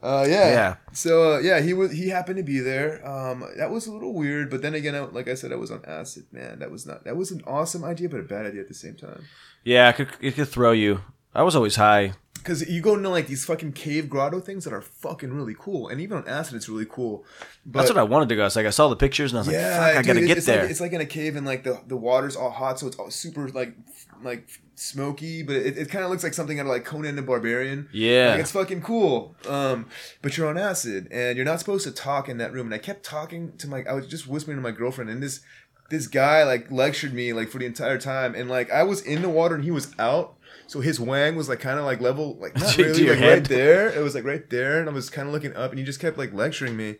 Uh, 0.03 0.25
yeah. 0.27 0.49
Yeah. 0.49 0.75
So 0.93 1.33
uh, 1.35 1.39
yeah, 1.39 1.61
he 1.61 1.73
was 1.73 1.91
he 1.91 2.09
happened 2.09 2.37
to 2.37 2.43
be 2.43 2.59
there. 2.59 3.07
Um, 3.07 3.45
that 3.57 3.69
was 3.69 3.85
a 3.87 3.93
little 3.93 4.13
weird, 4.13 4.49
but 4.49 4.61
then 4.61 4.73
again, 4.73 4.95
I, 4.95 5.01
like 5.01 5.27
I 5.27 5.35
said, 5.35 5.51
I 5.51 5.55
was 5.55 5.69
on 5.71 5.83
acid. 5.85 6.25
Man, 6.31 6.59
that 6.59 6.71
was 6.71 6.85
not 6.85 7.03
that 7.03 7.15
was 7.15 7.31
an 7.31 7.41
awesome 7.45 7.83
idea, 7.83 8.09
but 8.09 8.19
a 8.19 8.23
bad 8.23 8.45
idea 8.47 8.61
at 8.61 8.67
the 8.67 8.73
same 8.73 8.95
time. 8.95 9.25
yeah, 9.63 9.89
it 9.89 9.93
could, 9.93 10.09
it 10.19 10.31
could 10.35 10.47
throw 10.47 10.71
you. 10.71 11.01
I 11.35 11.43
was 11.43 11.55
always 11.55 11.75
high. 11.75 12.13
Because 12.33 12.67
you 12.67 12.81
go 12.81 12.95
into 12.95 13.09
like 13.09 13.27
these 13.27 13.45
fucking 13.45 13.73
cave 13.73 14.09
grotto 14.09 14.39
things 14.39 14.63
that 14.63 14.73
are 14.73 14.81
fucking 14.81 15.31
really 15.31 15.55
cool, 15.57 15.87
and 15.89 16.01
even 16.01 16.17
on 16.17 16.27
acid, 16.27 16.55
it's 16.55 16.67
really 16.67 16.87
cool. 16.89 17.23
But 17.63 17.81
That's 17.81 17.91
what 17.91 17.99
I 17.99 18.03
wanted 18.03 18.29
to 18.29 18.35
go. 18.35 18.47
It's 18.47 18.55
like 18.55 18.65
I 18.65 18.71
saw 18.71 18.87
the 18.87 18.95
pictures 18.95 19.31
and 19.31 19.37
I 19.37 19.41
was 19.41 19.47
like, 19.47 19.57
yeah, 19.57 19.77
fuck, 19.77 19.85
I 19.85 19.97
dude, 19.97 20.05
gotta 20.07 20.25
get 20.25 20.37
it's 20.37 20.47
there. 20.47 20.61
Like, 20.63 20.71
it's 20.71 20.81
like 20.81 20.93
in 20.93 21.01
a 21.01 21.05
cave, 21.05 21.35
and 21.35 21.45
like 21.45 21.63
the 21.63 21.79
the 21.85 21.95
water's 21.95 22.35
all 22.35 22.49
hot, 22.49 22.79
so 22.79 22.87
it's 22.87 22.95
all 22.95 23.11
super 23.11 23.47
like 23.49 23.75
like 24.23 24.49
smoky, 24.81 25.43
but 25.43 25.55
it, 25.55 25.77
it 25.77 25.89
kind 25.89 26.03
of 26.03 26.11
looks 26.11 26.23
like 26.23 26.33
something 26.33 26.59
out 26.59 26.65
of 26.65 26.71
like 26.71 26.85
Conan 26.85 27.15
the 27.15 27.21
Barbarian. 27.21 27.87
Yeah. 27.91 28.31
like, 28.31 28.39
it's 28.41 28.51
fucking 28.51 28.81
cool. 28.81 29.35
Um, 29.47 29.87
but 30.21 30.37
you're 30.37 30.47
on 30.47 30.57
acid, 30.57 31.07
and 31.11 31.35
you're 31.37 31.45
not 31.45 31.59
supposed 31.59 31.85
to 31.85 31.91
talk 31.91 32.27
in 32.27 32.37
that 32.37 32.53
room. 32.53 32.67
And 32.67 32.73
I 32.73 32.77
kept 32.77 33.03
talking 33.03 33.55
to 33.57 33.67
my, 33.67 33.83
I 33.89 33.93
was 33.93 34.07
just 34.07 34.27
whispering 34.27 34.57
to 34.57 34.61
my 34.61 34.71
girlfriend, 34.71 35.09
and 35.09 35.21
this 35.21 35.41
this 35.89 36.07
guy 36.07 36.43
like 36.43 36.71
lectured 36.71 37.13
me 37.13 37.33
like 37.33 37.49
for 37.49 37.59
the 37.59 37.65
entire 37.65 37.97
time, 37.97 38.33
and 38.33 38.49
like 38.49 38.71
I 38.71 38.83
was 38.83 39.01
in 39.01 39.21
the 39.21 39.29
water 39.29 39.55
and 39.55 39.63
he 39.63 39.71
was 39.71 39.93
out. 39.99 40.35
So 40.67 40.79
his 40.79 40.99
wang 40.99 41.35
was 41.35 41.49
like 41.49 41.59
kind 41.59 41.77
of 41.77 41.85
like 41.85 41.99
level, 41.99 42.37
like 42.39 42.55
not 42.55 42.77
really, 42.77 43.09
like 43.09 43.19
head. 43.19 43.29
right 43.29 43.49
there. 43.49 43.89
It 43.89 44.01
was 44.01 44.15
like 44.15 44.23
right 44.23 44.49
there, 44.49 44.79
and 44.79 44.89
I 44.89 44.93
was 44.93 45.09
kind 45.09 45.27
of 45.27 45.33
looking 45.33 45.55
up, 45.55 45.71
and 45.71 45.79
he 45.79 45.85
just 45.85 45.99
kept 45.99 46.17
like 46.17 46.33
lecturing 46.33 46.77
me 46.77 46.95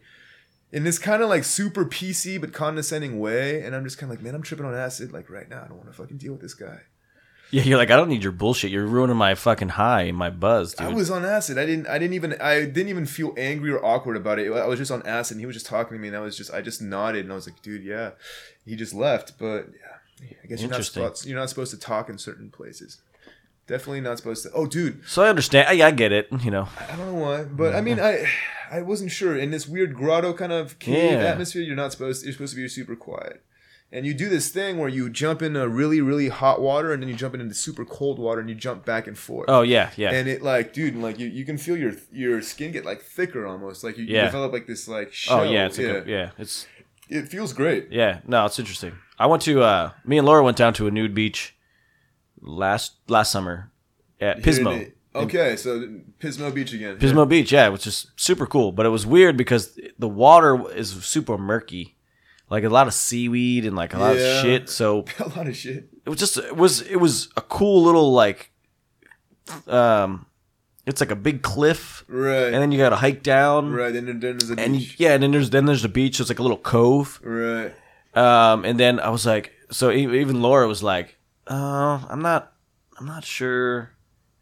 in 0.72 0.84
this 0.84 1.00
kind 1.00 1.22
of 1.22 1.30
like 1.30 1.44
super 1.44 1.86
PC 1.86 2.40
but 2.40 2.54
condescending 2.54 3.20
way, 3.20 3.62
and 3.64 3.76
I'm 3.76 3.84
just 3.84 3.98
kind 3.98 4.12
of 4.12 4.18
like, 4.18 4.24
man, 4.24 4.36
I'm 4.36 4.44
tripping 4.44 4.66
on 4.66 4.76
acid 4.76 5.12
like 5.12 5.30
right 5.30 5.50
now. 5.50 5.64
I 5.64 5.68
don't 5.68 5.78
want 5.78 5.90
to 5.90 5.96
fucking 5.96 6.18
deal 6.18 6.34
with 6.34 6.42
this 6.42 6.54
guy. 6.54 6.82
yeah, 7.58 7.64
you're 7.64 7.78
like, 7.78 7.92
I 7.92 7.96
don't 7.96 8.10
need 8.10 8.24
your 8.24 8.32
bullshit. 8.32 8.72
You're 8.72 8.86
ruining 8.86 9.18
my 9.18 9.36
fucking 9.36 9.70
high 9.70 10.12
my 10.12 10.30
buzz, 10.30 10.74
dude. 10.74 10.88
I 10.88 10.94
was 10.94 11.10
on 11.12 11.26
acid. 11.26 11.58
I 11.58 11.66
didn't. 11.66 11.88
I 11.88 12.00
didn't 12.00 12.14
even. 12.14 12.34
I 12.42 12.62
didn't 12.66 12.88
even 12.90 13.06
feel 13.06 13.34
angry 13.38 13.72
or 13.72 13.84
awkward 13.86 14.18
about 14.18 14.40
it. 14.40 14.52
I 14.52 14.66
was 14.68 14.80
just 14.80 14.92
on 14.92 15.02
acid. 15.06 15.36
and 15.36 15.42
He 15.42 15.46
was 15.46 15.56
just 15.56 15.66
talking 15.66 15.98
to 15.98 16.02
me, 16.02 16.08
and 16.08 16.18
I 16.18 16.22
was 16.22 16.38
just. 16.38 16.54
I 16.54 16.62
just 16.62 16.82
nodded, 16.82 17.24
and 17.26 17.32
I 17.32 17.36
was 17.36 17.48
like, 17.48 17.62
dude, 17.62 17.84
yeah. 17.84 18.12
He 18.66 18.76
just 18.76 18.94
left, 18.94 19.38
but 19.40 19.68
yeah. 19.74 20.28
I 20.44 20.48
guess 20.48 20.62
you're 20.62 20.70
not 20.70 20.84
supposed. 20.84 21.26
You're 21.26 21.40
not 21.40 21.50
supposed 21.50 21.72
to 21.72 21.80
talk 21.80 22.10
in 22.10 22.18
certain 22.18 22.50
places. 22.52 23.02
Definitely 23.68 24.02
not 24.02 24.18
supposed 24.18 24.44
to. 24.44 24.52
Oh, 24.54 24.66
dude, 24.66 25.02
so 25.08 25.24
I 25.24 25.30
understand. 25.30 25.68
I, 25.70 25.88
I 25.88 25.92
get 25.92 26.12
it. 26.12 26.28
You 26.42 26.52
know, 26.52 26.68
I 26.90 26.96
don't 26.96 27.14
know 27.14 27.22
why, 27.22 27.44
but 27.44 27.74
I 27.74 27.82
mean, 27.82 28.00
I 28.00 28.26
I 28.70 28.82
wasn't 28.82 29.12
sure. 29.12 29.38
In 29.38 29.52
this 29.52 29.68
weird 29.68 29.94
grotto 29.96 30.34
kind 30.34 30.52
of 30.52 30.78
cave 30.80 31.14
Yeah. 31.20 31.26
atmosphere, 31.28 31.62
you're 31.62 31.76
not 31.76 31.92
supposed. 31.92 32.24
You're 32.24 32.34
supposed 32.34 32.54
to 32.54 32.62
be 32.62 32.68
super 32.68 32.96
quiet, 32.96 33.44
and 33.92 34.06
you 34.06 34.14
do 34.14 34.30
this 34.30 34.50
thing 34.50 34.78
where 34.78 34.90
you 34.90 35.10
jump 35.10 35.42
in 35.42 35.56
a 35.56 35.68
really 35.68 36.02
really 36.02 36.30
hot 36.30 36.62
water, 36.62 36.94
and 36.94 37.02
then 37.02 37.10
you 37.10 37.16
jump 37.16 37.34
into 37.36 37.54
super 37.54 37.86
cold 37.86 38.20
water, 38.20 38.40
and 38.40 38.50
you 38.50 38.56
jump 38.56 38.86
back 38.86 39.08
and 39.08 39.18
forth. 39.18 39.46
oh 39.50 39.62
yeah, 39.62 39.92
yeah. 39.98 40.12
And 40.12 40.28
it 40.28 40.42
like, 40.42 40.74
dude, 40.74 40.96
like 40.96 41.20
you, 41.20 41.28
you 41.28 41.46
can 41.46 41.58
feel 41.58 41.78
your 41.78 41.94
your 42.12 42.42
skin 42.42 42.72
get 42.72 42.86
like 42.86 43.02
thicker 43.02 43.46
almost. 43.46 43.84
Like 43.84 43.98
you, 43.98 44.06
you 44.06 44.22
develop 44.22 44.54
like 44.54 44.68
this 44.68 44.88
like 44.88 45.14
shell. 45.14 45.42
oh 45.42 45.44
yeah, 45.44 45.66
it's 45.66 45.78
like 45.78 45.88
a, 45.88 46.04
yeah, 46.08 46.30
it's 46.38 46.68
It 47.10 47.28
feels 47.28 47.54
great. 47.54 47.88
yeah. 47.92 48.20
No, 48.28 48.46
it's 48.46 48.60
interesting. 48.60 48.94
I 49.20 49.26
went 49.28 49.42
to. 49.44 49.62
uh 49.62 49.92
Me 50.06 50.18
and 50.18 50.26
Laura 50.26 50.44
went 50.44 50.58
down 50.58 50.74
to 50.76 50.88
a 50.88 50.92
nude 50.92 51.14
beach 51.14 51.56
last 52.42 52.94
last 53.08 53.32
summer 53.32 53.72
at 54.20 54.42
Pismo. 54.42 54.72
Here 54.74 54.82
it 54.82 54.88
is. 54.88 54.94
Okay, 55.14 55.56
so 55.58 56.00
Pismo 56.22 56.54
Beach 56.54 56.72
again. 56.74 56.98
Pismo 56.98 57.28
Beach, 57.28 57.52
yeah, 57.52 57.68
which 57.68 57.86
is 57.86 58.10
super 58.16 58.46
cool. 58.48 58.72
But 58.72 58.86
it 58.86 58.90
was 58.90 59.06
weird 59.06 59.36
because 59.36 59.78
the 60.00 60.08
water 60.08 60.72
is 60.72 60.92
super 61.04 61.38
murky, 61.38 61.98
like 62.52 62.64
a 62.66 62.70
lot 62.70 62.86
of 62.86 62.94
seaweed 62.94 63.66
and 63.66 63.76
like 63.76 63.94
a 63.96 63.98
lot 63.98 64.16
Yeah. 64.18 64.22
of 64.22 64.42
shit. 64.44 64.70
So 64.70 65.06
a 65.20 65.30
lot 65.30 65.48
of 65.48 65.56
shit. 65.56 65.88
it 66.06 66.10
was 66.10 66.20
just 66.20 66.38
it 66.38 66.56
was 66.58 66.82
it 66.84 66.98
was 66.98 67.30
a 67.38 67.42
cool 67.42 67.82
little 67.84 68.12
like, 68.14 68.52
um, 69.68 70.26
it's 70.86 71.00
like 71.02 71.12
a 71.12 71.16
big 71.16 71.42
cliff, 71.42 72.04
Right. 72.08 72.46
and 72.54 72.56
then 72.56 72.72
you 72.72 72.78
got 72.78 72.90
to 72.90 72.96
hike 72.98 73.24
down, 73.24 73.72
right. 73.72 73.94
Then, 73.94 74.06
then 74.06 74.20
there's 74.20 74.50
a 74.50 74.56
and 74.60 74.74
beach. 74.74 74.96
yeah, 75.00 75.14
and 75.14 75.24
then 75.24 75.32
there's 75.32 75.50
then 75.50 75.66
there's 75.66 75.82
the 75.84 75.90
beach. 75.90 76.18
So 76.18 76.22
it's 76.24 76.30
like 76.30 76.40
a 76.40 76.44
little 76.44 76.58
cove. 76.58 77.20
right. 77.24 77.74
Um, 78.14 78.66
and 78.66 78.78
then 78.78 79.00
I 79.00 79.10
was 79.10 79.26
like, 79.26 79.54
so 79.72 79.90
even 79.90 80.42
Laura 80.42 80.68
was 80.68 80.84
like, 80.84 81.18
"Uh, 81.48 82.04
I'm 82.10 82.22
not, 82.22 82.52
I'm 83.00 83.06
not 83.06 83.24
sure 83.24 83.94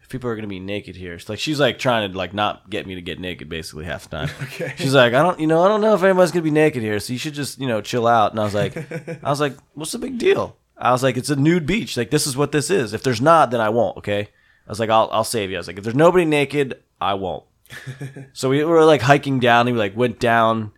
people 0.10 0.30
are 0.30 0.36
gonna 0.36 0.48
be 0.48 0.60
naked 0.60 0.96
here." 0.96 1.14
It's 1.14 1.30
like 1.30 1.40
she's 1.40 1.60
like 1.60 1.80
trying 1.80 2.12
to 2.12 2.18
like 2.18 2.34
not 2.34 2.70
get 2.70 2.86
me 2.88 2.96
to 2.96 3.02
get 3.02 3.20
naked 3.20 3.48
basically 3.50 3.86
half 3.86 4.10
the 4.10 4.18
time. 4.18 4.30
Okay. 4.44 4.74
She's 4.78 4.94
like, 4.94 5.14
I 5.14 5.22
don't, 5.24 5.40
you 5.40 5.48
know, 5.48 5.64
I 5.64 5.68
don't 5.68 5.82
know 5.82 5.94
if 5.94 6.04
anybody's 6.04 6.32
gonna 6.32 6.44
be 6.44 6.52
naked 6.52 6.82
here, 6.82 7.00
so 7.00 7.14
you 7.14 7.20
should 7.20 7.34
just, 7.34 7.60
you 7.60 7.68
know, 7.68 7.82
chill 7.82 8.08
out. 8.08 8.32
And 8.32 8.40
I 8.40 8.44
was 8.44 8.54
like, 8.54 8.76
I 9.24 9.30
was 9.30 9.40
like, 9.40 9.56
what's 9.74 9.92
the 9.94 10.00
big 10.00 10.18
deal? 10.18 10.58
I 10.78 10.92
was 10.92 11.04
like, 11.04 11.18
it's 11.18 11.30
a 11.30 11.36
nude 11.36 11.66
beach. 11.66 11.96
Like 11.98 12.10
this 12.10 12.26
is 12.28 12.36
what 12.38 12.52
this 12.52 12.70
is. 12.70 12.94
If 12.94 13.04
there's 13.04 13.22
not, 13.22 13.52
then 13.52 13.62
I 13.62 13.70
won't. 13.70 13.98
Okay. 13.98 14.22
I 14.68 14.70
was 14.72 14.80
like, 14.80 14.90
I'll, 14.90 15.10
I'll 15.12 15.24
save 15.24 15.50
you. 15.50 15.58
I 15.58 15.60
was 15.60 15.68
like, 15.68 15.78
if 15.78 15.84
there's 15.84 15.96
nobody 15.96 16.26
naked, 16.26 16.82
I 17.02 17.16
won't. 17.16 17.44
so 18.34 18.50
we 18.50 18.64
were 18.64 18.86
like 18.86 19.02
hiking 19.02 19.40
down. 19.40 19.68
And 19.68 19.76
we 19.76 19.80
like 19.80 19.96
went 19.98 20.20
down, 20.20 20.72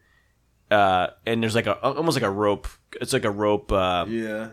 uh, 0.69 1.07
and 1.25 1.41
there's 1.43 1.55
like 1.55 1.67
a 1.67 1.77
almost 1.79 2.15
like 2.15 2.23
a 2.23 2.29
rope. 2.31 2.67
It's 2.99 3.13
like 3.13 3.25
a 3.25 3.31
rope. 3.31 3.71
Uh, 3.71 4.05
Yeah. 4.07 4.49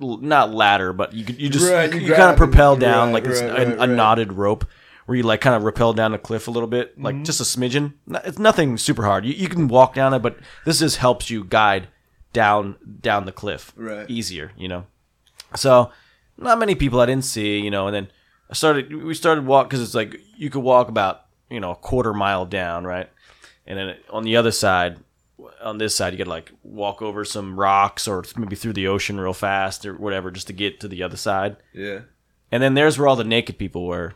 L- 0.00 0.18
not 0.18 0.52
ladder, 0.52 0.92
but 0.92 1.12
you 1.12 1.24
you 1.38 1.48
just 1.48 1.70
Right, 1.70 1.92
you, 1.92 2.00
you 2.00 2.14
kind 2.14 2.30
of 2.30 2.36
propel 2.36 2.74
it. 2.74 2.80
down 2.80 3.08
Right, 3.08 3.14
like 3.14 3.24
this, 3.24 3.40
right, 3.42 3.50
a, 3.66 3.66
right, 3.76 3.88
a 3.90 3.92
knotted 3.92 4.32
rope 4.32 4.64
where 5.06 5.16
you 5.16 5.22
like 5.22 5.40
kind 5.40 5.56
of 5.56 5.62
rappel 5.64 5.92
down 5.94 6.12
the 6.12 6.18
cliff 6.18 6.48
a 6.48 6.50
little 6.50 6.68
bit, 6.68 6.92
Mm-hmm. 6.92 7.04
like 7.04 7.22
just 7.24 7.40
a 7.40 7.44
smidgen. 7.44 7.94
It's 8.24 8.38
nothing 8.38 8.76
super 8.76 9.04
hard. 9.04 9.24
You, 9.24 9.32
you 9.32 9.48
can 9.48 9.66
walk 9.68 9.94
down 9.94 10.12
it, 10.14 10.18
but 10.20 10.36
this 10.64 10.80
just 10.80 10.96
helps 10.98 11.30
you 11.30 11.44
guide 11.44 11.88
down 12.32 12.76
down 13.00 13.24
the 13.24 13.32
cliff 13.32 13.72
Right. 13.76 14.08
easier. 14.10 14.52
You 14.56 14.68
know, 14.68 14.84
so 15.56 15.90
not 16.36 16.58
many 16.58 16.74
people 16.74 17.00
I 17.00 17.06
didn't 17.06 17.24
see. 17.24 17.58
You 17.60 17.70
know, 17.70 17.86
and 17.86 17.94
then 17.94 18.08
I 18.50 18.54
started. 18.54 18.92
We 19.02 19.14
started 19.14 19.46
walk 19.46 19.68
because 19.68 19.82
it's 19.82 19.94
like 19.94 20.20
you 20.36 20.50
could 20.50 20.62
walk 20.62 20.88
about 20.88 21.22
you 21.50 21.58
know 21.60 21.70
a 21.72 21.76
quarter 21.76 22.12
mile 22.12 22.44
down, 22.44 22.84
right, 22.84 23.08
and 23.66 23.78
then 23.78 23.96
on 24.10 24.24
the 24.24 24.36
other 24.36 24.50
side. 24.52 24.98
On 25.62 25.78
this 25.78 25.94
side, 25.94 26.12
you 26.12 26.18
gotta 26.18 26.30
like 26.30 26.52
walk 26.62 27.00
over 27.00 27.24
some 27.24 27.58
rocks 27.58 28.08
or 28.08 28.24
maybe 28.36 28.56
through 28.56 28.72
the 28.72 28.88
ocean 28.88 29.20
real 29.20 29.32
fast 29.32 29.86
or 29.86 29.94
whatever 29.94 30.30
just 30.30 30.48
to 30.48 30.52
get 30.52 30.80
to 30.80 30.88
the 30.88 31.02
other 31.02 31.16
side. 31.16 31.56
Yeah. 31.72 32.00
And 32.50 32.62
then 32.62 32.74
there's 32.74 32.98
where 32.98 33.06
all 33.06 33.16
the 33.16 33.24
naked 33.24 33.58
people 33.58 33.86
were. 33.86 34.14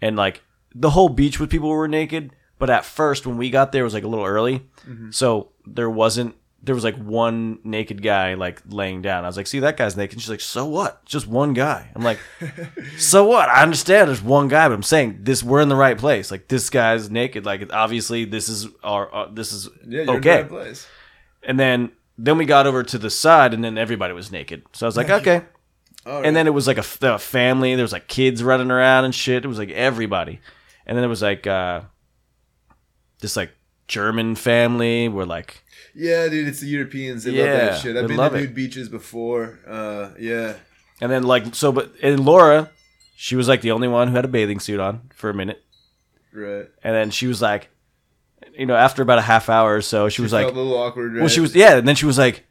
And 0.00 0.16
like 0.16 0.42
the 0.74 0.90
whole 0.90 1.08
beach 1.08 1.38
with 1.38 1.50
people 1.50 1.68
were 1.68 1.86
naked, 1.86 2.32
but 2.58 2.70
at 2.70 2.84
first 2.84 3.26
when 3.26 3.36
we 3.36 3.50
got 3.50 3.70
there 3.70 3.82
it 3.82 3.84
was 3.84 3.94
like 3.94 4.04
a 4.04 4.08
little 4.08 4.24
early. 4.24 4.60
Mm-hmm. 4.86 5.10
So 5.12 5.52
there 5.64 5.90
wasn't 5.90 6.34
there 6.64 6.74
was 6.74 6.84
like 6.84 6.96
one 6.96 7.58
naked 7.64 8.02
guy 8.02 8.34
like 8.34 8.62
laying 8.68 9.02
down. 9.02 9.24
I 9.24 9.26
was 9.26 9.36
like, 9.36 9.46
"See 9.46 9.58
that 9.60 9.76
guy's 9.76 9.96
naked." 9.96 10.20
She's 10.20 10.30
like, 10.30 10.40
"So 10.40 10.64
what? 10.66 11.04
Just 11.04 11.26
one 11.26 11.54
guy." 11.54 11.90
I'm 11.94 12.02
like, 12.02 12.18
"So 12.98 13.24
what? 13.26 13.48
I 13.48 13.62
understand 13.62 14.08
there's 14.08 14.22
one 14.22 14.48
guy, 14.48 14.68
but 14.68 14.74
I'm 14.74 14.82
saying 14.82 15.18
this 15.22 15.42
we're 15.42 15.60
in 15.60 15.68
the 15.68 15.76
right 15.76 15.98
place. 15.98 16.30
Like 16.30 16.48
this 16.48 16.70
guy's 16.70 17.10
naked. 17.10 17.44
Like 17.44 17.72
obviously 17.72 18.24
this 18.24 18.48
is 18.48 18.68
our 18.84 19.12
uh, 19.14 19.26
this 19.32 19.52
is 19.52 19.68
Yeah, 19.86 20.02
you're 20.02 20.16
okay." 20.18 20.42
in 20.42 20.48
the 20.48 20.54
right 20.54 20.64
place. 20.64 20.86
And 21.42 21.58
then 21.58 21.92
then 22.16 22.38
we 22.38 22.44
got 22.44 22.66
over 22.66 22.82
to 22.84 22.98
the 22.98 23.10
side 23.10 23.54
and 23.54 23.64
then 23.64 23.76
everybody 23.76 24.14
was 24.14 24.30
naked. 24.30 24.62
So 24.72 24.86
I 24.86 24.88
was 24.88 24.96
like, 24.96 25.10
"Okay." 25.10 25.42
All 26.06 26.24
and 26.24 26.34
then 26.34 26.46
it 26.46 26.50
was 26.54 26.66
like 26.66 26.78
a 26.78 27.18
family. 27.18 27.74
There 27.74 27.84
was 27.84 27.92
like 27.92 28.08
kids 28.08 28.42
running 28.42 28.70
around 28.70 29.04
and 29.04 29.14
shit. 29.14 29.44
It 29.44 29.48
was 29.48 29.58
like 29.58 29.70
everybody. 29.70 30.40
And 30.86 30.96
then 30.96 31.04
it 31.04 31.08
was 31.08 31.22
like 31.22 31.46
uh, 31.46 31.82
this 33.20 33.36
like 33.36 33.50
German 33.88 34.34
family 34.34 35.08
where 35.08 35.26
like 35.26 35.64
Yeah, 35.94 36.28
dude, 36.28 36.48
it's 36.48 36.60
the 36.60 36.68
Europeans. 36.68 37.24
They 37.24 37.32
love 37.32 37.46
that 37.46 37.80
shit. 37.80 37.96
I've 37.96 38.08
been 38.08 38.16
to 38.16 38.26
it. 38.26 38.32
nude 38.32 38.54
beaches 38.54 38.88
before. 38.88 39.58
Uh, 39.66 40.10
yeah. 40.18 40.54
and 41.00 41.10
then 41.10 41.22
like 41.22 41.54
so 41.54 41.72
but 41.72 41.92
and 42.02 42.24
Laura, 42.24 42.70
she 43.16 43.36
was 43.36 43.48
like 43.48 43.60
the 43.60 43.72
only 43.72 43.88
one 43.88 44.08
who 44.08 44.14
had 44.14 44.24
a 44.24 44.28
bathing 44.28 44.60
suit 44.60 44.80
on 44.80 45.10
for 45.14 45.30
a 45.30 45.34
minute. 45.34 45.62
Right. 46.32 46.68
And 46.82 46.94
then 46.94 47.10
she 47.10 47.26
was 47.26 47.42
like 47.42 47.68
you 48.56 48.66
know, 48.66 48.76
after 48.76 49.02
about 49.02 49.18
a 49.18 49.22
half 49.22 49.48
hour 49.48 49.76
or 49.76 49.82
so, 49.82 50.08
she, 50.08 50.20
was 50.20 50.32
Felt 50.32 50.44
like 50.44 50.54
a 50.54 50.56
little 50.56 50.76
awkward. 50.76 51.14
Right? 51.14 51.20
Well 51.20 51.28
she 51.28 51.40
was 51.40 51.54
yeah, 51.54 51.76
and 51.76 51.86
then 51.86 51.96
she 51.96 52.06
was 52.06 52.18
like 52.18 52.44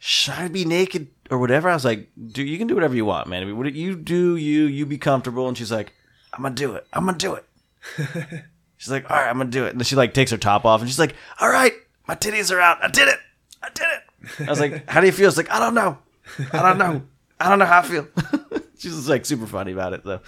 should 0.00 0.34
I 0.34 0.48
be 0.48 0.64
naked 0.64 1.08
or 1.30 1.38
whatever? 1.38 1.68
I 1.68 1.74
was 1.74 1.84
like, 1.84 2.08
dude, 2.32 2.48
you 2.48 2.58
can 2.58 2.66
do 2.66 2.74
whatever 2.74 2.96
you 2.96 3.04
want, 3.04 3.28
man. 3.28 3.42
I 3.42 3.44
mean, 3.46 3.58
what 3.58 3.72
you 3.72 3.94
do, 3.94 4.34
you 4.34 4.64
you 4.64 4.86
be 4.86 4.98
comfortable. 4.98 5.46
And 5.46 5.56
she's 5.56 5.70
like, 5.70 5.92
I'm 6.32 6.42
gonna 6.42 6.54
do 6.54 6.74
it. 6.74 6.86
I'm 6.92 7.04
gonna 7.04 7.18
do 7.18 7.34
it. 7.34 7.44
she's 8.78 8.90
like, 8.90 9.08
all 9.10 9.16
right, 9.16 9.28
I'm 9.28 9.36
gonna 9.36 9.50
do 9.50 9.66
it. 9.66 9.70
And 9.70 9.80
then 9.80 9.84
she 9.84 9.96
like 9.96 10.14
takes 10.14 10.30
her 10.30 10.38
top 10.38 10.64
off, 10.64 10.80
and 10.80 10.88
she's 10.88 10.98
like, 10.98 11.14
all 11.38 11.50
right, 11.50 11.74
my 12.10 12.16
titties 12.16 12.50
are 12.52 12.60
out. 12.60 12.82
I 12.82 12.88
did 12.88 13.06
it. 13.06 13.18
I 13.62 13.68
did 13.70 13.86
it. 13.86 14.40
I 14.48 14.50
was 14.50 14.58
like, 14.58 14.88
how 14.90 15.00
do 15.00 15.06
you 15.06 15.12
feel? 15.12 15.28
It's 15.28 15.36
like, 15.36 15.50
I 15.50 15.60
don't 15.60 15.74
know. 15.74 15.98
I 16.52 16.60
don't 16.62 16.78
know. 16.78 17.02
I 17.38 17.48
don't 17.48 17.58
know 17.60 17.66
how 17.66 17.78
I 17.78 17.82
feel. 17.82 18.08
she's 18.78 18.94
just 18.96 19.08
like 19.08 19.24
super 19.24 19.46
funny 19.46 19.72
about 19.72 19.92
it 19.92 20.02
though. 20.04 20.20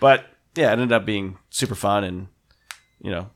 But 0.00 0.24
yeah, 0.54 0.68
it 0.70 0.72
ended 0.72 0.92
up 0.92 1.04
being 1.04 1.36
super 1.50 1.74
fun, 1.74 2.04
and 2.04 2.28
you 3.02 3.10
know. 3.10 3.28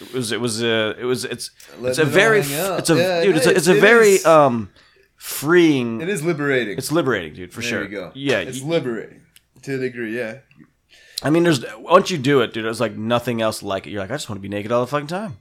It 0.00 0.12
was. 0.12 0.30
It 0.32 0.40
was. 0.40 0.62
Uh, 0.62 0.94
it 0.98 1.04
was. 1.04 1.24
It's. 1.24 1.50
It's 1.82 1.98
a 1.98 2.02
it 2.02 2.08
very. 2.08 2.40
It's 2.40 2.90
a 2.90 2.96
Yeah, 2.96 3.22
dude. 3.24 3.36
It's 3.36 3.46
a. 3.46 3.50
it- 3.50 3.56
It's 3.56 3.68
a 3.68 3.76
it 3.76 3.80
very 3.80 4.08
is. 4.10 4.26
um, 4.26 4.70
freeing. 5.16 6.00
It 6.00 6.08
is 6.08 6.22
liberating. 6.24 6.78
It's 6.78 6.90
liberating, 6.92 7.34
dude, 7.34 7.52
for 7.52 7.60
there 7.60 7.70
sure. 7.70 7.82
you 7.84 7.88
go. 7.88 8.10
Yeah, 8.14 8.38
It's 8.38 8.60
you- 8.60 8.66
liberating 8.66 9.22
to 9.62 9.74
a 9.74 9.78
degree. 9.78 10.16
Yeah. 10.16 10.38
I 11.22 11.30
mean, 11.30 11.44
there's 11.44 11.64
once 11.78 12.10
you 12.10 12.18
do 12.18 12.40
it, 12.40 12.52
dude. 12.52 12.64
It's 12.64 12.80
like 12.80 12.96
nothing 12.96 13.40
else 13.42 13.62
like 13.62 13.86
it. 13.86 13.90
You're 13.90 14.00
like, 14.00 14.10
I 14.10 14.14
just 14.14 14.28
want 14.28 14.38
to 14.38 14.42
be 14.42 14.48
naked 14.48 14.72
all 14.72 14.80
the 14.80 14.88
fucking 14.90 15.06
time. 15.06 15.36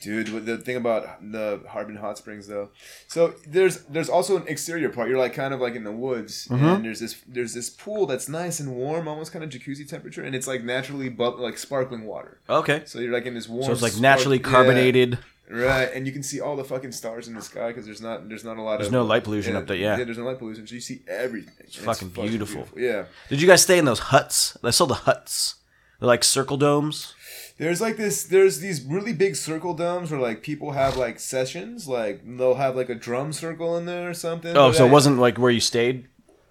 Dude, 0.00 0.46
the 0.46 0.56
thing 0.56 0.76
about 0.76 1.20
the 1.32 1.60
Harbin 1.68 1.96
Hot 1.96 2.16
Springs 2.16 2.46
though, 2.46 2.70
so 3.06 3.34
there's 3.46 3.82
there's 3.84 4.08
also 4.08 4.36
an 4.38 4.44
exterior 4.48 4.88
part. 4.88 5.08
You're 5.10 5.18
like 5.18 5.34
kind 5.34 5.52
of 5.52 5.60
like 5.60 5.74
in 5.74 5.84
the 5.84 5.92
woods, 5.92 6.48
Mm-hmm. 6.48 6.64
and 6.64 6.84
there's 6.84 7.00
this 7.00 7.16
there's 7.28 7.52
this 7.52 7.68
pool 7.68 8.06
that's 8.06 8.28
nice 8.28 8.60
and 8.60 8.74
warm, 8.74 9.06
almost 9.08 9.30
kind 9.32 9.44
of 9.44 9.50
jacuzzi 9.50 9.86
temperature, 9.86 10.22
and 10.22 10.34
it's 10.34 10.46
like 10.46 10.64
naturally 10.64 11.08
bu- 11.10 11.36
like 11.36 11.58
sparkling 11.58 12.06
water. 12.06 12.38
Okay. 12.48 12.82
So 12.86 12.98
you're 12.98 13.12
like 13.12 13.26
in 13.26 13.34
this 13.34 13.48
warm. 13.48 13.64
So 13.66 13.72
it's 13.72 13.82
like 13.82 13.92
spark- 13.92 14.02
naturally 14.02 14.38
yeah, 14.38 14.42
carbonated. 14.44 15.18
right? 15.50 15.90
And 15.94 16.06
you 16.06 16.12
can 16.12 16.22
see 16.22 16.40
all 16.40 16.56
the 16.56 16.64
fucking 16.64 16.92
stars 16.92 17.28
in 17.28 17.34
the 17.34 17.42
sky 17.42 17.68
because 17.68 17.84
there's 17.84 18.00
not 18.00 18.28
there's 18.28 18.44
not 18.44 18.56
a 18.56 18.62
lot 18.62 18.78
There's 18.78 18.86
of 18.86 18.92
no 18.92 19.02
light 19.04 19.24
pollution 19.24 19.54
up 19.56 19.66
there, 19.66 19.76
yeah. 19.76 19.96
there's 19.96 20.16
no 20.16 20.24
light 20.24 20.38
pollution, 20.38 20.66
so 20.66 20.74
you 20.76 20.80
see 20.80 21.02
everything. 21.08 21.52
It's 21.60 21.76
fucking 21.76 22.08
beautiful. 22.10 22.66
Yeah. 22.74 23.04
Did 23.28 23.42
you 23.42 23.48
guys 23.48 23.62
stay 23.62 23.78
in 23.78 23.84
those 23.84 23.98
huts? 23.98 24.56
I 24.64 24.70
saw 24.70 24.86
the 24.86 24.94
huts. 24.94 25.56
They're 25.98 26.06
like 26.06 26.24
circle 26.24 26.56
domes. 26.56 27.14
There's 27.60 27.78
like 27.82 27.98
this. 27.98 28.24
There's 28.24 28.60
these 28.60 28.82
really 28.82 29.12
big 29.12 29.36
circle 29.36 29.74
domes 29.74 30.10
where 30.10 30.18
like 30.18 30.42
people 30.42 30.72
have 30.72 30.96
like 30.96 31.20
sessions. 31.20 31.86
Like 31.86 32.22
they'll 32.24 32.54
have 32.54 32.74
like 32.74 32.88
a 32.88 32.94
drum 32.94 33.34
circle 33.34 33.76
in 33.76 33.84
there 33.84 34.08
or 34.08 34.14
something. 34.14 34.56
Oh, 34.56 34.72
so 34.72 34.84
I- 34.84 34.88
it 34.88 34.90
wasn't 34.90 35.18
like 35.18 35.36
where 35.38 35.50
you 35.50 35.60
stayed. 35.60 36.08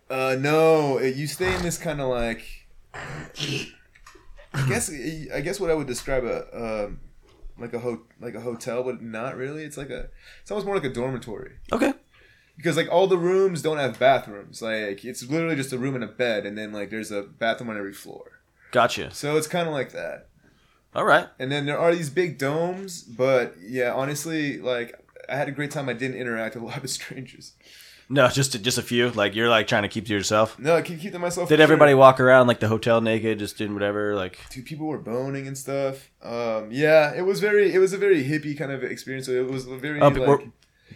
Uh, 0.08 0.36
no. 0.40 0.98
It, 0.98 1.16
you 1.16 1.26
stay 1.26 1.54
in 1.56 1.64
this 1.64 1.80
kind 1.80 2.00
of 2.00 2.10
like. 2.10 2.68
I 4.54 4.68
guess 4.68 4.92
I 5.34 5.42
guess 5.42 5.60
what 5.60 5.70
I 5.70 5.74
would 5.74 5.88
describe 5.88 6.24
a 6.26 6.86
um, 6.86 7.00
like 7.58 7.74
a 7.74 7.80
ho- 7.80 8.04
like 8.20 8.36
a 8.36 8.42
hotel, 8.42 8.84
but 8.84 9.02
not 9.02 9.36
really. 9.36 9.64
It's 9.64 9.78
like 9.78 9.90
a. 9.90 10.10
It's 10.42 10.52
almost 10.52 10.66
more 10.66 10.76
like 10.76 10.84
a 10.86 10.94
dormitory 10.94 11.54
Okay. 11.72 11.94
because 12.58 12.76
like 12.78 12.90
all 12.92 13.08
the 13.08 13.18
rooms 13.18 13.62
don't 13.62 13.78
have 13.78 14.00
bathrooms. 14.00 14.62
Like 14.62 15.04
it's 15.06 15.24
literally 15.30 15.56
just 15.56 15.74
a 15.74 15.78
room 15.78 15.96
and 15.96 16.04
a 16.04 16.08
bed, 16.08 16.46
and 16.46 16.58
then 16.58 16.72
like 16.72 16.90
there's 16.90 17.12
a 17.12 17.24
bathroom 17.24 17.70
on 17.72 17.78
every 17.78 17.94
floor. 17.94 18.42
Gotcha. 18.72 19.12
So 19.12 19.38
it's 19.38 19.48
kind 19.48 19.68
of 19.68 19.74
like 19.74 19.92
that. 19.94 20.28
All 20.96 21.06
right. 21.06 21.28
And 21.38 21.52
then 21.52 21.66
there 21.66 21.78
are 21.78 21.94
these 21.94 22.10
big 22.10 22.38
domes, 22.38 23.04
but 23.04 23.56
yeah, 23.62 23.94
honestly, 23.94 24.58
like 24.60 24.96
I 25.30 25.36
had 25.36 25.48
a 25.48 25.52
great 25.52 25.72
time. 25.72 25.88
I 25.90 25.94
didn't 25.94 26.18
interact 26.18 26.56
with 26.56 26.64
a 26.64 26.68
lot 26.68 26.84
of 26.84 26.90
strangers. 27.00 27.54
No, 28.12 28.28
just 28.28 28.60
just 28.64 28.80
a 28.80 28.82
few. 28.82 29.12
Like 29.12 29.36
you're 29.36 29.50
like 29.50 29.68
trying 29.68 29.84
to 29.84 29.88
keep 29.88 30.08
to 30.08 30.14
yourself. 30.14 30.58
No, 30.58 30.76
I 30.76 30.82
can 30.82 30.98
keep 30.98 31.12
to 31.12 31.20
myself. 31.20 31.48
Did 31.48 31.60
everybody 31.60 31.92
sure. 31.92 31.98
walk 31.98 32.20
around 32.20 32.48
like 32.48 32.60
the 32.60 32.68
hotel 32.68 33.02
naked, 33.02 33.38
just 33.38 33.56
doing 33.58 33.74
whatever? 33.76 34.16
Like 34.16 34.40
Dude, 34.50 34.66
people 34.66 34.88
were 34.88 34.98
boning 34.98 35.46
and 35.46 35.56
stuff. 35.56 36.10
Um, 36.24 36.70
yeah, 36.72 37.14
it 37.14 37.22
was 37.22 37.40
very, 37.40 37.72
it 37.72 37.78
was 37.78 37.94
a 37.94 38.00
very 38.00 38.24
hippie 38.24 38.58
kind 38.58 38.72
of 38.72 38.84
experience. 38.84 39.28
So 39.28 39.34
it 39.34 39.48
was 39.48 39.66
very 39.66 40.02
Oh, 40.02 40.08
like, 40.08 40.28
were- 40.28 40.44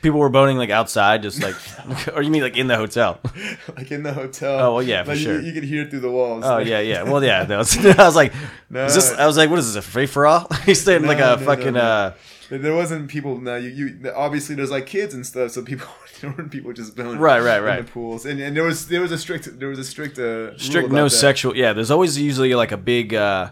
people 0.02 0.20
were 0.20 0.30
boning 0.30 0.58
like 0.58 0.70
outside, 0.70 1.22
just 1.22 1.42
like, 1.42 1.56
or 2.16 2.22
you 2.22 2.30
mean 2.32 2.42
like 2.42 2.58
in 2.58 2.68
the 2.68 2.76
hotel? 2.78 3.20
like 3.78 3.92
in 3.92 4.04
the 4.04 4.14
hotel. 4.14 4.60
Oh, 4.60 4.74
well, 4.76 4.84
yeah, 4.84 5.04
for 5.04 5.12
like, 5.12 5.20
sure. 5.20 5.40
You, 5.40 5.48
you 5.48 5.54
could 5.54 5.64
hear 5.64 5.84
it 5.84 5.90
through 5.90 6.02
the 6.02 6.12
walls. 6.12 6.44
Oh 6.46 6.56
Like, 6.56 6.68
yeah, 6.68 6.80
yeah. 6.80 7.04
Well, 7.04 7.24
yeah. 7.24 7.44
That 7.46 7.58
was, 7.58 7.78
I 7.86 8.04
was 8.06 8.16
like, 8.16 8.34
No. 8.70 8.86
is 8.86 8.96
this? 8.96 9.12
I 9.14 9.26
was 9.26 9.38
like, 9.38 9.50
what 9.50 9.60
is 9.60 9.74
this? 9.74 9.86
A 9.86 9.88
free 9.88 10.06
for 10.06 10.26
all? 10.26 10.48
He's 10.66 10.82
staying 10.82 11.04
in 11.04 11.08
like 11.08 11.20
a 11.20 11.38
no, 11.40 11.46
fucking 11.46 11.74
no, 11.74 11.82
no. 11.82 11.82
uh. 11.82 12.14
There 12.50 12.76
wasn't 12.76 13.10
people. 13.10 13.40
No, 13.40 13.56
you, 13.56 13.70
you 13.70 14.12
obviously 14.16 14.54
there's 14.56 14.70
like 14.70 14.86
kids 14.86 15.14
and 15.14 15.26
stuff, 15.26 15.52
so 15.52 15.64
people 15.64 15.88
there 16.22 16.30
weren't 16.32 16.52
people 16.52 16.72
just 16.74 16.96
boning 16.96 17.18
Right, 17.18 17.40
right, 17.40 17.80
in 17.80 17.86
the 17.86 17.92
pools, 17.92 18.26
and, 18.26 18.40
and 18.40 18.56
there 18.56 18.64
was 18.64 18.88
there 18.88 19.02
was 19.02 19.12
a 19.12 19.18
strict 19.18 19.60
there 19.60 19.70
was 19.70 19.80
a 19.80 19.84
strict 19.84 20.20
uh, 20.20 20.56
strict 20.58 20.92
no 20.92 21.06
that. 21.06 21.10
sexual. 21.10 21.56
Yeah, 21.58 21.74
there's 21.74 21.90
always 21.90 22.20
usually 22.20 22.54
like 22.54 22.72
a 22.72 22.78
big. 22.78 23.14
uh 23.16 23.52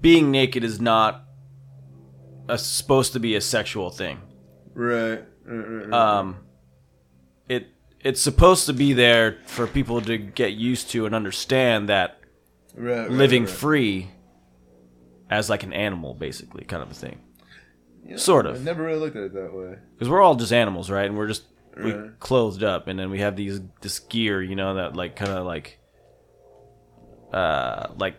Being 0.00 0.32
naked 0.32 0.64
is 0.64 0.80
not 0.80 1.24
a, 2.48 2.58
supposed 2.58 3.12
to 3.12 3.20
be 3.20 3.36
a 3.36 3.40
sexual 3.40 3.90
thing. 3.90 4.20
Right. 4.74 5.10
right, 5.10 5.24
right, 5.46 5.86
right. 5.88 5.92
Um, 5.92 6.36
it 7.48 7.68
it's 8.00 8.20
supposed 8.20 8.66
to 8.66 8.72
be 8.72 8.92
there 8.92 9.38
for 9.46 9.66
people 9.66 10.00
to 10.02 10.16
get 10.18 10.52
used 10.52 10.90
to 10.90 11.06
and 11.06 11.14
understand 11.14 11.88
that 11.88 12.18
living 12.76 13.46
free 13.46 14.10
as 15.30 15.48
like 15.48 15.62
an 15.62 15.72
animal, 15.72 16.14
basically, 16.14 16.64
kind 16.64 16.82
of 16.82 16.90
a 16.90 16.94
thing. 16.94 17.20
Yeah, 18.04 18.16
sort 18.16 18.46
I 18.46 18.50
of. 18.50 18.64
never 18.64 18.82
really 18.82 18.98
looked 18.98 19.16
at 19.16 19.22
it 19.22 19.34
that 19.34 19.54
way. 19.54 19.76
because 19.94 20.08
we're 20.08 20.20
all 20.20 20.34
just 20.34 20.52
animals, 20.52 20.90
right? 20.90 21.06
And 21.06 21.16
we're 21.16 21.28
just 21.28 21.44
we 21.76 21.94
clothed 22.18 22.62
up, 22.62 22.88
and 22.88 22.98
then 22.98 23.10
we 23.10 23.20
have 23.20 23.36
these 23.36 23.60
this 23.80 23.98
gear, 23.98 24.42
you 24.42 24.56
know, 24.56 24.74
that 24.74 24.94
like 24.96 25.16
kind 25.16 25.30
of 25.30 25.46
like, 25.46 25.78
uh, 27.32 27.88
like 27.96 28.16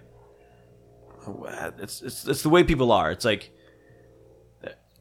it's 1.79 2.01
it's 2.01 2.27
it's 2.27 2.41
the 2.41 2.49
way 2.49 2.63
people 2.63 2.91
are. 2.91 3.11
It's 3.11 3.25
like 3.25 3.51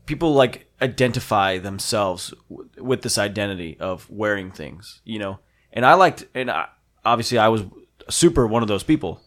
people 0.07 0.35
like 0.35 0.67
identify 0.83 1.59
themselves 1.59 2.35
w- 2.51 2.69
with 2.79 3.03
this 3.03 3.17
identity 3.17 3.77
of 3.81 4.11
wearing 4.11 4.51
things, 4.51 5.01
you 5.05 5.19
know. 5.19 5.39
And 5.73 5.87
I 5.87 5.95
liked, 5.95 6.27
and 6.35 6.51
I, 6.51 6.69
obviously 7.05 7.39
I 7.39 7.49
was 7.49 7.63
super 8.11 8.47
one 8.47 8.63
of 8.63 8.69
those 8.69 8.83
people, 8.83 9.23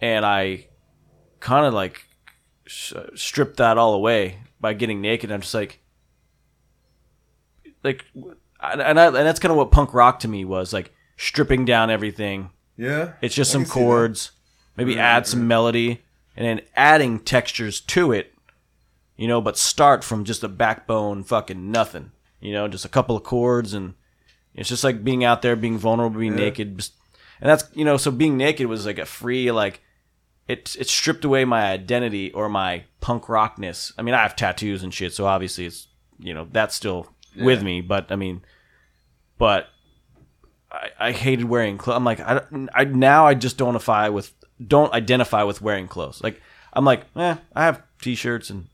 and 0.00 0.24
I 0.24 0.68
kind 1.40 1.66
of 1.66 1.74
like 1.74 2.04
sh- 2.66 2.92
stripped 3.14 3.56
that 3.56 3.78
all 3.78 3.94
away 3.94 4.38
by 4.60 4.74
getting 4.74 5.00
naked. 5.00 5.32
I'm 5.32 5.40
just 5.40 5.54
like, 5.54 5.80
like, 7.82 8.04
and 8.62 9.00
I, 9.00 9.06
and 9.06 9.16
that's 9.16 9.40
kind 9.40 9.50
of 9.50 9.56
what 9.56 9.70
punk 9.70 9.94
rock 9.94 10.20
to 10.20 10.28
me 10.28 10.44
was 10.44 10.72
like 10.72 10.92
stripping 11.16 11.64
down 11.64 11.90
everything. 11.90 12.50
Yeah. 12.76 13.14
It's 13.20 13.34
just 13.34 13.50
I 13.50 13.52
some 13.52 13.62
can 13.62 13.70
see 13.70 13.80
that. 13.80 13.84
chords, 13.84 14.30
maybe 14.76 14.98
add 14.98 15.26
some 15.26 15.48
melody, 15.48 16.02
and 16.36 16.46
then 16.46 16.60
adding 16.76 17.18
textures 17.20 17.80
to 17.80 18.12
it, 18.12 18.32
you 19.18 19.28
know. 19.28 19.42
But 19.42 19.58
start 19.58 20.02
from 20.02 20.24
just 20.24 20.42
a 20.42 20.48
backbone, 20.48 21.24
fucking 21.24 21.70
nothing. 21.70 22.12
You 22.40 22.54
know, 22.54 22.68
just 22.68 22.86
a 22.86 22.88
couple 22.88 23.16
of 23.16 23.24
chords, 23.24 23.74
and 23.74 23.92
it's 24.54 24.70
just 24.70 24.84
like 24.84 25.04
being 25.04 25.24
out 25.24 25.42
there, 25.42 25.56
being 25.56 25.76
vulnerable, 25.76 26.20
being 26.20 26.36
naked, 26.36 26.78
just, 26.78 26.94
and 27.40 27.50
that's 27.50 27.64
you 27.74 27.84
know. 27.84 27.98
So 27.98 28.10
being 28.10 28.38
naked 28.38 28.66
was 28.66 28.86
like 28.86 28.98
a 28.98 29.04
free 29.04 29.52
like 29.52 29.82
it 30.48 30.74
it 30.78 30.88
stripped 30.88 31.24
away 31.24 31.44
my 31.44 31.70
identity 31.70 32.32
or 32.32 32.48
my 32.48 32.84
punk 33.00 33.28
rockness. 33.28 33.92
I 33.98 34.02
mean, 34.02 34.14
I 34.14 34.22
have 34.22 34.34
tattoos 34.34 34.82
and 34.82 34.92
shit, 34.92 35.12
so 35.12 35.26
obviously 35.26 35.66
it's 35.66 35.88
you 36.18 36.32
know 36.32 36.48
that's 36.50 36.74
still 36.74 37.12
with 37.36 37.62
me. 37.62 37.82
But 37.82 38.10
I 38.10 38.16
mean, 38.16 38.42
but 39.36 39.68
I, 40.72 40.88
I 40.98 41.12
hated 41.12 41.44
wearing 41.44 41.76
clothes. 41.76 41.96
I'm 41.96 42.04
like 42.04 42.20
I, 42.20 42.42
I 42.74 42.84
now 42.84 43.26
I 43.26 43.34
just 43.34 43.58
don't 43.58 43.68
identify 43.68 44.08
with 44.08 44.32
don't 44.66 44.92
identify 44.92 45.42
with 45.42 45.60
wearing 45.60 45.86
clothes. 45.86 46.22
Like 46.22 46.40
I'm 46.72 46.84
like, 46.84 47.02
eh, 47.14 47.36
I 47.54 47.64
have 47.64 47.82
t-shirts 48.00 48.48
and 48.50 48.68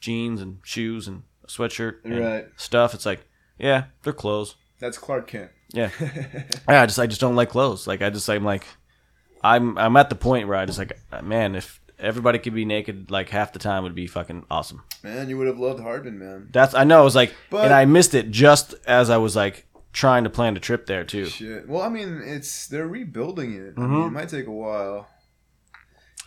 jeans 0.00 0.40
and 0.40 0.58
shoes 0.64 1.06
and 1.06 1.22
a 1.44 1.46
sweatshirt 1.48 2.04
and 2.04 2.18
Right. 2.18 2.46
stuff. 2.56 2.94
It's 2.94 3.06
like, 3.06 3.20
yeah, 3.58 3.84
they're 4.02 4.12
clothes. 4.12 4.56
That's 4.80 4.98
Clark 4.98 5.26
Kent. 5.28 5.50
Yeah. 5.72 5.90
yeah, 6.00 6.82
I 6.82 6.86
just 6.86 6.98
I 6.98 7.06
just 7.06 7.20
don't 7.20 7.36
like 7.36 7.50
clothes. 7.50 7.86
Like 7.86 8.02
I 8.02 8.10
just 8.10 8.28
I'm 8.28 8.44
like 8.44 8.64
I'm 9.42 9.76
I'm 9.78 9.96
at 9.96 10.08
the 10.10 10.16
point 10.16 10.48
where 10.48 10.56
I 10.56 10.66
just 10.66 10.78
like 10.78 10.92
man, 11.22 11.54
if 11.54 11.80
everybody 11.98 12.38
could 12.38 12.54
be 12.54 12.64
naked 12.64 13.10
like 13.10 13.28
half 13.28 13.52
the 13.52 13.58
time 13.58 13.82
would 13.82 13.94
be 13.94 14.06
fucking 14.06 14.46
awesome. 14.50 14.82
Man, 15.02 15.28
you 15.28 15.36
would 15.38 15.46
have 15.46 15.58
loved 15.58 15.80
Harbin, 15.80 16.18
man. 16.18 16.48
That's 16.52 16.74
I 16.74 16.84
know 16.84 17.02
it 17.02 17.04
was 17.04 17.14
like 17.14 17.34
But- 17.50 17.66
and 17.66 17.74
I 17.74 17.84
missed 17.84 18.14
it 18.14 18.30
just 18.30 18.74
as 18.86 19.10
I 19.10 19.18
was 19.18 19.36
like 19.36 19.66
trying 19.92 20.24
to 20.24 20.30
plan 20.30 20.56
a 20.56 20.60
trip 20.60 20.86
there 20.86 21.04
too. 21.04 21.26
Shit. 21.26 21.68
Well, 21.68 21.82
I 21.82 21.88
mean, 21.88 22.22
it's 22.24 22.66
they're 22.68 22.86
rebuilding 22.88 23.54
it. 23.54 23.74
Mm-hmm. 23.76 23.92
mean, 23.94 24.06
it 24.06 24.10
might 24.10 24.28
take 24.28 24.46
a 24.46 24.52
while. 24.52 25.08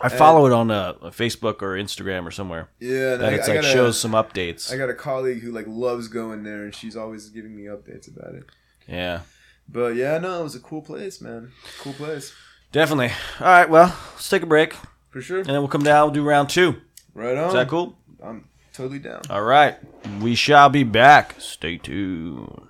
I 0.04 0.10
follow 0.10 0.46
it 0.46 0.52
on 0.52 0.70
uh, 0.70 0.94
Facebook 1.06 1.62
or 1.62 1.76
Instagram 1.78 2.26
or 2.28 2.32
somewhere. 2.32 2.70
Yeah, 2.80 3.14
and 3.14 3.22
That 3.22 3.34
I, 3.34 3.36
it's 3.38 3.48
I 3.50 3.56
like 3.56 3.64
a- 3.64 3.68
shows 3.72 4.00
some 4.00 4.12
updates. 4.12 4.72
I 4.72 4.78
got 4.78 4.90
a 4.90 4.94
colleague 4.94 5.42
who 5.42 5.52
like 5.52 5.66
loves 5.68 6.08
going 6.10 6.44
there, 6.44 6.64
and 6.64 6.76
she's 6.76 6.96
always 6.98 7.30
giving 7.30 7.56
me 7.56 7.64
updates 7.64 8.08
about 8.08 8.36
it. 8.36 8.44
yeah. 8.88 9.22
But 9.70 9.96
yeah, 9.96 10.18
no, 10.18 10.42
it 10.42 10.44
was 10.44 10.56
a 10.56 10.60
cool 10.60 10.82
place, 10.82 11.22
man. 11.22 11.52
Cool 11.80 11.94
place 11.94 12.34
Definitely. 12.74 13.12
All 13.40 13.48
right, 13.48 13.70
well, 13.70 13.96
let's 14.14 14.28
take 14.30 14.42
a 14.44 14.46
break 14.48 14.76
for 15.10 15.22
sure. 15.22 15.38
and 15.40 15.48
then 15.48 15.60
we'll 15.60 15.68
come 15.70 15.84
down, 15.84 16.08
we'll 16.08 16.14
do 16.14 16.24
round 16.24 16.50
2. 16.50 16.76
Right 17.14 17.38
on. 17.38 17.48
Is 17.48 17.54
that 17.54 17.70
cool? 17.70 17.98
I'm 18.22 18.50
totally 18.74 19.00
down. 19.00 19.22
All 19.30 19.44
right. 19.44 19.78
We 20.20 20.34
shall 20.36 20.68
be 20.70 20.84
back. 20.84 21.36
Stay 21.40 21.78
tuned. 21.78 22.68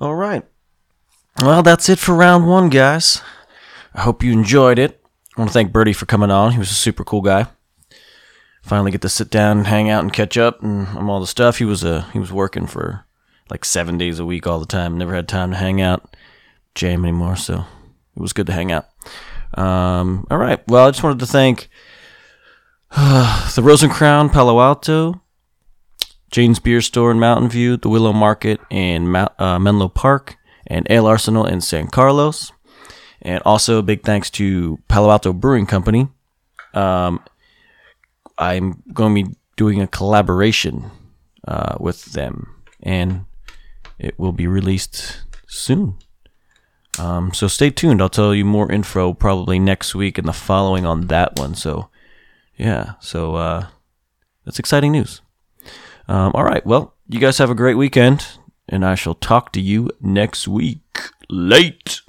All 0.00 0.14
right. 0.14 0.44
Well, 1.42 1.62
that's 1.62 1.88
it 1.88 1.98
for 1.98 2.14
round 2.14 2.46
one, 2.46 2.68
guys. 2.70 3.20
I 3.94 4.02
hope 4.02 4.22
you 4.22 4.32
enjoyed 4.32 4.78
it. 4.78 5.02
I 5.36 5.40
want 5.40 5.50
to 5.50 5.52
thank 5.52 5.70
Berty 5.70 5.94
for 5.94 6.06
coming 6.06 6.30
on. 6.30 6.52
He 6.52 6.58
was 6.58 6.70
a 6.70 6.74
super 6.74 7.04
cool 7.04 7.20
guy. 7.20 7.46
Finally 8.62 8.90
get 8.90 9.02
to 9.02 9.08
sit 9.08 9.30
down 9.30 9.58
and 9.58 9.66
hang 9.66 9.90
out 9.90 10.02
and 10.02 10.12
catch 10.12 10.38
up 10.38 10.62
and 10.62 10.88
on 10.88 11.10
all 11.10 11.20
the 11.20 11.26
stuff. 11.26 11.58
He 11.58 11.64
was 11.64 11.84
uh, 11.84 12.02
he 12.12 12.18
was 12.18 12.32
working 12.32 12.66
for 12.66 13.04
like 13.50 13.64
seven 13.64 13.98
days 13.98 14.18
a 14.18 14.24
week 14.24 14.46
all 14.46 14.58
the 14.58 14.66
time. 14.66 14.96
Never 14.96 15.14
had 15.14 15.28
time 15.28 15.50
to 15.50 15.56
hang 15.56 15.80
out, 15.80 16.16
jam 16.74 17.04
anymore. 17.04 17.36
So 17.36 17.64
it 18.16 18.20
was 18.20 18.32
good 18.32 18.46
to 18.46 18.52
hang 18.52 18.72
out. 18.72 18.86
Um, 19.54 20.26
all 20.30 20.38
right. 20.38 20.66
Well, 20.66 20.86
I 20.86 20.90
just 20.90 21.02
wanted 21.02 21.20
to 21.20 21.26
thank 21.26 21.68
the 22.96 23.60
Rose 23.62 23.82
and 23.82 23.92
Crown, 23.92 24.30
Palo 24.30 24.58
Alto, 24.60 25.20
Jane's 26.30 26.58
Beer 26.58 26.80
Store 26.80 27.10
in 27.10 27.20
Mountain 27.20 27.50
View, 27.50 27.76
the 27.76 27.90
Willow 27.90 28.12
Market 28.12 28.58
in 28.70 29.08
Mount, 29.08 29.38
uh, 29.38 29.58
Menlo 29.58 29.88
Park, 29.88 30.38
and 30.66 30.86
Ale 30.88 31.06
Arsenal 31.06 31.44
in 31.44 31.60
San 31.60 31.88
Carlos. 31.88 32.52
And 33.22 33.42
also 33.44 33.82
big 33.82 34.02
thanks 34.02 34.30
to 34.30 34.78
Palo 34.88 35.10
Alto 35.10 35.32
Brewing 35.32 35.66
Company. 35.66 36.08
Um, 36.74 37.20
I'm 38.38 38.82
going 38.92 39.14
to 39.14 39.24
be 39.24 39.36
doing 39.56 39.80
a 39.80 39.86
collaboration 39.86 40.90
uh, 41.48 41.76
with 41.80 42.06
them, 42.06 42.54
and 42.82 43.24
it 43.98 44.18
will 44.18 44.32
be 44.32 44.46
released 44.46 45.22
soon. 45.46 45.96
Um, 46.98 47.32
so 47.32 47.48
stay 47.48 47.70
tuned. 47.70 48.00
I'll 48.00 48.08
tell 48.08 48.34
you 48.34 48.44
more 48.44 48.70
info 48.70 49.12
probably 49.12 49.58
next 49.58 49.94
week 49.94 50.18
and 50.18 50.28
the 50.28 50.32
following 50.32 50.86
on 50.86 51.08
that 51.08 51.38
one. 51.38 51.54
So 51.54 51.88
yeah, 52.56 52.94
so 53.00 53.36
uh, 53.36 53.66
that's 54.44 54.58
exciting 54.58 54.92
news. 54.92 55.20
Um, 56.08 56.32
all 56.34 56.44
right, 56.44 56.64
well, 56.64 56.94
you 57.08 57.20
guys 57.20 57.38
have 57.38 57.50
a 57.50 57.54
great 57.54 57.74
weekend, 57.74 58.26
and 58.68 58.84
I 58.84 58.94
shall 58.94 59.14
talk 59.14 59.52
to 59.52 59.60
you 59.60 59.90
next 60.00 60.46
week. 60.46 61.10
Late. 61.28 62.02